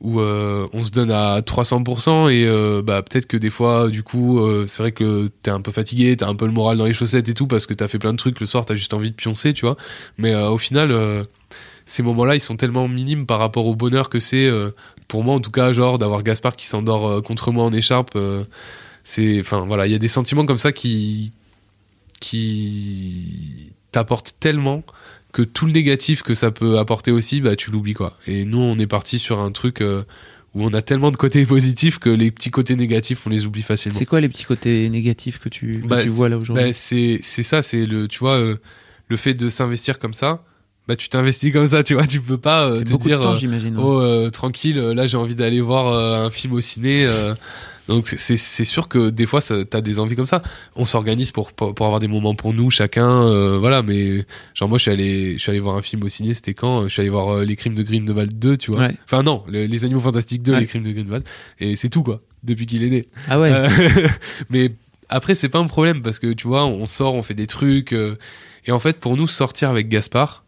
Où 0.00 0.20
euh, 0.20 0.68
on 0.72 0.84
se 0.84 0.90
donne 0.90 1.10
à 1.10 1.40
300% 1.40 2.30
et 2.30 2.46
euh, 2.46 2.82
bah 2.82 3.02
peut-être 3.02 3.26
que 3.26 3.36
des 3.36 3.50
fois 3.50 3.88
du 3.88 4.04
coup 4.04 4.38
euh, 4.38 4.64
c'est 4.66 4.80
vrai 4.80 4.92
que 4.92 5.28
t'es 5.42 5.50
un 5.50 5.60
peu 5.60 5.72
fatigué 5.72 6.16
t'as 6.16 6.28
un 6.28 6.36
peu 6.36 6.46
le 6.46 6.52
moral 6.52 6.78
dans 6.78 6.84
les 6.84 6.92
chaussettes 6.92 7.28
et 7.28 7.34
tout 7.34 7.48
parce 7.48 7.66
que 7.66 7.74
t'as 7.74 7.88
fait 7.88 7.98
plein 7.98 8.12
de 8.12 8.16
trucs 8.16 8.38
le 8.38 8.46
soir 8.46 8.64
t'as 8.64 8.76
juste 8.76 8.94
envie 8.94 9.10
de 9.10 9.16
pioncer 9.16 9.52
tu 9.54 9.66
vois. 9.66 9.76
Mais 10.16 10.34
au 10.34 10.58
final 10.58 11.26
ces 11.84 12.02
moments-là 12.02 12.36
ils 12.36 12.40
sont 12.40 12.56
tellement 12.56 12.86
minimes 12.86 13.26
par 13.26 13.40
rapport 13.40 13.66
au 13.66 13.74
bonheur 13.74 14.08
que 14.08 14.20
c'est 14.20 14.48
pour 15.08 15.24
moi 15.24 15.34
en 15.34 15.40
tout 15.40 15.50
cas 15.50 15.72
genre 15.72 15.98
d'avoir 15.98 16.22
Gaspard 16.22 16.54
qui 16.54 16.66
s'endort 16.66 17.22
contre 17.22 17.50
moi 17.50 17.64
en 17.64 17.72
écharpe 17.72 18.16
c'est 19.02 19.40
enfin 19.40 19.64
voilà 19.66 19.86
il 19.86 19.92
y 19.92 19.96
a 19.96 19.98
des 19.98 20.08
sentiments 20.08 20.46
comme 20.46 20.58
ça 20.58 20.70
qui 20.70 21.32
qui 22.20 23.72
t'apportent 23.90 24.36
tellement 24.38 24.84
que 25.38 25.42
tout 25.44 25.66
le 25.66 25.72
négatif 25.72 26.22
que 26.24 26.34
ça 26.34 26.50
peut 26.50 26.80
apporter 26.80 27.12
aussi, 27.12 27.40
bah 27.40 27.54
tu 27.54 27.70
l'oublies 27.70 27.94
quoi. 27.94 28.18
Et 28.26 28.44
nous, 28.44 28.58
on 28.58 28.76
est 28.76 28.88
parti 28.88 29.20
sur 29.20 29.38
un 29.38 29.52
truc 29.52 29.80
euh, 29.80 30.02
où 30.52 30.64
on 30.64 30.74
a 30.74 30.82
tellement 30.82 31.12
de 31.12 31.16
côtés 31.16 31.46
positifs 31.46 32.00
que 32.00 32.10
les 32.10 32.32
petits 32.32 32.50
côtés 32.50 32.74
négatifs, 32.74 33.24
on 33.24 33.30
les 33.30 33.46
oublie 33.46 33.62
facilement. 33.62 33.96
C'est 33.96 34.04
quoi 34.04 34.20
les 34.20 34.28
petits 34.28 34.42
côtés 34.42 34.88
négatifs 34.88 35.38
que 35.38 35.48
tu, 35.48 35.82
que 35.82 35.86
Bah, 35.86 36.02
tu 36.02 36.08
vois 36.08 36.28
là 36.28 36.38
aujourd'hui 36.38 36.64
Bah, 36.64 36.72
c'est 36.72 37.20
c'est 37.22 37.44
ça, 37.44 37.62
c'est 37.62 37.86
le 37.86 38.08
tu 38.08 38.18
vois 38.18 38.36
euh, 38.36 38.56
le 39.06 39.16
fait 39.16 39.34
de 39.34 39.48
s'investir 39.48 40.00
comme 40.00 40.14
ça. 40.14 40.42
Bah 40.88 40.96
tu 40.96 41.08
t'investis 41.08 41.52
comme 41.52 41.68
ça, 41.68 41.84
tu 41.84 41.94
vois, 41.94 42.08
tu 42.08 42.20
peux 42.20 42.38
pas 42.38 42.70
euh, 42.70 42.78
te 42.78 42.96
dire 42.96 43.20
temps 43.20 43.36
ouais. 43.36 44.24
oh 44.24 44.30
tranquille, 44.30 44.80
là 44.80 45.06
j'ai 45.06 45.18
envie 45.18 45.36
d'aller 45.36 45.60
voir 45.60 45.92
un 45.92 46.30
film 46.30 46.54
au 46.54 46.60
ciné. 46.60 47.06
Donc 47.88 48.06
c'est 48.06 48.36
sûr 48.64 48.86
que 48.88 49.10
des 49.10 49.26
fois 49.26 49.40
t'as 49.40 49.80
des 49.80 49.98
envies 49.98 50.14
comme 50.14 50.26
ça. 50.26 50.42
On 50.76 50.84
s'organise 50.84 51.32
pour, 51.32 51.52
pour 51.52 51.74
pour 51.74 51.86
avoir 51.86 51.98
des 52.00 52.06
moments 52.08 52.34
pour 52.34 52.52
nous 52.54 52.70
chacun, 52.70 53.08
euh, 53.22 53.58
voilà. 53.58 53.82
Mais 53.82 54.24
genre 54.54 54.68
moi 54.68 54.78
je 54.78 54.82
suis 54.82 54.90
allé 54.90 55.32
je 55.32 55.38
suis 55.38 55.50
allé 55.50 55.58
voir 55.60 55.76
un 55.76 55.82
film 55.82 56.04
au 56.04 56.08
ciné. 56.08 56.34
C'était 56.34 56.54
quand 56.54 56.84
Je 56.84 56.88
suis 56.90 57.00
allé 57.00 57.10
voir 57.10 57.28
euh, 57.38 57.44
Les 57.44 57.56
Crimes 57.56 57.74
de 57.74 57.82
Grindelwald 57.82 58.38
2, 58.38 58.56
tu 58.58 58.70
vois. 58.70 58.80
Ouais. 58.88 58.96
Enfin 59.06 59.22
non, 59.22 59.42
le- 59.48 59.64
Les 59.64 59.84
Animaux 59.84 60.00
Fantastiques 60.00 60.42
2, 60.42 60.52
Ouais. 60.52 60.60
Les 60.60 60.66
Crimes 60.66 60.82
de 60.84 60.92
Grindelwald. 60.92 61.24
Et 61.60 61.74
c'est 61.76 61.88
tout 61.88 62.02
quoi. 62.02 62.20
Depuis 62.44 62.66
qu'il 62.66 62.84
est 62.84 62.90
né. 62.90 63.06
Ah 63.28 63.40
ouais. 63.40 63.50
Euh, 63.52 63.68
mais 64.50 64.74
après, 65.08 65.34
c'est 65.34 65.48
pas 65.48 65.58
un 65.58 65.66
problème 65.66 66.02
parce 66.02 66.18
que 66.18 66.32
tu 66.34 66.46
vois, 66.46 66.66
on 66.66 66.86
sort, 66.86 67.14
on 67.14 67.22
fait 67.22 67.34
des 67.34 67.46
trucs. 67.46 67.92
et 67.92 68.70
en 68.72 68.78
fait, 68.78 69.00
pour 69.00 69.16
nous, 69.16 69.26
sortir 69.26 69.70
avec 69.70 69.88
Gaspard, 69.88 70.44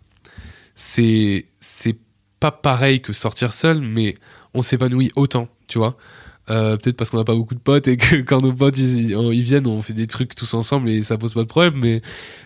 c'est 0.75 1.47
c'est 1.61 1.97
pas 2.39 2.51
pareil 2.51 3.01
que 3.01 3.13
sortir 3.13 3.53
seul, 3.53 3.81
mais 3.81 4.17
on 4.55 4.63
s'épanouit 4.63 5.11
autant, 5.17 5.49
tu 5.69 5.79
vois. 5.79 5.97
Euh, 6.51 6.77
Peut-être 6.77 6.97
parce 6.97 7.11
qu'on 7.11 7.19
n'a 7.19 7.25
pas 7.25 7.35
beaucoup 7.35 7.55
de 7.55 7.61
potes 7.61 7.89
et 7.89 7.97
que 7.97 8.17
quand 8.23 8.43
nos 8.43 8.53
potes 8.53 8.79
ils, 8.79 9.43
viennent, 9.43 9.67
on 9.67 9.83
fait 9.83 9.93
des 9.93 10.07
trucs 10.07 10.35
tous 10.35 10.53
ensemble 10.55 10.91
et 10.91 11.03
ça 11.03 11.17
pose 11.17 11.35
pas 11.35 11.43
de 11.43 11.49
problème. 11.49 11.75
Mais 11.77 12.03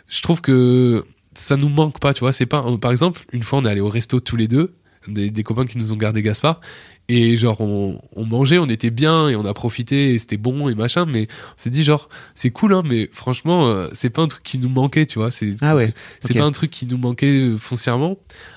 je 0.09 0.23
trouve 0.23 0.41
que 0.41 1.05
ça 1.35 1.57
nous 1.57 1.69
manque 1.69 1.99
pas, 1.99 2.15
tu 2.15 2.21
vois. 2.21 2.33
C'est 2.33 2.47
pas, 2.47 2.65
par 2.79 2.91
exemple, 2.91 3.25
une 3.33 3.43
fois 3.43 3.59
on 3.59 3.65
est 3.65 3.71
allé 3.71 3.81
au 3.81 3.89
resto 3.89 4.21
tous 4.21 4.37
les 4.37 4.49
deux. 4.49 4.75
des, 5.09 5.31
des 5.31 5.43
copains 5.43 5.67
qui 5.67 5.79
nous 5.79 5.93
ont 5.93 5.97
gardé 5.97 6.23
Gaspard. 6.23 6.61
Et 7.09 7.37
genre, 7.37 7.61
on, 7.61 8.01
on 8.17 8.25
mangeait, 8.25 8.57
on 8.59 8.67
était 8.67 8.89
bien 8.91 9.29
et 9.29 9.37
on 9.37 9.45
a 9.45 9.53
profité 9.53 10.15
et 10.15 10.19
c'était 10.19 10.39
bon 10.39 10.71
et 10.71 10.75
machin. 10.75 11.05
Mais 11.05 11.29
on 11.31 11.63
s'est 11.63 11.69
dit, 11.71 11.83
genre, 11.83 12.09
c'est 12.35 12.51
cool, 12.51 12.73
hein, 12.73 12.83
mais 12.85 13.11
franchement, 13.13 13.67
euh, 13.67 13.89
c'est 13.93 14.09
pas 14.09 14.23
un 14.23 14.27
truc 14.27 14.43
qui 14.43 14.59
nous 14.59 14.71
manquait, 14.71 15.05
tu 15.05 15.19
vois. 15.19 15.31
C'est 15.31 15.55
Ah 15.61 15.77
ouais. 15.77 15.93
c'est 16.21 16.33
pas 16.33 16.45
un 16.45 16.51
truc 16.51 16.71
qui 16.71 16.87
nous 16.87 16.97
manquait 16.97 17.27
euh, 17.27 17.57
foncièrement. 17.59 18.17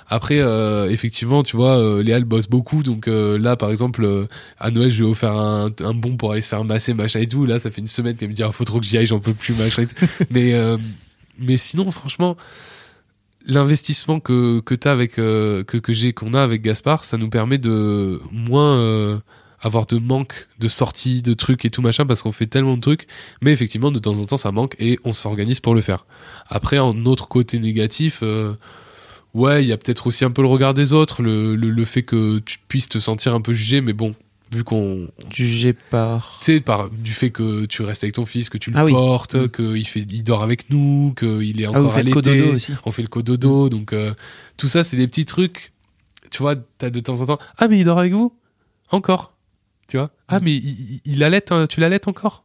Après, 0.10 0.40
euh, 0.40 0.90
effectivement, 0.90 1.44
tu 1.44 1.58
vois, 1.58 1.78
euh, 1.78 2.02
Léa 2.02 2.16
elle 2.16 2.24
bosse 2.24 2.48
beaucoup, 2.48 2.84
donc 2.84 3.10
euh, 3.10 3.38
là, 3.38 3.58
par 3.58 3.70
exemple, 3.70 4.28
à 4.58 4.72
Noël, 4.72 4.92
je 4.92 5.00
lui 5.02 5.08
ai 5.08 5.12
offert 5.12 5.34
un, 5.34 5.70
un 5.82 5.94
bon 5.94 6.16
pour 6.16 6.32
aller 6.32 6.42
se 6.42 6.48
faire 6.48 6.64
masser, 6.64 6.94
machin 6.94 7.20
et 7.20 7.28
tout. 7.28 7.46
Là, 7.46 7.60
ça 7.60 7.70
fait 7.70 7.82
une 7.82 7.90
semaine 7.90 8.16
qu'elle 8.16 8.30
me 8.30 8.34
dit, 8.34 8.44
ah, 8.44 8.52
faut 8.54 8.64
trop 8.64 8.80
que 8.80 8.86
j'y 8.86 8.98
aille, 8.98 9.08
j'en 9.08 9.20
peux 9.20 9.34
plus, 9.34 9.56
machin. 9.56 9.82
et 9.82 9.88
tout. 9.88 10.06
mais 10.32 10.54
mais 11.38 11.58
sinon, 11.58 11.92
franchement, 11.92 12.38
l'investissement 13.48 14.20
que 14.20 14.60
que 14.60 14.88
avec 14.88 15.18
euh, 15.18 15.64
que 15.64 15.94
j'ai 15.94 16.14
qu'on 16.14 16.34
a 16.34 16.44
avec 16.44 16.62
Gaspard, 16.62 17.06
ça 17.06 17.18
nous 17.18 17.30
permet 17.30 17.58
de 17.58 18.22
moins 18.32 18.78
euh, 18.78 19.18
avoir 19.62 19.86
de 19.88 19.98
manque 19.98 20.48
de 20.60 20.68
sorties, 20.68 21.22
de 21.22 21.34
trucs 21.34 21.66
et 21.66 21.70
tout 21.70 21.82
machin 21.82 22.06
parce 22.06 22.22
qu'on 22.22 22.32
fait 22.32 22.46
tellement 22.46 22.76
de 22.76 22.82
trucs. 22.82 23.08
Mais 23.42 23.52
effectivement, 23.52 23.92
de 23.92 24.00
temps 24.00 24.20
en 24.20 24.26
temps, 24.26 24.38
ça 24.38 24.52
manque 24.52 24.76
et 24.80 25.00
on 25.04 25.14
s'organise 25.14 25.60
pour 25.60 25.74
le 25.74 25.82
faire. 25.82 26.06
Après, 26.50 26.78
en 26.78 27.06
autre 27.06 27.28
côté 27.28 27.60
négatif, 27.60 28.20
euh, 28.22 28.54
ouais, 29.34 29.64
il 29.64 29.68
y 29.68 29.72
a 29.72 29.78
peut-être 29.78 30.08
aussi 30.08 30.26
un 30.26 30.32
peu 30.32 30.42
le 30.42 30.48
regard 30.48 30.74
des 30.74 30.94
autres, 30.94 31.24
le, 31.24 31.56
le 31.56 31.86
fait 31.86 32.04
que 32.04 32.40
tu 32.40 32.60
puisses 32.68 32.90
te 32.90 33.00
sentir 33.00 33.34
un 33.34 33.42
peu 33.42 33.54
jugé, 33.54 33.82
mais 33.82 33.94
bon, 33.94 34.14
vu 34.52 34.64
qu'on. 34.64 35.08
Jugé 35.34 35.74
par. 35.74 36.38
Tu 36.40 36.54
sais, 36.56 36.62
par, 36.62 36.90
du 36.90 37.12
fait 37.12 37.30
que 37.32 37.66
tu 37.66 37.82
restes 37.84 38.04
avec 38.04 38.16
ton 38.16 38.26
fils, 38.26 38.50
que 38.50 38.58
tu 38.58 38.72
le 38.72 38.78
Ah 38.78 38.86
oui. 38.86 38.92
portes, 38.92 39.36
Mm. 39.36 39.50
qu'il 39.50 39.88
fait, 39.88 40.00
il 40.10 40.24
dort 40.24 40.44
avec 40.44 40.70
nous, 40.70 41.14
qu'il 41.18 41.60
est 41.62 41.66
Ah, 41.66 41.72
encore 41.72 41.96
allaité. 41.96 42.14
cododo 42.14 42.54
aussi. 42.56 42.74
On 42.86 42.92
fait 42.92 43.02
le 43.02 43.08
cododo, 43.08 43.70
donc 43.70 43.94
euh, 43.94 44.14
tout 44.58 44.68
ça, 44.68 44.84
c'est 44.84 44.98
des 44.98 45.08
petits 45.08 45.26
trucs. 45.26 45.72
Tu 46.32 46.40
vois, 46.40 46.56
t'as 46.78 46.90
de 46.90 47.00
temps 47.00 47.20
en 47.22 47.26
temps. 47.26 47.40
Ah, 47.58 47.68
mais 47.68 47.80
il 47.80 47.86
dort 47.86 48.00
avec 48.00 48.14
vous? 48.14 48.34
Encore 48.92 49.34
Tu 49.88 49.98
vois 49.98 50.12
Ah, 50.28 50.40
mais 50.42 50.54
il, 50.56 51.24
allait, 51.24 51.44
tu 51.70 51.80
l'allaites 51.80 52.08
encore? 52.08 52.44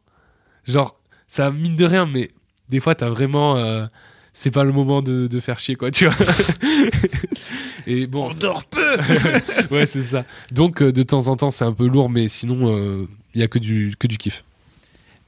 Genre, 0.65 1.01
ça 1.29 1.51
mine 1.51 1.75
de 1.77 1.85
rien, 1.85 2.07
mais 2.07 2.31
des 2.69 2.79
fois, 2.81 2.95
t'as 2.95 3.09
vraiment. 3.11 3.57
euh, 3.57 3.87
c'est 4.33 4.51
pas 4.51 4.65
le 4.65 4.73
moment 4.73 5.03
de, 5.03 5.27
de 5.27 5.41
faire 5.41 5.59
chier, 5.61 5.75
quoi, 5.77 5.91
tu 5.91 6.07
vois. 6.07 6.15
Et 7.87 8.07
bon. 8.07 8.31
ça- 8.31 8.39
dort 8.39 8.65
peu 8.65 8.97
ouais, 9.71 9.87
c'est 9.87 10.03
ça. 10.03 10.25
Donc, 10.53 10.83
euh, 10.83 10.93
de 10.93 11.03
temps 11.03 11.29
en 11.29 11.37
temps, 11.37 11.51
c'est 11.51 11.65
un 11.65 11.73
peu 11.73 11.87
lourd, 11.87 12.09
mais 12.11 12.29
sinon, 12.29 13.07
il 13.35 13.41
y 13.41 13.45
a 13.45 13.49
que 13.49 13.59
du, 13.59 13.95
que 13.99 14.07
du 14.07 14.19
kiff. 14.19 14.45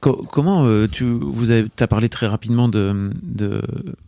Co- 0.01 0.25
comment 0.31 0.65
euh, 0.65 0.87
tu 0.91 1.03
vous 1.05 1.51
avez 1.51 1.67
as 1.79 1.87
parlé 1.87 2.09
très 2.09 2.27
rapidement 2.27 2.67
de, 2.67 3.11
de 3.23 3.61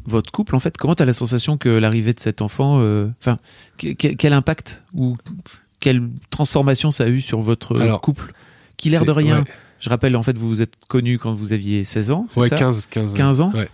votre 0.06 0.32
couple 0.32 0.54
en 0.56 0.60
fait 0.60 0.78
comment 0.78 0.94
tu 0.96 1.02
as 1.02 1.06
la 1.06 1.14
sensation 1.14 1.58
que 1.58 1.70
l'arrivée 1.70 2.14
de 2.14 2.20
cet 2.20 2.42
enfant 2.42 2.80
euh, 2.82 3.08
enfin 3.22 3.40
que- 3.78 3.94
que- 3.94 4.10
quel 4.14 4.34
impact 4.34 4.84
ou 4.94 5.16
quelle 5.80 6.04
transformation 6.30 6.92
ça 6.92 7.06
a 7.06 7.08
eu 7.08 7.22
sur 7.22 7.40
votre 7.40 7.80
Alors, 7.80 8.02
couple? 8.02 8.34
Qui 8.76 8.90
l'air 8.90 9.06
de 9.06 9.12
rien 9.12 9.40
ouais. 9.40 9.46
je 9.80 9.90
rappelle 9.90 10.18
en 10.18 10.24
fait 10.24 10.38
vous 10.38 10.50
vous 10.50 10.62
êtes 10.62 10.74
connus 10.90 11.18
quand 11.20 11.34
vous 11.34 11.54
aviez 11.54 11.86
16 11.86 12.12
ans 12.12 12.28
c'est 12.30 12.42
Ouais, 12.42 12.50
ça? 12.50 12.58
15, 12.58 12.88
15, 12.92 13.12
ouais. 13.14 13.18
15 13.18 13.42
ans? 13.42 13.52
Ouais. 13.56 13.70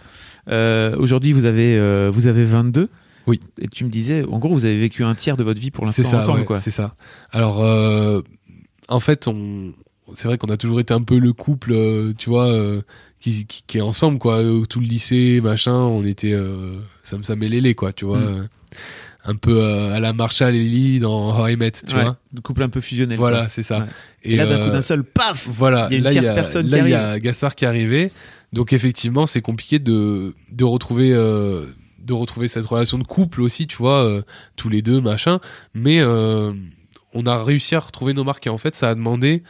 Euh, 0.49 0.95
aujourd'hui 0.97 1.31
vous 1.31 1.45
avez 1.45 1.77
euh, 1.77 2.11
vous 2.13 2.27
avez 2.27 2.43
22 2.43 2.89
Oui. 3.27 3.39
et 3.61 3.67
tu 3.69 3.85
me 3.85 3.89
disais 3.89 4.25
en 4.29 4.39
gros 4.39 4.53
vous 4.53 4.65
avez 4.65 4.77
vécu 4.77 5.03
un 5.03 5.15
tiers 5.15 5.37
de 5.37 5.43
votre 5.43 5.59
vie 5.61 5.71
pour 5.71 5.85
l'instant 5.85 6.17
ensemble 6.17 6.39
ouais, 6.39 6.45
quoi 6.45 6.57
c'est 6.57 6.71
ça. 6.71 6.95
Alors, 7.31 7.63
euh, 7.63 8.21
en 8.89 8.99
fait, 8.99 9.27
on, 9.27 9.71
c'est 10.13 10.27
vrai 10.27 10.37
qu'on 10.37 10.47
a 10.47 10.57
toujours 10.57 10.79
été 10.79 10.93
un 10.93 11.01
peu 11.01 11.17
le 11.17 11.31
couple, 11.31 11.73
tu 12.17 12.29
vois, 12.29 12.53
qui, 13.21 13.45
qui, 13.45 13.63
qui 13.65 13.77
est 13.77 13.81
ensemble, 13.81 14.19
quoi. 14.19 14.41
Tout 14.69 14.81
le 14.81 14.85
lycée, 14.85 15.39
machin, 15.41 15.73
on 15.73 16.03
était, 16.03 16.37
ça 17.03 17.17
me 17.17 17.23
ça 17.23 17.35
les 17.35 17.75
quoi, 17.75 17.93
tu 17.93 18.05
vois. 18.05 18.19
Mm. 18.19 18.23
euh, 18.23 18.43
un 19.25 19.35
peu 19.35 19.63
à 19.63 20.01
la 20.01 20.11
Marshall 20.11 20.53
et 20.53 20.59
Lily 20.59 20.99
dans 20.99 21.39
How 21.39 21.47
I 21.47 21.55
Met, 21.55 21.71
tu 21.71 21.95
Ouais, 21.95 22.01
vois. 22.03 22.17
le 22.33 22.41
couple 22.41 22.63
un 22.63 22.67
peu 22.69 22.81
fusionnel 22.81 23.17
Voilà, 23.17 23.47
c'est 23.47 23.63
ça. 23.63 23.79
Ouais. 23.79 23.85
et, 24.23 24.35
là 24.35 24.45
d'un 24.45 24.65
coup 24.65 24.71
d'un 24.71 24.81
seul 24.81 25.03
paf 25.05 25.47
voilà, 25.49 25.87
Il 25.89 25.93
y 25.93 25.95
a 25.95 25.97
une 25.99 26.03
là, 26.03 26.11
tierce 26.11 26.25
il 26.25 26.27
y 26.27 26.31
a, 26.31 26.33
personne 26.33 26.67
là, 26.69 26.79
qui 26.79 26.83
il 26.83 26.89
y 26.89 26.93
a 26.93 27.19
Gaspard 27.19 27.55
qui 27.55 27.63
est 27.63 27.67
arrivé. 27.69 28.11
Donc 28.53 28.71
effectivement, 28.71 29.25
c'est 29.25 29.41
compliqué 29.41 29.79
de 29.79 30.35
de 30.49 30.63
retrouver 30.63 31.11
euh, 31.11 31.65
de 31.97 32.13
retrouver 32.13 32.47
cette 32.47 32.65
relation 32.65 32.99
de 32.99 33.03
couple 33.03 33.41
aussi, 33.41 33.65
tu 33.65 33.77
vois, 33.77 34.05
euh, 34.05 34.21
tous 34.55 34.69
les 34.69 34.81
deux, 34.83 35.01
machin. 35.01 35.39
Mais 35.73 35.99
euh, 36.01 36.53
on 37.13 37.25
a 37.25 37.43
réussi 37.43 37.73
à 37.75 37.79
retrouver 37.79 38.13
nos 38.13 38.23
marques 38.23 38.45
et 38.45 38.51
en 38.51 38.59
fait, 38.59 38.75
ça 38.75 38.89
a 38.89 38.95
demandé 38.95 39.41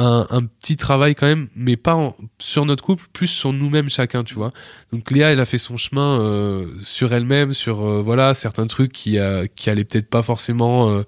un, 0.00 0.26
un 0.30 0.44
petit 0.44 0.76
travail 0.76 1.14
quand 1.16 1.26
même, 1.26 1.48
mais 1.56 1.76
pas 1.76 1.94
en- 1.96 2.16
sur 2.38 2.64
notre 2.64 2.84
couple, 2.84 3.04
plus 3.12 3.26
sur 3.26 3.52
nous-mêmes 3.52 3.90
chacun, 3.90 4.22
tu 4.24 4.34
vois. 4.34 4.52
Donc 4.92 5.10
Léa, 5.10 5.30
elle 5.32 5.40
a 5.40 5.44
fait 5.44 5.58
son 5.58 5.76
chemin 5.76 6.20
euh, 6.20 6.66
sur 6.82 7.12
elle-même, 7.12 7.52
sur 7.52 7.84
euh, 7.84 8.00
voilà 8.00 8.32
certains 8.32 8.66
trucs 8.68 8.92
qui 8.92 9.18
a, 9.18 9.48
qui 9.48 9.68
allaient 9.70 9.84
peut-être 9.84 10.08
pas 10.08 10.22
forcément 10.22 10.88
euh, 10.90 11.02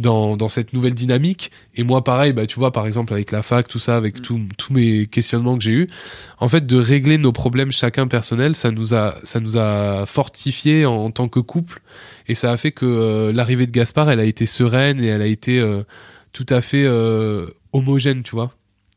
dans 0.00 0.36
dans 0.36 0.48
cette 0.48 0.72
nouvelle 0.72 0.94
dynamique. 0.94 1.52
Et 1.76 1.84
moi, 1.84 2.02
pareil, 2.02 2.32
bah 2.32 2.46
tu 2.46 2.58
vois, 2.58 2.72
par 2.72 2.86
exemple 2.86 3.12
avec 3.14 3.30
la 3.30 3.42
fac, 3.42 3.68
tout 3.68 3.78
ça, 3.78 3.96
avec 3.96 4.18
Mm. 4.18 4.22
tout- 4.22 4.40
tous 4.58 4.72
mes 4.72 5.06
questionnements 5.06 5.56
que 5.56 5.62
j'ai 5.62 5.70
eu, 5.72 5.88
en 6.38 6.48
fait, 6.48 6.66
de 6.66 6.76
régler 6.76 7.18
nos 7.18 7.32
problèmes 7.32 7.70
chacun 7.72 8.08
personnels, 8.08 8.56
ça 8.56 8.70
nous 8.72 8.92
a 8.92 9.14
ça 9.22 9.38
nous 9.40 9.56
a 9.56 10.04
fortifié 10.06 10.84
en, 10.84 10.94
en 10.96 11.10
tant 11.12 11.28
que 11.28 11.38
couple, 11.40 11.80
et 12.26 12.34
ça 12.34 12.50
a 12.50 12.56
fait 12.56 12.72
que 12.72 12.86
euh, 12.86 13.32
l'arrivée 13.32 13.66
de 13.66 13.72
Gaspard, 13.72 14.10
elle 14.10 14.20
a 14.20 14.24
été 14.24 14.46
sereine 14.46 15.00
et 15.00 15.06
elle 15.06 15.22
a 15.22 15.26
été 15.26 15.60
euh, 15.60 15.84
tout 16.32 16.46
à 16.48 16.60
fait 16.60 16.84
euh, 16.84 17.46
homogène, 17.72 18.22
tu 18.22 18.32
vois. 18.32 18.52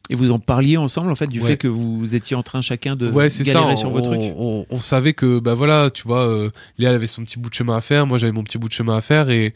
Et 0.09 0.15
vous 0.15 0.29
en 0.31 0.37
parliez 0.39 0.77
ensemble, 0.77 1.11
en 1.11 1.15
fait, 1.15 1.25
du 1.27 1.39
Ouais. 1.41 1.47
fait 1.51 1.57
que 1.57 1.67
vous 1.67 2.13
étiez 2.13 2.35
en 2.35 2.43
train 2.43 2.61
chacun 2.61 2.95
de 2.95 3.09
ouais, 3.09 3.29
ça. 3.31 3.43
galérer 3.43 3.71
On, 3.73 3.75
sur 3.75 3.89
vos 3.89 4.01
trucs. 4.01 4.21
on- 4.21 4.65
on 4.69 4.79
savait 4.79 5.13
que, 5.13 5.39
bah 5.39 5.55
voilà, 5.55 5.89
tu 5.89 6.03
vois, 6.03 6.27
euh, 6.27 6.51
Léa 6.77 6.91
avait 6.91 7.07
son 7.07 7.23
petit 7.23 7.39
bout 7.39 7.49
de 7.49 7.55
chemin 7.55 7.75
à 7.75 7.81
faire, 7.81 8.05
moi 8.05 8.17
j'avais 8.19 8.31
mon 8.33 8.43
petit 8.43 8.59
bout 8.59 8.67
de 8.67 8.73
chemin 8.73 8.95
à 8.97 9.01
faire, 9.01 9.29
et 9.31 9.55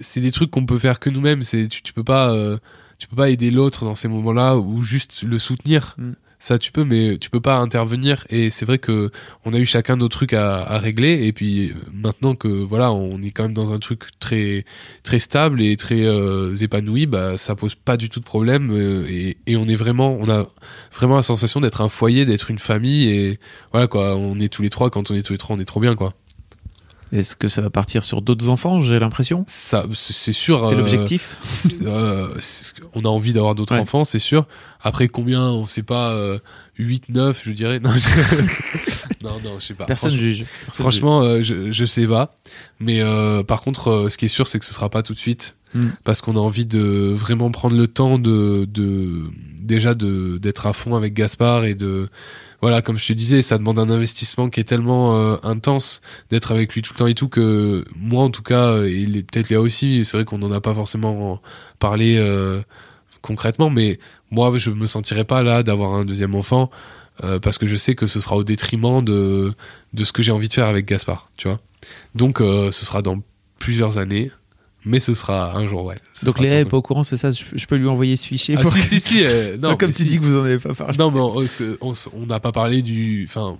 c'est 0.00 0.20
des 0.20 0.30
trucs 0.30 0.50
qu'on 0.52 0.66
peut 0.66 0.78
faire 0.78 1.00
que 1.00 1.10
nous-mêmes. 1.10 1.42
C'est 1.42 1.66
tu, 1.68 1.82
tu 1.82 1.92
peux 1.92 2.04
pas, 2.04 2.32
euh, 2.32 2.58
tu 2.98 3.08
peux 3.08 3.16
pas 3.16 3.28
aider 3.28 3.50
l'autre 3.50 3.84
dans 3.84 3.94
ces 3.96 4.06
moments-là 4.08 4.56
ou 4.56 4.82
juste 4.82 5.22
le 5.24 5.38
soutenir. 5.38 5.94
Mm. 5.98 6.12
Ça, 6.38 6.58
tu 6.58 6.70
peux, 6.70 6.84
mais 6.84 7.18
tu 7.18 7.30
peux 7.30 7.40
pas 7.40 7.58
intervenir. 7.58 8.26
Et 8.30 8.50
c'est 8.50 8.64
vrai 8.64 8.78
que 8.78 9.10
on 9.44 9.52
a 9.52 9.58
eu 9.58 9.64
chacun 9.66 9.96
nos 9.96 10.08
trucs 10.08 10.32
à, 10.32 10.78
régler. 10.78 11.26
Et 11.26 11.32
puis 11.32 11.70
euh, 11.70 11.74
maintenant 11.92 12.34
que 12.34 12.48
voilà, 12.48 12.92
on 12.92 13.20
est 13.22 13.30
quand 13.30 13.44
même 13.44 13.54
dans 13.54 13.72
un 13.72 13.78
truc 13.78 14.04
très 14.20 14.64
très 15.02 15.18
stable 15.18 15.62
et 15.62 15.76
très 15.76 16.04
euh, 16.04 16.54
épanoui, 16.56 17.06
bah 17.06 17.38
ça 17.38 17.54
pose 17.54 17.74
pas 17.74 17.96
du 17.96 18.08
tout 18.08 18.20
de 18.20 18.24
problème. 18.24 18.70
euh, 18.70 19.06
et, 19.08 19.38
et 19.46 19.56
on 19.56 19.66
est 19.66 19.76
vraiment, 19.76 20.16
on 20.20 20.28
a 20.28 20.46
vraiment 20.94 21.16
la 21.16 21.22
sensation 21.22 21.60
d'être 21.60 21.80
un 21.80 21.88
foyer, 21.88 22.26
d'être 22.26 22.50
une 22.50 22.58
famille. 22.58 23.08
Et 23.08 23.38
voilà 23.72 23.86
quoi, 23.86 24.16
on 24.16 24.38
est 24.38 24.52
tous 24.52 24.62
les 24.62 24.70
trois. 24.70 24.90
Quand 24.90 25.10
on 25.10 25.14
est 25.14 25.22
tous 25.22 25.32
les 25.32 25.38
trois, 25.38 25.56
on 25.56 25.58
est 25.58 25.64
trop 25.64 25.80
bien 25.80 25.94
quoi. 25.96 26.14
Est-ce 27.12 27.36
que 27.36 27.46
ça 27.48 27.62
va 27.62 27.70
partir 27.70 28.02
sur 28.02 28.20
d'autres 28.20 28.48
enfants, 28.48 28.80
j'ai 28.80 28.98
l'impression? 28.98 29.44
Ça, 29.46 29.84
c'est 29.94 30.32
sûr. 30.32 30.66
C'est 30.68 30.74
euh, 30.74 30.78
l'objectif? 30.78 31.68
euh, 31.82 32.28
on 32.94 33.04
a 33.04 33.08
envie 33.08 33.32
d'avoir 33.32 33.54
d'autres 33.54 33.74
Ouais. 33.74 33.80
enfants, 33.80 34.04
c'est 34.04 34.18
sûr. 34.18 34.46
Après 34.82 35.06
combien, 35.08 35.42
on 35.42 35.66
sait 35.66 35.82
pas, 35.84 36.10
euh, 36.10 36.38
8, 36.78 37.08
9, 37.10 37.42
je 37.44 37.52
dirais. 37.52 37.78
Non, 37.82 37.92
je... 37.92 38.08
non, 39.24 39.38
non, 39.44 39.58
je 39.60 39.66
sais 39.66 39.74
pas. 39.74 39.84
Personne 39.86 40.10
Franchement- 40.10 40.24
juge. 40.26 40.44
Personne 40.66 40.82
Franchement, 40.82 41.22
euh, 41.22 41.42
je, 41.42 41.70
je 41.70 41.84
sais 41.84 42.06
pas. 42.06 42.32
Mais 42.80 43.00
par 43.46 43.60
contre, 43.62 44.06
ce 44.10 44.16
qui 44.16 44.24
est 44.24 44.28
sûr, 44.28 44.46
c'est 44.48 44.58
que 44.58 44.64
ce 44.64 44.74
sera 44.74 44.88
pas 44.90 45.02
tout 45.02 45.14
de 45.14 45.18
suite. 45.18 45.54
Mm. 45.74 45.88
Parce 46.04 46.20
qu'on 46.22 46.36
a 46.36 46.40
envie 46.40 46.66
de 46.66 47.12
vraiment 47.16 47.50
prendre 47.50 47.76
le 47.76 47.86
temps 47.88 48.18
de, 48.18 48.66
de 48.72 49.24
déjà 49.60 49.94
de 49.94 50.38
d'être 50.38 50.66
à 50.66 50.72
fond 50.72 50.94
avec 50.94 51.12
Gaspard 51.12 51.64
et 51.64 51.74
de 51.74 52.08
voilà, 52.62 52.82
comme 52.82 52.98
je 52.98 53.06
te 53.06 53.12
disais, 53.12 53.42
ça 53.42 53.58
demande 53.58 53.78
un 53.78 53.90
investissement 53.90 54.48
qui 54.48 54.60
est 54.60 54.64
tellement 54.64 55.16
euh, 55.16 55.36
intense 55.42 56.00
d'être 56.30 56.52
avec 56.52 56.74
lui 56.74 56.82
tout 56.82 56.92
le 56.94 56.98
temps 56.98 57.06
et 57.06 57.14
tout 57.14 57.28
que 57.28 57.84
moi, 57.96 58.22
en 58.24 58.30
tout 58.30 58.42
cas, 58.42 58.70
euh, 58.70 58.86
et 58.88 59.06
les- 59.06 59.22
peut-être 59.22 59.50
Léa 59.50 59.60
aussi, 59.60 60.04
c'est 60.04 60.16
vrai 60.16 60.24
qu'on 60.24 60.38
n'en 60.38 60.50
a 60.52 60.60
pas 60.60 60.74
forcément 60.74 61.40
parlé 61.78 62.16
euh, 62.18 62.62
concrètement, 63.22 63.70
mais 63.70 63.98
moi, 64.30 64.56
je 64.56 64.70
me 64.70 64.86
sentirais 64.86 65.24
pas 65.24 65.42
là 65.42 65.62
d'avoir 65.62 65.92
un 65.94 66.04
deuxième 66.04 66.34
enfant 66.34 66.70
parce 67.42 67.56
que 67.56 67.66
je 67.66 67.76
sais 67.76 67.94
que 67.94 68.06
ce 68.06 68.20
sera 68.20 68.36
au 68.36 68.44
détriment 68.44 69.02
de 69.02 69.54
de 69.94 70.04
ce 70.04 70.12
que 70.12 70.22
j'ai 70.22 70.32
envie 70.32 70.48
de 70.48 70.52
faire 70.52 70.66
avec 70.66 70.84
Gaspard, 70.86 71.30
tu 71.38 71.48
vois. 71.48 71.60
Donc, 72.14 72.38
ce 72.40 72.70
sera 72.84 73.00
dans 73.00 73.22
plusieurs 73.58 73.96
années, 73.96 74.30
mais 74.86 75.00
ce 75.00 75.12
sera 75.12 75.54
un 75.54 75.66
jour, 75.66 75.84
ouais. 75.84 75.96
Donc 76.22 76.38
Léa 76.38 76.60
est 76.60 76.64
pas 76.64 76.78
au 76.78 76.82
courant, 76.82 77.04
c'est 77.04 77.18
ça 77.18 77.30
je, 77.32 77.42
je 77.54 77.66
peux 77.66 77.76
lui 77.76 77.88
envoyer 77.88 78.16
ce 78.16 78.26
fichier. 78.26 78.54
Ah 78.58 78.62
pour- 78.62 78.72
si 78.72 78.80
si 78.80 79.00
si. 79.00 79.24
euh, 79.24 79.58
non, 79.60 79.76
Comme 79.76 79.90
tu 79.90 80.02
si. 80.04 80.04
dis 80.08 80.18
que 80.18 80.24
vous 80.24 80.36
en 80.36 80.44
avez 80.44 80.58
pas 80.58 80.72
parlé. 80.72 80.96
Non, 80.96 81.10
mais 81.10 81.20
on 81.20 82.26
n'a 82.26 82.40
pas 82.40 82.52
parlé 82.52 82.80
du. 82.82 83.26
Enfin, 83.28 83.58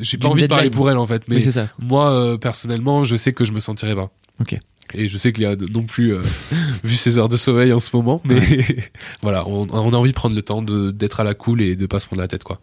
j'ai 0.00 0.16
pas 0.16 0.28
envie 0.28 0.42
de 0.42 0.46
parler 0.46 0.70
pour 0.70 0.90
elle 0.90 0.96
en 0.96 1.06
fait, 1.06 1.22
mais 1.28 1.36
Oui, 1.36 1.42
c'est 1.42 1.52
ça. 1.52 1.68
moi 1.78 2.10
euh, 2.12 2.38
personnellement, 2.38 3.04
je 3.04 3.16
sais 3.16 3.32
que 3.34 3.44
je 3.44 3.52
me 3.52 3.60
sentirais 3.60 3.94
pas. 3.94 4.10
Ok. 4.40 4.58
Et 4.92 5.08
je 5.08 5.16
sais 5.18 5.32
qu'il 5.32 5.44
y 5.44 5.46
a 5.46 5.56
non 5.56 5.84
plus 5.84 6.12
euh, 6.14 6.22
vu 6.84 6.94
ses 6.94 7.18
heures 7.18 7.28
de 7.30 7.36
sommeil 7.36 7.72
en 7.72 7.80
ce 7.80 7.94
moment, 7.96 8.20
mais 8.24 8.40
voilà, 9.22 9.48
on, 9.48 9.66
on 9.70 9.92
a 9.92 9.96
envie 9.96 10.10
de 10.10 10.14
prendre 10.14 10.36
le 10.36 10.42
temps 10.42 10.62
d'être 10.62 11.20
à 11.20 11.24
la 11.24 11.34
cool 11.34 11.62
et 11.62 11.74
de 11.74 11.86
pas 11.86 12.00
se 12.00 12.06
prendre 12.06 12.20
la 12.22 12.28
tête 12.28 12.44
quoi. 12.44 12.60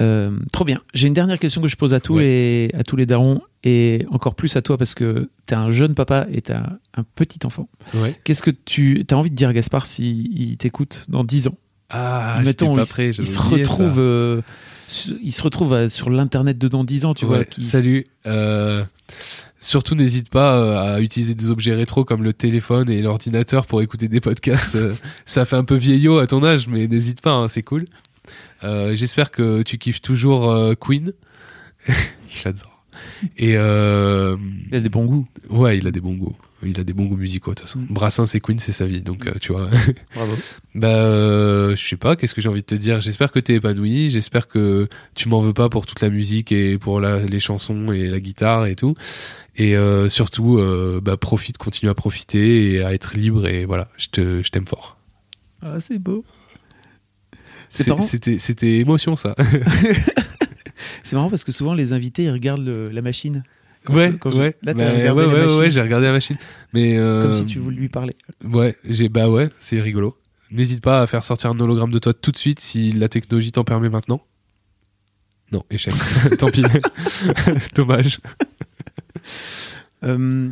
Euh, 0.00 0.30
trop 0.52 0.64
bien. 0.64 0.80
J'ai 0.94 1.08
une 1.08 1.14
dernière 1.14 1.38
question 1.38 1.60
que 1.60 1.68
je 1.68 1.76
pose 1.76 1.92
à 1.94 2.00
tous, 2.00 2.18
les, 2.18 2.70
à 2.74 2.84
tous 2.84 2.96
les 2.96 3.06
darons 3.06 3.40
et 3.64 4.06
encore 4.10 4.34
plus 4.36 4.54
à 4.56 4.62
toi 4.62 4.78
parce 4.78 4.94
que 4.94 5.28
t'es 5.46 5.54
un 5.56 5.70
jeune 5.70 5.94
papa 5.94 6.26
et 6.32 6.40
t'as 6.42 6.62
un 6.94 7.02
petit 7.16 7.40
enfant. 7.44 7.68
Ouais. 7.94 8.18
Qu'est-ce 8.24 8.42
que 8.42 8.50
tu 8.52 9.04
as 9.10 9.14
envie 9.16 9.30
de 9.30 9.34
dire 9.36 9.48
à 9.48 9.52
Gaspard 9.52 9.86
s'il 9.86 10.40
il 10.40 10.56
t'écoute 10.56 11.04
dans 11.08 11.24
10 11.24 11.48
ans? 11.48 11.58
Ah, 11.90 12.40
Mettons, 12.44 12.74
pas 12.74 12.82
il, 12.82 12.88
prêt. 12.88 13.08
il 13.08 13.12
j'avais 13.14 13.28
se 13.28 13.38
oublié 13.38 13.64
ça. 13.64 13.70
retrouve, 13.72 13.98
euh, 13.98 14.40
il 15.22 15.32
se 15.32 15.42
retrouve 15.42 15.72
euh, 15.72 15.88
sur 15.88 16.10
l'internet 16.10 16.58
de 16.58 16.68
dans 16.68 16.84
10 16.84 17.04
ans, 17.06 17.14
tu 17.14 17.24
vois. 17.24 17.38
Ouais, 17.38 17.46
qui- 17.46 17.64
Salut. 17.64 18.06
Euh, 18.26 18.84
surtout, 19.58 19.94
n'hésite 19.94 20.28
pas 20.28 20.54
euh, 20.58 20.96
à 20.96 21.00
utiliser 21.00 21.34
des 21.34 21.50
objets 21.50 21.74
rétro 21.74 22.04
comme 22.04 22.22
le 22.22 22.32
téléphone 22.34 22.90
et 22.90 23.00
l'ordinateur 23.02 23.66
pour 23.66 23.80
écouter 23.82 24.06
des 24.08 24.20
podcasts. 24.20 24.76
Euh, 24.76 24.92
ça 25.24 25.44
fait 25.44 25.56
un 25.56 25.64
peu 25.64 25.76
vieillot 25.76 26.18
à 26.18 26.26
ton 26.26 26.44
âge, 26.44 26.68
mais 26.68 26.86
n'hésite 26.86 27.20
pas, 27.22 27.32
hein, 27.32 27.48
c'est 27.48 27.62
cool. 27.62 27.86
Euh, 28.64 28.96
J'espère 28.96 29.30
que 29.30 29.62
tu 29.62 29.78
kiffes 29.78 30.00
toujours 30.00 30.50
euh, 30.50 30.74
Queen. 30.74 31.12
J'adore. 32.28 32.84
Et 33.36 33.56
euh, 33.56 34.36
Il 34.70 34.76
a 34.76 34.80
des 34.80 34.88
bons 34.88 35.04
goûts. 35.04 35.26
ouais, 35.50 35.78
il 35.78 35.86
a 35.86 35.90
des 35.90 36.00
bons 36.00 36.14
goûts. 36.14 36.36
Il 36.64 36.80
a 36.80 36.84
des 36.84 36.92
bons 36.92 37.04
goûts 37.04 37.16
musicaux 37.16 37.52
de 37.52 37.60
toute 37.60 37.68
façon. 37.68 37.78
Mm. 37.78 37.86
Brassens 37.90 38.34
et 38.34 38.40
Queen, 38.40 38.58
c'est 38.58 38.72
sa 38.72 38.86
vie, 38.86 39.00
donc 39.00 39.26
euh, 39.26 39.34
tu 39.40 39.52
vois. 39.52 39.68
Bravo. 40.14 40.34
Bah, 40.74 40.88
euh, 40.88 41.76
je 41.76 41.88
sais 41.88 41.96
pas, 41.96 42.16
qu'est-ce 42.16 42.34
que 42.34 42.40
j'ai 42.40 42.48
envie 42.48 42.62
de 42.62 42.66
te 42.66 42.74
dire? 42.74 43.00
J'espère 43.00 43.30
que 43.30 43.38
t'es 43.38 43.54
épanoui, 43.54 44.10
j'espère 44.10 44.48
que 44.48 44.88
tu 45.14 45.28
m'en 45.28 45.40
veux 45.40 45.52
pas 45.52 45.68
pour 45.68 45.86
toute 45.86 46.00
la 46.00 46.10
musique 46.10 46.50
et 46.50 46.76
pour 46.76 47.00
la, 47.00 47.20
les 47.20 47.38
chansons 47.38 47.92
et 47.92 48.08
la 48.08 48.18
guitare 48.18 48.66
et 48.66 48.74
tout. 48.74 48.96
Et 49.54 49.76
euh, 49.76 50.08
surtout, 50.08 50.58
euh, 50.58 51.00
bah, 51.00 51.16
profite, 51.16 51.58
continue 51.58 51.90
à 51.90 51.94
profiter 51.94 52.72
et 52.72 52.82
à 52.82 52.92
être 52.92 53.16
libre 53.16 53.46
et 53.46 53.64
voilà, 53.64 53.88
je 53.96 54.48
t'aime 54.48 54.66
fort. 54.66 54.96
Ah, 55.62 55.78
c'est 55.78 55.98
beau. 55.98 56.24
C'était, 57.70 58.38
c'était 58.38 58.78
émotion 58.78 59.14
ça. 59.16 59.34
C'est 61.02 61.16
marrant 61.16 61.30
parce 61.30 61.44
que 61.44 61.52
souvent 61.52 61.74
les 61.74 61.92
invités 61.92 62.24
ils 62.24 62.30
regardent 62.30 62.64
le- 62.64 62.88
la 62.90 63.02
machine. 63.02 63.42
Quand 63.84 63.94
ouais, 63.94 64.10
je- 64.12 64.16
quand 64.16 64.30
je- 64.30 64.38
ouais. 64.38 64.56
Là, 64.62 64.74
t'as 64.74 64.84
Bah, 64.86 64.92
regardé 64.98 65.24
ouais, 65.24 65.46
ouais, 65.46 65.56
ouais, 65.58 65.70
j'ai 65.70 65.80
regardé 65.80 66.06
la 66.06 66.12
machine. 66.12 66.36
Mais 66.74 66.96
euh, 66.98 67.22
comme 67.22 67.32
si 67.32 67.44
tu 67.46 67.58
voulais 67.58 67.76
lui 67.76 67.88
parler. 67.88 68.14
Ouais, 68.44 68.76
j'ai 68.84 69.08
bah 69.08 69.28
ouais, 69.28 69.48
c'est 69.60 69.80
rigolo. 69.80 70.16
N'hésite 70.50 70.80
pas 70.80 71.02
à 71.02 71.06
faire 71.06 71.24
sortir 71.24 71.50
un 71.50 71.60
hologramme 71.60 71.90
de 71.90 71.98
toi 71.98 72.12
tout 72.14 72.30
de 72.30 72.36
suite 72.36 72.60
si 72.60 72.92
la 72.92 73.08
technologie 73.08 73.52
t'en 73.52 73.64
permet 73.64 73.88
maintenant. 73.90 74.22
Non, 75.52 75.64
échec. 75.70 75.94
Tant 76.38 76.50
pis. 76.50 76.62
Dommage. 77.74 78.18
Euh, 80.04 80.50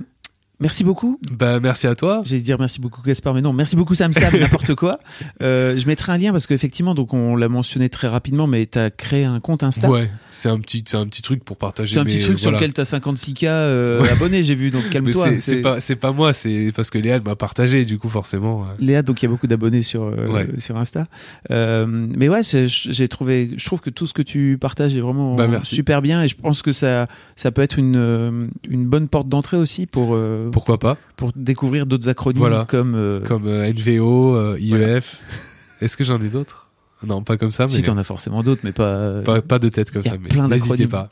merci 0.61 0.85
beaucoup. 0.85 1.19
Bah 1.31 1.61
merci 1.61 1.87
à 1.87 1.95
toi. 1.95 2.23
J'allais 2.25 2.41
dire 2.43 2.57
merci 2.59 2.81
beaucoup 2.81 3.03
Gaspard, 3.03 3.35
mais 3.35 3.43
non, 3.43 3.53
merci 3.53 3.77
beaucoup 3.77 3.95
Sam 3.95 4.13
Sam, 4.13 4.33
n'importe 4.41 4.75
quoi. 4.75 4.99
Euh, 5.43 5.77
je 5.79 5.87
mettrai 5.87 6.13
un 6.13 6.19
lien 6.19 6.33
parce 6.33 6.47
qu'effectivement, 6.47 6.95
donc 6.95 7.13
on 7.15 7.37
l'a 7.37 7.49
mentionné 7.49 7.89
très 7.89 8.09
rapidement, 8.09 8.47
mais 8.47 8.67
tu 8.67 8.79
as 8.79 8.91
créé 8.91 9.25
un 9.25 9.41
compte 9.41 9.63
Insta. 9.63 9.89
Ouais, 9.91 10.11
c'est 10.31 10.49
un 10.49 10.59
petit, 10.59 10.85
un 10.95 11.07
petit 11.07 11.23
truc 11.23 11.45
pour 11.45 11.57
partager. 11.57 11.95
C'est 11.95 12.01
un 12.01 12.05
petit 12.05 12.21
truc 12.21 12.39
sur 12.39 12.51
lequel 12.51 12.73
tu 12.73 12.81
as 12.81 12.85
56K 12.91 13.45
euh, 13.47 14.01
Ouais. 14.03 14.09
abonnés, 14.11 14.43
j'ai 14.43 14.55
vu, 14.55 14.71
donc 14.71 14.89
calme-toi. 14.91 15.41
c'est- 15.41 15.61
pas, 15.63 15.79
pas 16.01 16.13
moi, 16.13 16.33
c'est 16.33 16.73
parce 16.75 16.91
que 16.91 16.99
Léa 16.99 17.21
m'a 17.21 17.37
partagé, 17.37 17.85
du 17.85 17.99
coup 17.99 18.09
forcément. 18.09 18.63
euh, 18.63 18.67
Léa, 18.79 19.03
donc 19.03 19.23
il 19.23 19.25
y 19.25 19.29
a 19.29 19.31
beaucoup 19.31 19.47
d'abonnés 19.47 19.83
sur, 19.83 20.03
euh, 20.05 20.27
Ouais. 20.29 20.49
sur 20.59 20.77
Insta. 20.77 21.05
Mais 21.51 22.29
ouais, 22.29 22.41
j'ai 22.43 23.09
trouvé, 23.09 23.51
je 23.57 23.65
trouve 23.65 23.81
que 23.81 23.91
tout 23.91 24.07
ce 24.07 24.15
que 24.15 24.23
tu 24.23 24.59
partages 24.61 24.97
est 24.97 25.01
vraiment 25.01 25.35
Bah, 25.35 25.49
super 25.63 26.03
bien 26.03 26.23
et 26.23 26.29
je 26.29 26.35
pense 26.37 26.63
que 26.63 26.73
ça, 26.73 27.07
ça 27.37 27.51
peut 27.51 27.63
être 27.63 27.79
une, 27.79 28.49
une 28.69 28.87
bonne 28.87 29.09
porte 29.09 29.29
d'entrée 29.29 29.57
aussi 29.57 29.87
pour, 29.87 30.17
euh, 30.47 30.51
Pourquoi 30.51 30.79
pas 30.79 30.97
pour 31.17 31.33
découvrir 31.37 31.87
d'autres 31.87 32.09
acronymes 32.09 32.39
Voilà. 32.41 32.65
comme. 32.69 32.95
euh, 32.95 33.21
Comme 33.21 33.47
euh, 33.47 33.73
NVO, 33.73 34.35
euh, 34.37 34.57
IEF. 34.59 34.71
Voilà. 34.79 35.01
Est-ce 35.81 35.97
que 35.97 36.05
j'en 36.05 36.21
ai 36.23 36.29
d'autres? 36.29 36.69
Non, 37.07 37.23
pas 37.23 37.37
comme 37.37 37.51
ça, 37.51 37.65
mais 37.67 37.73
Si 37.73 37.83
t'en 37.83 37.99
as 37.99 38.05
forcément 38.05 38.43
d'autres, 38.43 38.63
mais 38.65 38.73
pas. 38.73 39.21
pas, 39.23 39.43
pas 39.43 39.59
de 39.59 39.69
tête 39.69 39.91
comme 39.91 40.03
y 40.03 40.09
a 40.09 40.13
ça. 40.13 40.17
Mais 40.21 40.29
plein 40.29 40.49
n'hésitez 40.49 40.69
d'acronymes. 40.87 40.89
pas. 40.89 41.11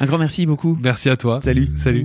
Un 0.00 0.06
grand 0.06 0.18
merci 0.18 0.44
beaucoup. 0.46 0.76
Merci 0.82 1.08
à 1.10 1.16
toi. 1.16 1.40
Salut. 1.42 1.68
Salut. 1.76 2.04